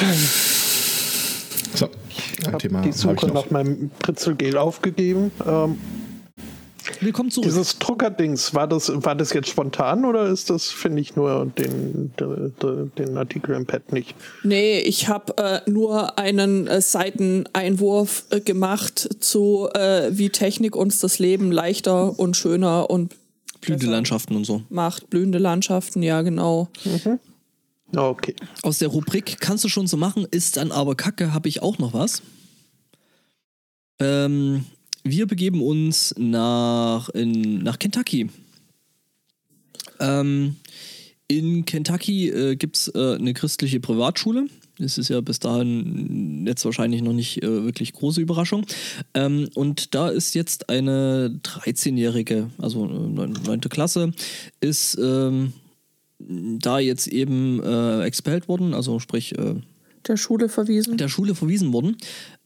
So, 1.74 1.88
Ich 2.10 2.40
ein 2.46 2.52
habe 2.52 2.58
Thema 2.58 2.80
die 2.82 2.88
habe 2.88 2.90
ich 2.90 2.96
Suche 2.96 3.26
noch. 3.28 3.34
nach 3.44 3.50
meinem 3.50 3.90
Pritzelgel 4.00 4.58
aufgegeben. 4.58 5.30
Ähm, 5.46 5.78
Willkommen 7.00 7.30
zurück. 7.30 7.46
dieses 7.46 7.78
Druckerdings, 7.78 8.54
war 8.54 8.66
das, 8.66 8.90
war 8.94 9.14
das 9.14 9.32
jetzt 9.32 9.48
spontan 9.48 10.04
oder 10.04 10.26
ist 10.26 10.50
das, 10.50 10.70
finde 10.70 11.00
ich, 11.00 11.16
nur 11.16 11.46
den, 11.46 12.12
den, 12.18 12.92
den 12.98 13.16
Artikel 13.16 13.54
im 13.54 13.66
Pad 13.66 13.92
nicht? 13.92 14.14
Nee, 14.42 14.80
ich 14.80 15.08
habe 15.08 15.36
äh, 15.38 15.70
nur 15.70 16.18
einen 16.18 16.66
äh, 16.66 16.80
Seiteneinwurf 16.80 18.24
äh, 18.30 18.40
gemacht 18.40 19.08
zu, 19.20 19.68
äh, 19.74 20.10
wie 20.10 20.30
Technik 20.30 20.76
uns 20.76 20.98
das 20.98 21.18
Leben 21.18 21.52
leichter 21.52 22.18
und 22.18 22.36
schöner 22.36 22.90
und 22.90 23.14
Blühende 23.60 23.86
Landschaften 23.86 24.36
und 24.36 24.44
so. 24.44 24.62
macht. 24.68 25.10
Blühende 25.10 25.38
Landschaften, 25.38 26.02
ja, 26.02 26.22
genau. 26.22 26.68
Okay. 27.94 28.34
Aus 28.62 28.78
der 28.78 28.88
Rubrik 28.88 29.40
kannst 29.40 29.64
du 29.64 29.68
schon 29.68 29.86
so 29.86 29.96
machen, 29.96 30.26
ist 30.30 30.56
dann 30.56 30.72
aber 30.72 30.94
Kacke, 30.94 31.32
habe 31.32 31.48
ich 31.48 31.62
auch 31.62 31.78
noch 31.78 31.94
was. 31.94 32.22
Ähm, 33.98 34.66
wir 35.10 35.26
begeben 35.26 35.62
uns 35.62 36.14
nach, 36.18 37.08
in, 37.10 37.58
nach 37.62 37.78
Kentucky. 37.78 38.30
Ähm, 40.00 40.56
in 41.28 41.64
Kentucky 41.64 42.28
äh, 42.28 42.56
gibt 42.56 42.76
es 42.76 42.88
äh, 42.88 43.16
eine 43.16 43.34
christliche 43.34 43.80
Privatschule. 43.80 44.46
Das 44.78 44.98
ist 44.98 45.08
ja 45.08 45.20
bis 45.22 45.38
dahin 45.38 46.46
jetzt 46.46 46.64
wahrscheinlich 46.64 47.02
noch 47.02 47.14
nicht 47.14 47.42
äh, 47.42 47.64
wirklich 47.64 47.94
große 47.94 48.20
Überraschung. 48.20 48.66
Ähm, 49.14 49.48
und 49.54 49.94
da 49.94 50.08
ist 50.08 50.34
jetzt 50.34 50.68
eine 50.68 51.40
13-jährige, 51.42 52.50
also 52.58 52.84
äh, 52.86 53.26
9. 53.46 53.60
Klasse, 53.62 54.12
ist 54.60 54.98
ähm, 55.02 55.54
da 56.18 56.78
jetzt 56.78 57.06
eben 57.08 57.62
äh, 57.62 58.02
expelled 58.04 58.48
worden, 58.48 58.74
also 58.74 58.98
sprich 58.98 59.36
äh, 59.38 59.54
Der 60.06 60.16
Schule 60.16 60.48
verwiesen. 60.48 60.96
der 60.98 61.08
Schule 61.08 61.34
verwiesen 61.34 61.72
worden, 61.72 61.96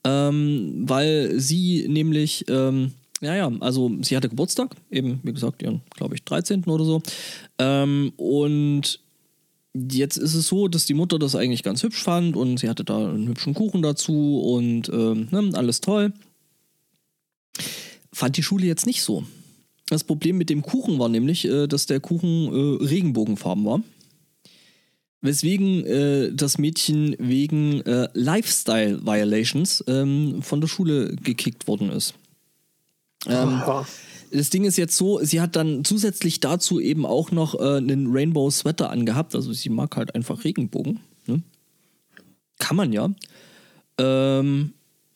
ähm, 0.05 0.85
weil 0.89 1.39
sie 1.39 1.87
nämlich, 1.89 2.45
ähm, 2.49 2.93
ja, 3.21 3.35
ja, 3.35 3.53
also 3.61 3.91
sie 4.03 4.17
hatte 4.17 4.29
Geburtstag, 4.29 4.75
eben, 4.91 5.21
wie 5.23 5.33
gesagt, 5.33 5.63
ihren, 5.63 5.83
glaube 5.95 6.15
ich, 6.15 6.25
13. 6.25 6.65
oder 6.65 6.85
so. 6.85 7.03
Ähm, 7.59 8.13
und 8.17 9.01
jetzt 9.75 10.17
ist 10.17 10.35
es 10.35 10.47
so, 10.47 10.69
dass 10.69 10.87
die 10.87 10.95
Mutter 10.95 11.19
das 11.19 11.37
eigentlich 11.37 11.63
ganz 11.63 11.83
hübsch 11.83 12.03
fand 12.03 12.37
und 12.37 12.59
sie 12.59 12.69
hatte 12.69 12.85
da 12.85 12.97
einen 12.97 13.29
hübschen 13.29 13.55
Kuchen 13.55 13.83
dazu 13.83 14.41
und 14.41 14.89
ähm, 14.89 15.29
ne, 15.31 15.51
alles 15.55 15.81
toll. 15.81 16.13
Fand 18.13 18.37
die 18.37 18.43
Schule 18.43 18.67
jetzt 18.67 18.87
nicht 18.87 19.03
so. 19.03 19.25
Das 19.89 20.05
Problem 20.05 20.39
mit 20.39 20.51
dem 20.51 20.63
Kuchen 20.63 20.99
war 20.99 21.09
nämlich, 21.09 21.45
äh, 21.45 21.67
dass 21.67 21.87
der 21.87 22.01
Kuchen 22.01 22.47
äh, 22.47 22.85
Regenbogenfarben 22.85 23.65
war. 23.65 23.83
Weswegen 25.23 25.85
äh, 25.85 26.33
das 26.33 26.57
Mädchen 26.59 27.15
wegen 27.19 27.83
äh, 27.83 28.09
Lifestyle 28.15 29.05
Violations 29.05 29.85
ähm, 29.87 30.43
von 30.43 30.61
der 30.61 30.69
Schule 30.69 31.15
gekickt 31.17 31.69
worden 31.69 31.91
ist. 31.91 32.15
Ähm, 33.27 33.49
Aha. 33.49 33.87
das 34.33 34.49
Ding 34.49 34.65
ist 34.65 34.79
jetzt 34.79 34.97
so, 34.97 35.23
sie 35.23 35.43
hat 35.43 35.57
dann 35.57 35.85
zusätzlich 35.85 36.41
dazu 36.41 36.81
eben 36.81 37.05
auch 37.05 37.33
noch 37.33 37.55
äh, 37.55 37.77
einen 37.77 38.07
Rainbow 38.11 38.51
Sweater 38.51 38.91
angehabt. 38.91 39.35
Also 39.35 39.53
sie 39.53 39.69
mag 39.69 39.95
halt 39.97 40.15
einfach 40.15 40.45
Regenbogen. 40.45 41.01
Ne? 41.27 41.43
Kann 42.59 42.77
man 42.77 42.93
ja. 42.93 43.11
Ähm, 43.99 44.73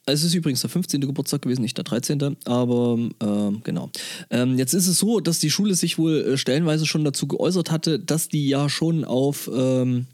es 0.07 0.23
ist 0.23 0.35
übrigens 0.35 0.61
der 0.61 0.71
15. 0.71 1.01
Geburtstag 1.01 1.43
gewesen, 1.43 1.63
nicht 1.63 1.77
der 1.77 1.85
13. 1.85 2.37
Aber 2.45 2.99
ähm, 3.21 3.61
genau. 3.65 3.91
Ähm, 4.31 4.59
jetzt 4.59 4.75
ist 4.75 4.87
es 4.87 4.99
so, 4.99 5.21
dass 5.21 5.39
die 5.39 5.51
Schule 5.51 5.75
sich 5.75 5.99
wohl 5.99 6.21
äh, 6.21 6.37
stellenweise 6.37 6.87
schon 6.87 7.05
dazu 7.05 7.27
geäußert 7.27 7.71
hatte, 7.71 7.99
dass 7.99 8.29
die 8.29 8.49
ja 8.49 8.69
schon 8.69 9.05
auf, 9.05 9.51
ähm, 9.55 10.07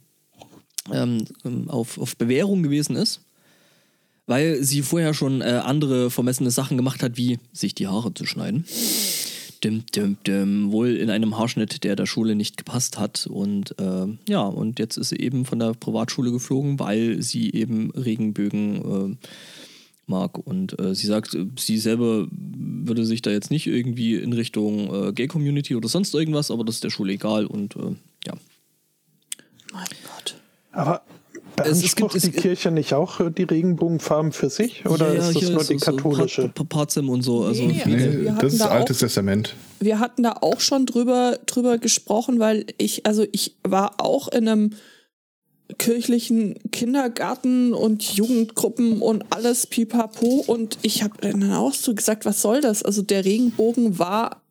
ähm, 0.92 1.24
auf, 1.66 1.98
auf 1.98 2.16
Bewährung 2.16 2.62
gewesen 2.62 2.96
ist. 2.96 3.20
Weil 4.26 4.62
sie 4.62 4.82
vorher 4.82 5.12
schon 5.12 5.40
äh, 5.40 5.60
andere 5.64 6.10
vermessene 6.10 6.52
Sachen 6.52 6.76
gemacht 6.76 7.02
hat, 7.02 7.16
wie 7.16 7.40
sich 7.52 7.74
die 7.74 7.88
Haare 7.88 8.14
zu 8.14 8.26
schneiden. 8.26 8.64
Dim, 9.64 9.84
dim, 9.94 10.16
dim, 10.24 10.70
wohl 10.70 10.96
in 10.96 11.10
einem 11.10 11.36
Haarschnitt, 11.36 11.82
der 11.82 11.96
der 11.96 12.06
Schule 12.06 12.36
nicht 12.36 12.56
gepasst 12.56 12.98
hat. 12.98 13.26
Und 13.26 13.74
ähm, 13.78 14.18
ja, 14.28 14.42
und 14.42 14.78
jetzt 14.78 14.96
ist 14.96 15.08
sie 15.08 15.18
eben 15.18 15.44
von 15.44 15.58
der 15.58 15.74
Privatschule 15.74 16.30
geflogen, 16.30 16.78
weil 16.78 17.22
sie 17.22 17.50
eben 17.50 17.90
Regenbögen 17.90 19.18
äh, 19.20 19.26
mag. 20.06 20.38
Und 20.38 20.78
äh, 20.80 20.94
sie 20.94 21.06
sagt, 21.06 21.36
sie 21.58 21.78
selber 21.78 22.26
würde 22.30 23.04
sich 23.04 23.22
da 23.22 23.30
jetzt 23.30 23.50
nicht 23.50 23.66
irgendwie 23.66 24.16
in 24.16 24.32
Richtung 24.32 25.08
äh, 25.08 25.12
Gay-Community 25.12 25.74
oder 25.76 25.88
sonst 25.88 26.14
irgendwas, 26.14 26.50
aber 26.50 26.64
das 26.64 26.76
ist 26.76 26.84
der 26.84 26.90
Schule 26.90 27.12
egal 27.12 27.46
und 27.46 27.76
äh, 27.76 27.94
ja. 28.26 28.34
Mein 29.72 29.84
Gott. 30.14 30.34
Aber 30.72 31.02
Es- 31.56 31.68
es 31.84 31.94
beansprucht 31.94 32.12
gibt- 32.12 32.24
es- 32.24 32.30
die 32.30 32.32
Kirche 32.32 32.70
nicht 32.70 32.92
auch 32.94 33.20
äh, 33.20 33.30
die 33.30 33.44
Regenbogenfarben 33.44 34.32
für 34.32 34.50
sich? 34.50 34.84
Oder 34.86 35.14
Ja, 35.14 35.28
ist 35.28 35.36
das 35.36 35.50
nur 35.50 35.64
die 35.64 35.78
so 35.78 35.84
katholische? 35.92 36.42
Pa- 36.48 36.64
Pa- 36.64 36.78
Pazem 36.80 37.08
und 37.08 37.22
so. 37.22 37.44
Also 37.44 37.64
Nee, 37.64 37.80
viele- 37.84 38.30
also 38.30 38.40
das 38.40 38.52
ist 38.54 38.60
da 38.60 38.66
altes 38.68 38.96
auch- 38.96 39.00
Testament. 39.00 39.54
Wir 39.78 39.98
hatten 40.00 40.22
da 40.22 40.32
auch 40.40 40.60
schon 40.60 40.86
drüber, 40.86 41.38
drüber 41.46 41.78
gesprochen, 41.78 42.38
weil 42.40 42.66
ich, 42.78 43.06
also 43.06 43.24
ich 43.32 43.54
war 43.62 43.94
auch 44.00 44.28
in 44.28 44.48
einem 44.48 44.70
kirchlichen 45.78 46.58
Kindergarten 46.72 47.72
und 47.72 48.02
Jugendgruppen 48.02 49.00
und 49.00 49.24
alles 49.30 49.66
pipapo 49.66 50.44
und 50.46 50.78
ich 50.82 51.02
habe 51.02 51.14
dann 51.20 51.52
auch 51.52 51.74
so 51.74 51.94
gesagt, 51.94 52.24
was 52.24 52.42
soll 52.42 52.60
das? 52.60 52.82
Also 52.82 53.02
der 53.02 53.24
Regenbogen 53.24 53.98
war 53.98 54.42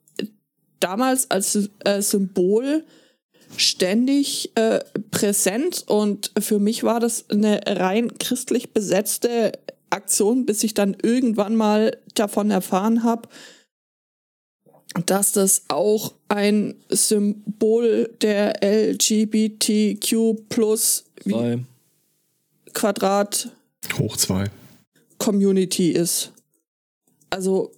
damals 0.80 1.30
als 1.30 1.70
äh, 1.84 2.02
Symbol 2.02 2.84
ständig 3.56 4.52
äh, 4.54 4.80
präsent 5.10 5.84
und 5.86 6.32
für 6.38 6.58
mich 6.58 6.84
war 6.84 7.00
das 7.00 7.28
eine 7.30 7.60
rein 7.66 8.16
christlich 8.18 8.72
besetzte 8.72 9.52
Aktion, 9.90 10.46
bis 10.46 10.62
ich 10.62 10.74
dann 10.74 10.96
irgendwann 11.02 11.56
mal 11.56 11.96
davon 12.14 12.50
erfahren 12.50 13.02
habe, 13.02 13.28
dass 15.06 15.32
das 15.32 15.64
auch 15.68 16.14
ein 16.28 16.74
Symbol 16.88 18.10
der 18.22 18.62
LGBTQ 18.62 20.48
plus 20.48 21.04
Zwei. 21.22 21.58
Quadrat 22.72 23.48
Hoch 23.98 24.16
zwei. 24.16 24.46
Community 25.18 25.90
ist. 25.90 26.32
Also 27.30 27.72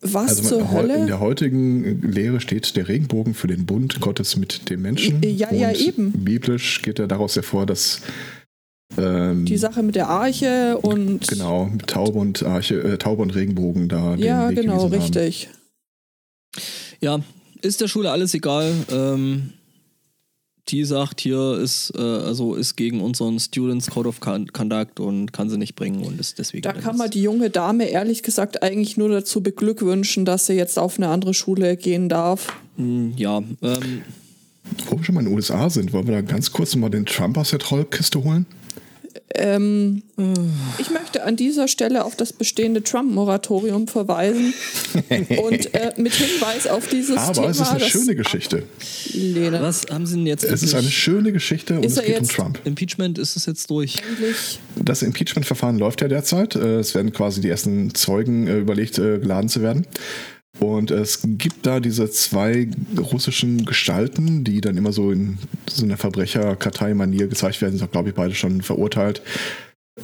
Was 0.00 0.30
Also 0.38 0.48
zur 0.48 0.58
in 0.60 0.70
Hölle? 0.72 1.06
der 1.06 1.20
heutigen 1.20 2.02
Lehre 2.02 2.40
steht 2.40 2.74
der 2.76 2.88
Regenbogen 2.88 3.34
für 3.34 3.46
den 3.46 3.66
Bund 3.66 4.00
Gottes 4.00 4.36
mit 4.36 4.68
dem 4.70 4.82
Menschen. 4.82 5.22
Ja, 5.22 5.52
ja, 5.52 5.68
Und 5.70 5.80
eben. 5.80 6.12
Biblisch 6.24 6.82
geht 6.82 6.98
er 6.98 7.06
daraus 7.06 7.36
hervor, 7.36 7.66
dass 7.66 8.00
ähm, 8.98 9.44
Die 9.44 9.56
Sache 9.58 9.82
mit 9.82 9.94
der 9.94 10.08
Arche 10.08 10.78
und. 10.78 11.28
genau 11.28 11.70
Taube 11.86 12.18
und 12.18 12.42
Arche, 12.42 12.80
äh, 12.82 12.98
Taube 12.98 13.22
und 13.22 13.30
Regenbogen 13.34 13.88
da 13.88 14.14
Ja, 14.16 14.50
genau, 14.50 14.88
gewiesen 14.88 14.92
haben. 14.92 15.02
richtig. 15.02 15.48
Ja, 17.00 17.20
ist 17.62 17.80
der 17.80 17.88
Schule 17.88 18.10
alles 18.10 18.34
egal. 18.34 18.72
Ähm, 18.90 19.52
die 20.70 20.84
sagt 20.84 21.20
hier 21.20 21.58
ist 21.58 21.92
äh, 21.96 22.00
also 22.00 22.54
ist 22.54 22.76
gegen 22.76 23.00
unseren 23.00 23.38
Students 23.40 23.90
Code 23.90 24.08
of 24.08 24.20
Con- 24.20 24.52
Conduct 24.52 25.00
und 25.00 25.32
kann 25.32 25.50
sie 25.50 25.58
nicht 25.58 25.74
bringen 25.76 26.02
und 26.02 26.18
ist 26.20 26.38
deswegen. 26.38 26.62
Da 26.62 26.72
kann 26.72 26.96
man 26.96 27.10
die 27.10 27.22
junge 27.22 27.50
Dame 27.50 27.88
ehrlich 27.90 28.22
gesagt 28.22 28.62
eigentlich 28.62 28.96
nur 28.96 29.08
dazu 29.08 29.42
beglückwünschen, 29.42 30.24
dass 30.24 30.46
sie 30.46 30.54
jetzt 30.54 30.78
auf 30.78 30.96
eine 30.98 31.08
andere 31.08 31.34
Schule 31.34 31.76
gehen 31.76 32.08
darf. 32.08 32.52
Hm, 32.76 33.14
Ja, 33.16 33.38
ähm, 33.62 34.02
Wo 34.88 34.96
wir 34.98 35.04
schon 35.04 35.14
mal 35.14 35.20
in 35.22 35.26
den 35.26 35.34
USA 35.34 35.68
sind, 35.70 35.92
wollen 35.92 36.06
wir 36.06 36.14
da 36.14 36.20
ganz 36.20 36.52
kurz 36.52 36.76
mal 36.76 36.88
den 36.90 37.06
Trump 37.06 37.36
aus 37.36 37.50
der 37.50 37.58
Trollkiste 37.58 38.22
holen? 38.22 38.46
Ähm, 39.34 40.02
ich 40.78 40.90
möchte 41.10 41.24
an 41.26 41.36
dieser 41.36 41.66
Stelle 41.68 42.04
auf 42.04 42.14
das 42.14 42.32
bestehende 42.32 42.82
Trump-Moratorium 42.82 43.88
verweisen 43.88 44.54
und 45.42 45.74
äh, 45.74 45.92
mit 45.96 46.12
Hinweis 46.14 46.66
auf 46.68 46.86
dieses 46.88 47.16
Aber 47.16 47.32
Thema. 47.32 47.48
es 47.48 47.60
ist 47.60 47.70
eine 47.70 47.80
schöne 47.80 48.14
Geschichte. 48.14 48.62
Lene, 49.12 49.60
was 49.60 49.86
haben 49.90 50.06
sie 50.06 50.16
denn 50.16 50.26
jetzt? 50.26 50.44
Es 50.44 50.62
ist 50.62 50.74
eine 50.74 50.88
schöne 50.90 51.32
Geschichte 51.32 51.76
und 51.76 51.84
Ist 51.84 51.92
es 51.92 51.98
er 51.98 52.04
geht 52.04 52.16
um 52.18 52.22
jetzt- 52.24 52.34
Trump. 52.36 52.60
Impeachment 52.64 53.18
ist 53.18 53.36
es 53.36 53.46
jetzt 53.46 53.70
durch. 53.70 53.96
Das 54.76 55.02
Impeachment-Verfahren 55.02 55.78
läuft 55.78 56.00
ja 56.00 56.08
derzeit. 56.08 56.54
Äh, 56.54 56.78
Es 56.80 56.94
werden 56.94 57.12
quasi 57.12 57.40
die 57.40 57.48
ersten 57.48 57.92
Zeugen 57.94 58.46
äh, 58.46 58.58
überlegt, 58.58 58.98
äh, 58.98 59.18
geladen 59.18 59.48
zu 59.48 59.62
werden. 59.62 59.86
Und 60.60 60.90
es 60.90 61.20
gibt 61.24 61.64
da 61.66 61.80
diese 61.80 62.10
zwei 62.10 62.68
russischen 62.98 63.64
Gestalten, 63.64 64.44
die 64.44 64.60
dann 64.60 64.76
immer 64.76 64.92
so 64.92 65.10
in 65.10 65.38
so 65.70 65.84
einer 65.84 65.96
Verbrecherkartei-Manier 65.96 67.28
gezeigt 67.28 67.62
werden, 67.62 67.78
sind, 67.78 67.90
glaube 67.92 68.10
ich, 68.10 68.14
beide 68.14 68.34
schon 68.34 68.60
verurteilt. 68.60 69.22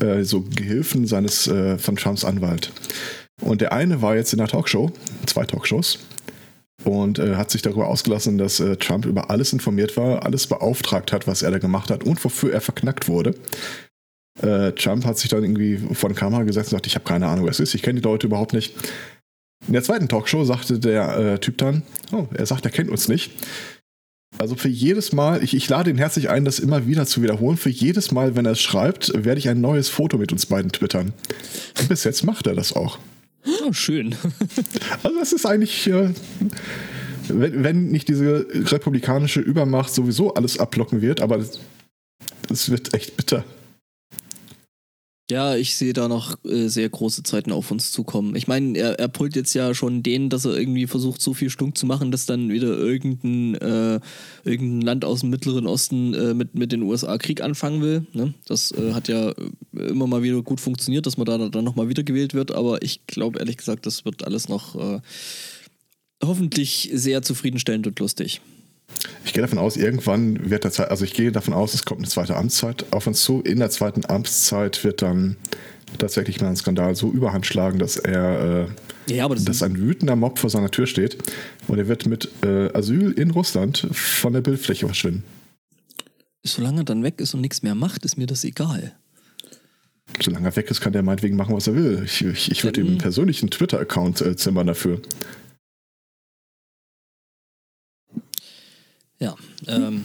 Äh, 0.01 0.25
So 0.25 0.43
Gehilfen 0.43 1.07
seines 1.07 1.47
äh, 1.49 1.79
von 1.79 1.97
Trumps 1.97 2.25
Anwalt. 2.25 2.73
Und 3.41 3.61
der 3.61 3.73
eine 3.73 4.01
war 4.03 4.17
jetzt 4.17 4.33
in 4.33 4.39
der 4.39 4.49
Talkshow, 4.49 4.91
zwei 5.27 5.45
Talkshows, 5.45 5.99
und 6.85 7.19
äh, 7.19 7.37
hat 7.37 7.51
sich 7.51 7.63
darüber 7.63 7.89
ausgelassen, 7.89 8.39
dass 8.39 8.61
äh, 8.61 8.77
Trump 8.77 9.07
über 9.07 9.31
alles 9.31 9.53
informiert 9.53 9.97
war, 9.97 10.25
alles 10.25 10.47
beauftragt 10.47 11.13
hat, 11.13 11.27
was 11.27 11.43
er 11.43 11.51
da 11.51 11.59
gemacht 11.59 11.91
hat 11.91 12.05
und 12.05 12.23
wofür 12.25 12.53
er 12.53 12.61
verknackt 12.61 13.09
wurde. 13.09 13.35
Äh, 14.41 14.73
Trump 14.73 15.05
hat 15.05 15.19
sich 15.19 15.31
dann 15.31 15.43
irgendwie 15.43 15.79
vor 15.95 16.09
die 16.09 16.15
Kamera 16.15 16.43
gesetzt 16.43 16.69
und 16.69 16.77
sagt, 16.77 16.87
ich 16.87 16.95
habe 16.95 17.05
keine 17.05 17.27
Ahnung, 17.27 17.45
wer 17.45 17.51
es 17.51 17.61
ist, 17.61 17.75
ich 17.75 17.83
kenne 17.83 18.01
die 18.01 18.07
Leute 18.07 18.27
überhaupt 18.27 18.53
nicht. 18.53 18.75
In 19.67 19.73
der 19.73 19.83
zweiten 19.83 20.09
Talkshow 20.09 20.45
sagte 20.45 20.79
der 20.79 21.17
äh, 21.17 21.39
Typ 21.39 21.59
dann, 21.59 21.83
oh, 22.13 22.27
er 22.35 22.47
sagt, 22.47 22.65
er 22.65 22.71
kennt 22.71 22.91
uns 22.91 23.09
nicht. 23.09 23.33
Also 24.39 24.55
für 24.55 24.69
jedes 24.69 25.13
Mal, 25.13 25.43
ich, 25.43 25.55
ich 25.55 25.69
lade 25.69 25.91
ihn 25.91 25.99
herzlich 25.99 26.29
ein, 26.29 26.45
das 26.45 26.59
immer 26.59 26.87
wieder 26.87 27.07
zu 27.07 27.23
wiederholen. 27.23 27.57
Für 27.57 27.71
jedes 27.71 28.11
Mal, 28.13 28.37
wenn 28.37 28.45
er 28.45 28.53
es 28.53 28.61
schreibt, 28.61 29.13
werde 29.15 29.39
ich 29.39 29.49
ein 29.49 29.61
neues 29.61 29.89
Foto 29.89 30.19
mit 30.19 30.33
uns 30.33 30.47
beiden 30.47 30.73
twittern. 30.73 31.13
Und 31.81 31.89
bis 31.89 32.05
jetzt 32.05 32.25
macht 32.25 32.47
er 32.47 32.55
das 32.55 32.75
auch. 32.75 32.99
Oh, 33.65 33.73
schön. 33.73 34.15
Also 35.03 35.19
das 35.19 35.33
ist 35.33 35.47
eigentlich, 35.47 35.87
äh, 35.87 36.11
wenn, 37.29 37.65
wenn 37.65 37.89
nicht 37.89 38.09
diese 38.09 38.47
republikanische 38.53 39.41
Übermacht 39.41 39.95
sowieso 39.95 40.35
alles 40.35 40.59
ablocken 40.59 41.01
wird, 41.01 41.21
aber 41.21 41.43
es 42.51 42.71
wird 42.71 42.95
echt 42.95 43.17
bitter. 43.17 43.45
Ja, 45.29 45.57
ich 45.57 45.75
sehe 45.75 45.93
da 45.93 46.07
noch 46.07 46.37
äh, 46.45 46.69
sehr 46.69 46.89
große 46.89 47.25
Zeiten 47.25 47.51
auf 47.51 47.73
uns 47.73 47.91
zukommen. 47.91 48.37
Ich 48.37 48.47
meine, 48.47 48.79
er, 48.79 49.01
er 49.01 49.09
pullt 49.09 49.35
jetzt 49.35 49.55
ja 49.55 49.75
schon 49.75 50.05
den, 50.05 50.31
dass 50.31 50.45
er 50.45 50.57
irgendwie 50.57 50.87
versucht, 50.87 51.21
so 51.21 51.35
viel 51.35 51.51
Stunk 51.51 51.77
zu 51.77 51.85
machen, 51.85 52.13
dass 52.13 52.27
dann 52.27 52.49
wieder 52.49 52.79
irgendein, 52.79 53.57
äh, 53.57 54.01
irgendein 54.45 54.83
Land 54.83 55.05
aus 55.05 55.21
dem 55.21 55.31
Mittleren 55.31 55.67
Osten 55.67 56.15
äh, 56.15 56.33
mit, 56.33 56.55
mit 56.55 56.71
den 56.71 56.83
USA 56.83 57.19
Krieg 57.19 57.41
anfangen 57.41 57.83
will. 57.83 58.07
Ne? 58.13 58.35
Das 58.47 58.71
äh, 58.71 58.93
hat 58.93 59.09
ja 59.09 59.31
äh, 59.31 59.35
immer 59.73 60.07
mal 60.07 60.23
wieder 60.23 60.41
gut 60.43 60.61
funktioniert, 60.61 61.07
dass 61.07 61.17
man 61.17 61.27
da 61.27 61.49
dann 61.49 61.65
nochmal 61.65 61.89
wiedergewählt 61.89 62.33
wird, 62.33 62.53
aber 62.53 62.83
ich 62.83 63.05
glaube 63.09 63.41
ehrlich 63.41 63.57
gesagt, 63.57 63.85
das 63.85 64.05
wird 64.05 64.25
alles 64.25 64.49
noch 64.49 64.77
äh, 64.77 65.01
hoffentlich 66.23 66.89
sehr 66.93 67.23
zufriedenstellend 67.23 67.89
und 67.89 67.99
lustig. 67.99 68.41
Ich 69.25 69.33
gehe 69.33 69.43
davon 69.43 69.59
aus, 69.59 69.77
irgendwann 69.77 70.51
wird 70.51 70.65
der 70.65 70.71
Zeit, 70.71 70.91
also 70.91 71.05
ich 71.05 71.13
gehe 71.13 71.33
davon 71.33 71.53
aus, 71.53 71.75
es 71.75 71.85
kommt 71.85 72.01
eine 72.01 72.09
zweite 72.09 72.37
Amtszeit 72.37 72.87
auf 72.93 73.07
uns 73.07 73.23
zu. 73.23 73.41
In 73.43 73.59
der 73.59 73.71
zweiten 73.71 74.05
Amtszeit 74.07 74.85
wird 74.85 75.03
dann 75.03 75.37
tatsächlich 75.99 76.41
mal 76.41 76.49
ein 76.49 76.57
Skandal 76.57 76.95
so 76.95 77.11
überhand 77.11 77.45
schlagen, 77.47 77.79
dass 77.79 77.97
er, 77.97 78.69
äh, 79.09 79.15
Ja, 79.15 79.29
das 79.29 79.45
dass 79.45 79.63
ein 79.63 79.77
wütender 79.79 80.17
Mob 80.17 80.39
vor 80.39 80.51
seiner 80.51 80.71
Tür 80.71 80.87
steht 80.87 81.19
und 81.69 81.79
er 81.79 81.89
wird 81.89 82.07
mit 82.07 82.31
äh, 82.45 82.73
Asyl 82.73 83.13
in 83.13 83.31
Russland 83.33 83.89
von 83.93 84.33
der 84.33 84.41
Bildfläche 84.41 84.87
verschwinden. 84.87 85.25
solange 86.45 86.83
er 86.83 86.85
dann 86.85 87.03
weg 87.03 87.21
ist 87.21 87.35
und 87.35 87.41
nichts 87.41 87.63
mehr 87.63 87.75
macht, 87.75 88.05
ist 88.05 88.17
mir 88.17 88.27
das 88.27 88.45
egal. 88.45 88.95
Solange 90.23 90.47
er 90.49 90.57
weg 90.57 90.71
ist, 90.71 90.81
kann 90.81 90.93
der 90.93 91.03
meinetwegen 91.03 91.37
machen, 91.37 91.55
was 91.55 91.67
er 91.67 91.75
will. 91.75 92.03
Ich, 92.05 92.25
ich, 92.25 92.51
ich 92.51 92.65
würde 92.65 92.81
ihm 92.81 92.87
einen 92.87 92.99
persönlichen 92.99 93.51
Twitter-Account 93.51 94.21
äh, 94.23 94.37
zimmern 94.37 94.69
dafür. 94.69 95.01
Ja, 99.19 99.35
ähm, 99.67 100.05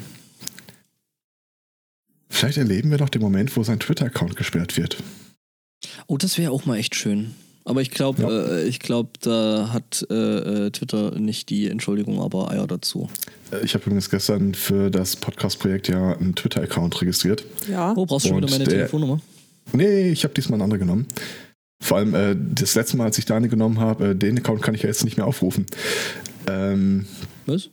Vielleicht 2.30 2.58
erleben 2.58 2.92
wir 2.92 2.98
noch 2.98 3.10
den 3.10 3.22
Moment, 3.22 3.56
wo 3.58 3.64
sein 3.64 3.80
Twitter-Account 3.80 4.36
gesperrt 4.36 4.78
wird. 4.78 4.98
Oh, 6.08 6.18
das 6.18 6.38
wäre 6.38 6.52
auch 6.52 6.66
mal 6.66 6.78
echt 6.78 6.96
schön. 6.96 7.36
Aber 7.66 7.82
ich 7.82 7.92
glaube, 7.92 8.24
Ja. 8.24 8.30
äh, 8.58 8.64
ich 8.64 8.80
glaube, 8.80 9.12
da 9.22 9.70
hat 9.74 10.06
äh, 10.10 10.66
äh, 10.68 10.72
Twitter 10.72 11.20
nicht 11.20 11.50
die 11.50 11.68
Entschuldigung, 11.68 12.20
aber 12.22 12.50
Eier 12.50 12.66
dazu. 12.68 13.10
Äh, 13.52 13.64
Ich 13.64 13.74
habe 13.76 13.84
übrigens 13.86 14.10
gestern 14.10 14.56
für 14.56 14.90
das 14.90 15.16
Podcast-Projekt 15.18 15.88
ja 15.90 16.18
einen 16.18 16.34
Twitter-Account 16.34 17.02
registriert. 17.02 17.44
ja. 17.70 17.92
Oh, 17.96 18.06
brauchst 18.06 18.26
du 18.26 18.30
schon 18.30 18.38
wieder 18.38 18.50
meine 18.50 18.64
der- 18.64 18.74
Telefonnummer? 18.74 19.20
Nee, 19.74 20.10
ich 20.10 20.24
habe 20.24 20.34
diesmal 20.34 20.56
einen 20.56 20.64
anderen 20.64 20.80
genommen. 20.80 21.08
Vor 21.84 21.98
allem 21.98 22.16
äh, 22.16 22.36
das 22.56 22.74
letzte 22.76 22.98
Mal, 22.98 23.06
als 23.06 23.18
ich 23.18 23.26
deine 23.26 23.48
genommen 23.50 23.80
habe, 23.80 24.10
äh, 24.10 24.16
den 24.16 24.38
Account 24.40 24.62
kann 24.64 24.74
ich 24.74 24.82
ja 24.84 24.88
jetzt 24.88 25.04
nicht 25.04 25.18
mehr 25.18 25.28
aufrufen. 25.28 25.66
Ähm, 26.48 27.06
Was? 27.46 27.70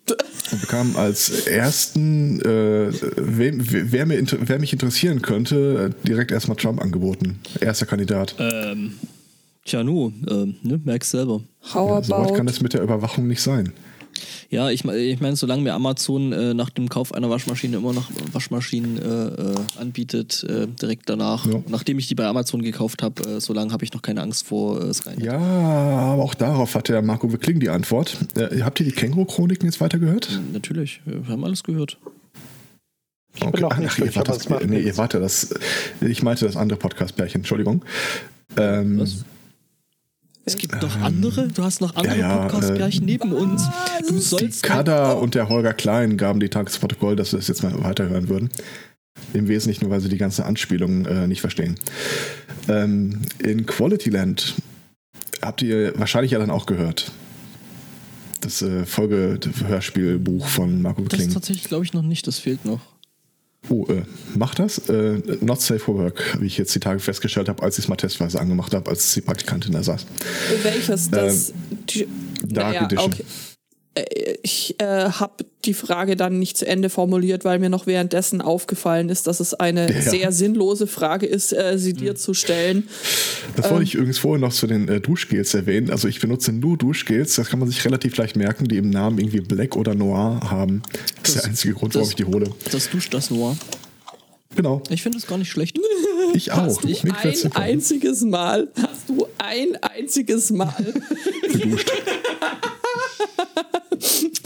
und 0.52 0.60
bekam 0.60 0.96
als 0.96 1.46
ersten, 1.46 2.40
äh, 2.40 2.90
wem, 3.16 3.60
wer, 3.60 4.06
mir, 4.06 4.24
wer 4.40 4.58
mich 4.58 4.72
interessieren 4.72 5.22
könnte, 5.22 5.92
äh, 6.04 6.06
direkt 6.06 6.30
erstmal 6.30 6.56
Trump 6.56 6.80
angeboten. 6.80 7.38
Erster 7.60 7.86
Kandidat. 7.86 8.34
Ähm, 8.38 8.94
tja, 9.64 9.82
nu, 9.84 10.12
ähm, 10.30 10.56
ne, 10.62 10.80
merkst 10.84 11.10
selber. 11.10 11.42
How 11.74 12.04
So 12.04 12.12
weit 12.12 12.26
about? 12.26 12.34
kann 12.34 12.48
es 12.48 12.60
mit 12.60 12.72
der 12.74 12.82
Überwachung 12.82 13.26
nicht 13.26 13.42
sein. 13.42 13.72
Ja, 14.50 14.70
ich, 14.70 14.84
ich 14.84 15.20
meine, 15.20 15.36
solange 15.36 15.62
mir 15.62 15.74
Amazon 15.74 16.32
äh, 16.32 16.54
nach 16.54 16.70
dem 16.70 16.88
Kauf 16.88 17.12
einer 17.14 17.30
Waschmaschine 17.30 17.76
immer 17.76 17.92
noch 17.92 18.10
Waschmaschinen 18.32 18.98
äh, 18.98 19.26
äh, 19.52 19.54
anbietet, 19.78 20.44
äh, 20.44 20.66
direkt 20.66 21.08
danach, 21.08 21.46
Ja. 21.46 21.62
nachdem 21.68 21.98
ich 21.98 22.08
die 22.08 22.14
bei 22.14 22.26
Amazon 22.26 22.62
gekauft 22.62 23.02
habe, 23.02 23.22
äh, 23.28 23.40
solange 23.40 23.72
habe 23.72 23.84
ich 23.84 23.92
noch 23.92 24.02
keine 24.02 24.22
Angst 24.22 24.46
vor 24.46 24.82
äh, 24.82 24.92
Skynet. 24.94 25.22
Ja, 25.22 25.38
aber 25.38 26.22
auch 26.22 26.34
darauf 26.34 26.74
hat 26.74 26.88
der 26.88 27.02
Marco 27.02 27.32
Wickling 27.32 27.60
die 27.60 27.68
Antwort. 27.70 28.16
Äh, 28.36 28.60
habt 28.62 28.80
ihr 28.80 28.86
die 28.86 28.92
Känguru-Chroniken 28.92 29.66
jetzt 29.66 29.80
weitergehört? 29.80 30.40
Natürlich, 30.52 31.00
wir 31.04 31.26
haben 31.28 31.44
alles 31.44 31.62
gehört. 31.64 31.98
Ich 33.34 33.44
bin 33.50 33.60
noch 33.60 33.76
nicht 33.76 33.98
ihr 33.98 34.04
durch, 34.06 34.16
wart 34.16 34.28
aber 34.30 34.58
das, 34.58 34.68
nee, 34.68 34.80
ihr 34.80 34.96
wart 34.96 35.14
ja 35.14 35.20
das. 35.20 35.54
Ich 36.00 36.22
meinte 36.22 36.44
das 36.44 36.56
andere 36.56 36.78
Podcast-Pärchen, 36.78 37.42
Entschuldigung. 37.42 37.84
Ähm, 38.56 38.98
Was? 38.98 39.24
Es 40.48 40.56
gibt 40.56 40.80
noch 40.80 41.00
andere? 41.02 41.48
Du 41.48 41.62
hast 41.62 41.82
noch 41.82 41.94
andere 41.94 42.18
ja, 42.18 42.28
ja, 42.28 42.48
Podcast-Pärchen 42.48 43.04
neben 43.04 43.32
uns. 43.32 43.64
Du 44.08 44.14
Die 44.14 44.20
sollst 44.20 44.62
Kada 44.62 45.12
und 45.12 45.34
der 45.34 45.50
Holger 45.50 45.74
Klein 45.74 46.16
gaben 46.16 46.40
die 46.40 46.48
Tagesprotokoll, 46.48 47.16
dass 47.16 47.32
wir 47.32 47.38
das 47.38 47.48
jetzt 47.48 47.62
mal 47.62 47.82
weiterhören 47.84 48.30
würden. 48.30 48.48
Im 49.34 49.46
Wesentlichen 49.48 49.84
nur, 49.84 49.90
weil 49.90 50.00
sie 50.00 50.08
die 50.08 50.16
ganzen 50.16 50.42
Anspielungen 50.42 51.04
äh, 51.04 51.26
nicht 51.26 51.42
verstehen. 51.42 51.74
Ähm, 52.66 53.20
in 53.38 53.66
Quality 53.66 54.08
Land 54.08 54.54
habt 55.42 55.60
ihr 55.60 55.92
wahrscheinlich 55.98 56.32
ja 56.32 56.38
dann 56.38 56.50
auch 56.50 56.64
gehört. 56.64 57.12
Das 58.40 58.62
äh, 58.62 58.86
Folge-Hörspielbuch 58.86 60.46
von 60.46 60.80
Marco 60.80 61.02
Das 61.02 61.12
Wickling. 61.12 61.34
tatsächlich, 61.34 61.64
glaube 61.64 61.84
ich, 61.84 61.92
noch 61.92 62.02
nicht. 62.02 62.26
Das 62.26 62.38
fehlt 62.38 62.64
noch. 62.64 62.80
Oh, 63.70 63.86
äh, 63.88 64.02
macht 64.34 64.60
das? 64.60 64.88
Äh, 64.88 65.20
not 65.40 65.60
safe 65.60 65.80
for 65.80 65.96
work, 65.96 66.38
wie 66.40 66.46
ich 66.46 66.56
jetzt 66.56 66.74
die 66.74 66.80
Tage 66.80 67.00
festgestellt 67.00 67.48
habe, 67.48 67.62
als 67.62 67.76
ich 67.78 67.84
es 67.84 67.88
mal 67.88 67.96
testweise 67.96 68.40
angemacht 68.40 68.74
habe, 68.74 68.90
als 68.90 69.12
die 69.12 69.20
Praktikantin 69.20 69.72
da 69.72 69.82
saß. 69.82 70.06
Welches 70.62 71.10
das? 71.10 71.52
die, 71.90 72.02
Ähm, 72.04 72.08
Dark 72.44 72.80
Edition. 72.82 73.12
Äh, 73.12 73.24
Ich 74.42 74.76
äh, 74.80 74.84
habe 75.10 75.44
die 75.64 75.74
Frage 75.74 76.16
dann 76.16 76.38
nicht 76.38 76.56
zu 76.56 76.66
Ende 76.66 76.88
formuliert, 76.90 77.44
weil 77.44 77.58
mir 77.58 77.68
noch 77.68 77.86
währenddessen 77.86 78.40
aufgefallen 78.40 79.08
ist, 79.08 79.26
dass 79.26 79.40
es 79.40 79.54
eine 79.54 79.92
Ja. 79.92 80.00
sehr 80.02 80.32
sinnlose 80.32 80.86
Frage 80.86 81.26
ist, 81.26 81.52
äh, 81.52 81.78
sie 81.78 81.92
dir 81.92 82.14
zu 82.14 82.34
stellen. 82.34 82.88
Das 83.56 83.66
Ähm. 83.66 83.72
wollte 83.72 83.84
ich 83.84 83.94
übrigens 83.94 84.18
vorhin 84.18 84.40
noch 84.40 84.52
zu 84.52 84.66
den 84.66 84.88
äh, 84.88 85.00
Duschgels 85.00 85.54
erwähnen. 85.54 85.90
Also 85.90 86.08
ich 86.08 86.20
benutze 86.20 86.52
nur 86.52 86.76
Duschgels, 86.78 87.34
das 87.36 87.48
kann 87.48 87.58
man 87.58 87.68
sich 87.68 87.84
relativ 87.84 88.16
leicht 88.16 88.36
merken, 88.36 88.68
die 88.68 88.76
im 88.76 88.90
Namen 88.90 89.18
irgendwie 89.18 89.40
Black 89.40 89.76
oder 89.76 89.94
Noir 89.94 90.40
haben. 90.50 90.82
Das 91.22 91.30
ist 91.30 91.36
Das- 91.36 91.42
der 91.42 91.50
einzige 91.50 91.74
Grund, 91.74 91.94
warum 91.94 92.08
ich 92.08 92.14
die 92.16 92.24
hole. 92.24 92.50
Das 92.72 92.88
duscht 92.90 93.12
das 93.14 93.30
Noir. 93.30 93.56
Genau, 94.56 94.82
Ich 94.88 95.02
finde 95.02 95.18
es 95.18 95.26
gar 95.26 95.36
nicht 95.38 95.50
schlecht. 95.50 95.78
ich 96.34 96.50
auch. 96.52 96.56
Hast 96.58 96.80
gefällt's 96.82 97.44
ein 97.44 97.52
einziges 97.52 98.22
Mal, 98.22 98.68
hast 98.80 99.08
du 99.08 99.26
ein 99.38 99.76
einziges 99.82 100.50
Mal. 100.50 100.74
geduscht. 101.52 101.92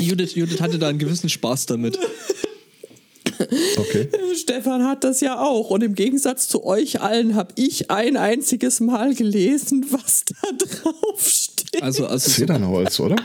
Judith, 0.01 0.35
Judith 0.35 0.61
hatte 0.61 0.79
da 0.79 0.89
einen 0.89 0.99
gewissen 0.99 1.29
Spaß 1.29 1.67
damit. 1.67 1.99
Okay. 3.77 4.09
Stefan 4.37 4.85
hat 4.85 5.05
das 5.05 5.21
ja 5.21 5.41
auch. 5.41 5.71
Und 5.71 5.83
im 5.83 5.95
Gegensatz 5.95 6.49
zu 6.49 6.65
euch 6.65 7.01
allen 7.01 7.35
habe 7.35 7.53
ich 7.57 7.91
ein 7.91 8.17
einziges 8.17 8.81
Mal 8.81 9.15
gelesen, 9.15 9.87
was 9.91 10.25
da 10.27 10.67
drauf 10.67 11.29
steht. 11.29 11.83
Also, 11.83 12.07
also 12.07 12.29
so, 12.29 12.35
Zedernholz, 12.37 13.01
oder? 13.01 13.17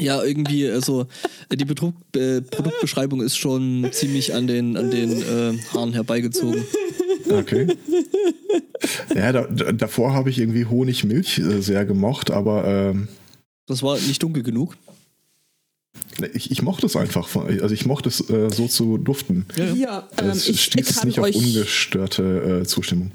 ja, 0.00 0.22
irgendwie, 0.22 0.68
also 0.68 1.06
die 1.52 1.64
Bedruck, 1.64 1.94
äh, 2.16 2.40
Produktbeschreibung 2.40 3.20
ist 3.20 3.36
schon 3.36 3.88
ziemlich 3.92 4.34
an 4.34 4.46
den, 4.46 4.76
an 4.76 4.90
den 4.90 5.22
äh, 5.22 5.58
Haaren 5.72 5.92
herbeigezogen. 5.92 6.64
Okay. 7.28 7.68
Ja, 9.14 9.30
da, 9.30 9.42
da, 9.42 9.72
davor 9.72 10.14
habe 10.14 10.30
ich 10.30 10.38
irgendwie 10.38 10.64
Honigmilch 10.64 11.38
äh, 11.38 11.60
sehr 11.60 11.84
gemocht, 11.84 12.30
aber 12.30 12.64
ähm, 12.64 13.08
Das 13.66 13.82
war 13.82 13.98
nicht 13.98 14.22
dunkel 14.22 14.42
genug. 14.42 14.76
Ich, 16.34 16.50
ich 16.50 16.62
mochte 16.62 16.86
es 16.86 16.96
einfach. 16.96 17.34
Also 17.36 17.74
ich 17.74 17.86
mochte 17.86 18.08
es 18.08 18.28
äh, 18.30 18.48
so 18.50 18.68
zu 18.68 18.98
duften. 18.98 19.46
Ja, 19.56 19.64
ja. 19.64 19.72
Hier, 19.74 20.04
ähm, 20.20 20.30
Es 20.30 20.48
ich, 20.48 20.62
stieß 20.64 21.04
nicht 21.04 21.18
auf 21.20 21.34
ungestörte 21.34 22.60
äh, 22.62 22.66
Zustimmung. 22.66 23.10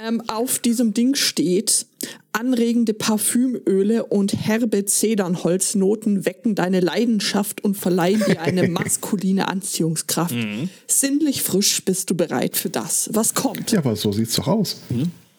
ähm, 0.00 0.22
auf 0.28 0.58
diesem 0.58 0.94
Ding 0.94 1.14
steht, 1.14 1.86
anregende 2.32 2.94
Parfümöle 2.94 4.06
und 4.06 4.32
herbe 4.32 4.84
Zedernholznoten 4.86 6.24
wecken 6.24 6.54
deine 6.54 6.80
Leidenschaft 6.80 7.62
und 7.62 7.76
verleihen 7.76 8.22
dir 8.26 8.40
eine 8.40 8.68
maskuline 8.68 9.48
Anziehungskraft. 9.48 10.34
Mhm. 10.34 10.68
Sinnlich 10.86 11.42
frisch 11.42 11.84
bist 11.84 12.10
du 12.10 12.14
bereit 12.14 12.56
für 12.56 12.70
das, 12.70 13.10
was 13.12 13.34
kommt. 13.34 13.70
Ja, 13.72 13.80
aber 13.80 13.96
so 13.96 14.12
sieht's 14.12 14.34
doch 14.34 14.48
aus. 14.48 14.80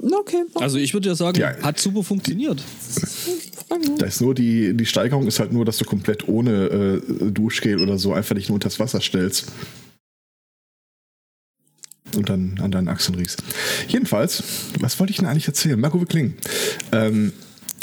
Okay, 0.05 0.43
Also 0.55 0.77
ich 0.77 0.93
würde 0.93 1.07
ja 1.09 1.15
sagen, 1.15 1.39
Ja. 1.39 1.55
hat 1.61 1.79
super 1.79 2.03
funktioniert. 2.03 2.61
Da 3.97 4.05
ist 4.05 4.19
nur 4.21 4.35
die, 4.35 4.75
die 4.75 4.85
Steigerung 4.85 5.25
ist 5.27 5.39
halt 5.39 5.53
nur, 5.53 5.63
dass 5.65 5.77
du 5.77 5.85
komplett 5.85 6.27
ohne 6.27 6.51
äh, 6.65 7.31
Duschgel 7.31 7.79
oder 7.81 7.97
so 7.97 8.13
einfach 8.13 8.35
nicht 8.35 8.49
nur 8.49 8.55
unter 8.55 8.67
das 8.69 8.79
Wasser 8.79 8.99
stellst. 9.01 9.45
Und 12.15 12.29
dann 12.29 12.59
an 12.61 12.71
deinen 12.71 12.89
Achseln 12.89 13.15
riechst. 13.15 13.41
Jedenfalls, 13.87 14.43
was 14.79 14.99
wollte 14.99 15.11
ich 15.11 15.17
denn 15.17 15.25
eigentlich 15.25 15.47
erzählen? 15.47 15.79
Marco 15.79 15.99
Wickling. 15.99 16.35
Ähm, 16.91 17.31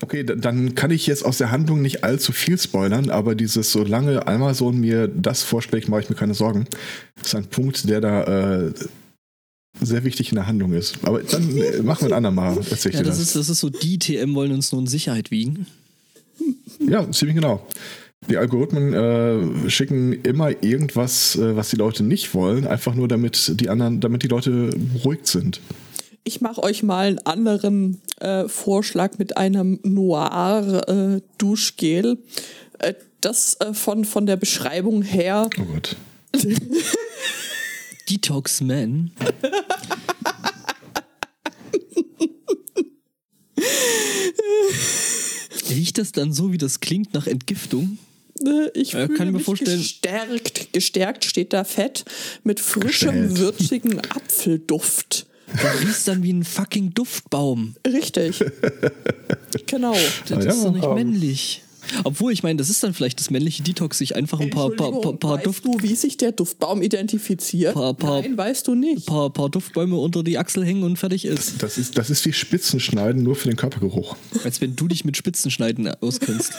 okay, 0.03 0.23
da- 0.23 0.37
dann 0.37 0.75
kann 0.77 0.91
ich 0.93 1.07
jetzt 1.09 1.25
aus 1.25 1.39
der 1.39 1.51
Handlung 1.51 1.83
nicht 1.83 2.05
allzu 2.05 2.33
viel 2.33 2.57
spoilern, 2.59 3.11
aber 3.11 3.35
dieses, 3.35 3.73
solange 3.73 4.29
Amazon 4.29 4.79
mir 4.79 5.09
das 5.09 5.43
vorschlägt, 5.43 5.89
mache 5.89 6.03
ich 6.03 6.11
mir 6.11 6.17
keine 6.17 6.35
Sorgen. 6.35 6.67
Das 7.17 7.29
ist 7.29 7.35
ein 7.35 7.47
Punkt, 7.47 7.89
der 7.89 8.01
da 8.01 8.23
äh, 8.69 8.73
sehr 9.81 10.05
wichtig 10.05 10.31
in 10.31 10.37
der 10.37 10.47
Handlung 10.47 10.73
ist. 10.73 10.99
Aber 11.03 11.21
dann 11.23 11.57
äh, 11.57 11.83
machen 11.83 12.03
wir 12.03 12.09
ein 12.09 12.13
andermal. 12.25 12.57
Erzähl 12.71 12.91
ich 12.91 12.97
Ja, 12.97 13.03
dir 13.03 13.09
das 13.09 13.21
ist, 13.21 13.37
das 13.37 13.49
ist 13.49 13.61
so, 13.61 13.71
die 13.71 13.99
TM 13.99 14.35
wollen 14.35 14.53
uns 14.53 14.73
nur 14.73 14.81
in 14.81 14.87
Sicherheit 14.87 15.31
wiegen. 15.31 15.67
Ja, 16.79 17.11
ziemlich 17.11 17.37
genau. 17.37 17.67
Die 18.29 18.37
Algorithmen 18.37 18.93
äh, 18.93 19.71
schicken 19.71 20.13
immer 20.13 20.63
irgendwas, 20.63 21.37
äh, 21.37 21.57
was 21.57 21.71
die 21.71 21.77
Leute 21.77 22.03
nicht 22.03 22.35
wollen, 22.35 22.67
einfach 22.67 22.95
nur 22.95 23.09
damit 23.09 23.53
die 23.61 23.71
anderen, 23.71 24.01
damit 24.01 24.23
die 24.23 24.29
Leute 24.29 24.71
beruhigt 24.95 25.27
sind. 25.27 25.61
Ich 26.25 26.43
mache 26.43 26.63
euch 26.63 26.83
mal 26.83 27.07
einen 27.07 27.19
anderen 27.21 28.03
äh, 28.21 28.47
Vorschlag 28.47 29.17
mit 29.19 29.39
einem 29.39 29.81
Noir-Duschgel. 29.83 32.19
Äh, 32.79 32.95
das 33.23 33.57
äh, 33.61 33.73
von, 33.73 34.05
von 34.05 34.27
der 34.27 34.37
Beschreibung 34.37 35.01
her 35.03 35.49
Oh 35.59 35.65
Gott. 35.65 35.97
Detox 38.11 38.61
Man. 38.61 39.13
Riecht 45.71 45.99
das 45.99 46.13
dann 46.13 46.33
so, 46.33 46.53
wie 46.53 46.59
das 46.59 46.81
klingt 46.81 47.15
nach 47.15 47.27
Entgiftung? 47.27 47.99
Ne, 48.43 48.71
Ich 48.75 48.95
Äh, 48.95 49.07
fühle 49.07 49.19
kann 49.19 49.33
mir 49.33 49.41
vorstellen- 49.41 49.79
Gestärkt, 49.79 50.73
gestärkt 50.73 51.25
steht 51.25 51.53
da 51.53 51.65
Fett 51.65 52.05
mit 52.43 52.59
frischem, 52.59 53.29
Gestellt. 53.29 53.39
würzigen 53.39 53.99
Apfelduft. 54.01 55.27
Du 55.53 55.85
riechst 55.87 56.09
dann 56.09 56.23
wie 56.23 56.33
ein 56.33 56.45
fucking 56.45 56.95
Duftbaum. 56.95 57.75
Richtig. 57.87 58.39
genau. 59.67 59.95
Das 60.29 60.47
Ah, 60.47 60.49
ist 60.49 60.59
ja. 60.59 60.65
doch 60.65 60.73
nicht 60.73 60.89
männlich. 60.95 61.63
Obwohl, 62.05 62.33
ich 62.33 62.43
meine, 62.43 62.57
das 62.57 62.71
ist 62.71 62.83
dann 62.83 62.95
vielleicht 62.95 63.21
das 63.21 63.31
männliche 63.31 63.63
Detox, 63.63 63.99
sich 63.99 64.17
einfach 64.17 64.41
ein 64.41 64.51
paar, 64.51 64.71
paar, 64.71 64.93
paar, 65.01 65.13
paar, 65.15 65.37
weißt 65.37 65.47
Duft, 65.47 65.65
du, 65.65 65.77
wie 65.83 65.95
sich 65.95 66.17
der 66.17 66.33
Duftbaum 66.33 66.83
identifiziert? 66.83 67.75
Paar- 67.75 67.95
paar- 67.95 68.23
Nein, 68.23 68.37
weißt 68.37 68.67
du 68.69 68.75
nicht. 68.75 69.07
paar, 69.07 69.31
paar 69.31 69.49
Duftbäume 69.49 69.97
unter 69.97 70.23
die 70.23 70.39
Achsel 70.39 70.65
hängen 70.65 70.83
und 70.83 70.99
fertig 70.99 71.25
ist. 71.25 71.63
Das 71.63 71.79
ist, 71.79 71.97
das 71.99 72.11
ist 72.11 72.25
wie 72.27 72.33
Spitzenschneiden 72.33 73.23
nur 73.23 73.37
für 73.37 73.49
den 73.49 73.57
Körpergeruch. 73.57 74.17
Als 74.45 74.61
wenn 74.61 74.77
du 74.77 74.89
dich 74.89 75.05
mit 75.05 75.17
Spitzenschneiden 75.17 75.89
auskennst. 76.01 76.53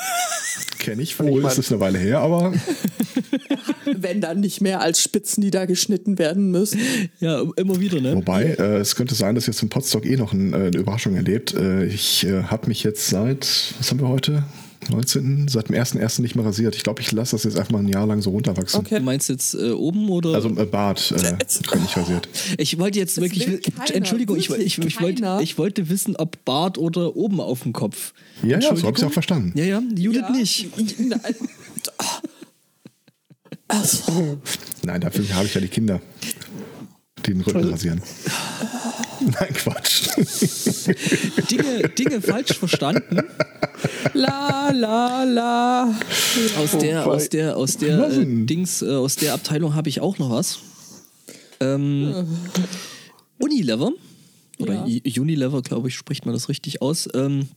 Kenne 0.79 1.01
ich 1.01 1.11
ich 1.11 1.19
wohl, 1.19 1.41
mein- 1.41 1.51
ist 1.51 1.57
es 1.59 1.71
eine 1.71 1.79
Weile 1.79 1.99
her, 1.99 2.19
aber 2.19 2.53
Wenn 3.85 4.21
dann 4.21 4.39
nicht 4.39 4.61
mehr 4.61 4.81
als 4.81 5.01
Spitzen, 5.01 5.41
die 5.41 5.51
da 5.51 5.65
geschnitten 5.65 6.17
werden 6.17 6.51
müssen. 6.51 6.79
Ja, 7.19 7.43
immer 7.57 7.79
wieder, 7.79 7.99
ne? 8.01 8.15
wobei, 8.15 8.45
äh, 8.57 8.77
es 8.77 8.95
könnte 8.95 9.15
sein, 9.15 9.35
dass 9.35 9.47
jetzt 9.47 9.61
im 9.61 9.69
Podstock 9.69 10.05
eh 10.05 10.15
noch 10.15 10.33
ein, 10.33 10.53
äh, 10.53 10.57
eine 10.57 10.77
Überraschung 10.77 11.15
erlebt. 11.15 11.53
Äh, 11.53 11.85
ich 11.85 12.25
äh, 12.25 12.43
habe 12.43 12.67
mich 12.67 12.83
jetzt 12.83 13.07
seit, 13.07 13.73
was 13.77 13.91
haben 13.91 13.99
wir 13.99 14.07
heute? 14.07 14.43
19. 14.91 15.47
Seit 15.47 15.69
dem 15.69 15.75
1.1. 15.75 16.21
nicht 16.21 16.35
mehr 16.35 16.45
rasiert. 16.45 16.75
Ich 16.75 16.83
glaube, 16.83 17.01
ich 17.01 17.11
lasse 17.11 17.35
das 17.35 17.43
jetzt 17.43 17.57
einfach 17.57 17.71
mal 17.71 17.79
ein 17.79 17.87
Jahr 17.87 18.05
lang 18.05 18.21
so 18.21 18.29
runterwachsen. 18.29 18.79
Okay. 18.79 18.99
Du 18.99 19.03
meinst 19.03 19.29
jetzt 19.29 19.53
äh, 19.55 19.71
oben 19.71 20.09
oder? 20.09 20.33
Also 20.33 20.49
äh, 20.49 20.65
Bart, 20.65 21.11
äh, 21.11 21.33
nicht 21.79 21.97
rasiert. 21.97 22.29
ich 22.57 22.77
wollte 22.77 22.99
jetzt 22.99 23.17
Das 23.17 23.23
wirklich. 23.23 23.47
Entschuldigung, 23.93 24.37
ich, 24.37 24.49
ich, 24.49 24.77
ich, 24.77 25.01
wollte, 25.01 25.39
ich 25.41 25.57
wollte 25.57 25.89
wissen, 25.89 26.15
ob 26.15 26.43
Bart 26.45 26.77
oder 26.77 27.15
oben 27.15 27.39
auf 27.39 27.63
dem 27.63 27.73
Kopf. 27.73 28.13
Ja, 28.43 28.59
ja, 28.59 28.75
so 28.75 28.85
habe 28.87 28.97
ich 28.97 29.03
auch 29.03 29.11
verstanden. 29.11 29.53
Ja, 29.55 29.65
ja, 29.65 29.81
Judith 29.95 30.21
Ja, 30.21 30.31
nicht. 30.31 30.69
Nein. 30.99 31.35
Nein, 34.83 35.01
dafür 35.01 35.33
habe 35.33 35.45
ich 35.45 35.53
ja 35.53 35.61
die 35.61 35.67
Kinder, 35.67 36.01
den 37.27 37.41
Rücken 37.41 37.69
rasieren. 37.69 38.01
Nein, 39.19 39.53
Quatsch. 39.53 40.09
Dinge, 41.49 41.89
Dinge 41.89 42.21
falsch 42.21 42.57
verstanden. 42.57 43.19
la, 44.13 44.71
la, 44.71 45.23
la. 45.23 45.95
Aus 46.57 46.77
der, 46.79 47.05
aus 47.05 47.29
der, 47.29 47.57
aus 47.57 47.77
der 47.77 48.09
äh? 48.09 48.25
Dings, 48.25 48.81
äh, 48.81 48.89
aus 48.89 49.15
der 49.15 49.33
Abteilung 49.33 49.75
habe 49.75 49.89
ich 49.89 50.01
auch 50.01 50.17
noch 50.17 50.31
was. 50.31 50.59
Ähm, 51.59 52.25
Unilever 53.37 53.91
oder 54.59 54.85
Ja. 54.87 55.21
Unilever, 55.21 55.61
glaube 55.61 55.89
ich, 55.89 55.95
spricht 55.95 56.25
man 56.25 56.33
das 56.33 56.49
richtig 56.49 56.81
aus. 56.81 57.07
Ähm, 57.13 57.49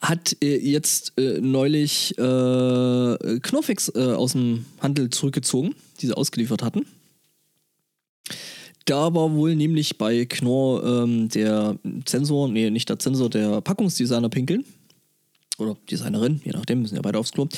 hat 0.00 0.36
äh, 0.42 0.56
jetzt 0.58 1.14
äh, 1.16 1.40
neulich 1.40 2.16
äh, 2.18 3.38
Knorfix 3.40 3.90
äh, 3.94 4.12
aus 4.12 4.32
dem 4.32 4.66
Handel 4.80 5.10
zurückgezogen, 5.10 5.74
die 6.00 6.06
sie 6.06 6.16
ausgeliefert 6.16 6.62
hatten. 6.62 6.86
Da 8.86 9.12
war 9.12 9.32
wohl 9.34 9.56
nämlich 9.56 9.98
bei 9.98 10.26
Knorr 10.26 11.02
ähm, 11.02 11.28
der 11.28 11.76
Zensor, 12.04 12.48
nee, 12.48 12.70
nicht 12.70 12.88
der 12.88 13.00
Zensor, 13.00 13.28
der 13.28 13.60
Packungsdesigner 13.60 14.28
pinkeln. 14.28 14.64
Oder 15.58 15.76
Designerin, 15.90 16.40
je 16.44 16.52
nachdem, 16.52 16.82
müssen 16.82 16.94
ja 16.94 17.02
beide 17.02 17.18
aufs 17.18 17.32
Klo. 17.32 17.48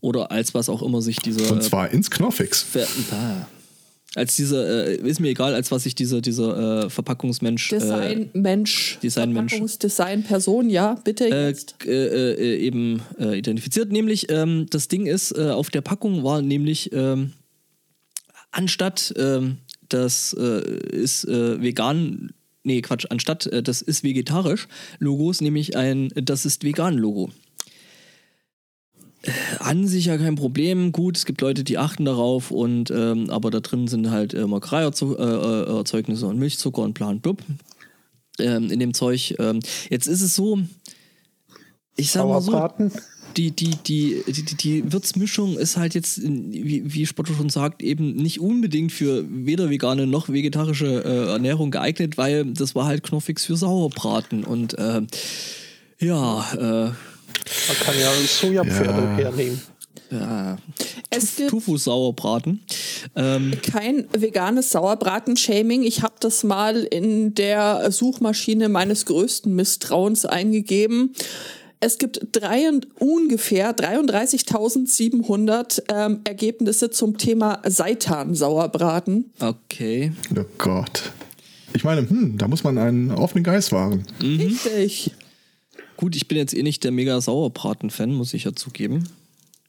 Oder 0.00 0.30
als 0.32 0.52
was 0.52 0.68
auch 0.68 0.82
immer 0.82 1.00
sich 1.00 1.18
dieser. 1.18 1.52
Und 1.52 1.62
zwar 1.62 1.90
ins 1.90 2.10
Knorfix. 2.10 2.62
Ver 2.62 2.86
ah. 3.12 3.46
als 4.16 4.34
dieser, 4.34 4.88
äh, 4.88 4.96
ist 4.96 5.20
mir 5.20 5.28
egal, 5.28 5.54
als 5.54 5.70
was 5.70 5.84
sich 5.84 5.94
dieser, 5.94 6.20
dieser 6.20 6.86
äh, 6.86 6.90
Verpackungsmensch. 6.90 7.68
Designmensch. 7.68 8.98
Designmensch. 9.02 9.52
Verpackungsdesignperson, 9.52 10.70
ja, 10.70 10.96
bitte 11.04 11.30
Äh, 11.30 11.48
jetzt. 11.48 11.76
äh, 11.86 12.32
äh, 12.34 12.58
eben 12.58 13.00
äh, 13.18 13.38
identifiziert. 13.38 13.92
Nämlich, 13.92 14.30
ähm, 14.30 14.66
das 14.70 14.88
Ding 14.88 15.06
ist, 15.06 15.32
äh, 15.32 15.50
auf 15.50 15.70
der 15.70 15.82
Packung 15.82 16.24
war 16.24 16.42
nämlich 16.42 16.92
ähm, 16.92 17.32
anstatt 18.50 19.14
ähm, 19.16 19.58
das 19.88 20.34
äh, 20.38 20.78
ist 20.88 21.24
äh, 21.24 21.60
vegan, 21.60 22.32
nee, 22.62 22.80
Quatsch, 22.82 23.06
anstatt 23.10 23.46
äh, 23.46 23.62
das 23.62 23.82
ist 23.82 24.02
vegetarisch 24.04 24.68
Logos, 24.98 25.40
nämlich 25.40 25.76
ein 25.76 26.10
das 26.14 26.46
ist 26.46 26.64
vegan 26.64 26.96
Logo. 26.96 27.30
Äh, 29.22 29.30
An 29.60 29.86
sich 29.86 30.06
ja 30.06 30.18
kein 30.18 30.34
Problem. 30.34 30.92
Gut, 30.92 31.16
es 31.16 31.26
gibt 31.26 31.40
Leute, 31.40 31.64
die 31.64 31.78
achten 31.78 32.04
darauf 32.04 32.50
und 32.50 32.90
ähm, 32.90 33.30
aber 33.30 33.50
da 33.50 33.60
drin 33.60 33.88
sind 33.88 34.10
halt 34.10 34.34
äh, 34.34 34.46
Molkereierzeugnisse 34.46 36.26
und 36.26 36.38
Milchzucker 36.38 36.82
und 36.82 36.94
plan 36.94 37.20
blub 37.20 37.42
ähm, 38.38 38.70
in 38.70 38.80
dem 38.80 38.94
Zeug. 38.94 39.34
Ähm, 39.38 39.60
jetzt 39.90 40.06
ist 40.06 40.22
es 40.22 40.34
so, 40.34 40.58
ich 41.96 42.10
sag 42.10 42.26
mal 42.26 42.40
so. 42.40 42.52
Die, 43.36 43.50
die, 43.50 43.70
die, 43.86 44.22
die, 44.26 44.42
die, 44.44 44.54
die 44.56 44.92
Würzmischung 44.92 45.56
ist 45.58 45.76
halt 45.76 45.94
jetzt, 45.94 46.20
wie, 46.22 46.82
wie 46.84 47.06
Spotto 47.06 47.34
schon 47.34 47.48
sagt, 47.50 47.82
eben 47.82 48.14
nicht 48.16 48.40
unbedingt 48.40 48.92
für 48.92 49.24
weder 49.28 49.70
vegane 49.70 50.06
noch 50.06 50.28
vegetarische 50.28 50.86
äh, 51.04 51.30
Ernährung 51.32 51.70
geeignet, 51.70 52.16
weil 52.16 52.44
das 52.46 52.74
war 52.74 52.86
halt 52.86 53.02
Knorfix 53.02 53.44
für 53.44 53.56
Sauerbraten 53.56 54.44
und 54.44 54.74
äh, 54.78 55.02
ja, 56.00 56.46
Man 56.56 56.96
kann 57.84 57.94
ja 58.00 58.10
Sojapferde 58.26 59.02
Ja. 59.02 59.16
hernehmen. 59.16 59.60
äh, 60.10 60.14
ja, 60.16 60.56
Es 61.10 61.36
gibt, 61.36 61.50
Tofu-Sauerbraten. 61.50 62.60
Ähm, 63.16 63.52
Kein 63.62 64.06
veganes 64.12 64.70
Sauerbraten-Shaming. 64.70 65.82
Ich 65.82 66.02
habe 66.02 66.14
das 66.20 66.44
mal 66.44 66.82
in 66.84 67.34
der 67.34 67.90
Suchmaschine 67.90 68.68
meines 68.68 69.06
größten 69.06 69.54
Misstrauens 69.54 70.24
eingegeben. 70.26 71.12
Es 71.80 71.98
gibt 71.98 72.20
drei, 72.32 72.70
ungefähr 72.98 73.76
33.700 73.76 75.82
ähm, 75.88 76.20
Ergebnisse 76.24 76.90
zum 76.90 77.18
Thema 77.18 77.60
Seitan-Sauerbraten. 77.66 79.30
okay. 79.40 80.12
Oh 80.36 80.44
Gott. 80.58 81.12
Ich 81.74 81.84
meine, 81.84 82.08
hm, 82.08 82.38
da 82.38 82.46
muss 82.48 82.64
man 82.64 82.78
einen 82.78 83.10
offenen 83.10 83.44
Geist 83.44 83.72
wahren. 83.72 84.06
Richtig. 84.22 85.10
Gut, 85.96 86.16
ich 86.16 86.26
bin 86.28 86.38
jetzt 86.38 86.54
eh 86.54 86.62
nicht 86.62 86.84
der 86.84 86.92
mega 86.92 87.20
Sauerbraten-Fan, 87.20 88.12
muss 88.14 88.32
ich 88.34 88.44
ja 88.44 88.54
zugeben. 88.54 89.08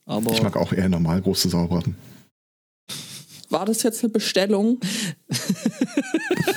Aber 0.05 0.31
Ich 0.31 0.41
mag 0.43 0.55
auch 0.55 0.71
eher 0.71 0.87
normal 0.87 1.21
große 1.21 1.49
Sauerbraten. 1.49 1.95
War 3.49 3.65
das 3.65 3.83
jetzt 3.83 4.03
eine 4.03 4.11
Bestellung? 4.13 4.79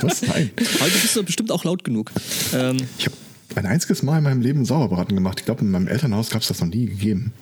Was? 0.00 0.22
Nein. 0.22 0.50
heute 0.80 0.98
bist 1.02 1.16
du 1.16 1.22
bestimmt 1.22 1.50
auch 1.50 1.64
laut 1.64 1.82
genug. 1.84 2.12
Ähm, 2.54 2.76
Ich 2.98 3.06
habe 3.06 3.16
ein 3.54 3.66
einziges 3.66 4.02
Mal 4.02 4.18
in 4.18 4.24
meinem 4.24 4.40
Leben 4.40 4.64
Sauerbraten 4.64 5.14
gemacht. 5.14 5.40
Ich 5.40 5.44
glaube, 5.44 5.62
in 5.62 5.70
meinem 5.70 5.88
Elternhaus 5.88 6.30
gab 6.30 6.42
es 6.42 6.48
das 6.48 6.60
noch 6.60 6.68
nie 6.68 6.86
gegeben. 6.86 7.32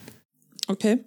Okay. 0.69 0.99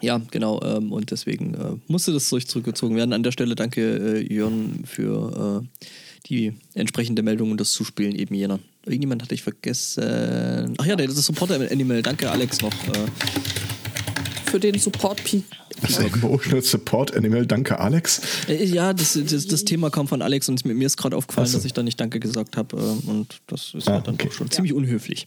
ja, 0.00 0.20
genau. 0.30 0.60
Ähm, 0.62 0.92
und 0.92 1.10
deswegen 1.10 1.54
äh, 1.54 1.76
musste 1.88 2.12
das 2.12 2.28
durch 2.28 2.48
zurückgezogen 2.48 2.96
werden. 2.96 3.12
An 3.12 3.22
der 3.22 3.32
Stelle 3.32 3.54
danke 3.54 4.18
äh, 4.18 4.32
Jörn 4.32 4.82
für 4.84 5.62
äh, 5.62 5.86
die 6.26 6.54
entsprechende 6.74 7.22
Meldung 7.22 7.50
und 7.50 7.60
das 7.60 7.72
Zuspielen 7.72 8.14
eben 8.14 8.34
jener. 8.34 8.58
Irgendjemand 8.84 9.22
hatte 9.22 9.34
ich 9.34 9.42
vergessen. 9.42 10.74
Ach 10.78 10.86
ja, 10.86 10.96
das 10.96 11.16
ist 11.16 11.26
Supporter 11.26 11.70
Animal. 11.70 12.02
Danke, 12.02 12.30
Alex, 12.30 12.62
noch. 12.62 12.72
Für 14.50 14.58
den 14.60 14.78
support 14.78 15.20
-Peak. 15.20 15.42
Das 15.80 15.98
Emotional 15.98 16.62
Support 16.62 17.16
Animal. 17.16 17.46
Danke, 17.46 17.78
Alex. 17.78 18.20
Äh, 18.48 18.64
Ja, 18.64 18.92
das, 18.92 19.18
das, 19.28 19.46
das 19.46 19.64
Thema 19.64 19.90
kam 19.90 20.08
von 20.08 20.22
Alex 20.22 20.48
und 20.48 20.64
mir 20.64 20.86
ist 20.86 20.96
gerade 20.96 21.16
aufgefallen, 21.16 21.46
so. 21.46 21.56
dass 21.58 21.64
ich 21.64 21.72
da 21.72 21.82
nicht 21.82 22.00
Danke 22.00 22.18
gesagt 22.20 22.56
habe. 22.56 22.76
äh, 22.76 23.08
Und 23.08 23.40
das 23.46 23.72
ist 23.74 23.88
Ah, 23.88 23.94
halt 23.94 24.06
dann 24.08 24.14
okay. 24.14 24.26
doch 24.26 24.32
schon 24.34 24.50
ziemlich 24.50 24.72
unhöflich. 24.74 25.26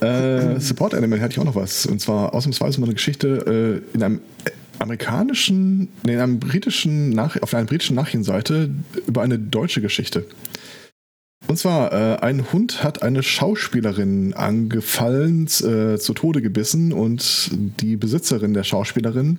Äh, 0.00 0.58
Support 0.60 0.94
Animal 0.94 1.20
hatte 1.20 1.32
ich 1.32 1.38
auch 1.40 1.44
noch 1.44 1.56
was. 1.56 1.84
Und 1.86 2.00
zwar 2.00 2.32
ausnahmsweise 2.34 2.80
mal 2.80 2.86
eine 2.86 2.94
Geschichte 2.94 3.82
äh, 3.92 3.94
in 3.96 4.02
einem 4.02 4.20
amerikanischen, 4.78 5.88
nee, 6.06 6.14
in 6.14 6.20
einem 6.20 6.40
britischen 6.40 7.10
Nach 7.10 7.40
auf 7.42 7.52
einer 7.54 7.66
britischen 7.66 7.96
Nachrichtenseite 7.96 8.70
über 9.06 9.22
eine 9.22 9.38
deutsche 9.38 9.80
Geschichte. 9.82 10.24
Und 11.46 11.58
zwar, 11.58 11.92
äh, 11.92 12.16
ein 12.20 12.52
Hund 12.52 12.84
hat 12.84 13.02
eine 13.02 13.22
Schauspielerin 13.22 14.34
angefallen, 14.34 15.46
äh, 15.46 15.98
zu 15.98 16.14
Tode 16.14 16.42
gebissen 16.42 16.92
und 16.92 17.50
die 17.80 17.96
Besitzerin 17.96 18.54
der 18.54 18.64
Schauspielerin 18.64 19.38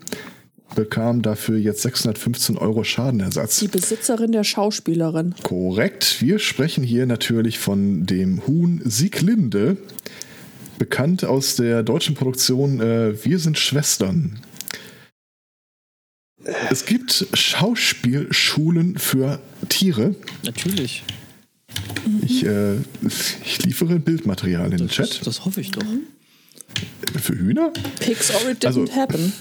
bekam 0.75 1.21
dafür 1.21 1.57
jetzt 1.57 1.81
615 1.81 2.57
Euro 2.57 2.83
Schadenersatz. 2.83 3.59
Die 3.59 3.67
Besitzerin 3.67 4.31
der 4.31 4.43
Schauspielerin. 4.43 5.35
Korrekt. 5.43 6.21
Wir 6.21 6.39
sprechen 6.39 6.83
hier 6.83 7.05
natürlich 7.05 7.59
von 7.59 8.05
dem 8.05 8.45
Huhn 8.47 8.81
Sieglinde, 8.83 9.77
bekannt 10.77 11.23
aus 11.25 11.55
der 11.55 11.83
deutschen 11.83 12.15
Produktion 12.15 12.79
äh, 12.79 13.23
Wir 13.23 13.39
sind 13.39 13.57
Schwestern. 13.57 14.39
Es 16.71 16.85
gibt 16.85 17.27
Schauspielschulen 17.33 18.97
für 18.97 19.39
Tiere. 19.69 20.15
Natürlich. 20.43 21.03
Ich, 22.23 22.45
äh, 22.45 22.75
ich 23.43 23.63
liefere 23.63 23.99
Bildmaterial 23.99 24.71
in 24.71 24.77
den 24.77 24.87
Das, 24.87 24.95
Chat. 24.95 25.25
das 25.27 25.45
hoffe 25.45 25.61
ich 25.61 25.71
doch. 25.71 25.83
Für 27.21 27.33
Hühner? 27.37 27.71
Pigs 27.99 28.31
or 28.33 28.49
it 28.51 28.63
didn't 28.63 28.67
Also- 28.67 28.85
happen. 28.95 29.33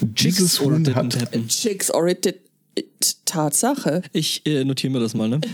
Huhn 0.00 0.84
didn't 0.84 0.94
hat 0.94 1.20
happen. 1.20 1.48
Chicks 1.48 1.90
or 1.90 2.08
it 2.08 2.24
did. 2.24 2.40
It, 2.74 3.16
Tatsache. 3.24 4.02
Ich 4.12 4.42
äh, 4.46 4.64
notiere 4.64 4.92
mir 4.92 5.00
das 5.00 5.14
mal, 5.14 5.28
ne? 5.28 5.40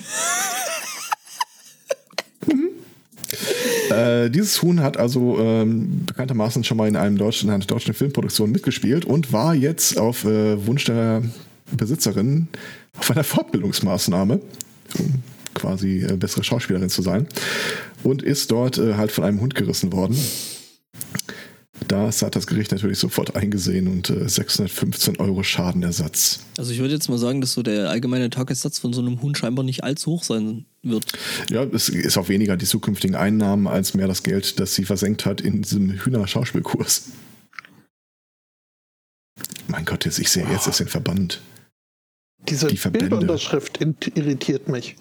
Äh, 3.91 4.31
dieses 4.31 4.63
Huhn 4.63 4.81
hat 4.81 4.97
also 4.97 5.39
ähm, 5.39 6.05
bekanntermaßen 6.07 6.65
schon 6.65 6.77
mal 6.77 6.89
in 6.89 6.97
einem 6.97 7.19
deutschen, 7.19 7.51
einer 7.51 7.65
deutschen 7.65 7.93
Filmproduktion 7.95 8.51
mitgespielt 8.51 9.05
und 9.05 9.33
war 9.33 9.55
jetzt 9.55 9.99
auf 9.99 10.25
äh, 10.25 10.67
Wunsch 10.67 10.85
der 10.85 11.23
Besitzerin 11.77 12.49
auf 12.99 13.11
einer 13.11 13.25
Fortbildungsmaßnahme, 13.25 14.41
quasi 15.55 16.05
äh, 16.05 16.17
bessere 16.17 16.45
Schauspielerin 16.45 16.91
zu 16.91 17.03
sein, 17.03 17.27
und 18.03 18.23
ist 18.23 18.51
dort 18.51 18.79
äh, 18.79 18.95
halt 18.95 19.13
von 19.13 19.25
einem 19.25 19.41
Hund 19.41 19.55
gerissen 19.55 19.93
worden. 19.93 20.17
Das 21.89 22.23
hat 22.23 22.37
das 22.37 22.47
Gericht 22.47 22.73
natürlich 22.73 22.99
sofort 22.99 23.37
eingesehen 23.37 23.89
und 23.89 24.09
äh, 24.09 24.29
615 24.29 25.19
Euro 25.19 25.43
Schadenersatz. 25.43 26.41
Also 26.57 26.73
ich 26.73 26.79
würde 26.79 26.95
jetzt 26.95 27.09
mal 27.09 27.19
sagen, 27.19 27.41
dass 27.41 27.53
so 27.53 27.63
der 27.63 27.91
allgemeine 27.91 28.31
Tagessatz 28.31 28.79
von 28.79 28.93
so 28.93 29.01
einem 29.01 29.21
Huhn 29.21 29.35
scheinbar 29.35 29.65
nicht 29.65 29.85
allzu 29.85 30.13
hoch 30.13 30.25
sein 30.25 30.65
wird. 30.83 31.05
Ja, 31.51 31.65
es 31.65 31.89
ist 31.89 32.17
auch 32.17 32.29
weniger 32.29 32.57
die 32.57 32.65
zukünftigen 32.65 33.17
Einnahmen 33.17 33.67
als 33.67 33.95
mehr 33.95 34.07
das 34.07 34.23
Geld, 34.23 34.61
das 34.61 34.75
sie 34.75 34.85
versenkt 34.85 35.27
hat 35.27 35.41
in 35.41 35.63
diesem 35.63 35.91
Hühner-Schauspielkurs. 35.91 37.11
Mein 39.67 39.85
Gott, 39.85 40.05
jetzt, 40.05 40.19
ich 40.19 40.31
sehe 40.31 40.47
jetzt 40.51 40.67
erst 40.67 40.81
den 40.81 40.89
Verband. 40.89 41.41
Diese 42.49 42.69
Die 42.69 42.77
Verbände. 42.77 43.09
Bildunterschrift 43.09 43.81
irritiert 44.15 44.69
mich. 44.69 44.97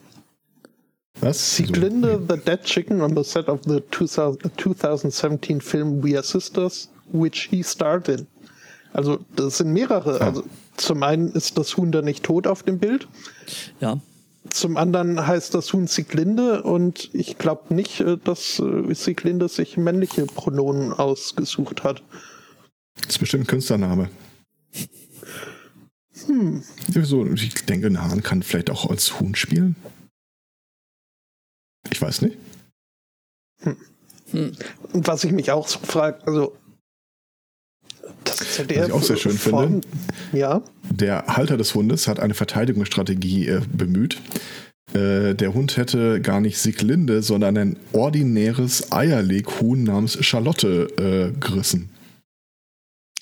Was? 1.21 1.55
Sieglinde, 1.55 2.19
the 2.27 2.37
dead 2.37 2.63
chicken 2.63 3.01
on 3.01 3.15
the 3.15 3.23
set 3.23 3.47
of 3.47 3.61
the 3.65 3.81
2000, 3.91 4.51
2017 4.57 5.61
film 5.61 6.03
We 6.03 6.15
Are 6.15 6.23
Sisters, 6.23 6.89
which 7.11 7.47
he 7.49 7.63
starred 7.63 8.09
in. 8.09 8.27
Also, 8.93 9.19
das 9.35 9.57
sind 9.57 9.73
mehrere. 9.73 10.19
Ah. 10.21 10.27
Also, 10.27 10.43
zum 10.77 11.03
einen 11.03 11.29
ist 11.29 11.57
das 11.57 11.77
Huhn 11.77 11.91
da 11.91 12.01
nicht 12.01 12.23
tot 12.23 12.47
auf 12.47 12.63
dem 12.63 12.79
Bild. 12.79 13.07
Ja. 13.79 13.99
Zum 14.49 14.75
anderen 14.75 15.25
heißt 15.25 15.53
das 15.53 15.71
Huhn 15.71 15.87
Sieglinde 15.87 16.63
und 16.63 17.09
ich 17.13 17.37
glaube 17.37 17.73
nicht, 17.73 18.01
äh, 18.01 18.17
dass 18.17 18.59
äh, 18.59 18.93
Sieglinde 18.93 19.47
sich 19.47 19.77
männliche 19.77 20.25
Pronomen 20.25 20.91
ausgesucht 20.91 21.83
hat. 21.83 22.03
Das 22.97 23.11
ist 23.11 23.19
bestimmt 23.19 23.45
ein 23.45 23.47
Künstlername. 23.47 24.09
Hm. 26.25 26.63
So, 27.03 27.25
ich 27.25 27.65
denke, 27.65 27.87
ein 27.87 28.01
Hahn 28.01 28.21
kann 28.21 28.43
vielleicht 28.43 28.69
auch 28.69 28.89
als 28.89 29.19
Huhn 29.19 29.35
spielen. 29.35 29.75
Ich 31.91 32.01
weiß 32.01 32.21
nicht. 32.21 32.37
Und 34.33 34.57
was 34.93 35.23
ich 35.23 35.31
mich 35.31 35.51
auch 35.51 35.67
so 35.67 35.79
frage, 35.79 36.25
also 36.25 36.55
das 38.23 38.37
ZDF 38.37 38.79
Was 38.81 38.87
ich 38.87 38.93
auch 38.93 39.03
sehr 39.03 39.17
schön 39.17 39.37
Form- 39.37 39.81
Ja, 40.31 40.61
Der 40.89 41.25
Halter 41.27 41.57
des 41.57 41.73
Hundes 41.75 42.07
hat 42.07 42.19
eine 42.19 42.33
Verteidigungsstrategie 42.33 43.47
äh, 43.47 43.61
bemüht. 43.71 44.19
Äh, 44.93 45.33
der 45.35 45.53
Hund 45.53 45.77
hätte 45.77 46.19
gar 46.21 46.39
nicht 46.41 46.57
Sieglinde, 46.57 47.21
sondern 47.21 47.57
ein 47.57 47.77
ordinäres 47.93 48.91
Eierleghuhn 48.91 49.83
namens 49.83 50.17
Charlotte 50.25 51.33
äh, 51.35 51.39
gerissen. 51.39 51.89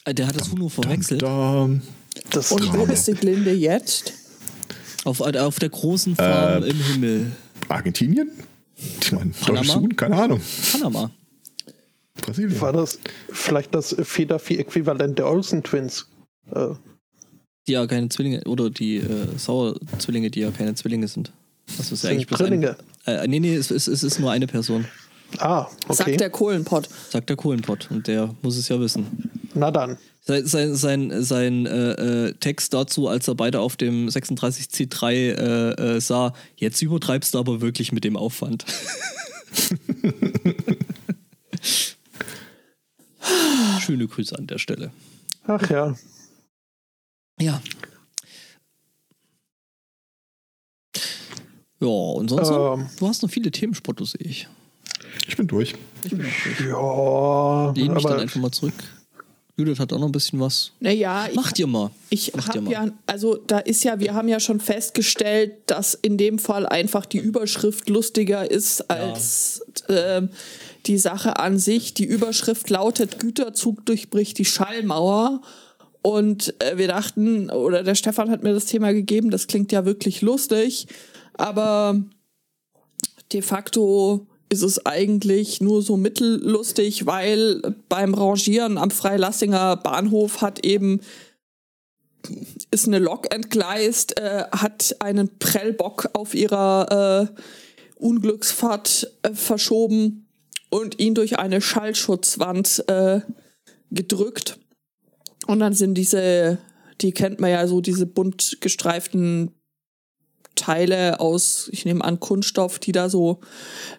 Äh, 0.06 0.14
Der 0.14 0.28
hat 0.28 0.36
das 0.40 0.52
Huhn 0.52 0.60
nur 0.60 0.70
verwechselt. 0.72 1.22
Dam, 1.22 1.82
das 2.32 2.52
Und 2.52 2.74
wo 2.74 2.86
ist 2.86 3.08
die 3.08 3.14
Glinde 3.14 3.52
jetzt? 3.54 4.14
Auf, 5.04 5.20
äh, 5.20 5.38
auf 5.40 5.60
der 5.60 5.70
großen 5.70 6.16
Farm 6.16 6.64
Äh, 6.64 6.68
im 6.70 6.78
Himmel. 6.78 7.32
Argentinien? 7.70 8.30
Ich 9.02 9.12
meine, 9.12 9.32
Panama? 9.32 9.76
Huhn? 9.76 9.96
Keine 9.96 10.16
Ahnung. 10.22 10.42
Panama. 10.72 11.12
Brasilien. 12.22 12.60
war 12.62 12.74
das 12.74 13.00
vielleicht 13.32 13.74
das 13.74 13.96
Federvieh-Äquivalent 14.00 15.18
der 15.18 15.28
Olsen 15.28 15.64
Twins. 15.64 16.08
Äh, 16.54 16.68
Die 17.68 17.72
ja 17.74 17.88
keine 17.88 18.10
Zwillinge, 18.10 18.44
oder 18.46 18.70
die 18.70 18.98
äh, 18.98 19.28
Sauerzwillinge, 19.38 20.30
die 20.30 20.42
ja 20.42 20.52
keine 20.52 20.76
Zwillinge 20.76 21.08
sind. 21.08 21.32
Das 21.78 21.92
ist 21.92 22.04
ja 22.04 22.10
eigentlich 22.10 22.28
Drillinge. 22.28 22.76
Ein, 23.06 23.16
äh, 23.16 23.28
nee, 23.28 23.40
nee, 23.40 23.56
es, 23.56 23.72
es, 23.72 23.88
es 23.88 24.04
ist 24.04 24.20
nur 24.20 24.32
eine 24.32 24.48
Person, 24.48 24.86
Ah, 25.38 25.62
okay. 25.88 25.94
Sagt 25.94 26.20
der 26.20 26.30
Kohlenpott. 26.30 26.90
sagt 27.10 27.30
der 27.30 27.38
Kohlenpott. 27.38 27.90
Und 27.90 28.06
der 28.08 28.36
muss 28.42 28.58
es 28.58 28.68
ja 28.68 28.78
wissen. 28.82 29.32
Na 29.54 29.72
dann. 29.72 29.98
Sein, 30.24 30.46
sein, 30.46 30.76
sein, 30.76 31.24
sein 31.24 31.66
äh, 31.66 32.28
äh, 32.28 32.34
Text 32.34 32.76
dazu, 32.76 33.08
als 33.08 33.28
er 33.28 33.34
beide 33.34 33.60
auf 33.60 33.76
dem 33.76 34.08
36C3 34.08 35.12
äh, 35.12 35.96
äh, 35.96 36.00
sah, 36.00 36.34
jetzt 36.58 36.80
übertreibst 36.84 37.34
du 37.34 37.40
aber 37.40 37.60
wirklich 37.60 37.92
mit 37.92 38.04
dem 38.04 38.16
Aufwand. 38.16 38.64
Schöne 43.80 44.08
Grüße 44.08 44.38
an 44.38 44.46
der 44.46 44.60
Stelle. 44.60 44.92
Ach 45.48 45.68
ja. 45.72 45.96
Ja. 47.40 47.60
Ja, 51.80 51.88
und 51.88 52.30
sonst 52.30 52.48
so? 52.48 52.76
Ähm. 52.76 52.88
Du 53.00 53.08
hast 53.08 53.24
noch 53.24 53.30
viele 53.32 53.50
Themen, 53.50 53.74
Spotto, 53.74 54.06
sehe 54.06 54.22
ich. 54.22 54.48
Ich 55.28 55.36
bin 55.36 55.48
durch. 55.48 55.74
Ich 56.04 56.12
bin 56.12 56.22
auch 56.22 56.44
durch. 56.44 56.60
Ja, 56.60 57.72
Lehn 57.72 57.92
mich 57.92 58.04
dann 58.04 58.20
einfach 58.20 58.40
mal 58.40 58.52
zurück. 58.52 58.76
Judith 59.58 59.80
hat 59.80 59.92
auch 59.94 60.00
noch 60.00 60.08
ein 60.08 60.12
bisschen 60.12 60.40
was. 60.40 60.72
Naja, 60.80 61.28
ich, 61.30 61.36
Mach 61.36 61.52
dir 61.52 61.68
mal. 61.68 61.92
ich 62.10 62.32
habe 62.34 62.62
mal. 62.62 62.72
ja, 62.72 62.88
also 63.06 63.36
da 63.36 63.60
ist 63.60 63.84
ja, 63.84 64.00
wir 64.00 64.14
haben 64.14 64.28
ja 64.28 64.40
schon 64.40 64.60
festgestellt, 64.60 65.54
dass 65.66 65.94
in 65.94 66.18
dem 66.18 66.40
Fall 66.40 66.66
einfach 66.66 67.06
die 67.06 67.18
Überschrift 67.18 67.90
lustiger 67.90 68.50
ist 68.50 68.90
als 68.90 69.62
ähm, 69.90 70.30
die 70.86 70.98
Sache 70.98 71.38
an 71.38 71.60
sich. 71.60 71.94
Die 71.94 72.06
Überschrift 72.06 72.70
lautet: 72.70 73.20
Güterzug 73.20 73.86
durchbricht 73.86 74.38
die 74.38 74.46
Schallmauer. 74.46 75.42
und 76.02 76.56
äh, 76.62 76.78
wir 76.78 76.88
dachten, 76.88 77.50
oder 77.50 77.84
der 77.84 77.96
Stefan 77.96 78.32
hat 78.32 78.44
mir 78.44 78.54
das 78.54 78.66
Thema 78.66 78.94
gegeben, 78.94 79.30
das 79.32 79.48
klingt 79.48 79.72
ja 79.72 79.86
wirklich 79.86 80.22
lustig, 80.22 80.88
aber 81.34 82.02
de 83.32 83.42
facto 83.42 84.28
ist 84.52 84.64
es 84.64 84.86
eigentlich 84.86 85.62
nur 85.62 85.82
so 85.82 85.96
mittellustig, 85.96 87.06
weil 87.06 87.62
beim 87.88 88.14
Rangieren 88.14 88.78
am 88.78 88.92
Freilassinger 88.92 89.78
Bahnhof 89.78 90.42
hat 90.42 90.66
eben 90.66 91.00
ist 92.70 92.86
eine 92.86 93.00
Lok 93.00 93.34
entgleist, 93.34 94.20
äh, 94.20 94.44
hat 94.52 94.98
einen 95.00 95.40
Prellbock 95.40 96.10
auf 96.14 96.36
ihrer 96.36 97.30
äh, 97.32 97.42
Unglücksfahrt 97.96 99.12
äh, 99.24 99.34
verschoben 99.34 100.28
und 100.70 101.00
ihn 101.00 101.16
durch 101.16 101.40
eine 101.40 101.62
Schallschutzwand 101.62 102.84
äh, 102.88 103.22
gedrückt. 103.90 104.60
Und 105.48 105.60
dann 105.60 105.74
sind 105.74 105.96
diese, 105.96 106.60
die 107.00 107.14
kennt 107.14 107.40
man 107.40 107.52
ja 107.52 107.66
so, 107.68 107.80
diese 107.80 108.06
bunt 108.06 108.58
gestreiften 108.60 109.52
Teile 110.56 111.20
aus, 111.20 111.70
ich 111.72 111.86
nehme 111.86 112.04
an, 112.04 112.20
Kunststoff, 112.20 112.78
die 112.80 112.92
da 112.92 113.10
so 113.10 113.40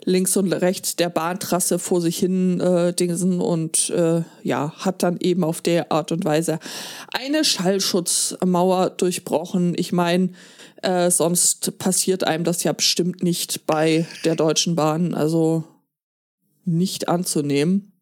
links 0.05 0.37
und 0.37 0.53
rechts 0.53 0.97
der 0.97 1.09
Bahntrasse 1.09 1.79
vor 1.79 2.01
sich 2.01 2.19
hin 2.19 2.61
äh, 2.61 2.93
dingsen 2.93 3.41
und 3.41 3.91
äh, 3.91 4.23
ja, 4.43 4.73
hat 4.77 5.03
dann 5.03 5.19
eben 5.19 5.45
auf 5.45 5.61
der 5.61 5.91
Art 5.91 6.13
und 6.13 6.25
Weise 6.25 6.59
eine 7.13 7.45
Schallschutzmauer 7.45 8.91
durchbrochen. 8.91 9.75
Ich 9.77 9.93
meine, 9.93 10.31
äh, 10.83 11.11
sonst 11.11 11.79
passiert 11.79 12.25
einem 12.25 12.45
das 12.45 12.63
ja 12.65 12.73
bestimmt 12.73 13.23
nicht 13.23 13.67
bei 13.67 14.07
der 14.25 14.37
Deutschen 14.37 14.77
Bahn, 14.77 15.15
also 15.15 15.65
nicht 16.65 17.09
anzunehmen. 17.09 17.93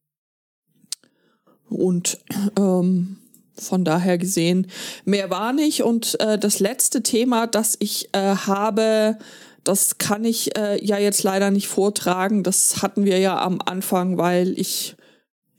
Und 1.68 2.18
ähm, 2.58 3.19
von 3.60 3.84
daher 3.84 4.18
gesehen, 4.18 4.66
mehr 5.04 5.30
war 5.30 5.52
nicht. 5.52 5.82
Und 5.82 6.18
äh, 6.20 6.38
das 6.38 6.60
letzte 6.60 7.02
Thema, 7.02 7.46
das 7.46 7.76
ich 7.78 8.08
äh, 8.12 8.18
habe, 8.18 9.18
das 9.64 9.98
kann 9.98 10.24
ich 10.24 10.56
äh, 10.56 10.84
ja 10.84 10.98
jetzt 10.98 11.22
leider 11.22 11.50
nicht 11.50 11.68
vortragen. 11.68 12.42
Das 12.42 12.82
hatten 12.82 13.04
wir 13.04 13.18
ja 13.18 13.40
am 13.40 13.60
Anfang, 13.64 14.18
weil 14.18 14.58
ich 14.58 14.96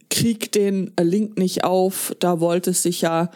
krieg 0.09 0.51
den 0.51 0.91
Link 0.99 1.37
nicht 1.37 1.63
auf. 1.63 2.15
Da 2.19 2.39
wollte 2.39 2.73
sich 2.73 3.01
ja 3.01 3.29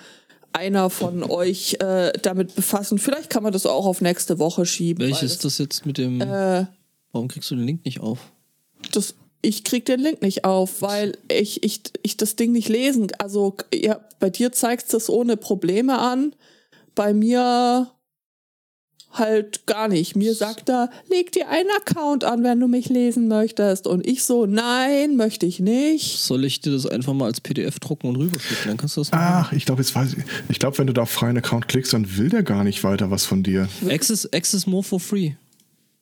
einer 0.53 0.89
von 0.89 1.23
euch 1.23 1.77
äh, 1.81 2.13
damit 2.21 2.55
befassen. 2.55 2.97
Vielleicht 2.97 3.29
kann 3.29 3.43
man 3.43 3.53
das 3.53 3.65
auch 3.65 3.85
auf 3.85 4.01
nächste 4.01 4.39
Woche 4.39 4.65
schieben. 4.65 5.05
Welches 5.05 5.33
ist 5.33 5.45
das 5.45 5.57
jetzt 5.57 5.85
mit 5.85 5.97
dem. 5.97 6.21
Äh, 6.21 6.65
warum 7.11 7.27
kriegst 7.27 7.51
du 7.51 7.55
den 7.55 7.65
Link 7.65 7.85
nicht 7.85 7.99
auf? 7.99 8.31
Das 8.91 9.15
ich 9.45 9.63
krieg 9.63 9.85
den 9.85 9.99
Link 9.99 10.21
nicht 10.21 10.43
auf, 10.43 10.81
weil 10.81 11.17
ich, 11.29 11.63
ich, 11.63 11.81
ich 12.01 12.17
das 12.17 12.35
Ding 12.35 12.51
nicht 12.51 12.67
lesen. 12.67 13.07
Also, 13.19 13.55
ja, 13.73 13.99
bei 14.19 14.29
dir 14.29 14.51
zeigst 14.51 14.91
du 14.91 14.97
es 14.97 15.09
ohne 15.09 15.37
Probleme 15.37 15.99
an. 15.99 16.33
Bei 16.95 17.13
mir 17.13 17.91
halt 19.11 19.65
gar 19.65 19.87
nicht. 19.87 20.15
Mir 20.15 20.33
sagt 20.33 20.69
er, 20.69 20.89
leg 21.09 21.31
dir 21.31 21.47
einen 21.49 21.69
Account 21.77 22.23
an, 22.23 22.43
wenn 22.43 22.59
du 22.59 22.67
mich 22.67 22.89
lesen 22.89 23.27
möchtest. 23.27 23.87
Und 23.87 24.05
ich 24.05 24.23
so, 24.23 24.45
nein, 24.45 25.15
möchte 25.15 25.45
ich 25.45 25.59
nicht. 25.59 26.17
Soll 26.17 26.43
ich 26.43 26.61
dir 26.61 26.71
das 26.71 26.85
einfach 26.87 27.13
mal 27.13 27.25
als 27.25 27.39
PDF 27.39 27.79
drucken 27.79 28.07
und 28.07 28.15
rüberschicken? 28.17 28.67
Dann 28.67 28.77
kannst 28.77 28.97
du 28.97 29.01
das 29.01 29.11
machen. 29.11 29.23
Ach, 29.25 29.53
ich 29.53 29.65
glaube, 29.65 29.81
jetzt 29.81 29.95
weiß 29.95 30.13
ich. 30.13 30.23
Ich 30.49 30.59
glaube, 30.59 30.77
wenn 30.79 30.87
du 30.87 30.93
da 30.93 31.03
auf 31.03 31.11
freien 31.11 31.37
Account 31.37 31.67
klickst, 31.67 31.93
dann 31.93 32.17
will 32.17 32.29
der 32.29 32.43
gar 32.43 32.63
nicht 32.63 32.83
weiter 32.83 33.11
was 33.11 33.25
von 33.25 33.43
dir. 33.43 33.69
Access, 33.89 34.27
access 34.33 34.65
more 34.65 34.83
for 34.83 34.99
free. 34.99 35.33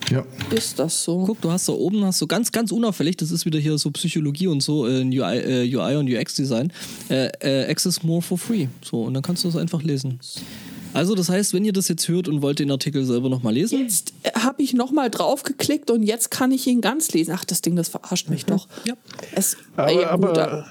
Ja. 0.09 0.25
Ist 0.51 0.79
das 0.79 1.03
so? 1.03 1.23
Guck, 1.25 1.41
du 1.41 1.51
hast 1.51 1.69
da 1.69 1.73
oben 1.73 2.03
hast 2.05 2.21
du 2.21 2.27
ganz, 2.27 2.51
ganz 2.51 2.71
unauffällig, 2.71 3.17
das 3.17 3.31
ist 3.31 3.45
wieder 3.45 3.59
hier 3.59 3.77
so 3.77 3.91
Psychologie 3.91 4.47
und 4.47 4.61
so, 4.61 4.87
äh, 4.87 5.03
UI, 5.03 5.39
äh, 5.39 5.75
UI 5.75 5.95
und 5.95 6.09
UX-Design, 6.09 6.71
äh, 7.09 7.29
äh, 7.39 7.69
Access 7.69 8.03
More 8.03 8.21
for 8.21 8.37
Free. 8.37 8.67
So, 8.83 9.03
und 9.03 9.13
dann 9.13 9.23
kannst 9.23 9.43
du 9.43 9.47
das 9.47 9.57
einfach 9.57 9.81
lesen. 9.81 10.19
Also, 10.93 11.15
das 11.15 11.29
heißt, 11.29 11.53
wenn 11.53 11.63
ihr 11.65 11.73
das 11.73 11.87
jetzt 11.87 12.07
hört 12.07 12.27
und 12.27 12.43
wollt 12.43 12.59
den 12.59 12.69
Artikel 12.69 13.03
selber 13.03 13.29
nochmal 13.29 13.53
lesen. 13.53 13.79
Jetzt 13.79 14.13
äh, 14.21 14.29
habe 14.39 14.61
ich 14.61 14.73
nochmal 14.73 15.09
drauf 15.09 15.41
geklickt 15.43 15.89
und 15.89 16.03
jetzt 16.03 16.29
kann 16.29 16.51
ich 16.51 16.67
ihn 16.67 16.81
ganz 16.81 17.11
lesen. 17.13 17.33
Ach, 17.35 17.45
das 17.45 17.61
Ding, 17.61 17.75
das 17.75 17.89
verarscht 17.89 18.29
mich 18.29 18.45
doch. 18.45 18.67
Ja. 18.85 18.93
Es, 19.33 19.57
Aber, 19.75 19.91
ja, 19.91 20.09
aber, 20.09 20.27
gut, 20.27 20.37
aber 20.37 20.67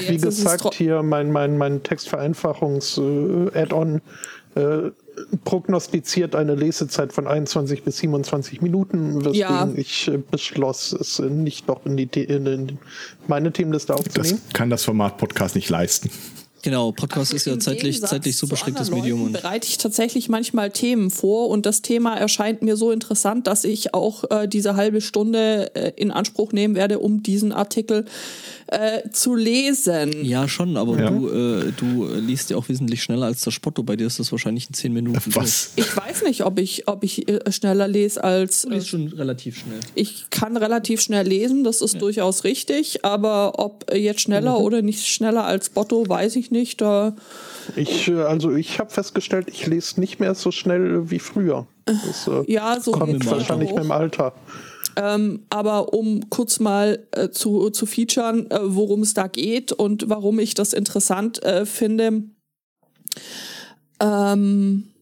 wie 0.00 0.14
ist 0.14 0.24
es 0.24 0.36
gesagt, 0.36 0.74
hier 0.74 1.02
mein, 1.02 1.32
mein, 1.32 1.58
mein 1.58 1.82
Textvereinfachungs-Add-on 1.82 4.00
äh, 4.54 4.92
prognostiziert 5.44 6.34
eine 6.34 6.54
Lesezeit 6.54 7.12
von 7.12 7.26
21 7.26 7.82
bis 7.84 7.98
27 7.98 8.62
Minuten, 8.62 9.16
weswegen 9.24 9.34
Ja. 9.34 9.68
ich 9.76 10.08
äh, 10.08 10.18
beschloss, 10.18 10.92
es 10.92 11.18
äh, 11.18 11.24
nicht 11.28 11.68
doch 11.68 11.84
in, 11.86 11.96
die, 11.96 12.04
in, 12.24 12.46
in 12.46 12.78
meine 13.28 13.52
Themenliste 13.52 13.92
Das 13.92 14.00
aufzunehmen. 14.06 14.40
kann 14.52 14.70
das 14.70 14.84
Format 14.84 15.18
Podcast 15.18 15.54
nicht 15.54 15.68
leisten. 15.70 16.10
Genau, 16.62 16.92
Podcast 16.92 17.32
ist 17.32 17.44
ja 17.46 17.58
zeitlich, 17.58 17.82
Gegensatz 17.96 18.10
zeitlich 18.10 18.36
so 18.36 18.46
beschränktes 18.46 18.90
Medium. 18.92 19.22
Und 19.24 19.32
bereite 19.32 19.66
ich 19.68 19.78
tatsächlich 19.78 20.28
manchmal 20.28 20.70
Themen 20.70 21.10
vor 21.10 21.48
und 21.48 21.66
das 21.66 21.82
Thema 21.82 22.14
erscheint 22.16 22.62
mir 22.62 22.76
so 22.76 22.92
interessant, 22.92 23.48
dass 23.48 23.64
ich 23.64 23.94
auch 23.94 24.22
äh, 24.30 24.46
diese 24.46 24.76
halbe 24.76 25.00
Stunde 25.00 25.74
äh, 25.74 25.92
in 25.96 26.12
Anspruch 26.12 26.52
nehmen 26.52 26.76
werde, 26.76 27.00
um 27.00 27.22
diesen 27.24 27.52
Artikel 27.52 28.04
äh, 28.68 29.08
zu 29.10 29.34
lesen. 29.34 30.24
ja, 30.24 30.46
schon, 30.46 30.76
aber 30.76 30.98
Ja. 31.00 31.10
du, 31.10 31.28
äh, 31.28 31.72
du 31.76 32.06
liest 32.14 32.50
ja 32.50 32.56
auch 32.56 32.68
wesentlich 32.68 33.02
schneller 33.02 33.26
als 33.26 33.40
der 33.42 33.50
Spotto. 33.50 33.82
Bei 33.82 33.96
dir 33.96 34.06
ist 34.06 34.20
das 34.20 34.30
wahrscheinlich 34.30 34.68
in 34.68 34.74
10 34.74 34.92
Minuten. 34.92 35.34
Was? 35.34 35.72
Ich 35.74 35.96
weiß 35.96 36.22
nicht, 36.22 36.44
ob 36.44 36.60
ich, 36.60 36.86
ob 36.86 37.02
ich 37.02 37.28
äh, 37.28 37.50
schneller 37.50 37.88
lese 37.88 38.22
als. 38.22 38.62
Du 38.62 38.70
Äh, 38.70 38.74
liest 38.74 38.88
schon 38.88 39.08
relativ 39.08 39.58
schnell. 39.58 39.80
ich 39.96 40.26
kann 40.30 40.56
relativ 40.56 41.00
schnell 41.00 41.26
lesen, 41.26 41.64
das 41.64 41.82
ist 41.82 42.00
durchaus 42.00 42.44
richtig, 42.44 43.04
aber 43.04 43.58
ob 43.58 43.90
äh, 43.90 43.98
jetzt 43.98 44.20
schneller 44.20 44.58
Mhm. 44.60 44.64
oder 44.64 44.82
nicht 44.82 45.06
schneller 45.08 45.44
als 45.44 45.68
Botto, 45.68 46.08
weiß 46.08 46.36
ich 46.36 46.50
nicht. 46.50 46.51
Da 46.76 47.14
Ich, 47.76 48.08
äh, 48.08 48.22
also 48.22 48.54
ich 48.54 48.78
habe 48.78 48.90
festgestellt, 48.90 49.48
ich 49.48 49.66
lese 49.66 50.00
nicht 50.00 50.20
mehr 50.20 50.34
so 50.34 50.50
schnell 50.50 51.10
wie 51.10 51.18
früher. 51.18 51.66
Das 51.84 52.28
äh, 52.28 52.50
ja, 52.52 52.80
so 52.80 52.92
kommt 52.92 53.24
wahrscheinlich 53.26 53.70
mit 53.70 53.84
dem 53.84 53.92
Alter. 53.92 54.34
Ähm, 54.96 55.46
aber 55.48 55.94
um 55.94 56.28
kurz 56.28 56.60
mal 56.60 57.06
äh, 57.12 57.30
zu, 57.30 57.70
zu 57.70 57.86
featuren, 57.86 58.50
äh, 58.50 58.58
worum 58.62 59.02
es 59.02 59.14
da 59.14 59.26
geht 59.26 59.72
und 59.72 60.08
warum 60.08 60.38
ich 60.38 60.54
das 60.54 60.72
interessant 60.72 61.42
äh, 61.42 61.64
finde, 61.64 62.24
ähm, 64.00 64.92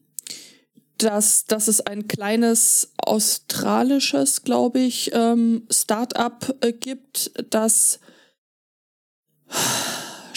dass, 0.99 1.45
dass 1.47 1.69
es 1.69 1.81
ein 1.81 2.09
kleines 2.09 2.93
australisches, 2.99 4.43
glaube 4.43 4.81
ich, 4.81 5.11
ähm, 5.15 5.67
Start-up 5.71 6.55
äh, 6.61 6.73
gibt, 6.73 7.33
das 7.51 8.01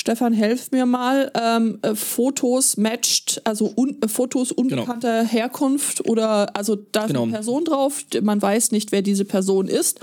Stefan, 0.04 0.34
helf 0.34 0.70
mir 0.72 0.86
mal, 0.86 1.32
ähm, 1.34 1.80
äh, 1.82 1.96
Fotos 1.96 2.76
matcht, 2.76 3.40
also 3.46 3.72
un, 3.74 4.02
äh, 4.02 4.10
Fotos 4.10 4.52
unbekannter 4.52 5.24
Herkunft 5.24 6.06
oder 6.10 6.54
also 6.58 6.76
da 6.76 7.04
ist 7.04 7.08
Genau. 7.08 7.24
eine 7.24 7.32
Person 7.32 7.64
drauf, 7.64 8.04
man 8.22 8.42
weiß 8.42 8.72
nicht, 8.72 8.92
wer 8.92 9.02
diese 9.02 9.24
Person 9.24 9.70
ist. 9.70 10.02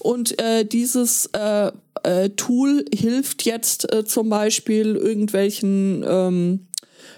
Und 0.00 0.36
äh, 0.42 0.64
dieses 0.64 1.26
äh, 1.26 1.70
äh, 2.02 2.30
Tool 2.30 2.86
hilft 2.92 3.44
jetzt 3.44 3.92
äh, 3.92 4.04
zum 4.04 4.30
Beispiel 4.30 4.96
irgendwelchen 4.96 6.04
ähm, 6.04 6.66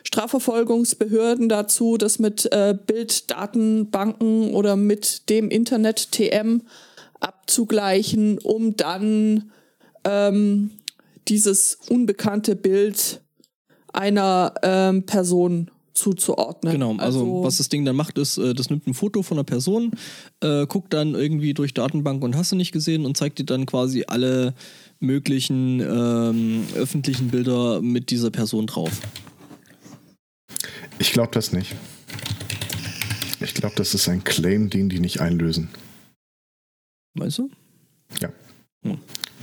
Strafverfolgungsbehörden 0.05 1.49
dazu, 1.49 1.97
das 1.97 2.19
mit 2.19 2.45
äh, 2.53 2.77
Bilddatenbanken 2.87 4.53
oder 4.53 4.77
mit 4.77 5.31
dem 5.31 5.49
Internet 5.49 6.13
TM 6.13 6.61
abzugleichen, 7.21 8.39
um 8.41 8.77
dann 8.77 9.51
ähm, 10.05 10.73
dieses 11.29 11.79
unbekannte 11.89 12.57
Bild 12.57 13.23
einer 13.93 14.55
ähm, 14.63 15.07
Person 15.07 15.71
zuzuordnen. 15.99 16.73
Genau, 16.73 16.97
also, 16.97 17.43
was 17.43 17.59
das 17.59 17.69
Ding 17.69 17.85
dann 17.85 17.97
macht, 17.97 18.19
ist, 18.19 18.39
äh, 18.39 18.55
das 18.55 18.71
nimmt 18.71 18.87
ein 18.87 18.95
Foto 18.95 19.23
von 19.23 19.37
einer 19.37 19.45
Person, 19.45 19.93
äh, 20.41 20.67
guckt 20.67 20.95
dann 20.95 21.15
irgendwie 21.15 21.55
durch 21.55 21.75
Datenbank 21.75 22.23
und 22.23 22.37
hast 22.37 22.53
du 22.53 22.57
nicht 22.57 22.73
gesehen 22.73 23.05
und 23.05 23.17
zeigt 23.17 23.39
dir 23.39 23.45
dann 23.45 23.67
quasi 23.67 24.05
alle 24.07 24.55
möglichen 25.01 25.81
ähm, 25.81 26.65
öffentlichen 26.77 27.29
Bilder 27.29 27.83
mit 27.83 28.11
dieser 28.11 28.31
Person 28.31 28.67
drauf. 28.67 29.01
Ich 30.99 31.13
glaube 31.13 31.31
das 31.33 31.53
nicht. 31.53 31.75
Ich 33.41 33.55
glaube, 33.55 33.75
das 33.77 33.95
ist 33.95 34.09
ein 34.09 34.25
Claim, 34.25 34.71
den 34.71 34.89
die 34.89 35.01
nicht 35.01 35.21
einlösen. 35.21 35.69
Weißt 37.15 37.39
du? 37.39 37.51
Ja. 38.21 38.33
Hm. 38.83 38.99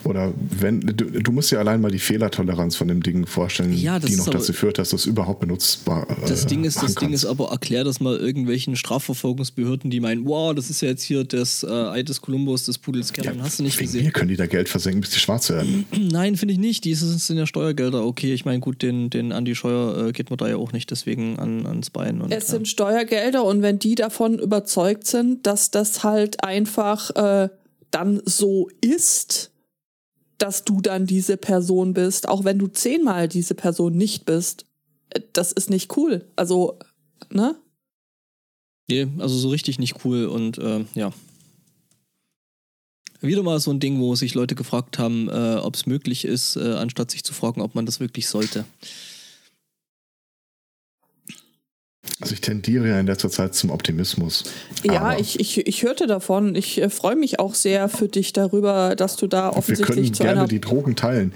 Oder 0.06 0.34
wenn, 0.60 0.82
du, 0.82 0.94
du 0.94 1.32
musst 1.32 1.52
dir 1.52 1.58
allein 1.60 1.82
mal 1.82 1.90
die 1.92 2.00
Fehlertoleranz 2.00 2.76
von 2.76 2.88
dem 2.88 3.02
Ding 3.02 3.26
vorstellen, 3.26 3.74
Ja, 3.74 4.00
das 4.00 4.10
die 4.10 4.16
noch 4.18 4.28
aber- 4.28 4.38
dazu 4.38 4.54
führt, 4.54 4.78
dass 4.78 4.90
du 4.92 4.96
es 4.98 5.06
überhaupt 5.06 5.40
benutzbar 5.40 6.08
äh, 6.10 6.28
Das 6.28 6.46
Ding 6.46 6.64
ist, 6.64 6.82
das 6.82 6.96
Ding 6.96 7.12
ist 7.12 7.26
aber, 7.26 7.50
erklär 7.50 7.84
das 7.84 8.00
mal 8.00 8.16
irgendwelchen 8.16 8.76
Strafverfolgungsbehörden, 8.76 9.90
die 9.90 10.00
meinen, 10.00 10.26
wow, 10.26 10.54
das 10.54 10.70
ist 10.70 10.82
ja 10.82 10.90
jetzt 10.90 11.04
hier 11.04 11.24
das 11.24 11.64
äh, 11.64 11.68
Ei 11.68 12.04
des 12.04 12.22
Kolumbus, 12.22 12.66
des 12.66 12.78
Pudels 12.78 13.14
Kern, 13.14 13.42
hast 13.42 13.60
du 13.60 13.64
nicht 13.64 13.78
wegen 13.80 13.88
gesehen. 13.88 14.06
mir 14.06 14.12
können 14.12 14.30
die 14.30 14.36
da 14.36 14.46
Geld 14.46 14.70
versenken, 14.70 15.02
bis 15.02 15.10
die 15.12 15.20
schwarz 15.20 15.50
werden. 15.50 15.86
Nein, 16.00 16.36
finde 16.38 16.54
ich 16.54 16.60
nicht. 16.60 16.86
Die 16.86 16.94
sind 16.94 17.38
ja 17.38 17.48
Steuergelder. 17.48 18.06
Okay, 18.06 18.34
ich 18.34 18.46
meine, 18.46 18.60
gut, 18.60 18.82
den, 18.82 19.10
den 19.10 19.32
Andi 19.32 19.56
Scheuer 19.56 20.08
äh, 20.08 20.12
geht 20.12 20.30
man 20.30 20.38
da 20.38 20.48
ja 20.48 20.58
auch 20.58 20.72
nicht 20.72 20.92
deswegen 20.92 21.40
an, 21.40 21.66
ans 21.66 21.90
Bein. 21.90 22.22
Und, 22.22 22.32
Es 22.32 22.48
ja. 22.48 22.54
sind 22.56 22.68
Steuergelder 22.68 23.44
und 23.44 23.62
wenn 23.62 23.80
die 23.80 23.96
davon 23.96 24.38
überzeugt 24.40 25.08
sind, 25.08 25.48
dass 25.48 25.72
das 25.72 26.04
halt 26.04 26.44
einfach 26.44 27.10
äh, 27.16 27.50
dann 27.92 28.22
so 28.26 28.70
ist, 28.82 29.52
dass 30.38 30.66
du 30.66 30.82
dann 30.82 31.06
diese 31.06 31.38
Person 31.38 31.94
bist, 31.94 32.28
auch 32.28 32.44
wenn 32.44 32.60
du 32.60 32.68
zehnmal 32.68 33.28
diese 33.28 33.56
Person 33.56 33.96
nicht 33.96 34.26
bist, 34.26 34.66
das 35.34 35.52
ist 35.52 35.70
nicht 35.70 35.96
cool. 35.98 36.26
Also, 36.36 36.78
ne? 37.30 37.56
Nee, 38.88 39.08
also 39.18 39.38
so 39.38 39.50
richtig 39.50 39.80
nicht 39.80 40.04
cool 40.06 40.26
und 40.26 40.58
äh, 40.58 40.86
ja. 40.94 41.12
Wieder 43.22 43.44
mal 43.44 43.60
so 43.60 43.72
ein 43.72 43.80
Ding, 43.80 44.00
wo 44.00 44.14
sich 44.16 44.36
Leute 44.36 44.56
gefragt 44.56 45.00
haben, 45.00 45.30
äh, 45.30 45.56
ob 45.56 45.76
es 45.76 45.88
möglich 45.88 46.26
ist, 46.26 46.58
äh, 46.58 46.74
anstatt 46.74 47.10
sich 47.10 47.24
zu 47.24 47.34
fragen, 47.34 47.62
ob 47.62 47.74
man 47.74 47.86
das 47.86 48.00
wirklich 48.00 48.28
sollte. 48.28 48.66
Also 52.22 52.34
ich 52.34 52.42
tendiere 52.42 52.88
ja 52.88 53.00
in 53.00 53.08
letzter 53.08 53.30
Zeit 53.30 53.56
zum 53.56 53.70
Optimismus. 53.72 54.46
Ja, 54.84 55.18
ich, 55.18 55.40
ich, 55.40 55.68
ich 55.68 55.84
hörte 55.84 56.08
davon. 56.08 56.56
Ich 56.56 56.82
äh, 56.82 56.90
freue 56.90 57.16
mich 57.16 57.40
auch 57.40 57.56
sehr 57.56 57.90
für 57.90 58.08
dich 58.08 58.32
darüber, 58.32 58.96
dass 58.96 59.18
du 59.18 59.28
da 59.28 59.52
wir 59.52 59.58
offensichtlich 59.58 59.96
können 59.98 60.14
zu 60.14 60.24
gerne 60.24 60.40
einer. 60.42 60.48
die 60.48 60.62
Drogen 60.62 60.96
teilen. 60.96 61.34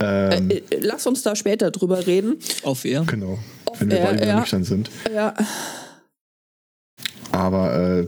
Ähm, 0.00 0.50
Äh, 0.50 0.54
äh, 0.56 0.62
lass 0.80 1.06
uns 1.06 1.22
da 1.22 1.36
später 1.36 1.70
drüber 1.70 2.06
reden. 2.06 2.36
Auf 2.62 2.84
er. 2.84 3.04
genau. 3.04 3.38
Wenn 3.78 3.90
wir 3.90 3.98
beide 4.00 4.26
ja. 4.26 4.40
nüchtern 4.40 4.64
sind. 4.64 4.90
Ja, 5.14 5.34
Aber 7.32 8.00
äh, 8.00 8.06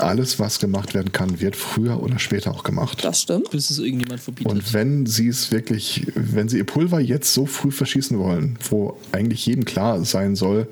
alles, 0.00 0.38
was 0.38 0.58
gemacht 0.58 0.94
werden 0.94 1.12
kann, 1.12 1.40
wird 1.40 1.56
früher 1.56 2.02
oder 2.02 2.18
später 2.18 2.52
auch 2.52 2.62
gemacht. 2.62 3.04
das 3.04 3.22
stimmt. 3.22 3.50
Bis 3.50 3.70
es 3.70 3.78
irgendjemand 3.78 4.20
verbietet. 4.20 4.52
Und 4.52 4.72
wenn 4.72 5.06
sie 5.06 5.28
es 5.28 5.50
wirklich, 5.50 6.06
wenn 6.14 6.48
sie 6.48 6.58
ihr 6.58 6.66
Pulver 6.66 7.00
jetzt 7.00 7.32
so 7.32 7.46
früh 7.46 7.70
verschießen 7.70 8.18
wollen, 8.18 8.58
wo 8.70 8.98
eigentlich 9.12 9.46
jedem 9.46 9.64
klar 9.64 10.04
sein 10.04 10.36
sollte, 10.36 10.68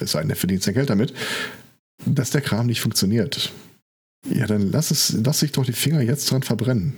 es 0.00 0.12
sei 0.12 0.20
denn, 0.20 0.30
er 0.30 0.36
verdient 0.36 0.62
sein 0.62 0.74
Geld 0.74 0.90
damit, 0.90 1.12
dass 2.06 2.30
der 2.30 2.40
Kram 2.40 2.66
nicht 2.66 2.80
funktioniert, 2.80 3.52
ja, 4.28 4.46
dann 4.46 4.70
lass 4.70 4.90
es, 4.90 5.16
lass 5.24 5.40
sich 5.40 5.52
doch 5.52 5.64
die 5.64 5.72
Finger 5.72 6.02
jetzt 6.02 6.30
dran 6.30 6.42
verbrennen. 6.42 6.94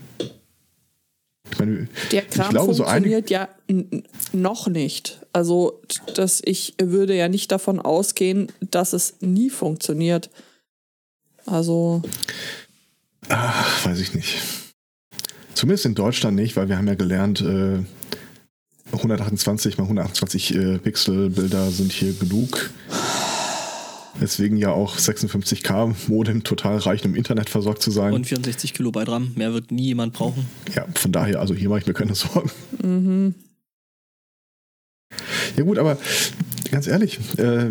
Ich 1.53 1.59
meine, 1.59 1.87
Der 2.11 2.23
Kram 2.23 2.51
glaube, 2.51 2.75
so 2.75 2.83
funktioniert 2.85 3.31
ja 3.31 3.49
n- 3.69 3.87
n- 3.91 4.03
noch 4.33 4.67
nicht. 4.69 5.21
Also, 5.33 5.81
dass 6.15 6.41
ich 6.45 6.75
würde 6.83 7.15
ja 7.15 7.29
nicht 7.29 7.53
davon 7.53 7.79
ausgehen, 7.81 8.51
dass 8.71 8.93
es 8.95 9.15
nie 9.21 9.51
funktioniert. 9.51 10.31
Also, 11.47 12.03
ach, 13.29 13.85
weiß 13.87 13.99
ich 14.01 14.15
nicht. 14.15 14.37
Zumindest 15.55 15.87
in 15.87 15.95
Deutschland 15.95 16.37
nicht, 16.37 16.57
weil 16.57 16.69
wir 16.69 16.77
haben 16.79 16.89
ja 16.89 16.95
gelernt, 16.95 17.41
äh, 17.41 17.79
128 18.93 19.79
mal 19.79 19.85
128 19.85 20.55
äh, 20.55 20.79
Pixel 20.79 21.31
Bilder 21.31 21.71
sind 21.71 21.93
hier 21.93 22.13
genug. 22.15 22.71
Deswegen 24.21 24.57
ja 24.57 24.71
auch 24.71 24.99
56k 24.99 25.95
Modem 26.09 26.45
total 26.45 26.77
reichen, 26.79 27.09
um 27.09 27.15
Internet 27.15 27.49
versorgt 27.49 27.83
zu 27.83 27.91
sein. 27.91 28.13
Und 28.13 28.27
64 28.27 28.75
Kilobyte 28.75 29.09
RAM, 29.09 29.33
mehr 29.37 29.55
wird 29.55 29.73
nie 29.73 29.85
jemand 29.85 30.13
brauchen. 30.13 30.47
ja, 30.75 30.87
von 30.95 31.13
daher, 31.13 31.41
also 31.41 31.55
hier 31.55 31.69
mache 31.69 31.81
ich 31.81 31.87
mir 31.87 31.95
keine 31.95 32.15
Sorgen. 32.15 33.35
Ja 35.57 35.65
gut, 35.65 35.79
aber 35.79 35.99
ganz 36.71 36.87
ehrlich, 36.87 37.19
äh, 37.39 37.71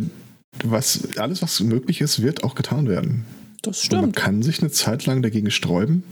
was, 0.64 1.18
alles, 1.18 1.42
was 1.42 1.60
möglich 1.62 2.02
ist, 2.02 2.22
wird 2.22 2.44
auch 2.44 2.56
getan 2.56 2.88
werden. 2.88 3.26
das 3.62 3.84
Und 3.86 3.92
man 3.92 4.02
stimmt. 4.02 4.16
kann 4.16 4.44
sich 4.44 4.60
eine 4.62 4.72
Zeit 4.72 5.06
lang 5.06 5.22
dagegen 5.22 5.52
sträuben. 5.52 6.04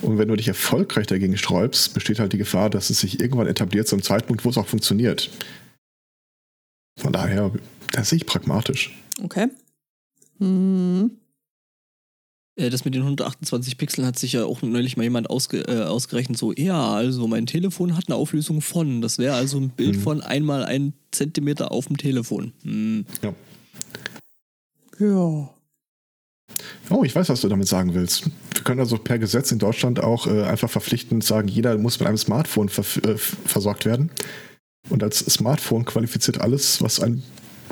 Und 0.00 0.18
wenn 0.18 0.28
du 0.28 0.36
dich 0.36 0.48
erfolgreich 0.48 1.06
dagegen 1.06 1.36
sträubst, 1.36 1.94
besteht 1.94 2.18
halt 2.18 2.32
die 2.32 2.38
Gefahr, 2.38 2.70
dass 2.70 2.90
es 2.90 3.00
sich 3.00 3.20
irgendwann 3.20 3.46
etabliert 3.46 3.86
zum 3.86 4.02
Zeitpunkt, 4.02 4.44
wo 4.44 4.50
es 4.50 4.58
auch 4.58 4.66
funktioniert. 4.66 5.30
Von 6.98 7.12
daher, 7.12 7.52
das 7.92 8.08
sehe 8.10 8.18
ich 8.18 8.26
pragmatisch. 8.26 8.96
Okay. 9.22 9.48
Mhm. 10.38 11.12
Äh, 12.56 12.70
Das 12.70 12.84
mit 12.84 12.94
den 12.94 13.02
128 13.02 13.78
Pixeln 13.78 14.06
hat 14.06 14.18
sich 14.18 14.32
ja 14.32 14.44
auch 14.44 14.62
neulich 14.62 14.96
mal 14.96 15.04
jemand 15.04 15.30
ausge, 15.30 15.60
äh, 15.68 15.84
ausgerechnet, 15.84 16.36
so, 16.38 16.52
ja, 16.52 16.92
also 16.92 17.26
mein 17.28 17.46
Telefon 17.46 17.96
hat 17.96 18.08
eine 18.08 18.16
Auflösung 18.16 18.60
von. 18.60 19.00
Das 19.00 19.18
wäre 19.18 19.34
also 19.34 19.58
ein 19.58 19.70
Bild 19.70 19.96
Mhm. 19.96 20.00
von 20.00 20.20
einmal 20.20 20.64
ein 20.64 20.92
Zentimeter 21.12 21.72
auf 21.72 21.86
dem 21.86 21.96
Telefon. 21.96 22.52
Hm. 22.62 23.06
Ja. 23.22 23.34
Ja. 24.98 25.50
Oh, 26.90 27.02
ich 27.04 27.14
weiß, 27.14 27.28
was 27.30 27.40
du 27.40 27.48
damit 27.48 27.68
sagen 27.68 27.94
willst. 27.94 28.26
Wir 28.54 28.62
können 28.64 28.80
also 28.80 28.98
per 28.98 29.18
Gesetz 29.18 29.50
in 29.52 29.58
Deutschland 29.58 30.00
auch 30.00 30.26
äh, 30.26 30.42
einfach 30.42 30.68
verpflichtend 30.70 31.24
sagen, 31.24 31.48
jeder 31.48 31.78
muss 31.78 31.98
mit 31.98 32.06
einem 32.08 32.18
Smartphone 32.18 32.68
ver 32.68 32.84
äh, 33.04 33.16
versorgt 33.16 33.86
werden. 33.86 34.10
Und 34.90 35.02
als 35.02 35.20
Smartphone 35.20 35.84
qualifiziert 35.84 36.40
alles, 36.40 36.82
was 36.82 37.00
ein 37.00 37.22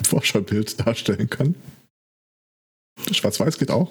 Vorschaubild 0.06 0.86
darstellen 0.86 1.28
kann. 1.30 1.54
Schwarz-Weiß 3.10 3.58
geht 3.58 3.70
auch. 3.70 3.90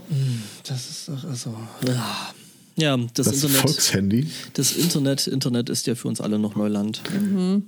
Das 0.63 0.89
ist 0.89 1.09
doch 1.09 1.23
also. 1.23 1.55
ah. 1.89 2.33
Ja, 2.75 2.95
das, 2.95 3.11
Das, 3.27 3.43
Internet. 3.43 3.57
Volkshandy. 3.57 4.31
Das 4.53 4.71
Internet, 4.71 5.27
Internet 5.27 5.69
ist 5.69 5.85
ja 5.87 5.95
für 5.95 6.07
uns 6.07 6.21
alle 6.21 6.39
noch 6.39 6.55
Neuland. 6.55 7.01
Mhm. 7.11 7.63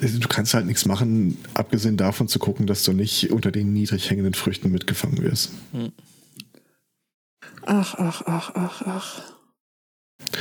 Du 0.00 0.28
kannst 0.28 0.54
halt 0.54 0.66
nichts 0.66 0.86
machen, 0.86 1.38
abgesehen 1.54 1.96
davon 1.96 2.26
zu 2.26 2.40
gucken, 2.40 2.66
dass 2.66 2.82
du 2.82 2.92
nicht 2.92 3.30
unter 3.30 3.52
den 3.52 3.72
niedrig 3.72 4.10
hängenden 4.10 4.34
Früchten 4.34 4.72
mitgefangen 4.72 5.22
wirst. 5.22 5.52
Ach, 7.62 7.94
ach, 7.94 8.22
ach, 8.26 8.50
ach, 8.54 8.82
ach. 8.84 9.22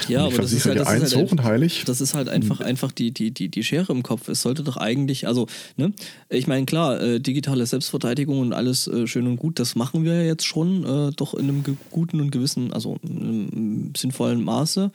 Ja, 0.07 0.25
aber 0.25 0.37
das 0.37 0.51
ist 0.51 0.65
dir 0.65 0.75
das 0.75 0.91
ist 0.93 1.15
halt 1.15 1.43
heilig. 1.43 1.83
Das 1.85 2.01
ist 2.01 2.13
halt 2.13 2.29
einfach, 2.29 2.59
einfach 2.61 2.91
die, 2.91 3.11
die, 3.11 3.31
die, 3.31 3.49
die 3.49 3.63
Schere 3.63 3.91
im 3.93 4.03
Kopf. 4.03 4.27
Es 4.27 4.41
sollte 4.41 4.63
doch 4.63 4.77
eigentlich, 4.77 5.27
also, 5.27 5.47
ne, 5.77 5.93
ich 6.29 6.47
meine, 6.47 6.65
klar, 6.65 7.01
äh, 7.01 7.19
digitale 7.19 7.65
Selbstverteidigung 7.65 8.39
und 8.39 8.53
alles 8.53 8.87
äh, 8.87 9.07
schön 9.07 9.27
und 9.27 9.37
gut, 9.37 9.59
das 9.59 9.75
machen 9.75 10.03
wir 10.03 10.15
ja 10.15 10.23
jetzt 10.23 10.45
schon, 10.45 10.83
äh, 10.83 11.11
doch 11.15 11.33
in 11.33 11.49
einem 11.49 11.63
guten 11.91 12.21
und 12.21 12.31
gewissen, 12.31 12.73
also 12.73 12.97
in 13.03 13.17
einem 13.17 13.93
sinnvollen 13.95 14.43
Maße. 14.43 14.91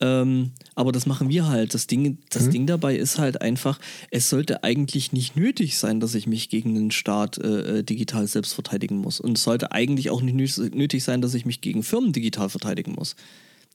Ähm, 0.00 0.50
aber 0.74 0.92
das 0.92 1.06
machen 1.06 1.28
wir 1.28 1.48
halt. 1.48 1.74
Das 1.74 1.86
Ding, 1.86 2.18
das 2.30 2.46
Mhm. 2.46 2.50
Ding 2.50 2.66
dabei 2.66 2.96
ist 2.96 3.18
halt 3.18 3.40
einfach, 3.42 3.78
es 4.10 4.28
sollte 4.28 4.64
eigentlich 4.64 5.12
nicht 5.12 5.36
nötig 5.36 5.76
sein, 5.78 6.00
dass 6.00 6.14
ich 6.14 6.26
mich 6.26 6.48
gegen 6.48 6.74
den 6.74 6.90
Staat 6.90 7.38
äh, 7.38 7.78
äh, 7.78 7.82
digital 7.82 8.26
selbst 8.26 8.52
verteidigen 8.54 8.96
muss. 8.96 9.20
Und 9.20 9.38
es 9.38 9.44
sollte 9.44 9.72
eigentlich 9.72 10.10
auch 10.10 10.22
nicht 10.22 10.36
nö- 10.36 10.74
nötig 10.74 11.04
sein, 11.04 11.20
dass 11.22 11.34
ich 11.34 11.46
mich 11.46 11.60
gegen 11.60 11.82
Firmen 11.82 12.12
digital 12.12 12.48
verteidigen 12.48 12.92
muss. 12.92 13.16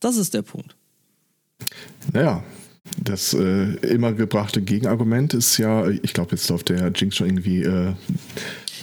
Das 0.00 0.16
ist 0.16 0.34
der 0.34 0.42
Punkt. 0.42 0.76
Naja, 2.12 2.44
das 3.02 3.34
äh, 3.34 3.74
immer 3.86 4.12
gebrachte 4.12 4.62
Gegenargument 4.62 5.34
ist 5.34 5.58
ja, 5.58 5.88
ich 5.88 6.12
glaube, 6.12 6.32
jetzt 6.32 6.48
läuft 6.48 6.68
der 6.68 6.90
Jinx 6.94 7.16
schon 7.16 7.26
irgendwie 7.26 7.62
äh, 7.62 7.94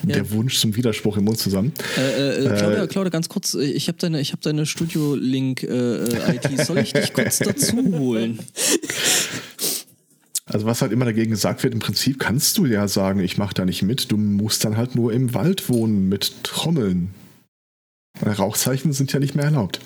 der 0.03 0.29
Wunsch 0.31 0.59
zum 0.59 0.75
Widerspruch 0.75 1.17
im 1.17 1.25
Mund 1.25 1.39
zusammen. 1.39 1.73
Äh, 1.97 2.45
äh, 2.45 2.57
Claudia, 2.57 2.83
Äh, 2.83 2.87
Claudia, 2.87 3.09
ganz 3.09 3.29
kurz, 3.29 3.53
äh, 3.53 3.63
ich 3.63 3.87
habe 3.87 3.97
deine, 3.97 4.19
ich 4.19 4.33
hab 4.33 4.41
deine 4.41 4.65
Studio-Link-IT. 4.65 6.65
Soll 6.65 6.79
ich 6.79 6.93
dich 6.93 7.13
kurz 7.13 7.39
dazu 7.45 7.77
holen? 7.77 8.39
Also 10.45 10.65
was 10.65 10.81
halt 10.81 10.91
immer 10.91 11.05
dagegen 11.05 11.31
gesagt 11.31 11.63
wird, 11.63 11.73
im 11.73 11.79
Prinzip 11.79 12.19
kannst 12.19 12.57
du 12.57 12.65
ja 12.65 12.87
sagen, 12.87 13.19
ich 13.19 13.37
mache 13.37 13.55
da 13.55 13.65
nicht 13.65 13.81
mit, 13.81 14.11
du 14.11 14.17
musst 14.17 14.63
dann 14.63 14.77
halt 14.77 14.95
nur 14.95 15.11
im 15.11 15.33
Wald 15.33 15.69
wohnen 15.69 16.07
mit 16.07 16.43
Trommeln. 16.43 17.13
Rauchzeichen 18.23 18.93
sind 18.93 19.11
ja 19.11 19.19
nicht 19.19 19.35
mehr 19.35 19.45
erlaubt. 19.45 19.79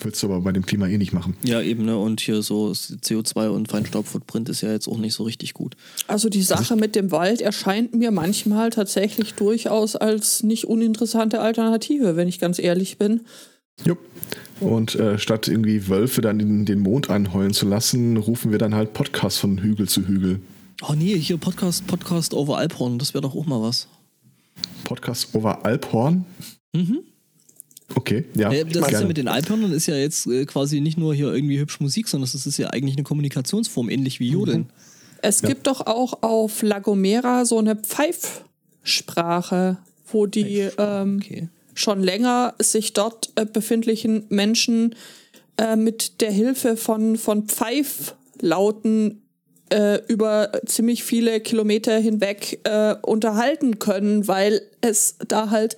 Willst 0.00 0.22
du 0.22 0.26
aber 0.26 0.40
bei 0.40 0.52
dem 0.52 0.64
Klima 0.64 0.86
eh 0.86 0.98
nicht 0.98 1.12
machen. 1.12 1.36
Ja, 1.42 1.60
eben, 1.60 1.84
ne? 1.84 1.98
Und 1.98 2.20
hier 2.20 2.42
so 2.42 2.68
CO2 2.70 3.48
und 3.48 3.68
Feinstaub-Footprint 3.68 4.48
ist 4.48 4.60
ja 4.60 4.70
jetzt 4.70 4.86
auch 4.86 4.98
nicht 4.98 5.14
so 5.14 5.24
richtig 5.24 5.54
gut. 5.54 5.76
Also 6.06 6.28
die 6.28 6.42
Sache 6.42 6.76
mit 6.76 6.94
dem 6.94 7.10
Wald 7.10 7.40
erscheint 7.40 7.94
mir 7.94 8.10
manchmal 8.10 8.70
tatsächlich 8.70 9.34
durchaus 9.34 9.96
als 9.96 10.42
nicht 10.42 10.66
uninteressante 10.66 11.40
Alternative, 11.40 12.16
wenn 12.16 12.28
ich 12.28 12.38
ganz 12.38 12.58
ehrlich 12.58 12.98
bin. 12.98 13.22
Jupp. 13.84 13.98
Und 14.60 14.94
äh, 14.96 15.18
statt 15.18 15.48
irgendwie 15.48 15.88
Wölfe 15.88 16.20
dann 16.20 16.40
in 16.40 16.64
den 16.64 16.80
Mond 16.80 17.10
anheulen 17.10 17.54
zu 17.54 17.66
lassen, 17.66 18.16
rufen 18.16 18.50
wir 18.50 18.58
dann 18.58 18.74
halt 18.74 18.92
Podcasts 18.92 19.38
von 19.38 19.58
Hügel 19.58 19.88
zu 19.88 20.06
Hügel. 20.06 20.40
Oh 20.82 20.94
nee, 20.94 21.16
hier 21.16 21.38
Podcast, 21.38 21.86
Podcast 21.86 22.34
over 22.34 22.58
Alphorn, 22.58 22.98
das 22.98 23.14
wäre 23.14 23.22
doch 23.22 23.34
auch 23.34 23.46
mal 23.46 23.62
was. 23.62 23.88
Podcast 24.84 25.34
over 25.34 25.64
Alphorn. 25.64 26.24
Mhm. 26.74 27.00
Okay, 27.94 28.24
ja. 28.34 28.52
Äh, 28.52 28.64
das 28.64 28.92
ist 28.92 29.00
ja 29.00 29.06
mit 29.06 29.16
den 29.16 29.28
Alphörnern 29.28 29.72
ist 29.72 29.86
ja 29.86 29.96
jetzt 29.96 30.26
äh, 30.26 30.44
quasi 30.44 30.80
nicht 30.80 30.98
nur 30.98 31.14
hier 31.14 31.32
irgendwie 31.32 31.58
hübsch 31.58 31.80
Musik, 31.80 32.08
sondern 32.08 32.30
das 32.30 32.46
ist 32.46 32.58
ja 32.58 32.68
eigentlich 32.68 32.96
eine 32.96 33.04
Kommunikationsform, 33.04 33.88
ähnlich 33.88 34.20
wie 34.20 34.30
Jodeln. 34.30 34.66
Es 35.22 35.42
gibt 35.42 35.66
doch 35.66 35.86
auch 35.86 36.22
auf 36.22 36.62
La 36.62 36.78
Gomera 36.78 37.44
so 37.44 37.58
eine 37.58 37.76
Pfeifsprache, 37.76 39.78
wo 40.12 40.26
die 40.26 40.68
ähm, 40.78 41.20
Okay. 41.22 41.48
schon 41.74 42.02
länger 42.02 42.54
sich 42.60 42.92
dort 42.92 43.32
äh, 43.36 43.46
befindlichen 43.46 44.26
Menschen 44.28 44.94
äh, 45.56 45.76
mit 45.76 46.20
der 46.20 46.30
Hilfe 46.30 46.76
von, 46.76 47.16
von 47.16 47.48
Pfeiflauten 47.48 49.22
äh, 49.70 50.00
über 50.06 50.52
ziemlich 50.66 51.02
viele 51.02 51.40
Kilometer 51.40 51.98
hinweg 51.98 52.60
äh, 52.64 52.94
unterhalten 53.02 53.78
können, 53.78 54.28
weil 54.28 54.62
es 54.80 55.16
da 55.26 55.50
halt 55.50 55.76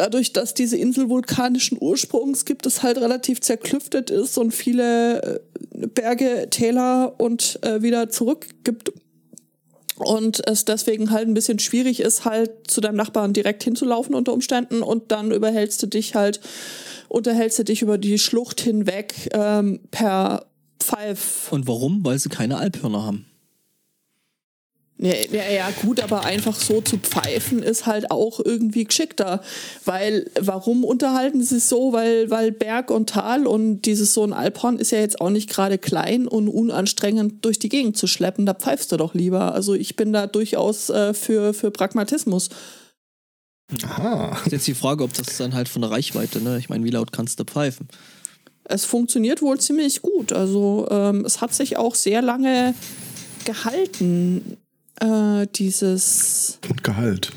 dadurch, 0.00 0.32
dass 0.32 0.54
diese 0.54 0.78
Insel 0.78 1.10
vulkanischen 1.10 1.76
Ursprungs 1.78 2.46
gibt, 2.46 2.64
es 2.64 2.82
halt 2.82 2.96
relativ 2.96 3.40
zerklüftet 3.42 4.10
ist 4.10 4.38
und 4.38 4.52
viele 4.52 5.22
äh, 5.22 5.86
Berge, 5.88 6.48
Täler 6.50 7.14
und 7.18 7.58
äh, 7.62 7.82
wieder 7.82 8.08
zurück 8.08 8.46
gibt 8.64 8.92
und 9.96 10.40
es 10.48 10.64
deswegen 10.64 11.10
halt 11.10 11.28
ein 11.28 11.34
bisschen 11.34 11.58
schwierig 11.58 12.00
ist, 12.00 12.24
halt 12.24 12.70
zu 12.70 12.80
deinem 12.80 12.96
Nachbarn 12.96 13.34
direkt 13.34 13.62
hinzulaufen 13.62 14.14
unter 14.14 14.32
Umständen 14.32 14.82
und 14.82 15.12
dann 15.12 15.30
überhältst 15.32 15.82
du 15.82 15.86
dich 15.86 16.14
halt, 16.14 16.40
unterhältst 17.08 17.58
du 17.58 17.64
dich 17.64 17.82
über 17.82 17.98
die 17.98 18.18
Schlucht 18.18 18.62
hinweg 18.62 19.28
ähm, 19.34 19.80
per 19.90 20.46
Pfeif. 20.78 21.52
Und 21.52 21.66
warum? 21.66 22.02
Weil 22.02 22.18
sie 22.18 22.30
keine 22.30 22.56
Alphörner 22.56 23.02
haben. 23.02 23.26
Ja, 25.02 25.14
ja, 25.32 25.50
ja, 25.50 25.70
gut, 25.80 26.02
aber 26.02 26.26
einfach 26.26 26.54
so 26.54 26.82
zu 26.82 26.98
pfeifen 26.98 27.62
ist 27.62 27.86
halt 27.86 28.10
auch 28.10 28.38
irgendwie 28.38 28.84
geschickter. 28.84 29.40
Weil, 29.86 30.30
warum 30.38 30.84
unterhalten 30.84 31.42
sie 31.42 31.56
es 31.56 31.70
so? 31.70 31.94
Weil, 31.94 32.30
weil 32.30 32.52
Berg 32.52 32.90
und 32.90 33.08
Tal 33.08 33.46
und 33.46 33.82
dieses 33.86 34.12
so 34.12 34.24
ein 34.24 34.34
Alphorn 34.34 34.76
ist 34.76 34.90
ja 34.90 34.98
jetzt 34.98 35.22
auch 35.22 35.30
nicht 35.30 35.48
gerade 35.48 35.78
klein 35.78 36.28
und 36.28 36.48
unanstrengend 36.48 37.42
durch 37.46 37.58
die 37.58 37.70
Gegend 37.70 37.96
zu 37.96 38.06
schleppen. 38.06 38.44
Da 38.44 38.52
pfeifst 38.52 38.92
du 38.92 38.98
doch 38.98 39.14
lieber. 39.14 39.54
Also 39.54 39.72
ich 39.72 39.96
bin 39.96 40.12
da 40.12 40.26
durchaus 40.26 40.90
äh, 40.90 41.14
für, 41.14 41.54
für 41.54 41.70
Pragmatismus. 41.70 42.50
Aha. 43.82 44.36
Ist 44.44 44.52
jetzt 44.52 44.66
die 44.66 44.74
Frage, 44.74 45.02
ob 45.02 45.14
das 45.14 45.38
dann 45.38 45.54
halt 45.54 45.70
von 45.70 45.80
der 45.80 45.92
Reichweite, 45.92 46.42
ne? 46.42 46.58
Ich 46.58 46.68
meine, 46.68 46.84
wie 46.84 46.90
laut 46.90 47.10
kannst 47.10 47.40
du 47.40 47.44
pfeifen? 47.44 47.88
Es 48.64 48.84
funktioniert 48.84 49.40
wohl 49.40 49.58
ziemlich 49.58 50.02
gut. 50.02 50.34
Also 50.34 50.86
ähm, 50.90 51.24
es 51.24 51.40
hat 51.40 51.54
sich 51.54 51.78
auch 51.78 51.94
sehr 51.94 52.20
lange 52.20 52.74
gehalten, 53.46 54.58
äh, 55.00 55.46
dieses 55.54 56.58
Und 56.68 56.82
Gehalt. 56.84 57.32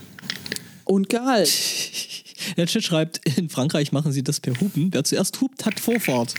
und 0.85 1.09
Gehalt. 1.09 1.49
Der 2.57 2.67
Chat 2.67 2.83
schreibt, 2.83 3.21
in 3.37 3.49
Frankreich 3.49 3.91
machen 3.91 4.11
sie 4.11 4.21
das 4.23 4.39
per 4.39 4.53
Hupen. 4.59 4.89
Wer 4.93 5.03
zuerst 5.05 5.39
hupt, 5.39 5.65
hat 5.65 5.79
Vorfahrt. 5.79 6.33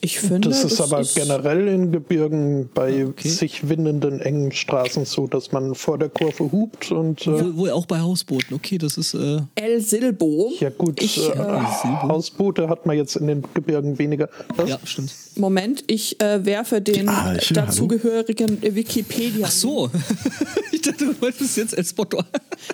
Ich 0.00 0.18
finde, 0.20 0.50
Das 0.50 0.64
ist 0.64 0.80
aber 0.82 1.00
ist- 1.00 1.14
generell 1.14 1.66
in 1.68 1.90
Gebirgen 1.90 2.68
bei 2.74 3.06
Okay. 3.06 3.28
sich 3.28 3.68
windenden 3.68 4.20
engen 4.20 4.52
Straßen 4.52 5.06
so, 5.06 5.26
dass 5.26 5.50
man 5.52 5.74
vor 5.74 5.96
der 5.98 6.10
Kurve 6.10 6.52
hupt 6.52 6.92
und 6.92 7.26
äh, 7.26 7.56
Wohl, 7.56 7.70
auch 7.70 7.86
bei 7.86 8.00
Hausbooten. 8.00 8.54
Okay, 8.54 8.76
das 8.76 8.98
ist. 8.98 9.14
Äh, 9.14 9.38
El 9.54 9.80
Silbo. 9.80 10.52
ja 10.60 10.68
gut, 10.68 11.00
Ich, 11.02 11.18
äh, 11.18 11.30
äh, 11.32 11.60
Hausboote 12.02 12.68
hat 12.68 12.84
man 12.84 12.96
jetzt 12.98 13.16
in 13.16 13.26
den 13.28 13.42
Gebirgen 13.54 13.98
weniger. 13.98 14.28
Das, 14.56 14.68
ja, 14.68 14.78
stimmt. 14.84 15.10
Moment, 15.36 15.84
ich 15.86 16.20
äh, 16.20 16.44
werfe 16.44 16.82
den 16.82 17.08
Arche, 17.08 17.54
dazugehörigen 17.54 18.60
Wikipedia. 18.62 19.46
Ach 19.46 19.50
so. 19.50 19.90
ich 20.72 20.82
dachte, 20.82 21.06
du 21.06 21.20
wolltest 21.22 21.56
jetzt 21.56 21.76
als 21.78 21.90
Spotto. 21.90 22.22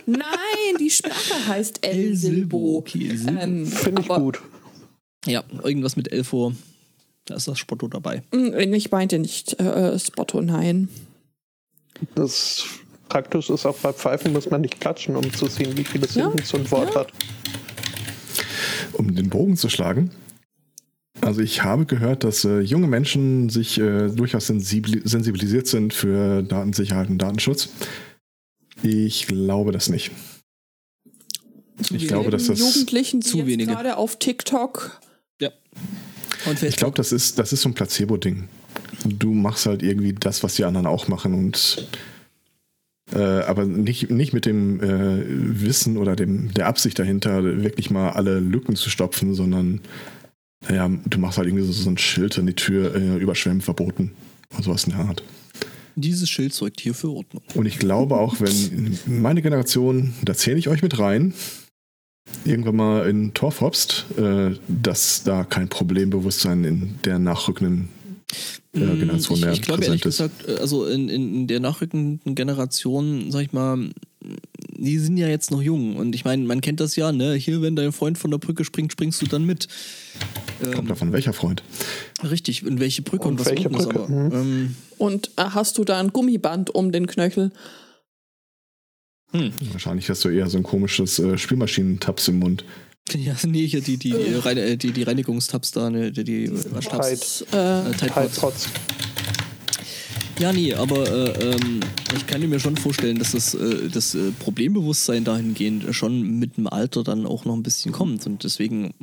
Nein, 0.06 0.20
die 0.80 0.90
Sprache 0.90 1.46
heißt 1.46 1.78
El 1.86 1.96
El 1.96 2.16
Silbo. 2.16 2.38
Silbo. 2.58 2.78
Okay, 2.78 3.08
El 3.10 3.18
Silbo. 3.18 3.40
Ähm, 3.40 3.66
Finde 3.66 4.02
ich 4.02 4.08
gut. 4.08 4.40
Ja, 5.26 5.44
irgendwas 5.62 5.96
mit 5.96 6.10
L 6.12 6.24
vor. 6.24 6.52
Da 7.26 7.34
ist 7.36 7.48
das 7.48 7.58
Spotto 7.58 7.86
dabei. 7.88 8.22
mh, 8.32 8.58
Ich 8.76 8.90
meinte 8.90 9.18
nicht 9.18 9.58
äh, 9.60 9.98
Spotto, 9.98 10.40
nein. 10.40 10.88
Das 12.14 12.64
praktisch 13.08 13.50
ist 13.50 13.66
auch 13.66 13.76
bei 13.78 13.92
Pfeifen, 13.92 14.32
muss 14.32 14.48
man 14.50 14.60
nicht 14.62 14.80
klatschen, 14.80 15.16
um 15.16 15.32
zu 15.32 15.46
sehen, 15.46 15.76
wie 15.76 15.84
viele 15.84 16.06
Ja, 16.06 16.12
Silben 16.12 16.42
so 16.44 16.56
ein 16.56 16.70
Wort 16.70 16.94
ja. 16.94 17.00
hat. 17.00 17.12
Um 18.94 19.14
den 19.14 19.28
Bogen 19.28 19.56
zu 19.56 19.68
schlagen. 19.68 20.10
Also 21.20 21.40
ich 21.42 21.62
habe 21.62 21.84
gehört, 21.86 22.24
dass 22.24 22.44
äh, 22.44 22.60
junge 22.60 22.86
Menschen 22.86 23.50
sich 23.50 23.78
äh, 23.78 24.08
durchaus 24.08 24.46
sensibili 24.46 25.02
sensibilisiert 25.04 25.66
sind 25.66 25.92
für 25.92 26.42
Datensicherheit 26.42 27.10
und 27.10 27.18
Datenschutz. 27.18 27.68
Ich 28.82 29.26
glaube 29.26 29.72
das 29.72 29.90
nicht. 29.90 30.10
Ich 31.90 32.08
glaube, 32.08 32.30
dass 32.30 32.46
das 32.46 32.58
Jugendlichen, 32.58 33.20
die 33.20 33.26
zu 33.26 33.36
jetzt 33.38 33.46
wenige. 33.46 33.72
gerade 33.72 33.96
auf 33.98 34.18
TikTok 34.18 35.00
Ja. 35.40 35.50
Und 36.46 36.62
Ich 36.62 36.76
glaube, 36.76 36.96
das 36.96 37.12
ist, 37.12 37.38
das 37.38 37.52
ist 37.52 37.62
so 37.62 37.68
ein 37.68 37.74
Placebo-Ding. 37.74 38.48
Du 39.04 39.32
machst 39.32 39.66
halt 39.66 39.82
irgendwie 39.82 40.12
das, 40.12 40.42
was 40.42 40.54
die 40.54 40.64
anderen 40.64 40.86
auch 40.86 41.08
machen 41.08 41.34
und 41.34 41.88
äh, 43.12 43.18
aber 43.18 43.64
nicht, 43.64 44.10
nicht 44.10 44.32
mit 44.32 44.46
dem 44.46 44.80
äh, 44.80 45.24
Wissen 45.62 45.96
oder 45.96 46.14
dem, 46.14 46.52
der 46.54 46.66
Absicht 46.66 46.98
dahinter, 46.98 47.42
wirklich 47.42 47.90
mal 47.90 48.10
alle 48.10 48.38
Lücken 48.38 48.76
zu 48.76 48.88
stopfen, 48.88 49.34
sondern 49.34 49.80
naja, 50.68 50.90
du 51.06 51.18
machst 51.18 51.38
halt 51.38 51.48
irgendwie 51.48 51.64
so, 51.64 51.72
so 51.72 51.90
ein 51.90 51.98
Schild 51.98 52.38
an 52.38 52.46
die 52.46 52.54
Tür, 52.54 52.94
äh, 52.94 53.16
überschwemmen 53.16 53.62
verboten. 53.62 54.12
Und 54.56 54.64
sowas 54.64 54.84
in 54.84 54.92
der 54.92 55.00
Art. 55.00 55.22
Dieses 55.96 56.28
Schild 56.28 56.52
sorgt 56.52 56.80
hier 56.80 56.94
für 56.94 57.10
Ordnung. 57.10 57.42
Und 57.54 57.66
ich 57.66 57.78
glaube 57.78 58.16
auch, 58.16 58.36
wenn 58.40 58.98
meine 59.06 59.42
Generation, 59.42 60.12
da 60.22 60.34
zähle 60.34 60.58
ich 60.58 60.68
euch 60.68 60.82
mit 60.82 60.98
rein, 60.98 61.34
irgendwann 62.44 62.76
mal 62.76 63.08
in 63.08 63.34
Tor 63.34 63.52
hopst, 63.60 64.06
äh, 64.16 64.52
dass 64.68 65.22
da 65.24 65.44
kein 65.44 65.68
Problembewusstsein 65.68 66.64
in 66.64 66.98
der 67.04 67.18
nachrückenden 67.18 67.88
äh, 68.72 68.80
Generation 68.80 69.38
ich, 69.38 69.44
mehr 69.44 69.52
ich 69.52 69.62
glaube 69.62 69.84
ehrlich 69.84 70.02
präsent 70.02 70.30
ist. 70.32 70.44
gesagt, 70.44 70.58
äh, 70.58 70.62
also 70.62 70.86
in, 70.86 71.08
in 71.08 71.34
in 71.34 71.46
der 71.46 71.60
nachrückenden 71.60 72.34
Generation, 72.34 73.30
sag 73.30 73.42
ich 73.42 73.52
mal, 73.52 73.90
die 74.76 74.98
sind 74.98 75.16
ja 75.16 75.28
jetzt 75.28 75.50
noch 75.50 75.62
jung. 75.62 75.96
Und 75.96 76.14
ich 76.14 76.24
meine, 76.24 76.44
man 76.44 76.60
kennt 76.60 76.80
das 76.80 76.96
ja, 76.96 77.12
ne? 77.12 77.34
Hier, 77.34 77.62
wenn 77.62 77.76
dein 77.76 77.92
Freund 77.92 78.18
von 78.18 78.30
der 78.30 78.38
Brücke 78.38 78.64
springt, 78.64 78.92
springst 78.92 79.20
du 79.22 79.26
dann 79.26 79.44
mit. 79.44 79.68
Kommt 80.74 80.90
davon, 80.90 81.12
welcher 81.12 81.32
Freund? 81.32 81.62
Richtig, 82.22 82.66
und 82.66 82.80
welche 82.80 83.02
Brücke 83.02 83.24
und, 83.24 83.32
Und 83.34 83.40
was 83.40 83.46
welche 83.48 83.68
unten 83.68 83.80
ist, 83.80 83.88
Brücke? 83.88 84.04
aber. 84.04 84.08
Mhm. 84.08 84.32
Ähm, 84.32 84.74
und 84.98 85.30
äh, 85.36 85.42
hast 85.42 85.78
du 85.78 85.84
da 85.84 85.98
ein 85.98 86.12
Gummiband 86.12 86.74
um 86.74 86.92
den 86.92 87.06
Knöchel? 87.06 87.50
Hm. 89.32 89.52
Wahrscheinlich 89.72 90.08
hast 90.10 90.24
du 90.24 90.28
eher 90.28 90.48
so 90.48 90.58
ein 90.58 90.62
komisches 90.62 91.18
äh, 91.18 91.38
Spielmaschinentaps 91.38 92.28
im 92.28 92.38
Mund. 92.40 92.64
Ja, 93.12 93.34
nee, 93.44 93.66
hier 93.66 93.80
die, 93.80 93.96
die, 93.96 94.10
die, 94.10 94.34
Reine, 94.34 94.62
äh, 94.62 94.76
die, 94.76 94.92
die 94.92 95.02
Reinigungstabs 95.02 95.72
da, 95.72 95.90
ne, 95.90 96.12
die, 96.12 96.24
die 96.24 96.50
Waschtabs. 96.72 97.44
Tide. 97.50 97.56
Äh, 97.56 97.90
Äh, 97.90 97.94
Tide 97.94 98.14
Halt 98.14 98.30
trotz. 98.34 98.68
Ja, 100.38 100.52
nee, 100.52 100.72
aber 100.72 101.06
äh, 101.06 101.52
ähm, 101.52 101.80
ich 102.16 102.26
kann 102.26 102.48
mir 102.48 102.60
schon 102.60 102.76
vorstellen, 102.76 103.18
dass 103.18 103.32
das, 103.32 103.54
äh, 103.54 103.88
das 103.88 104.14
äh, 104.14 104.30
Problembewusstsein 104.38 105.22
dahingehend 105.22 105.94
schon 105.94 106.38
mit 106.38 106.56
dem 106.56 106.66
Alter 106.66 107.04
dann 107.04 107.26
auch 107.26 107.44
noch 107.44 107.54
ein 107.54 107.62
bisschen 107.62 107.92
kommt. 107.92 108.24
Und 108.26 108.42
deswegen, 108.42 108.94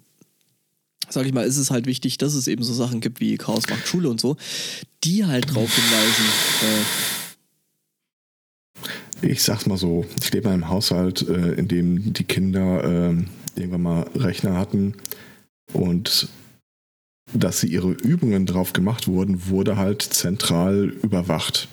sag 1.10 1.28
ich 1.28 1.34
mal, 1.34 1.45
ist 1.45 1.58
es 1.58 1.70
halt 1.70 1.86
wichtig, 1.86 2.18
dass 2.18 2.34
es 2.34 2.48
eben 2.48 2.64
so 2.64 2.74
Sachen 2.74 3.02
gibt 3.02 3.20
wie 3.20 3.38
Chaos 3.38 3.70
macht 3.70 3.88
Schule 3.88 4.10
und 4.10 4.20
so, 4.20 4.36
die 5.04 5.26
halt 5.26 5.54
drauf 5.54 5.72
hinweisen. 5.76 6.26
Ich 9.22 9.41
sag's 9.44 9.65
mal 9.65 9.77
so, 9.77 10.06
ich 10.22 10.31
lebe 10.31 10.48
in 10.48 10.53
einem 10.53 10.69
Haushalt, 10.69 11.27
äh, 11.27 11.53
in 11.53 11.68
dem 11.68 12.14
die 12.14 12.23
Kinder 12.23 12.84
äh, 12.84 13.15
irgendwann 13.56 13.81
mal 13.81 14.02
Rechner 14.15 14.56
hatten 14.56 14.95
und 15.73 16.30
dass 17.34 17.60
sie 17.60 17.68
ihre 17.68 17.91
Übungen 17.91 18.45
drauf 18.45 18.73
gemacht 18.73 19.07
wurden, 19.07 19.48
wurde 19.48 19.77
halt 19.77 20.02
zentral 20.02 20.85
überwacht. 21.02 21.68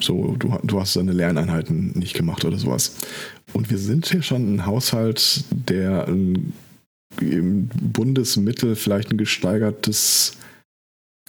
So, 0.00 0.36
du, 0.36 0.58
du 0.62 0.80
hast 0.80 0.96
deine 0.96 1.12
Lerneinheiten 1.12 1.92
nicht 1.98 2.14
gemacht 2.14 2.44
oder 2.44 2.58
sowas. 2.58 2.96
Und 3.52 3.70
wir 3.70 3.78
sind 3.78 4.06
hier 4.06 4.22
schon 4.22 4.56
ein 4.56 4.66
Haushalt, 4.66 5.44
der 5.50 6.08
ein, 6.08 6.52
im 7.20 7.68
Bundesmittel 7.68 8.74
vielleicht 8.74 9.12
ein 9.12 9.18
gesteigertes 9.18 10.36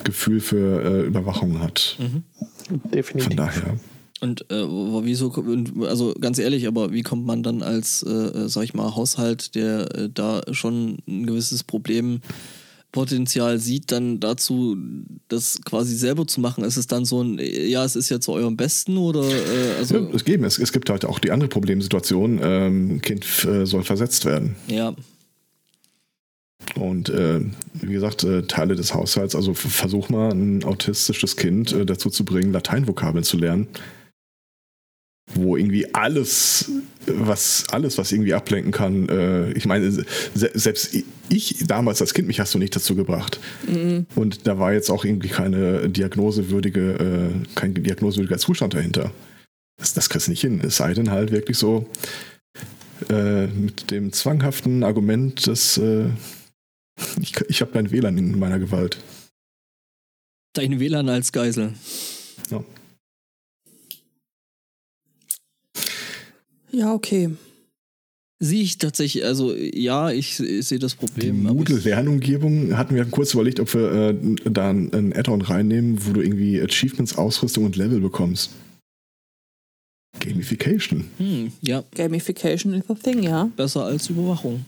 Gefühl 0.03 0.41
für 0.41 0.83
äh, 0.83 1.05
Überwachung 1.05 1.59
hat. 1.59 1.97
mhm. 1.99 2.23
Von 2.67 2.91
Definitiv. 2.91 3.35
daher. 3.35 3.79
Und 4.21 4.49
äh, 4.49 4.63
wieso, 4.63 5.31
also 5.87 6.13
ganz 6.19 6.39
ehrlich, 6.39 6.67
aber 6.67 6.93
wie 6.93 7.03
kommt 7.03 7.25
man 7.25 7.43
dann 7.43 7.61
als, 7.61 8.01
äh, 8.03 8.47
sag 8.47 8.63
ich 8.63 8.73
mal, 8.73 8.95
Haushalt, 8.95 9.55
der 9.55 9.93
äh, 9.93 10.09
da 10.11 10.41
schon 10.51 10.99
ein 11.05 11.25
gewisses 11.25 11.65
Problempotenzial 11.65 13.59
sieht, 13.59 13.91
dann 13.91 14.21
dazu, 14.21 14.77
das 15.27 15.59
quasi 15.65 15.97
selber 15.97 16.25
zu 16.27 16.39
machen? 16.39 16.63
Ist 16.63 16.77
es 16.77 16.87
dann 16.87 17.03
so 17.03 17.21
ein, 17.21 17.39
äh, 17.39 17.65
ja, 17.65 17.83
es 17.83 17.97
ist 17.97 18.07
ja 18.07 18.21
zu 18.21 18.31
eurem 18.31 18.55
Besten 18.55 18.97
oder, 18.97 19.23
äh, 19.29 19.77
also, 19.79 19.97
Ja, 19.97 20.07
es, 20.13 20.23
geben, 20.23 20.45
es, 20.45 20.59
es 20.59 20.71
gibt 20.71 20.89
halt 20.89 21.03
auch 21.03 21.19
die 21.19 21.31
andere 21.31 21.49
Problemsituation, 21.49 22.39
ähm, 22.41 23.01
Kind 23.01 23.25
äh, 23.43 23.65
soll 23.65 23.83
versetzt 23.83 24.23
werden. 24.23 24.55
ja, 24.67 24.95
Und 26.75 27.09
äh, 27.09 27.41
wie 27.73 27.93
gesagt, 27.93 28.23
äh, 28.23 28.43
Teile 28.43 28.75
des 28.75 28.93
Haushalts, 28.93 29.35
also 29.35 29.53
versuch 29.53 30.07
mal 30.07 30.31
ein 30.31 30.63
autistisches 30.63 31.35
Kind 31.35 31.73
äh, 31.73 31.85
dazu 31.85 32.09
zu 32.09 32.23
bringen, 32.23 32.53
Lateinvokabeln 32.53 33.25
zu 33.25 33.37
lernen. 33.37 33.67
Wo 35.33 35.57
irgendwie 35.57 35.93
alles, 35.93 36.71
was 37.07 37.63
alles, 37.71 37.97
was 37.97 38.11
irgendwie 38.11 38.33
ablenken 38.35 38.71
kann, 38.71 39.09
äh, 39.09 39.51
ich 39.53 39.65
meine, 39.65 39.91
se 39.91 40.05
selbst 40.53 40.95
ich 41.29 41.65
damals 41.65 41.99
als 41.99 42.13
Kind, 42.13 42.27
mich 42.27 42.39
hast 42.39 42.53
du 42.53 42.59
nicht 42.59 42.75
dazu 42.75 42.95
gebracht. 42.95 43.39
Und 44.15 44.45
da 44.45 44.59
war 44.59 44.71
jetzt 44.73 44.91
auch 44.91 45.03
irgendwie 45.03 45.29
keine 45.29 45.89
diagnosewürdige, 45.89 46.91
äh, 46.93 47.55
kein 47.55 47.73
diagnosewürdiger 47.73 48.37
Zustand 48.37 48.75
dahinter. 48.75 49.11
Das, 49.77 49.93
das 49.93 50.09
kriegst 50.09 50.27
du 50.27 50.31
nicht 50.31 50.41
hin. 50.41 50.61
Es 50.63 50.77
sei 50.77 50.93
denn 50.93 51.09
halt 51.09 51.31
wirklich 51.31 51.57
so 51.57 51.89
äh, 53.09 53.47
mit 53.47 53.91
dem 53.91 54.13
zwanghaften 54.13 54.83
Argument, 54.83 55.47
dass 55.47 55.77
äh, 55.77 56.09
ich, 57.19 57.33
ich 57.49 57.61
habe 57.61 57.71
dein 57.73 57.91
WLAN 57.91 58.17
in 58.17 58.39
meiner 58.39 58.59
Gewalt. 58.59 58.97
dein 60.53 60.79
WLAN 60.79 61.09
als 61.09 61.31
Geisel. 61.31 61.73
ja, 62.51 62.63
okay. 66.83 67.29
Sehe 68.39 68.61
ich 68.63 68.77
tatsächlich, 68.77 69.23
also 69.23 69.55
ja, 69.55 70.11
ich, 70.11 70.39
ich 70.41 70.67
sehe 70.67 70.77
das 70.79 70.91
Die 70.93 70.97
Problem. 70.97 71.37
ich- 71.47 71.53
Moodle-Lernumgebung 71.53 72.75
hatten 72.77 72.93
wir 72.95 73.05
kurz 73.05 73.33
überlegt, 73.33 73.59
ob 73.61 73.73
wir 73.73 73.91
äh, 74.09 74.15
da 74.51 74.69
ein, 74.71 74.93
ein 74.93 75.13
Add-on 75.15 75.41
reinnehmen, 75.41 76.05
wo 76.05 76.11
du 76.11 76.21
irgendwie 76.21 76.61
Achievements, 76.61 77.17
Ausrüstung 77.17 77.63
und 77.65 77.77
Level 77.77 78.01
bekommst. 78.01 78.51
Gamification. 80.19 81.05
Hm, 81.17 81.51
ja, 81.61 81.83
Gamification 81.93 82.73
is 82.73 82.89
a 82.89 82.93
thing, 82.95 83.23
ja. 83.23 83.49
besser 83.55 83.85
als 83.85 84.09
Überwachung. 84.09 84.65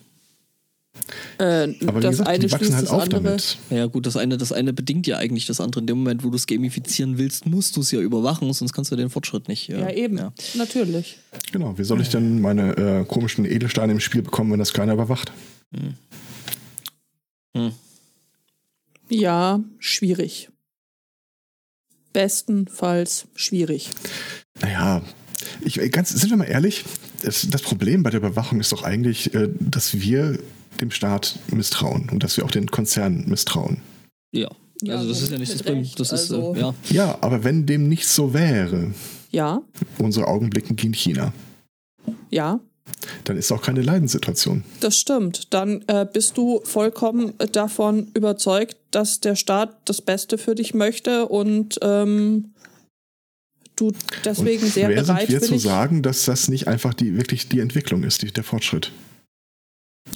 Äh, 1.37 1.43
Aber 1.85 1.99
wie 1.99 2.01
das 2.01 2.11
gesagt, 2.11 2.29
eine 2.29 2.39
die 2.39 2.51
wachsen 2.51 2.57
schließt 2.65 2.73
halt 2.73 2.83
das 2.83 2.91
auf 2.91 3.03
andere. 3.03 3.23
damit. 3.23 3.57
Ja 3.69 3.85
gut, 3.85 4.05
das 4.05 4.17
eine, 4.17 4.37
das 4.37 4.51
eine 4.51 4.73
bedingt 4.73 5.07
ja 5.07 5.17
eigentlich 5.17 5.45
das 5.45 5.59
andere. 5.61 5.81
In 5.81 5.87
dem 5.87 5.97
Moment, 5.99 6.23
wo 6.23 6.29
du 6.29 6.35
es 6.35 6.47
gamifizieren 6.47 7.17
willst, 7.17 7.45
musst 7.45 7.75
du 7.75 7.81
es 7.81 7.91
ja 7.91 7.99
überwachen, 7.99 8.51
sonst 8.53 8.73
kannst 8.73 8.91
du 8.91 8.95
den 8.95 9.09
Fortschritt 9.09 9.47
nicht. 9.47 9.67
Ja, 9.67 9.89
eben. 9.89 10.17
Ja. 10.17 10.33
Natürlich. 10.55 11.19
Genau, 11.51 11.77
wie 11.77 11.83
soll 11.83 12.01
ich 12.01 12.09
denn 12.09 12.41
meine 12.41 12.77
äh, 12.77 13.05
komischen 13.05 13.45
Edelsteine 13.45 13.93
im 13.93 13.99
Spiel 13.99 14.21
bekommen, 14.21 14.51
wenn 14.51 14.59
das 14.59 14.73
keiner 14.73 14.93
überwacht? 14.93 15.31
Hm. 15.73 17.71
Ja, 19.09 19.61
schwierig. 19.79 20.49
Bestenfalls 22.13 23.27
schwierig. 23.35 23.89
Naja, 24.61 25.01
ich, 25.61 25.79
äh, 25.79 25.89
ganz, 25.89 26.09
sind 26.09 26.29
wir 26.29 26.37
mal 26.37 26.45
ehrlich, 26.45 26.83
das, 27.23 27.47
das 27.49 27.61
Problem 27.61 28.03
bei 28.03 28.09
der 28.09 28.19
Überwachung 28.19 28.59
ist 28.59 28.71
doch 28.71 28.83
eigentlich, 28.83 29.33
äh, 29.33 29.49
dass 29.59 29.99
wir 29.99 30.39
dem 30.77 30.91
Staat 30.91 31.39
misstrauen 31.51 32.09
und 32.11 32.23
dass 32.23 32.37
wir 32.37 32.45
auch 32.45 32.51
den 32.51 32.67
Konzernen 32.71 33.27
misstrauen. 33.29 33.81
Ja. 34.33 34.49
Ja, 34.83 34.97
also 34.97 35.09
das 35.09 35.23
ist 35.23 35.31
ja 35.31 35.39
nicht 35.39 35.51
das 35.53 35.63
Problem. 35.63 35.87
Das 35.97 36.11
ist 36.11 36.31
also- 36.31 36.53
äh, 36.55 36.59
ja. 36.59 36.73
Ja, 36.89 37.17
aber 37.21 37.43
wenn 37.43 37.65
dem 37.65 37.89
nicht 37.89 38.07
so 38.07 38.33
wäre, 38.33 38.93
Ja, 39.31 39.61
unsere 39.97 40.27
Augen 40.27 40.49
blicken 40.51 40.75
gegen 40.75 40.93
China, 40.93 41.33
ja, 42.29 42.59
dann 43.25 43.37
ist 43.37 43.51
auch 43.51 43.61
keine 43.61 43.81
Leidenssituation. 43.81 44.63
das 44.79 44.97
stimmt. 44.97 45.53
Dann 45.53 45.83
äh, 45.87 46.05
bist 46.11 46.37
du 46.37 46.61
vollkommen 46.63 47.33
davon 47.51 48.07
überzeugt, 48.13 48.77
dass 48.91 49.19
der 49.19 49.35
Staat 49.35 49.77
das 49.85 50.01
Beste 50.01 50.37
für 50.37 50.53
dich 50.55 50.73
möchte 50.75 51.27
und 51.27 51.79
ähm, 51.81 52.53
du 53.75 53.91
deswegen 54.23 54.63
und 54.63 54.71
sehr 54.71 54.89
wer 54.89 55.03
sind 55.03 55.27
wir 55.27 55.41
zu 55.41 55.57
sagen, 55.57 56.01
dass 56.03 56.25
das 56.25 56.47
nicht 56.49 56.67
einfach 56.67 56.93
die, 56.93 57.15
wirklich 57.17 57.49
die 57.49 57.59
Entwicklung 57.59 58.03
ist, 58.03 58.21
die, 58.21 58.31
der 58.31 58.43
Fortschritt? 58.43 58.91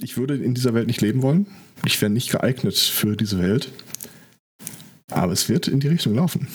Ich 0.00 0.16
würde 0.16 0.36
in 0.36 0.54
dieser 0.54 0.74
Welt 0.74 0.86
nicht 0.86 1.00
leben 1.00 1.22
wollen. 1.22 1.46
Ich 1.84 2.00
wäre 2.00 2.10
nicht 2.10 2.30
geeignet 2.30 2.76
für 2.76 3.16
diese 3.16 3.38
Welt. 3.38 3.70
Aber 5.10 5.32
es 5.32 5.48
wird 5.48 5.68
in 5.68 5.80
die 5.80 5.88
Richtung 5.88 6.14
laufen. 6.14 6.48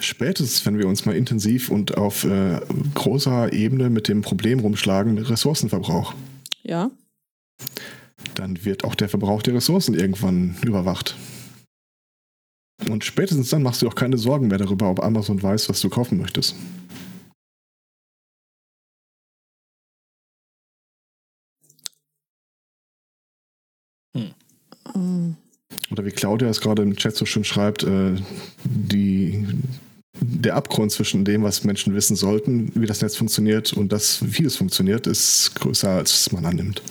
Spätestens, 0.00 0.64
wenn 0.66 0.78
wir 0.78 0.88
uns 0.88 1.06
mal 1.06 1.16
intensiv 1.16 1.70
und 1.70 1.96
auf 1.96 2.24
äh, 2.24 2.60
großer 2.94 3.52
Ebene 3.52 3.90
mit 3.90 4.08
dem 4.08 4.22
Problem 4.22 4.60
rumschlagen 4.60 5.14
mit 5.14 5.28
Ressourcenverbrauch, 5.28 6.14
Ja, 6.62 6.90
dann 8.34 8.64
wird 8.64 8.84
auch 8.84 8.94
der 8.94 9.08
Verbrauch 9.08 9.42
der 9.42 9.54
Ressourcen 9.54 9.94
irgendwann 9.94 10.56
überwacht. 10.64 11.16
Und 12.88 13.04
spätestens 13.04 13.50
dann 13.50 13.62
machst 13.62 13.82
du 13.82 13.88
auch 13.88 13.94
keine 13.94 14.18
Sorgen 14.18 14.48
mehr 14.48 14.58
darüber, 14.58 14.90
ob 14.90 15.02
Amazon 15.02 15.42
weiß, 15.42 15.68
was 15.68 15.80
du 15.80 15.88
kaufen 15.88 16.18
möchtest. 16.18 16.54
Oder 25.90 26.04
wie 26.04 26.10
Claudia 26.10 26.48
es 26.48 26.60
gerade 26.60 26.82
im 26.82 26.96
Chat 26.96 27.16
so 27.16 27.26
schön 27.26 27.44
schreibt, 27.44 27.82
äh, 27.84 28.16
die, 28.64 29.46
der 30.20 30.56
Abgrund 30.56 30.92
zwischen 30.92 31.24
dem, 31.24 31.42
was 31.42 31.64
Menschen 31.64 31.94
wissen 31.94 32.16
sollten, 32.16 32.72
wie 32.74 32.86
das 32.86 33.02
Netz 33.02 33.16
funktioniert 33.16 33.72
und 33.72 33.92
das, 33.92 34.20
wie 34.22 34.44
es 34.44 34.56
funktioniert, 34.56 35.06
ist 35.06 35.54
größer, 35.56 35.90
als 35.90 36.32
man 36.32 36.46
annimmt. 36.46 36.82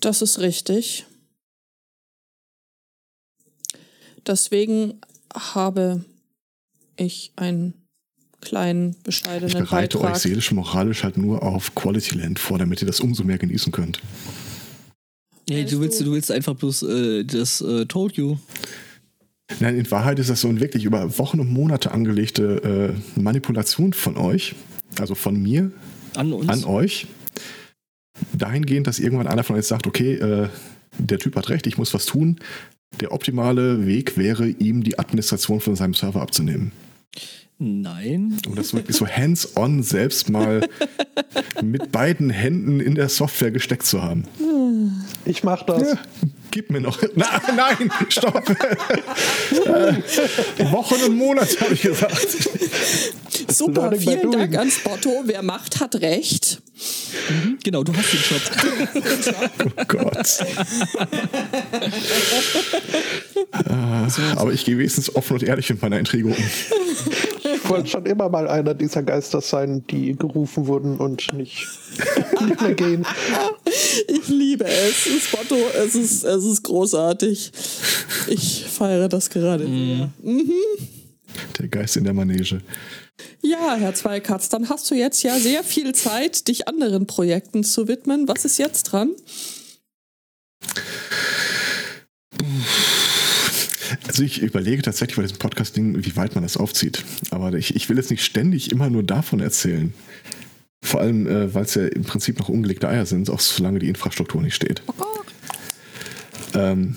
das 0.00 0.22
ist 0.22 0.38
richtig. 0.38 1.06
Deswegen 4.26 5.00
habe 5.34 6.04
ich 6.96 7.32
einen 7.36 7.74
kleinen, 8.40 8.90
Ich 8.90 9.02
bescheidenen 9.02 9.52
bereite 9.52 9.98
Beitrag. 9.98 10.16
euch 10.16 10.22
seelisch 10.22 10.52
moralisch 10.52 11.02
halt 11.02 11.16
nur 11.16 11.42
auf 11.42 11.74
Quality 11.74 12.16
Land 12.16 12.38
vor, 12.38 12.58
damit 12.58 12.80
ihr 12.82 12.86
das 12.86 13.00
umso 13.00 13.24
mehr 13.24 13.38
genießen 13.38 13.72
könnt. 13.72 14.00
Nee, 15.48 15.64
du 15.64 15.80
willst, 15.80 16.00
du- 16.00 16.12
willst 16.12 16.30
einfach 16.30 16.54
bloß 16.54 16.82
äh, 16.82 17.24
das 17.24 17.60
äh, 17.60 17.86
Told 17.86 18.16
You. 18.16 18.36
Nein, 19.60 19.76
in 19.78 19.90
Wahrheit 19.90 20.18
ist 20.18 20.28
das 20.28 20.42
so 20.42 20.48
eine 20.48 20.60
wirklich 20.60 20.84
über 20.84 21.16
Wochen 21.18 21.40
und 21.40 21.50
Monate 21.50 21.90
angelegte 21.92 22.94
äh, 23.16 23.20
Manipulation 23.20 23.92
von 23.94 24.16
euch, 24.18 24.54
also 25.00 25.14
von 25.14 25.40
mir 25.42 25.70
An 26.14 26.32
uns. 26.34 26.48
an 26.48 26.64
euch, 26.64 27.06
dahingehend, 28.34 28.86
dass 28.86 28.98
irgendwann 28.98 29.26
einer 29.26 29.44
von 29.44 29.56
euch 29.56 29.64
sagt, 29.66 29.86
okay, 29.86 30.14
äh, 30.14 30.48
der 30.98 31.18
Typ 31.18 31.34
hat 31.36 31.48
recht, 31.48 31.66
ich 31.66 31.78
muss 31.78 31.94
was 31.94 32.04
tun. 32.06 32.38
Der 33.00 33.12
optimale 33.12 33.86
Weg 33.86 34.16
wäre, 34.18 34.48
ihm 34.48 34.82
die 34.82 34.98
Administration 34.98 35.60
von 35.60 35.76
seinem 35.76 35.94
Server 35.94 36.20
abzunehmen. 36.20 36.72
Nein. 37.58 38.38
Um 38.46 38.54
das 38.54 38.72
wirklich 38.72 38.96
so 38.96 39.06
hands-on 39.06 39.82
selbst 39.82 40.30
mal 40.30 40.68
mit 41.62 41.90
beiden 41.90 42.30
Händen 42.30 42.78
in 42.78 42.94
der 42.94 43.08
Software 43.08 43.50
gesteckt 43.50 43.84
zu 43.84 44.00
haben. 44.02 44.24
Ich 45.24 45.42
mach 45.42 45.64
das. 45.64 45.82
Ja, 45.82 45.98
gib 46.52 46.70
mir 46.70 46.80
noch. 46.80 47.02
Nein, 47.16 47.40
nein, 47.56 47.90
stopp. 48.08 48.48
Äh, 48.48 49.94
Wochen 50.70 51.02
und 51.06 51.16
Monate 51.16 51.60
habe 51.60 51.74
ich 51.74 51.82
gesagt. 51.82 52.28
Super, 53.48 53.92
vielen. 53.98 54.30
Dank 54.30 54.56
ans 54.56 54.78
Botto. 54.78 55.22
Wer 55.24 55.42
macht, 55.42 55.80
hat 55.80 55.96
recht. 55.96 56.62
Genau, 57.64 57.82
du 57.82 57.92
hast 57.92 58.12
den 58.12 58.20
Job. 58.30 58.40
Oh 59.64 59.84
Gott. 59.88 60.38
Äh, 63.52 64.36
aber 64.36 64.52
ich 64.52 64.64
gehe 64.64 64.78
wenigstens 64.78 65.14
offen 65.14 65.34
und 65.34 65.42
ehrlich 65.42 65.68
mit 65.70 65.82
meiner 65.82 65.98
Intrigue 65.98 66.30
um. 66.30 66.36
Ich 67.68 67.74
wollte 67.74 67.90
schon 67.90 68.06
immer 68.06 68.30
mal 68.30 68.48
einer 68.48 68.72
dieser 68.72 69.02
Geister 69.02 69.42
sein, 69.42 69.84
die 69.90 70.16
gerufen 70.16 70.66
wurden 70.66 70.96
und 70.96 71.34
nicht, 71.34 71.68
nicht 72.40 72.60
mehr 72.62 72.74
gehen. 72.74 73.06
Ich 74.06 74.26
liebe 74.28 74.64
es. 74.64 75.04
Das 75.04 75.30
Botto, 75.30 75.56
es 75.76 75.94
ist, 75.94 76.24
es 76.24 76.44
ist 76.46 76.62
großartig. 76.62 77.52
Ich 78.28 78.64
feiere 78.64 79.10
das 79.10 79.28
gerade 79.28 79.66
sehr. 79.66 80.10
Der 81.58 81.68
Geist 81.68 81.98
in 81.98 82.04
der 82.04 82.14
Manege. 82.14 82.62
Ja, 83.42 83.76
Herr 83.76 83.92
Zweikatz, 83.92 84.48
dann 84.48 84.70
hast 84.70 84.90
du 84.90 84.94
jetzt 84.94 85.22
ja 85.22 85.38
sehr 85.38 85.62
viel 85.62 85.94
Zeit, 85.94 86.48
dich 86.48 86.68
anderen 86.68 87.06
Projekten 87.06 87.64
zu 87.64 87.86
widmen. 87.86 88.28
Was 88.28 88.46
ist 88.46 88.58
jetzt 88.58 88.84
dran? 88.84 89.10
Also 94.08 94.22
ich 94.22 94.42
überlege 94.42 94.82
tatsächlich 94.82 95.16
bei 95.16 95.22
diesem 95.22 95.38
Podcast-Ding, 95.38 96.04
wie 96.04 96.16
weit 96.16 96.34
man 96.34 96.42
das 96.42 96.56
aufzieht. 96.56 97.04
Aber 97.30 97.52
ich, 97.52 97.76
ich 97.76 97.90
will 97.90 97.98
jetzt 97.98 98.10
nicht 98.10 98.24
ständig 98.24 98.72
immer 98.72 98.88
nur 98.88 99.02
davon 99.02 99.40
erzählen. 99.40 99.92
Vor 100.82 101.00
allem, 101.00 101.26
äh, 101.26 101.52
weil 101.54 101.64
es 101.64 101.74
ja 101.74 101.86
im 101.86 102.04
Prinzip 102.04 102.38
noch 102.38 102.48
ungelegte 102.48 102.88
Eier 102.88 103.04
sind, 103.04 103.28
auch 103.28 103.40
solange 103.40 103.80
die 103.80 103.88
Infrastruktur 103.88 104.40
nicht 104.40 104.54
steht. 104.54 104.80
Ähm, 106.54 106.96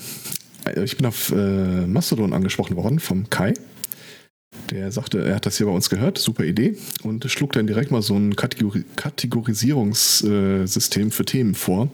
äh, 0.64 0.84
ich 0.84 0.96
bin 0.96 1.04
auf 1.04 1.30
äh, 1.32 1.86
Mastodon 1.86 2.32
angesprochen 2.32 2.76
worden 2.76 2.98
vom 2.98 3.28
Kai. 3.28 3.52
Der 4.70 4.90
sagte, 4.90 5.22
er 5.22 5.34
hat 5.34 5.44
das 5.44 5.58
hier 5.58 5.66
bei 5.66 5.72
uns 5.72 5.90
gehört, 5.90 6.16
super 6.16 6.44
Idee, 6.44 6.78
und 7.02 7.30
schlug 7.30 7.52
dann 7.52 7.66
direkt 7.66 7.90
mal 7.90 8.00
so 8.00 8.16
ein 8.16 8.36
Kategori 8.36 8.84
Kategorisierungssystem 8.96 11.10
für 11.10 11.26
Themen 11.26 11.54
vor. 11.54 11.90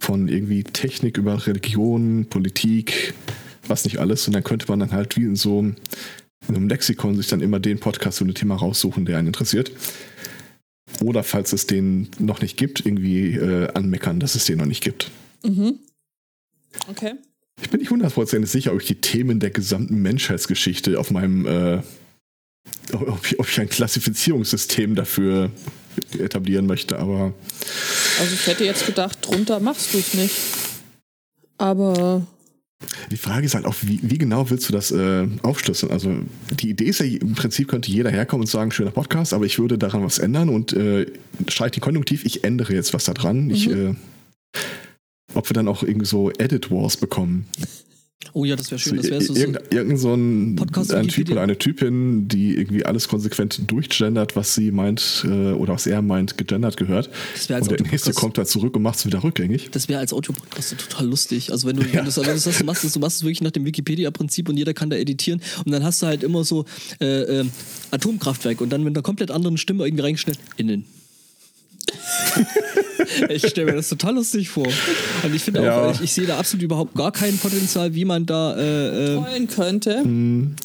Von 0.00 0.26
irgendwie 0.26 0.64
Technik 0.64 1.18
über 1.18 1.46
Religion, 1.46 2.26
Politik, 2.28 3.14
was 3.70 3.84
nicht 3.84 3.98
alles. 3.98 4.26
Und 4.26 4.34
dann 4.34 4.44
könnte 4.44 4.66
man 4.68 4.80
dann 4.80 4.92
halt 4.92 5.16
wie 5.16 5.24
in 5.24 5.36
so 5.36 5.60
in 6.48 6.56
einem 6.56 6.68
Lexikon 6.68 7.16
sich 7.16 7.28
dann 7.28 7.40
immer 7.40 7.60
den 7.60 7.78
Podcast 7.78 8.18
zu 8.18 8.24
dem 8.24 8.34
Thema 8.34 8.56
raussuchen, 8.56 9.04
der 9.04 9.18
einen 9.18 9.28
interessiert. 9.28 9.70
Oder 11.02 11.22
falls 11.22 11.52
es 11.52 11.66
den 11.66 12.08
noch 12.18 12.40
nicht 12.40 12.56
gibt, 12.56 12.84
irgendwie 12.84 13.36
äh, 13.36 13.68
anmeckern, 13.72 14.20
dass 14.20 14.34
es 14.34 14.46
den 14.46 14.58
noch 14.58 14.66
nicht 14.66 14.82
gibt. 14.82 15.10
Mhm. 15.44 15.78
Okay. 16.88 17.14
Ich 17.62 17.70
bin 17.70 17.80
nicht 17.80 17.90
hundertprozentig 17.90 18.50
sicher, 18.50 18.72
ob 18.72 18.80
ich 18.80 18.86
die 18.86 19.00
Themen 19.00 19.38
der 19.38 19.50
gesamten 19.50 20.00
Menschheitsgeschichte 20.02 20.98
auf 20.98 21.10
meinem, 21.10 21.46
äh, 21.46 21.82
ob, 22.92 23.26
ich, 23.26 23.38
ob 23.38 23.48
ich 23.48 23.60
ein 23.60 23.68
Klassifizierungssystem 23.68 24.94
dafür 24.94 25.50
etablieren 26.18 26.66
möchte, 26.66 26.98
aber 26.98 27.34
Also 28.18 28.34
ich 28.34 28.46
hätte 28.46 28.64
jetzt 28.64 28.86
gedacht, 28.86 29.18
drunter 29.22 29.60
machst 29.60 29.92
du 29.92 29.98
es 29.98 30.14
nicht. 30.14 30.34
Aber 31.58 32.26
die 33.10 33.16
Frage 33.16 33.44
ist 33.44 33.54
halt 33.54 33.66
auch, 33.66 33.74
wie, 33.82 34.00
wie 34.02 34.18
genau 34.18 34.48
willst 34.50 34.68
du 34.68 34.72
das 34.72 34.90
äh, 34.90 35.26
aufschlüsseln? 35.42 35.92
Also 35.92 36.14
die 36.52 36.70
Idee 36.70 36.84
ist 36.84 37.00
ja, 37.00 37.06
im 37.06 37.34
Prinzip 37.34 37.68
könnte 37.68 37.90
jeder 37.90 38.10
herkommen 38.10 38.42
und 38.42 38.46
sagen, 38.46 38.70
schöner 38.70 38.90
Podcast, 38.90 39.34
aber 39.34 39.44
ich 39.44 39.58
würde 39.58 39.78
daran 39.78 40.02
was 40.02 40.18
ändern 40.18 40.48
und 40.48 40.72
äh, 40.72 41.06
streich 41.48 41.72
den 41.72 41.80
Konjunktiv, 41.80 42.24
ich 42.24 42.44
ändere 42.44 42.74
jetzt 42.74 42.94
was 42.94 43.04
da 43.04 43.12
dran. 43.12 43.50
Ich, 43.50 43.70
äh, 43.70 43.94
ob 45.34 45.48
wir 45.48 45.54
dann 45.54 45.68
auch 45.68 45.82
irgendwie 45.82 46.06
so 46.06 46.30
Edit 46.30 46.70
Wars 46.70 46.96
bekommen. 46.96 47.46
Oh 48.32 48.44
ja, 48.44 48.54
das 48.54 48.70
wäre 48.70 48.78
schön. 48.78 48.96
So, 48.96 49.02
Das 49.02 49.10
wäre 49.10 49.22
so, 49.22 49.34
so 49.34 49.40
irgend, 49.40 49.60
irgend 49.72 49.98
so 49.98 50.14
ein, 50.14 50.54
Podcast 50.54 50.92
ein 50.92 51.08
Typ 51.08 51.30
oder 51.30 51.40
eine 51.40 51.58
Typin, 51.58 52.28
die 52.28 52.56
irgendwie 52.56 52.84
alles 52.84 53.08
konsequent 53.08 53.70
durchgendert, 53.70 54.36
was 54.36 54.54
sie 54.54 54.70
meint 54.70 55.24
äh, 55.24 55.52
oder 55.52 55.74
was 55.74 55.86
er 55.86 56.02
meint, 56.02 56.36
gegendert 56.36 56.76
gehört. 56.76 57.10
Das 57.34 57.48
wäre 57.48 57.58
als 57.58 57.68
Und 57.68 57.80
der 57.80 57.86
nächste 57.86 58.12
kommt 58.12 58.38
da 58.38 58.44
zurück 58.44 58.76
und 58.76 58.82
macht 58.82 58.98
es 58.98 59.06
wieder 59.06 59.24
rückgängig. 59.24 59.70
Das 59.70 59.88
wäre 59.88 60.00
als 60.00 60.12
Audio-Podcast 60.12 60.76
total 60.78 61.06
lustig. 61.06 61.50
Also 61.50 61.66
wenn 61.66 61.76
du, 61.76 61.82
wenn 61.82 62.04
du, 62.04 62.16
wenn 62.16 62.24
das 62.24 62.44
du 62.44 62.64
machst, 62.64 62.94
du 62.94 63.00
machst 63.00 63.16
es 63.16 63.22
wirklich 63.22 63.42
nach 63.42 63.52
dem 63.52 63.64
Wikipedia-Prinzip 63.64 64.48
und 64.48 64.56
jeder 64.56 64.74
kann 64.74 64.90
da 64.90 64.96
editieren 64.96 65.40
und 65.64 65.72
dann 65.72 65.82
hast 65.82 66.02
du 66.02 66.06
halt 66.06 66.22
immer 66.22 66.44
so 66.44 66.66
äh, 67.00 67.40
äh, 67.40 67.44
Atomkraftwerk 67.90 68.60
und 68.60 68.70
dann 68.70 68.84
mit 68.84 68.94
einer 68.94 69.02
komplett 69.02 69.30
anderen 69.30 69.56
Stimme 69.56 69.84
irgendwie 69.84 70.02
reingeschnitten. 70.02 70.42
Innen. 70.56 70.84
ich 73.28 73.46
stelle 73.46 73.70
mir 73.72 73.76
das 73.76 73.88
total 73.88 74.14
lustig 74.14 74.48
vor. 74.48 74.66
Und 75.22 75.34
ich 75.34 75.42
finde 75.42 75.62
Ja. 75.64 75.82
auch, 75.86 75.94
ich, 75.94 76.00
ich 76.02 76.12
sehe 76.12 76.26
da 76.26 76.38
absolut 76.38 76.62
überhaupt 76.62 76.94
gar 76.94 77.12
kein 77.12 77.36
Potenzial, 77.38 77.94
wie 77.94 78.04
man 78.04 78.26
da. 78.26 78.56
Äh, 78.56 79.14
äh, 79.14 79.16
Wollen 79.16 79.48
könnte. 79.48 80.02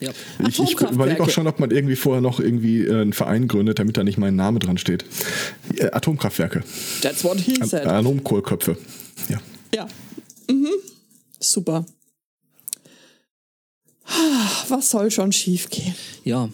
ja. 0.02 0.11
Ich, 0.47 0.60
ich 0.60 0.80
überlege 0.80 1.23
auch 1.23 1.30
schon, 1.30 1.47
ob 1.47 1.60
man 1.60 1.72
irgendwie 1.72 1.95
vorher 1.95 2.22
noch 2.22 2.39
irgendwie 2.39 2.85
äh, 2.85 3.02
einen 3.02 3.14
Verein 3.14 3.47
gründet, 3.47 3.80
damit 3.80 3.97
da 3.97 4.03
nicht 4.03 4.18
mein 4.18 4.35
Name 4.35 4.60
dran 4.60 4.77
steht. 4.77 5.06
Äh, 5.77 5.91
Atomkraftwerke. 5.91 6.64
That's 7.02 7.23
what 7.23 7.39
he 7.39 7.56
said. 7.64 7.85
Atomkohlköpfe. 7.85 8.77
Ja. 9.30 9.39
Ja. 9.73 9.88
Mhm. 10.49 10.69
Super. 11.39 11.85
Was 14.69 14.89
soll 14.91 15.10
schon 15.11 15.31
schief 15.31 15.69
gehen? 15.69 15.95
ja. 16.23 16.49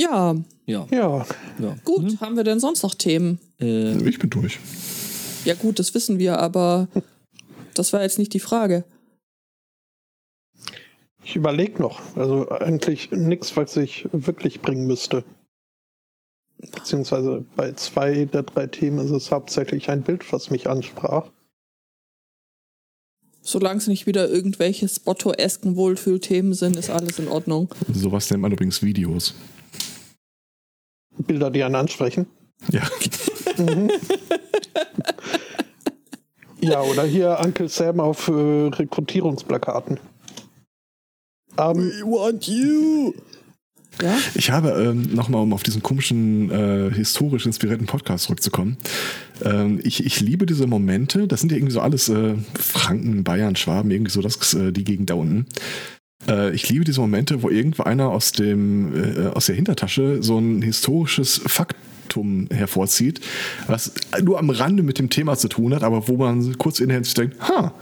Ja, 0.00 0.34
Ja. 0.66 0.86
Ja, 0.90 1.26
ja. 1.58 1.76
gut. 1.84 2.20
Haben 2.20 2.36
wir 2.36 2.44
denn 2.44 2.60
sonst 2.60 2.82
noch 2.82 2.94
Themen? 2.94 3.38
Äh, 3.60 3.96
Ich 4.08 4.18
bin 4.18 4.30
durch. 4.30 4.58
Ja, 5.44 5.54
gut, 5.54 5.78
das 5.78 5.94
wissen 5.94 6.18
wir, 6.18 6.38
aber 6.38 6.88
das 7.74 7.92
war 7.92 8.02
jetzt 8.02 8.18
nicht 8.18 8.32
die 8.34 8.40
Frage. 8.40 8.84
ich 11.24 11.36
überlege 11.36 11.80
noch. 11.80 12.00
Also 12.16 12.48
eigentlich 12.50 13.10
nichts, 13.12 13.56
was 13.56 13.76
ich 13.76 14.08
wirklich 14.12 14.60
bringen 14.62 14.86
müsste. 14.86 15.22
Beziehungsweise 16.58 17.44
bei 17.56 17.72
zwei 17.72 18.24
der 18.26 18.42
drei 18.42 18.66
Themen 18.66 18.98
ist 19.04 19.10
es 19.12 19.30
hauptsächlich 19.30 19.88
ein 19.90 20.02
Bild, 20.02 20.30
was 20.32 20.50
mich 20.50 20.68
ansprach. 20.68 21.30
Solange 23.42 23.78
es 23.78 23.86
nicht 23.86 24.06
wieder 24.06 24.28
irgendwelche 24.28 24.86
Spotto-esken 24.88 25.76
Wohlfühlthemen 25.76 26.52
sind, 26.52 26.76
ist 26.76 26.90
alles 26.90 27.18
in 27.18 27.28
Ordnung. 27.28 27.68
Sowas 27.92 28.28
nennt 28.30 28.42
man 28.42 28.52
übrigens 28.52 28.82
Videos. 28.82 29.34
Bilder, 31.22 31.50
die 31.50 31.62
einen 31.62 31.76
ansprechen. 31.76 32.26
Ja. 32.70 32.82
Ja, 36.60 36.82
oder 36.82 37.04
hier 37.04 37.38
Uncle 37.42 37.68
Sam 37.68 38.00
auf 38.00 38.28
äh, 38.28 38.32
Rekrutierungsplakaten. 38.32 39.98
Ähm, 41.58 41.90
want 42.04 42.46
you. 42.46 43.14
Ja? 44.02 44.16
Ich 44.34 44.50
habe 44.50 44.70
ähm, 44.70 45.14
nochmal, 45.14 45.42
um 45.42 45.52
auf 45.52 45.62
diesen 45.62 45.82
komischen, 45.82 46.50
äh, 46.50 46.90
historisch 46.92 47.46
inspirierten 47.46 47.86
Podcast 47.86 48.24
zurückzukommen. 48.24 48.76
Ähm, 49.42 49.80
ich, 49.82 50.04
ich 50.04 50.20
liebe 50.20 50.46
diese 50.46 50.66
Momente. 50.66 51.26
Das 51.26 51.40
sind 51.40 51.50
ja 51.50 51.56
irgendwie 51.56 51.72
so 51.72 51.80
alles 51.80 52.08
äh, 52.08 52.34
Franken, 52.58 53.24
Bayern, 53.24 53.56
Schwaben, 53.56 53.90
irgendwie 53.90 54.12
so 54.12 54.20
das, 54.20 54.54
äh, 54.54 54.72
die 54.72 54.84
Gegend 54.84 55.10
da 55.10 55.14
unten. 55.14 55.46
Äh, 56.28 56.54
ich 56.54 56.68
liebe 56.68 56.84
diese 56.84 57.00
Momente, 57.00 57.42
wo 57.42 57.50
irgendwo 57.50 57.84
einer 57.84 58.10
aus, 58.10 58.32
dem, 58.32 58.94
äh, 58.94 59.26
aus 59.28 59.46
der 59.46 59.54
Hintertasche 59.54 60.22
so 60.22 60.38
ein 60.38 60.62
historisches 60.62 61.40
Faktum 61.46 62.48
hervorzieht, 62.50 63.20
was 63.66 63.92
nur 64.22 64.38
am 64.38 64.50
Rande 64.50 64.82
mit 64.82 64.98
dem 64.98 65.10
Thema 65.10 65.36
zu 65.36 65.48
tun 65.48 65.74
hat, 65.74 65.82
aber 65.82 66.08
wo 66.08 66.16
man 66.16 66.58
kurz 66.58 66.78
sich 66.78 67.14
denkt, 67.14 67.40
ha, 67.40 67.74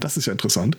das 0.00 0.16
ist 0.16 0.26
ja 0.26 0.32
interessant. 0.32 0.76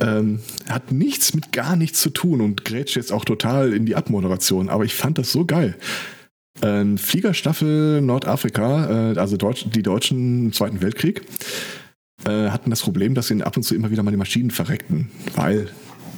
Ähm, 0.00 0.40
hat 0.68 0.92
nichts 0.92 1.34
mit 1.34 1.52
gar 1.52 1.76
nichts 1.76 2.00
zu 2.00 2.10
tun 2.10 2.40
und 2.40 2.64
grätscht 2.64 2.96
jetzt 2.96 3.12
auch 3.12 3.24
total 3.24 3.72
in 3.72 3.86
die 3.86 3.96
Abmoderation, 3.96 4.68
aber 4.68 4.84
ich 4.84 4.94
fand 4.94 5.18
das 5.18 5.32
so 5.32 5.44
geil. 5.44 5.76
Ähm, 6.62 6.98
Fliegerstaffel 6.98 8.00
Nordafrika, 8.00 9.12
äh, 9.12 9.18
also 9.18 9.36
Deutsch, 9.36 9.66
die 9.74 9.82
Deutschen 9.82 10.46
im 10.46 10.52
Zweiten 10.52 10.80
Weltkrieg, 10.82 11.22
äh, 12.26 12.50
hatten 12.50 12.70
das 12.70 12.80
Problem, 12.82 13.14
dass 13.14 13.30
ihnen 13.30 13.42
ab 13.42 13.56
und 13.56 13.62
zu 13.64 13.74
immer 13.74 13.90
wieder 13.90 14.02
mal 14.02 14.10
die 14.10 14.16
Maschinen 14.16 14.50
verreckten, 14.50 15.10
weil 15.36 15.68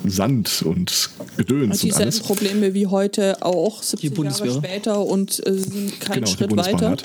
Sand 0.05 0.63
und 0.63 1.11
Gedöns 1.37 1.77
und 1.77 1.83
Dieselben 1.83 2.03
alles. 2.05 2.21
Probleme 2.21 2.75
wie 2.75 2.87
heute 2.87 3.43
auch, 3.43 3.83
70 3.83 4.03
Jahre 4.11 4.15
Bundeswehr. 4.15 4.53
später 4.53 5.01
und 5.01 5.45
äh, 5.47 5.55
sind 5.55 6.01
keinen 6.01 6.15
Genau, 6.17 6.27
die 6.27 6.33
Schritt 6.33 6.49
Bundesbahn 6.51 6.75
weiter. 6.75 6.91
hat. 6.91 7.05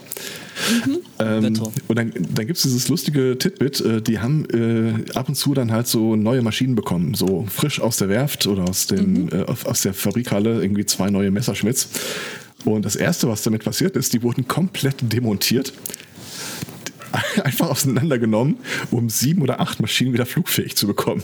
Ähm, 1.19 1.43
Wetter. 1.43 1.72
und 1.88 1.95
dann, 1.97 2.11
dann 2.35 2.45
gibt 2.47 2.57
es 2.57 2.63
dieses 2.63 2.88
lustige 2.89 3.38
Titbit, 3.39 3.80
äh, 3.81 4.01
die 4.01 4.19
haben 4.19 4.45
äh, 4.51 5.11
ab 5.18 5.30
und 5.30 5.35
zu 5.35 5.53
dann 5.53 5.72
halt 5.72 5.88
so 5.88 6.15
neue 6.15 6.41
Maschinen 6.41 6.76
bekommen, 6.76 7.13
so 7.15 7.45
frisch 7.49 7.80
aus 7.80 7.97
der 7.97 8.09
Werft 8.09 8.45
oder 8.45 8.63
aus, 8.69 8.88
dem, 8.88 9.30
äh, 9.30 9.43
auf- 9.43 9.65
aus 9.65 9.81
der 9.81 9.93
Fabrikhalle, 9.93 10.61
irgendwie 10.61 10.85
zwei 10.85 11.09
neue 11.09 11.31
Messerschmitts. 11.31 11.88
Und 12.65 12.85
das 12.85 12.95
Erste, 12.95 13.27
was 13.27 13.41
damit 13.41 13.63
passiert 13.63 13.95
ist, 13.95 14.13
die 14.13 14.22
wurden 14.22 14.47
komplett 14.47 14.97
demontiert, 15.01 15.73
einfach 17.43 17.69
auseinandergenommen, 17.69 18.57
um 18.91 19.09
sieben 19.09 19.41
oder 19.41 19.59
acht 19.59 19.79
Maschinen 19.79 20.13
wieder 20.13 20.25
flugfähig 20.25 20.75
zu 20.75 20.88
bekommen. 20.88 21.23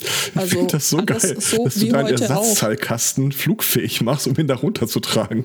Ich 0.00 0.36
Also 0.36 0.56
finde 0.56 0.72
das 0.72 0.90
so 0.90 0.98
alles 0.98 1.22
geil, 1.22 1.40
so 1.40 1.64
dass 1.64 1.74
du 1.74 1.86
deinen 1.86 2.04
heute 2.04 2.16
auch. 2.16 2.20
Ersatzteilkasten 2.42 3.32
flugfähig 3.32 4.00
machst, 4.00 4.26
um 4.26 4.36
ihn 4.36 4.48
da 4.48 4.56
runterzutragen. 4.56 5.44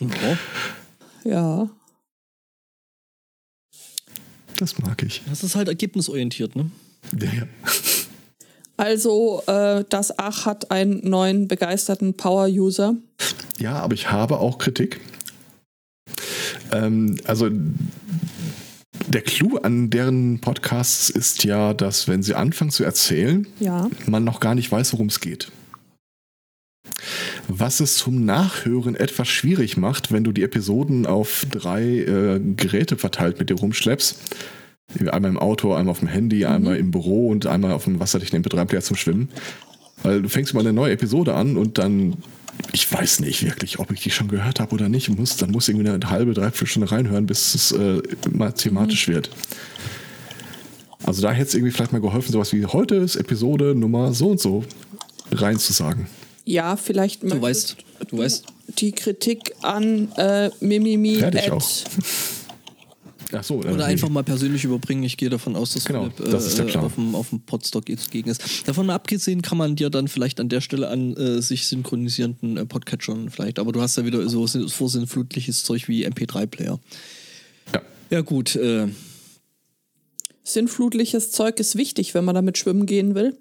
ja. 0.00 0.38
Ja. 1.24 1.68
Das 4.56 4.78
mag 4.78 5.02
ich. 5.02 5.22
Das 5.28 5.42
ist 5.42 5.54
halt 5.54 5.68
ergebnisorientiert, 5.68 6.56
ne? 6.56 6.70
Ja, 7.18 7.30
ja. 7.32 7.46
Also, 8.76 9.42
äh, 9.46 9.84
das 9.88 10.18
Ach 10.18 10.46
hat 10.46 10.70
einen 10.70 11.06
neuen 11.08 11.48
begeisterten 11.48 12.14
Power-User. 12.14 12.94
Ja, 13.58 13.74
aber 13.74 13.92
ich 13.94 14.10
habe 14.10 14.38
auch 14.38 14.56
Kritik. 14.58 15.00
Ähm, 16.72 17.16
also 17.24 17.48
der 19.08 19.22
Clou 19.22 19.56
an 19.58 19.90
deren 19.90 20.40
Podcasts 20.40 21.10
ist 21.10 21.44
ja, 21.44 21.74
dass 21.74 22.06
wenn 22.08 22.22
sie 22.22 22.34
anfangen 22.34 22.70
zu 22.70 22.84
erzählen, 22.84 23.46
Ja. 23.58 23.88
man 24.06 24.24
noch 24.24 24.40
gar 24.40 24.54
nicht 24.54 24.70
weiß, 24.70 24.92
worum 24.92 25.08
es 25.08 25.20
geht. 25.20 25.50
Was 27.48 27.80
es 27.80 27.96
zum 27.96 28.24
Nachhören 28.24 28.94
etwas 28.94 29.28
schwierig 29.28 29.76
macht, 29.76 30.12
wenn 30.12 30.24
du 30.24 30.32
die 30.32 30.42
Episoden 30.42 31.06
auf 31.06 31.46
drei 31.50 31.82
äh, 31.82 32.40
Geräte 32.56 32.96
verteilt 32.96 33.38
mit 33.38 33.50
dir 33.50 33.56
rumschleppst. 33.56 34.18
Einmal 35.10 35.30
im 35.30 35.38
Auto, 35.38 35.72
einmal 35.72 35.92
auf 35.92 36.00
dem 36.00 36.08
Handy, 36.08 36.44
einmal 36.44 36.76
im 36.76 36.90
Büro 36.90 37.28
und 37.28 37.46
einmal 37.46 37.72
auf 37.72 37.84
dem 37.84 38.00
wasserdichten 38.00 38.42
MP3-Player 38.42 38.82
zum 38.82 38.96
Schwimmen. 38.96 39.28
Weil 40.02 40.22
du 40.22 40.28
fängst 40.28 40.54
mal 40.54 40.60
eine 40.60 40.72
neue 40.72 40.92
Episode 40.92 41.34
an 41.34 41.56
und 41.56 41.78
dann, 41.78 42.14
ich 42.72 42.90
weiß 42.90 43.20
nicht 43.20 43.44
wirklich, 43.44 43.78
ob 43.78 43.90
ich 43.90 44.00
die 44.00 44.10
schon 44.10 44.28
gehört 44.28 44.60
habe 44.60 44.74
oder 44.74 44.88
nicht, 44.88 45.08
muss, 45.10 45.36
dann 45.36 45.50
muss 45.50 45.68
irgendwie 45.68 45.88
eine 45.88 46.10
halbe, 46.10 46.32
dreiviertel 46.34 46.66
Stunde 46.66 46.90
reinhören, 46.90 47.26
bis 47.26 47.54
es 47.54 47.72
äh, 47.72 48.00
mal 48.30 48.52
thematisch 48.52 49.08
wird. 49.08 49.30
Also 51.04 51.22
da 51.22 51.32
hätte 51.32 51.48
es 51.48 51.54
irgendwie 51.54 51.72
vielleicht 51.72 51.92
mal 51.92 52.00
geholfen, 52.00 52.32
sowas 52.32 52.52
wie 52.52 52.64
heute 52.66 52.96
ist 52.96 53.16
Episode 53.16 53.74
Nummer 53.74 54.12
so 54.12 54.28
und 54.28 54.40
so 54.40 54.64
reinzusagen. 55.32 56.06
Ja, 56.44 56.76
vielleicht 56.76 57.22
Du 57.22 57.28
möchtest 57.28 57.76
weißt, 58.00 58.10
du 58.10 58.18
weißt, 58.18 58.46
die 58.78 58.92
Kritik 58.92 59.54
an 59.62 60.10
äh, 60.16 60.50
Mimimi 60.60 61.16
Fertig 61.16 61.50
auch. 61.50 61.68
Ach 63.32 63.44
so, 63.44 63.56
Oder 63.58 63.78
äh, 63.78 63.82
einfach 63.84 64.08
mal 64.08 64.24
persönlich 64.24 64.64
überbringen. 64.64 65.02
Ich 65.04 65.16
gehe 65.16 65.30
davon 65.30 65.54
aus, 65.56 65.74
dass 65.74 65.84
Genau, 65.84 66.10
Philipp 66.10 66.30
das 66.32 66.46
ist 66.46 66.58
der 66.58 66.66
äh, 66.66 66.70
Plan. 66.70 66.84
auf 66.84 66.94
dem, 66.96 67.14
auf 67.14 67.28
dem 67.30 67.40
Podstock 67.42 67.88
jetzt 67.88 68.10
gegen 68.10 68.28
ist. 68.28 68.66
Davon 68.66 68.86
mal 68.86 68.94
abgesehen 68.94 69.40
kann 69.42 69.56
man 69.58 69.76
dir 69.76 69.88
dann 69.90 70.08
vielleicht 70.08 70.40
an 70.40 70.48
der 70.48 70.60
Stelle 70.60 70.88
an 70.88 71.16
äh, 71.16 71.40
sich 71.40 71.66
synchronisierenden 71.68 72.56
äh, 72.56 72.66
Podcatchern 72.66 73.30
vielleicht, 73.30 73.58
aber 73.58 73.70
du 73.72 73.80
hast 73.80 73.96
ja 73.96 74.04
wieder 74.04 74.28
so 74.28 74.46
sin- 74.46 74.68
vorsinnflutliches 74.68 75.62
Zeug 75.64 75.86
wie 75.88 76.06
MP3-Player. 76.06 76.80
Ja. 77.72 77.82
Ja 78.10 78.20
gut, 78.22 78.56
äh, 78.56 78.88
Sinnflutliches 80.42 81.30
Zeug 81.30 81.60
ist 81.60 81.76
wichtig, 81.76 82.14
wenn 82.14 82.24
man 82.24 82.34
damit 82.34 82.58
schwimmen 82.58 82.86
gehen 82.86 83.14
will. 83.14 83.36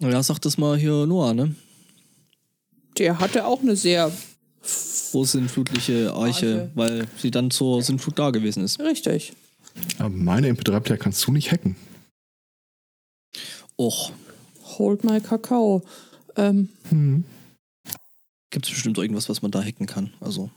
ja, 0.00 0.22
sag 0.22 0.38
das 0.40 0.58
mal 0.58 0.76
hier 0.76 1.06
Noah, 1.06 1.34
ne? 1.34 1.54
Der 2.98 3.20
hatte 3.20 3.46
auch 3.46 3.60
eine 3.62 3.76
sehr 3.76 4.10
Vorsinnflutliche 4.62 6.12
Arche, 6.12 6.24
Arche. 6.62 6.70
weil 6.74 7.06
sie 7.18 7.30
dann 7.30 7.50
zur 7.50 7.82
Sinnflut 7.82 8.18
da 8.18 8.30
gewesen 8.30 8.62
ist. 8.64 8.78
richtig. 8.80 9.32
Aber 9.98 10.08
meine 10.10 10.48
MP3-Player 10.50 10.98
kannst 10.98 11.26
du 11.26 11.32
nicht 11.32 11.50
hacken. 11.52 11.76
Och, 13.78 14.12
Hold 14.78 15.04
my 15.04 15.20
Kakao. 15.20 15.82
Ähm, 16.36 16.68
Hm. 16.90 17.24
gibt 18.50 18.66
es 18.66 18.72
bestimmt 18.72 18.98
irgendwas, 18.98 19.28
was 19.28 19.42
man 19.42 19.50
da 19.50 19.62
hacken 19.62 19.86
kann. 19.86 20.12
Also 20.20 20.50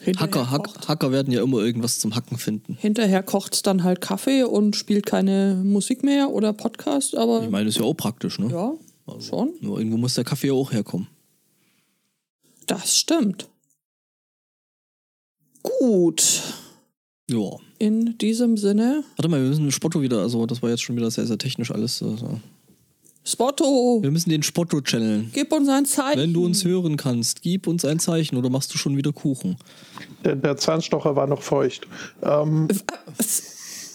hinterher 0.00 0.20
Hacker, 0.26 0.50
Hack, 0.50 0.64
kocht- 0.66 0.88
Hacker 0.88 1.12
werden 1.12 1.32
ja 1.32 1.42
immer 1.42 1.58
irgendwas 1.58 1.98
zum 1.98 2.14
Hacken 2.14 2.36
finden. 2.38 2.74
Hinterher 2.78 3.22
kocht's 3.22 3.62
dann 3.62 3.82
halt 3.84 4.00
Kaffee 4.00 4.42
und 4.44 4.76
spielt 4.76 5.06
keine 5.06 5.60
Musik 5.64 6.02
mehr 6.02 6.30
oder 6.30 6.52
Podcast, 6.52 7.16
aber 7.16 7.44
Ich 7.44 7.50
meine, 7.50 7.68
ist 7.68 7.78
ja 7.78 7.84
auch 7.84 7.94
praktisch, 7.94 8.38
ne? 8.38 8.50
ja, 8.50 8.72
schon. 9.20 9.52
Nur 9.60 9.78
irgendwo 9.78 9.96
muss 9.96 10.14
der 10.14 10.24
Kaffee 10.24 10.48
ja 10.48 10.52
auch 10.52 10.70
herkommen. 10.72 11.06
Das 12.66 12.96
stimmt. 12.96 13.48
Gut. 15.62 16.42
Ja. 17.28 17.50
In 17.78 18.16
diesem 18.18 18.56
Sinne, 18.56 19.02
Warte 19.16 19.28
mal, 19.28 19.40
wir 19.40 19.48
müssen 19.48 19.64
den 19.64 19.72
Spotto 19.72 20.00
wieder, 20.02 20.18
also 20.20 20.46
das 20.46 20.62
war 20.62 20.70
jetzt 20.70 20.82
schon 20.82 20.96
wieder 20.96 21.10
sehr, 21.10 21.26
sehr 21.26 21.38
technisch 21.38 21.70
alles. 21.70 22.02
Also. 22.02 22.40
Spotto, 23.24 24.00
Wir 24.02 24.10
müssen 24.10 24.28
den 24.28 24.42
Spotto 24.42 24.82
channeln. 24.82 25.30
gib 25.32 25.50
uns 25.52 25.68
ein 25.70 25.86
Zeichen. 25.86 26.20
Wenn 26.20 26.34
du 26.34 26.44
uns 26.44 26.64
hören 26.64 26.98
kannst, 26.98 27.40
gib 27.40 27.66
uns 27.66 27.84
ein 27.86 27.98
Zeichen 27.98 28.36
oder 28.36 28.50
machst 28.50 28.74
du 28.74 28.78
schon 28.78 28.96
wieder 28.98 29.12
Kuchen. 29.12 29.56
Der, 30.24 30.36
der 30.36 30.58
Zahnstocher 30.58 31.16
war 31.16 31.26
noch 31.26 31.40
feucht. 31.42 31.86
Ähm, 32.22 32.68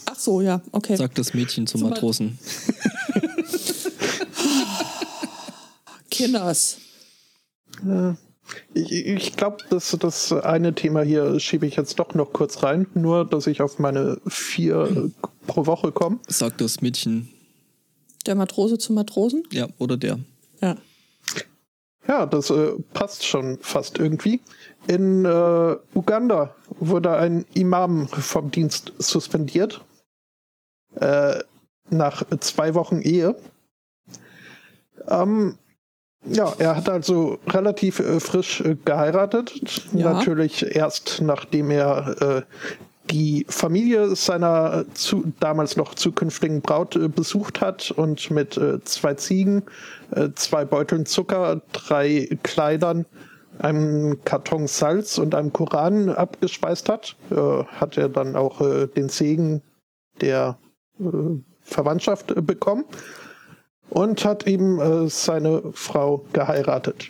Ach 0.05 0.15
so, 0.15 0.41
ja, 0.41 0.61
okay. 0.71 0.95
Sagt 0.95 1.19
das 1.19 1.35
Mädchen 1.35 1.67
zum 1.67 1.81
Zum 1.81 1.89
Matrosen. 1.91 2.39
Kinders. 6.09 6.77
Ich, 8.73 8.91
ich 8.91 9.35
glaube, 9.35 9.57
das, 9.69 9.95
das 9.99 10.31
eine 10.31 10.73
Thema 10.73 11.01
hier 11.01 11.39
schiebe 11.39 11.65
ich 11.65 11.75
jetzt 11.75 11.99
doch 11.99 12.13
noch 12.13 12.33
kurz 12.33 12.63
rein, 12.63 12.87
nur 12.93 13.25
dass 13.25 13.47
ich 13.47 13.61
auf 13.61 13.79
meine 13.79 14.19
vier 14.27 15.11
pro 15.47 15.65
Woche 15.65 15.91
komme. 15.91 16.19
Sagt 16.27 16.61
das 16.61 16.81
Mädchen. 16.81 17.29
Der 18.25 18.35
Matrose 18.35 18.77
zum 18.77 18.95
Matrosen? 18.95 19.43
Ja, 19.51 19.67
oder 19.77 19.97
der. 19.97 20.19
Ja. 20.61 20.77
Ja, 22.07 22.25
das 22.25 22.49
äh, 22.49 22.71
passt 22.93 23.25
schon 23.25 23.59
fast 23.61 23.99
irgendwie. 23.99 24.41
In 24.87 25.25
äh, 25.25 25.75
Uganda 25.93 26.55
wurde 26.79 27.11
ein 27.11 27.45
Imam 27.53 28.07
vom 28.07 28.49
Dienst 28.49 28.93
suspendiert. 28.97 29.85
Äh, 30.95 31.39
nach 31.91 32.23
zwei 32.39 32.73
Wochen 32.73 33.01
Ehe. 33.01 33.35
Ähm, 35.07 35.57
ja, 36.25 36.53
er 36.57 36.75
hat 36.75 36.89
also 36.89 37.39
relativ 37.47 37.99
äh, 37.99 38.19
frisch 38.19 38.61
äh, 38.61 38.75
geheiratet. 38.83 39.53
Ja. 39.93 40.13
Natürlich 40.13 40.75
erst 40.75 41.21
nachdem 41.21 41.71
er 41.71 42.21
äh, 42.21 42.41
die 43.09 43.45
Familie 43.49 44.15
seiner 44.15 44.85
zu, 44.93 45.31
damals 45.39 45.77
noch 45.77 45.95
zukünftigen 45.95 46.61
Braut 46.61 46.95
äh, 46.95 47.07
besucht 47.07 47.61
hat 47.61 47.91
und 47.91 48.29
mit 48.31 48.57
äh, 48.57 48.83
zwei 48.83 49.13
Ziegen, 49.15 49.63
äh, 50.11 50.29
zwei 50.35 50.65
Beuteln 50.65 51.05
Zucker, 51.05 51.61
drei 51.71 52.37
Kleidern, 52.43 53.05
einem 53.57 54.23
Karton 54.25 54.67
Salz 54.67 55.17
und 55.17 55.35
einem 55.35 55.53
Koran 55.53 56.09
abgespeist 56.09 56.89
hat, 56.89 57.15
äh, 57.31 57.63
hat 57.63 57.97
er 57.97 58.09
dann 58.09 58.35
auch 58.35 58.61
äh, 58.61 58.87
den 58.87 59.09
Segen 59.09 59.61
der 60.21 60.57
äh, 60.99 61.05
Verwandtschaft 61.61 62.33
bekommen 62.45 62.85
und 63.89 64.25
hat 64.25 64.47
eben 64.47 64.79
äh, 64.79 65.09
seine 65.09 65.63
Frau 65.73 66.25
geheiratet. 66.33 67.09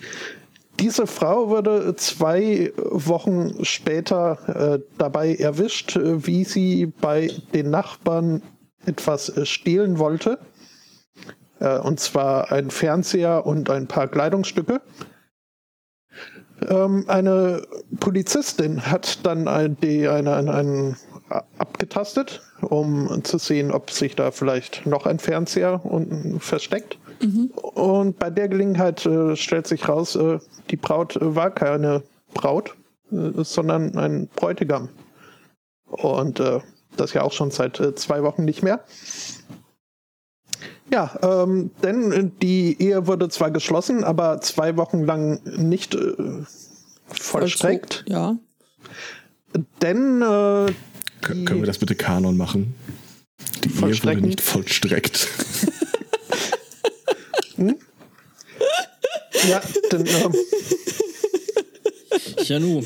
Diese 0.79 1.07
Frau 1.07 1.49
wurde 1.49 1.95
zwei 1.97 2.71
Wochen 2.77 3.65
später 3.65 4.77
äh, 4.77 4.79
dabei 4.97 5.35
erwischt, 5.35 5.97
äh, 5.97 6.25
wie 6.25 6.45
sie 6.45 6.85
bei 6.85 7.31
den 7.53 7.69
Nachbarn 7.69 8.41
etwas 8.85 9.29
äh, 9.29 9.45
stehlen 9.45 9.99
wollte. 9.99 10.39
Äh, 11.59 11.79
und 11.79 11.99
zwar 11.99 12.51
ein 12.53 12.71
Fernseher 12.71 13.45
und 13.45 13.69
ein 13.69 13.87
paar 13.87 14.07
Kleidungsstücke. 14.07 14.81
Ähm, 16.67 17.05
eine 17.07 17.67
Polizistin 17.99 18.85
hat 18.85 19.25
dann 19.25 19.47
ein, 19.47 19.77
die, 19.81 20.07
eine, 20.07 20.33
eine, 20.35 20.53
einen 20.53 20.97
abgetastet, 21.57 22.41
um 22.61 23.23
zu 23.23 23.37
sehen, 23.37 23.71
ob 23.71 23.91
sich 23.91 24.15
da 24.15 24.31
vielleicht 24.31 24.85
noch 24.85 25.05
ein 25.05 25.19
Fernseher 25.19 25.85
unten 25.85 26.39
versteckt. 26.39 26.97
Und 27.51 28.17
bei 28.17 28.29
der 28.29 28.47
Gelegenheit 28.47 29.05
äh, 29.05 29.35
stellt 29.35 29.67
sich 29.67 29.87
raus, 29.89 30.15
äh, 30.15 30.39
die 30.69 30.77
Braut 30.77 31.17
war 31.19 31.51
keine 31.51 32.03
Braut, 32.33 32.75
äh, 33.11 33.43
sondern 33.43 33.97
ein 33.97 34.27
Bräutigam. 34.35 34.89
Und 35.85 36.39
äh, 36.39 36.59
das 36.95 37.13
ja 37.13 37.23
auch 37.23 37.33
schon 37.33 37.51
seit 37.51 37.79
äh, 37.79 37.95
zwei 37.95 38.23
Wochen 38.23 38.45
nicht 38.45 38.63
mehr. 38.63 38.83
Ja, 40.91 41.11
ähm, 41.21 41.71
denn 41.83 42.31
die 42.41 42.81
Ehe 42.81 43.05
wurde 43.05 43.29
zwar 43.29 43.51
geschlossen, 43.51 44.03
aber 44.03 44.41
zwei 44.41 44.75
Wochen 44.77 45.03
lang 45.03 45.41
nicht 45.43 45.93
äh, 45.93 46.15
vollstreckt. 47.07 48.05
Vollzug, 48.05 48.09
Ja. 48.09 48.37
Denn 49.81 50.21
äh, 50.21 50.71
Kön- 51.21 51.45
Können 51.45 51.59
wir 51.61 51.67
das 51.67 51.77
bitte 51.77 51.95
Kanon 51.95 52.37
machen? 52.37 52.75
Die 53.63 53.69
Ehe 53.69 54.03
wurde 54.03 54.21
nicht 54.21 54.41
vollstreckt. 54.41 55.27
ja, 59.47 59.61
denn 59.91 60.05
ähm, 60.05 60.33
Ja, 62.43 62.59
nu. 62.59 62.85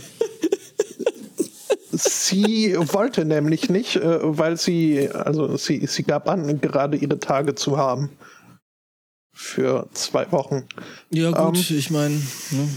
sie 1.92 2.76
wollte 2.78 3.26
nämlich 3.26 3.70
nicht, 3.70 3.96
äh, 3.98 4.20
weil 4.22 4.58
sie, 4.58 5.10
also 5.10 5.58
sie, 5.58 5.86
sie 5.88 6.04
gab 6.04 6.28
an, 6.30 6.60
gerade 6.62 6.98
ihre 6.98 7.20
Tage 7.20 7.56
zu 7.56 7.78
haben. 7.78 8.10
Für 9.36 9.90
zwei 9.94 10.32
Wochen. 10.32 10.68
Ja, 11.10 11.32
gut, 11.32 11.70
Ähm. 11.72 11.78
ich 11.78 11.90
meine, 11.90 12.16
ne? 12.52 12.70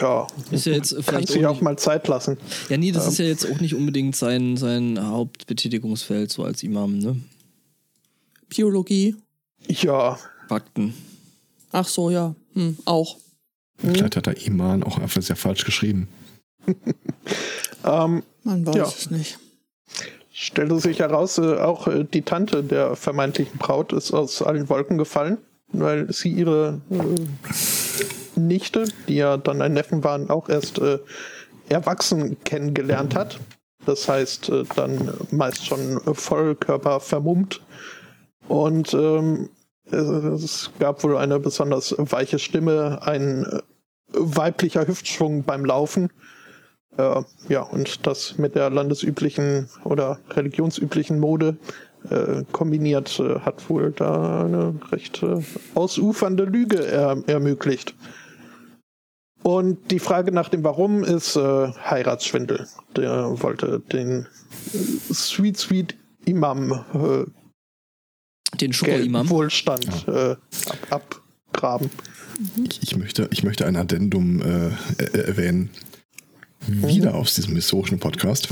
Ja, 0.00 0.26
ist 0.50 0.66
ja 0.66 0.72
jetzt 0.72 0.94
kann 0.94 1.02
vielleicht 1.02 1.28
sich 1.28 1.44
auch 1.46 1.56
auch 1.56 1.60
mal 1.60 1.76
Zeit 1.78 2.08
lassen. 2.08 2.38
Ja, 2.68 2.76
nee, 2.76 2.92
das 2.92 3.06
ist 3.06 3.18
ja 3.18 3.24
jetzt 3.26 3.50
auch 3.50 3.60
nicht 3.60 3.74
unbedingt 3.74 4.16
sein, 4.16 4.56
sein 4.56 4.98
Hauptbetätigungsfeld, 5.04 6.30
so 6.32 6.44
als 6.44 6.62
Imam, 6.62 6.98
ne? 6.98 7.16
Biologie. 8.48 9.16
Ja, 9.68 10.18
Fakten. 10.48 10.94
Ach 11.72 11.86
so, 11.88 12.10
ja. 12.10 12.34
Hm, 12.54 12.76
auch. 12.84 13.16
Vielleicht 13.78 14.16
hat 14.16 14.26
der 14.26 14.46
Iman 14.46 14.82
auch 14.82 14.98
einfach 14.98 15.22
sehr 15.22 15.36
falsch 15.36 15.64
geschrieben. 15.64 16.08
ähm, 17.84 18.22
Man 18.44 18.66
weiß 18.66 18.76
Ja. 18.76 18.84
es 18.84 19.10
nicht. 19.10 19.38
stellte 20.32 20.78
sich 20.80 20.98
heraus, 21.00 21.38
äh, 21.38 21.56
auch 21.56 21.86
äh, 21.88 22.04
die 22.04 22.22
Tante 22.22 22.62
der 22.62 22.94
vermeintlichen 22.96 23.58
Braut 23.58 23.92
ist 23.92 24.12
aus 24.12 24.42
allen 24.42 24.68
Wolken 24.68 24.98
gefallen, 24.98 25.38
weil 25.72 26.12
sie 26.12 26.28
ihre 26.30 26.80
äh, 26.90 26.96
Nichte, 28.36 28.84
die 29.08 29.16
ja 29.16 29.36
dann 29.36 29.62
ein 29.62 29.74
Neffen 29.74 30.04
waren, 30.04 30.30
auch 30.30 30.48
erst 30.48 30.78
äh, 30.78 30.98
erwachsen 31.68 32.36
kennengelernt 32.44 33.14
hat. 33.14 33.40
Das 33.84 34.08
heißt, 34.08 34.48
äh, 34.48 34.64
dann 34.76 35.12
meist 35.30 35.66
schon 35.66 35.98
äh, 36.06 36.14
Vollkörper 36.14 37.00
vermummt. 37.00 37.60
Und 38.48 38.94
ähm, 38.94 39.48
es, 39.90 40.70
gab 40.78 41.02
wohl 41.04 41.16
eine 41.16 41.38
besonders 41.38 41.94
weiche 41.98 42.38
Stimme, 42.38 43.00
ein 43.02 43.44
äh, 43.44 43.60
weiblicher 44.12 44.86
Hüftschwung 44.86 45.44
beim 45.44 45.64
Laufen. 45.64 46.10
Äh, 46.96 47.22
ja, 47.48 47.62
und 47.62 48.06
das 48.06 48.38
mit 48.38 48.54
der 48.54 48.70
landesüblichen 48.70 49.68
oder 49.84 50.18
religionsüblichen 50.30 51.18
Mode 51.18 51.56
äh, 52.10 52.44
kombiniert 52.52 53.18
äh, 53.20 53.40
hat 53.40 53.68
wohl 53.70 53.92
da 53.92 54.44
eine 54.44 54.74
recht 54.90 55.22
äh, 55.22 55.40
ausufernde 55.74 56.44
Lüge 56.44 56.84
er 56.84 57.22
ermöglicht. 57.26 57.94
Und 59.42 59.90
die 59.90 59.98
Frage 59.98 60.32
nach 60.32 60.48
dem 60.48 60.62
Warum 60.64 61.02
ist 61.02 61.36
äh, 61.36 61.40
Heiratsschwindel. 61.40 62.68
Der 62.96 63.40
wollte 63.42 63.80
den 63.92 64.26
Sweet 65.12 65.56
Sweet 65.58 65.96
Imam 66.24 66.72
äh, 66.94 67.24
Den 68.58 68.72
Schoko-Imam. 68.72 69.28
Wohlstand 69.30 70.06
äh, 70.06 70.36
ab, 70.90 71.20
abgraben. 71.50 71.90
Ich, 72.68 72.82
ich, 72.82 72.96
möchte, 72.96 73.28
ich 73.30 73.42
möchte 73.42 73.66
ein 73.66 73.76
Addendum 73.76 74.40
äh, 74.40 74.70
er- 74.98 75.26
erwähnen. 75.28 75.70
Wieder 76.66 77.14
aus 77.14 77.34
diesem 77.34 77.56
historischen 77.56 77.98
Podcast. 77.98 78.48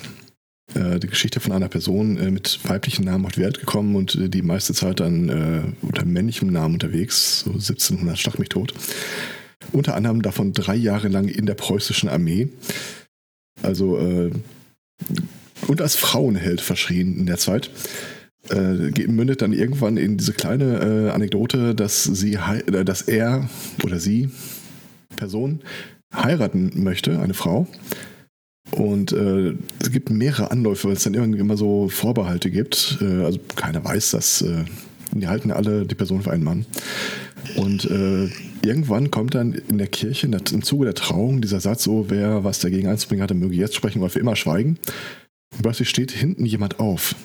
Äh, 0.75 0.99
die 0.99 1.07
Geschichte 1.07 1.39
von 1.41 1.53
einer 1.53 1.69
Person 1.69 2.17
äh, 2.19 2.31
mit 2.31 2.59
weiblichen 2.69 3.05
Namen 3.05 3.25
auf 3.27 3.33
die 3.33 3.41
Welt 3.41 3.61
gekommen 3.61 3.95
und 3.95 4.19
die 4.35 4.43
meiste 4.43 4.75
Zeit 4.75 5.01
dann 5.01 5.29
äh, 5.29 5.62
unter 5.87 6.05
männlichem 6.05 6.51
Namen 6.51 6.75
unterwegs, 6.75 7.41
so 7.41 7.51
1700 7.53 8.19
schlag 8.19 8.39
mich 8.39 8.49
tot. 8.49 8.75
Unter 9.73 9.95
anderem 9.95 10.23
davon 10.23 10.53
drei 10.53 10.77
Jahre 10.77 11.09
lang 11.09 11.29
in 11.29 11.47
der 11.47 11.55
preußischen 11.55 12.09
Armee. 12.09 12.49
Also 13.63 13.99
äh, 13.99 14.31
und 15.67 15.81
als 15.81 15.97
Frauenheld 15.97 16.61
verschrien 16.61 17.19
in 17.19 17.27
der 17.27 17.39
Zeit. 17.39 17.71
Äh, 18.49 19.07
mündet 19.07 19.43
dann 19.43 19.53
irgendwann 19.53 19.99
in 19.99 20.17
diese 20.17 20.33
kleine 20.33 21.09
äh, 21.09 21.11
Anekdote, 21.11 21.75
dass 21.75 22.05
sie, 22.05 22.35
äh, 22.35 22.85
dass 22.85 23.03
er 23.03 23.49
oder 23.85 24.01
sie, 24.01 24.31
Person, 25.17 25.61
heiraten 26.15 26.83
möchte, 26.83 27.21
eine 27.21 27.35
Frau. 27.35 27.67
Und 28.71 29.13
äh, 29.13 29.55
es 29.81 29.91
gibt 29.91 30.11
mehrere 30.11 30.51
Anläufe, 30.51 30.89
weil 30.89 30.97
es 30.97 31.03
dann 31.03 31.15
irgendwie 31.15 31.41
immer 31.41 31.57
so 31.57 31.89
Vorbehalte 31.89 32.51
gibt. 32.51 32.99
Äh, 33.03 33.25
also 33.25 33.39
keiner 33.57 33.85
weiß 33.85 34.13
das. 34.13 34.45
Die 35.12 35.27
halten 35.28 35.51
alle 35.51 35.87
die 35.87 35.95
Person 35.95 36.23
für 36.23 36.31
einen 36.31 36.45
Mann. 36.45 36.66
Und 37.57 37.85
äh, 37.85 38.28
irgendwann 38.62 39.11
kommt 39.11 39.35
dann 39.35 39.53
in 39.55 39.78
der 39.78 39.89
Kirche 39.89 40.27
in 40.27 40.32
der- 40.32 40.43
im 40.53 40.62
Zuge 40.62 40.85
der 40.85 40.95
Trauung 40.95 41.41
dieser 41.41 41.61
Satz, 41.61 41.82
so 41.85 42.07
wer 42.09 42.45
was 42.45 42.61
dagegen 42.61 42.89
einzubringen 42.89 43.23
hatte, 43.23 43.35
möge 43.35 43.55
jetzt 43.57 43.74
sprechen 43.74 44.01
oder 44.01 44.11
für 44.11 44.20
immer 44.20 44.37
schweigen. 44.37 44.78
Und 45.53 45.62
plötzlich 45.62 45.89
steht 45.89 46.12
hinten 46.12 46.47
jemand 46.47 46.78
auf. 46.78 47.16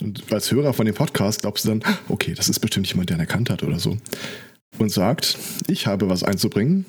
Und 0.00 0.32
als 0.32 0.50
Hörer 0.50 0.72
von 0.72 0.86
dem 0.86 0.94
Podcast 0.94 1.42
glaubst 1.42 1.64
du 1.64 1.70
dann, 1.70 1.82
okay, 2.08 2.34
das 2.34 2.48
ist 2.48 2.60
bestimmt 2.60 2.86
jemand, 2.88 3.10
der 3.10 3.16
ihn 3.16 3.20
erkannt 3.20 3.50
hat 3.50 3.62
oder 3.62 3.78
so. 3.78 3.98
Und 4.78 4.90
sagt, 4.90 5.36
ich 5.66 5.86
habe 5.86 6.08
was 6.08 6.22
einzubringen. 6.22 6.86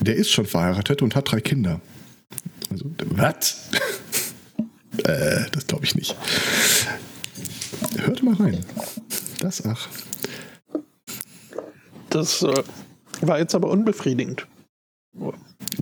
Der 0.00 0.16
ist 0.16 0.30
schon 0.30 0.44
verheiratet 0.46 1.00
und 1.02 1.14
hat 1.14 1.30
drei 1.30 1.40
Kinder. 1.40 1.80
Also, 2.70 2.90
was? 3.06 3.70
äh, 5.04 5.44
das 5.52 5.66
glaube 5.66 5.84
ich 5.84 5.94
nicht. 5.94 6.14
Hört 7.96 8.22
mal 8.22 8.34
rein. 8.34 8.64
Das 9.40 9.64
ach. 9.64 9.88
Das 12.10 12.42
äh, 12.42 12.62
war 13.20 13.38
jetzt 13.38 13.54
aber 13.54 13.70
unbefriedigend. 13.70 14.46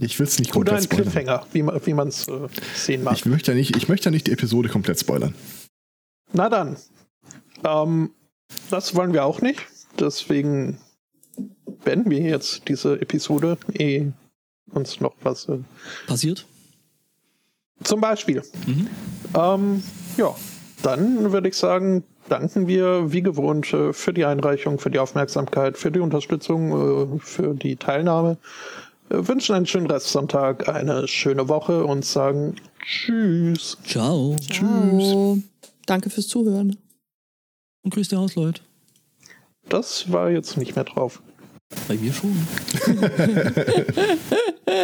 Ich 0.00 0.18
will 0.18 0.26
es 0.26 0.38
nicht 0.38 0.54
Oder 0.54 0.72
komplett 0.72 0.78
ein 0.78 0.82
spoilern. 0.84 1.12
Cliffhanger, 1.12 1.46
wie 1.52 1.62
man 1.62 1.86
wie 1.86 1.94
man's, 1.94 2.28
äh, 2.28 2.48
sehen 2.74 3.02
mag. 3.04 3.14
Ich 3.14 3.26
möchte, 3.26 3.52
ja 3.52 3.56
nicht, 3.56 3.76
ich 3.76 3.88
möchte 3.88 4.06
ja 4.06 4.10
nicht 4.10 4.26
die 4.26 4.32
Episode 4.32 4.68
komplett 4.68 5.00
spoilern. 5.00 5.34
Na 6.32 6.48
dann. 6.48 6.76
Ähm, 7.64 8.10
das 8.70 8.94
wollen 8.94 9.12
wir 9.12 9.24
auch 9.24 9.40
nicht. 9.40 9.60
Deswegen 9.98 10.78
beenden 11.84 12.10
wir 12.10 12.20
jetzt 12.20 12.68
diese 12.68 13.00
Episode, 13.00 13.58
ehe 13.72 14.12
uns 14.70 15.00
noch 15.00 15.14
was 15.22 15.48
äh, 15.48 15.58
Passiert? 16.06 16.46
zum 17.82 18.00
Beispiel. 18.00 18.42
Ähm, 19.34 19.82
ja, 20.16 20.34
dann 20.84 21.32
würde 21.32 21.48
ich 21.48 21.56
sagen, 21.56 22.04
danken 22.28 22.66
wir 22.66 23.12
wie 23.12 23.22
gewohnt 23.22 23.72
äh, 23.72 23.92
für 23.92 24.12
die 24.12 24.24
Einreichung, 24.24 24.78
für 24.78 24.90
die 24.90 24.98
Aufmerksamkeit, 24.98 25.78
für 25.78 25.90
die 25.90 26.00
Unterstützung, 26.00 27.16
äh, 27.16 27.18
für 27.20 27.54
die 27.54 27.76
Teilnahme. 27.76 28.36
Äh, 29.08 29.26
wünschen 29.26 29.54
einen 29.54 29.66
schönen 29.66 29.86
Restsonntag, 29.86 30.68
eine 30.68 31.08
schöne 31.08 31.48
Woche 31.48 31.84
und 31.84 32.04
sagen 32.04 32.56
Tschüss. 32.84 33.78
Ciao. 33.86 34.36
Ciao. 34.50 35.38
Danke 35.86 36.10
fürs 36.10 36.28
Zuhören. 36.28 36.76
Und 37.82 37.94
grüß 37.94 38.08
die 38.08 38.16
Hausleute. 38.16 38.60
Das 39.68 40.12
war 40.12 40.30
jetzt 40.30 40.58
nicht 40.58 40.76
mehr 40.76 40.84
drauf. 40.84 41.22
Bei 41.88 41.96
mir 41.96 42.12
schon. 42.12 42.36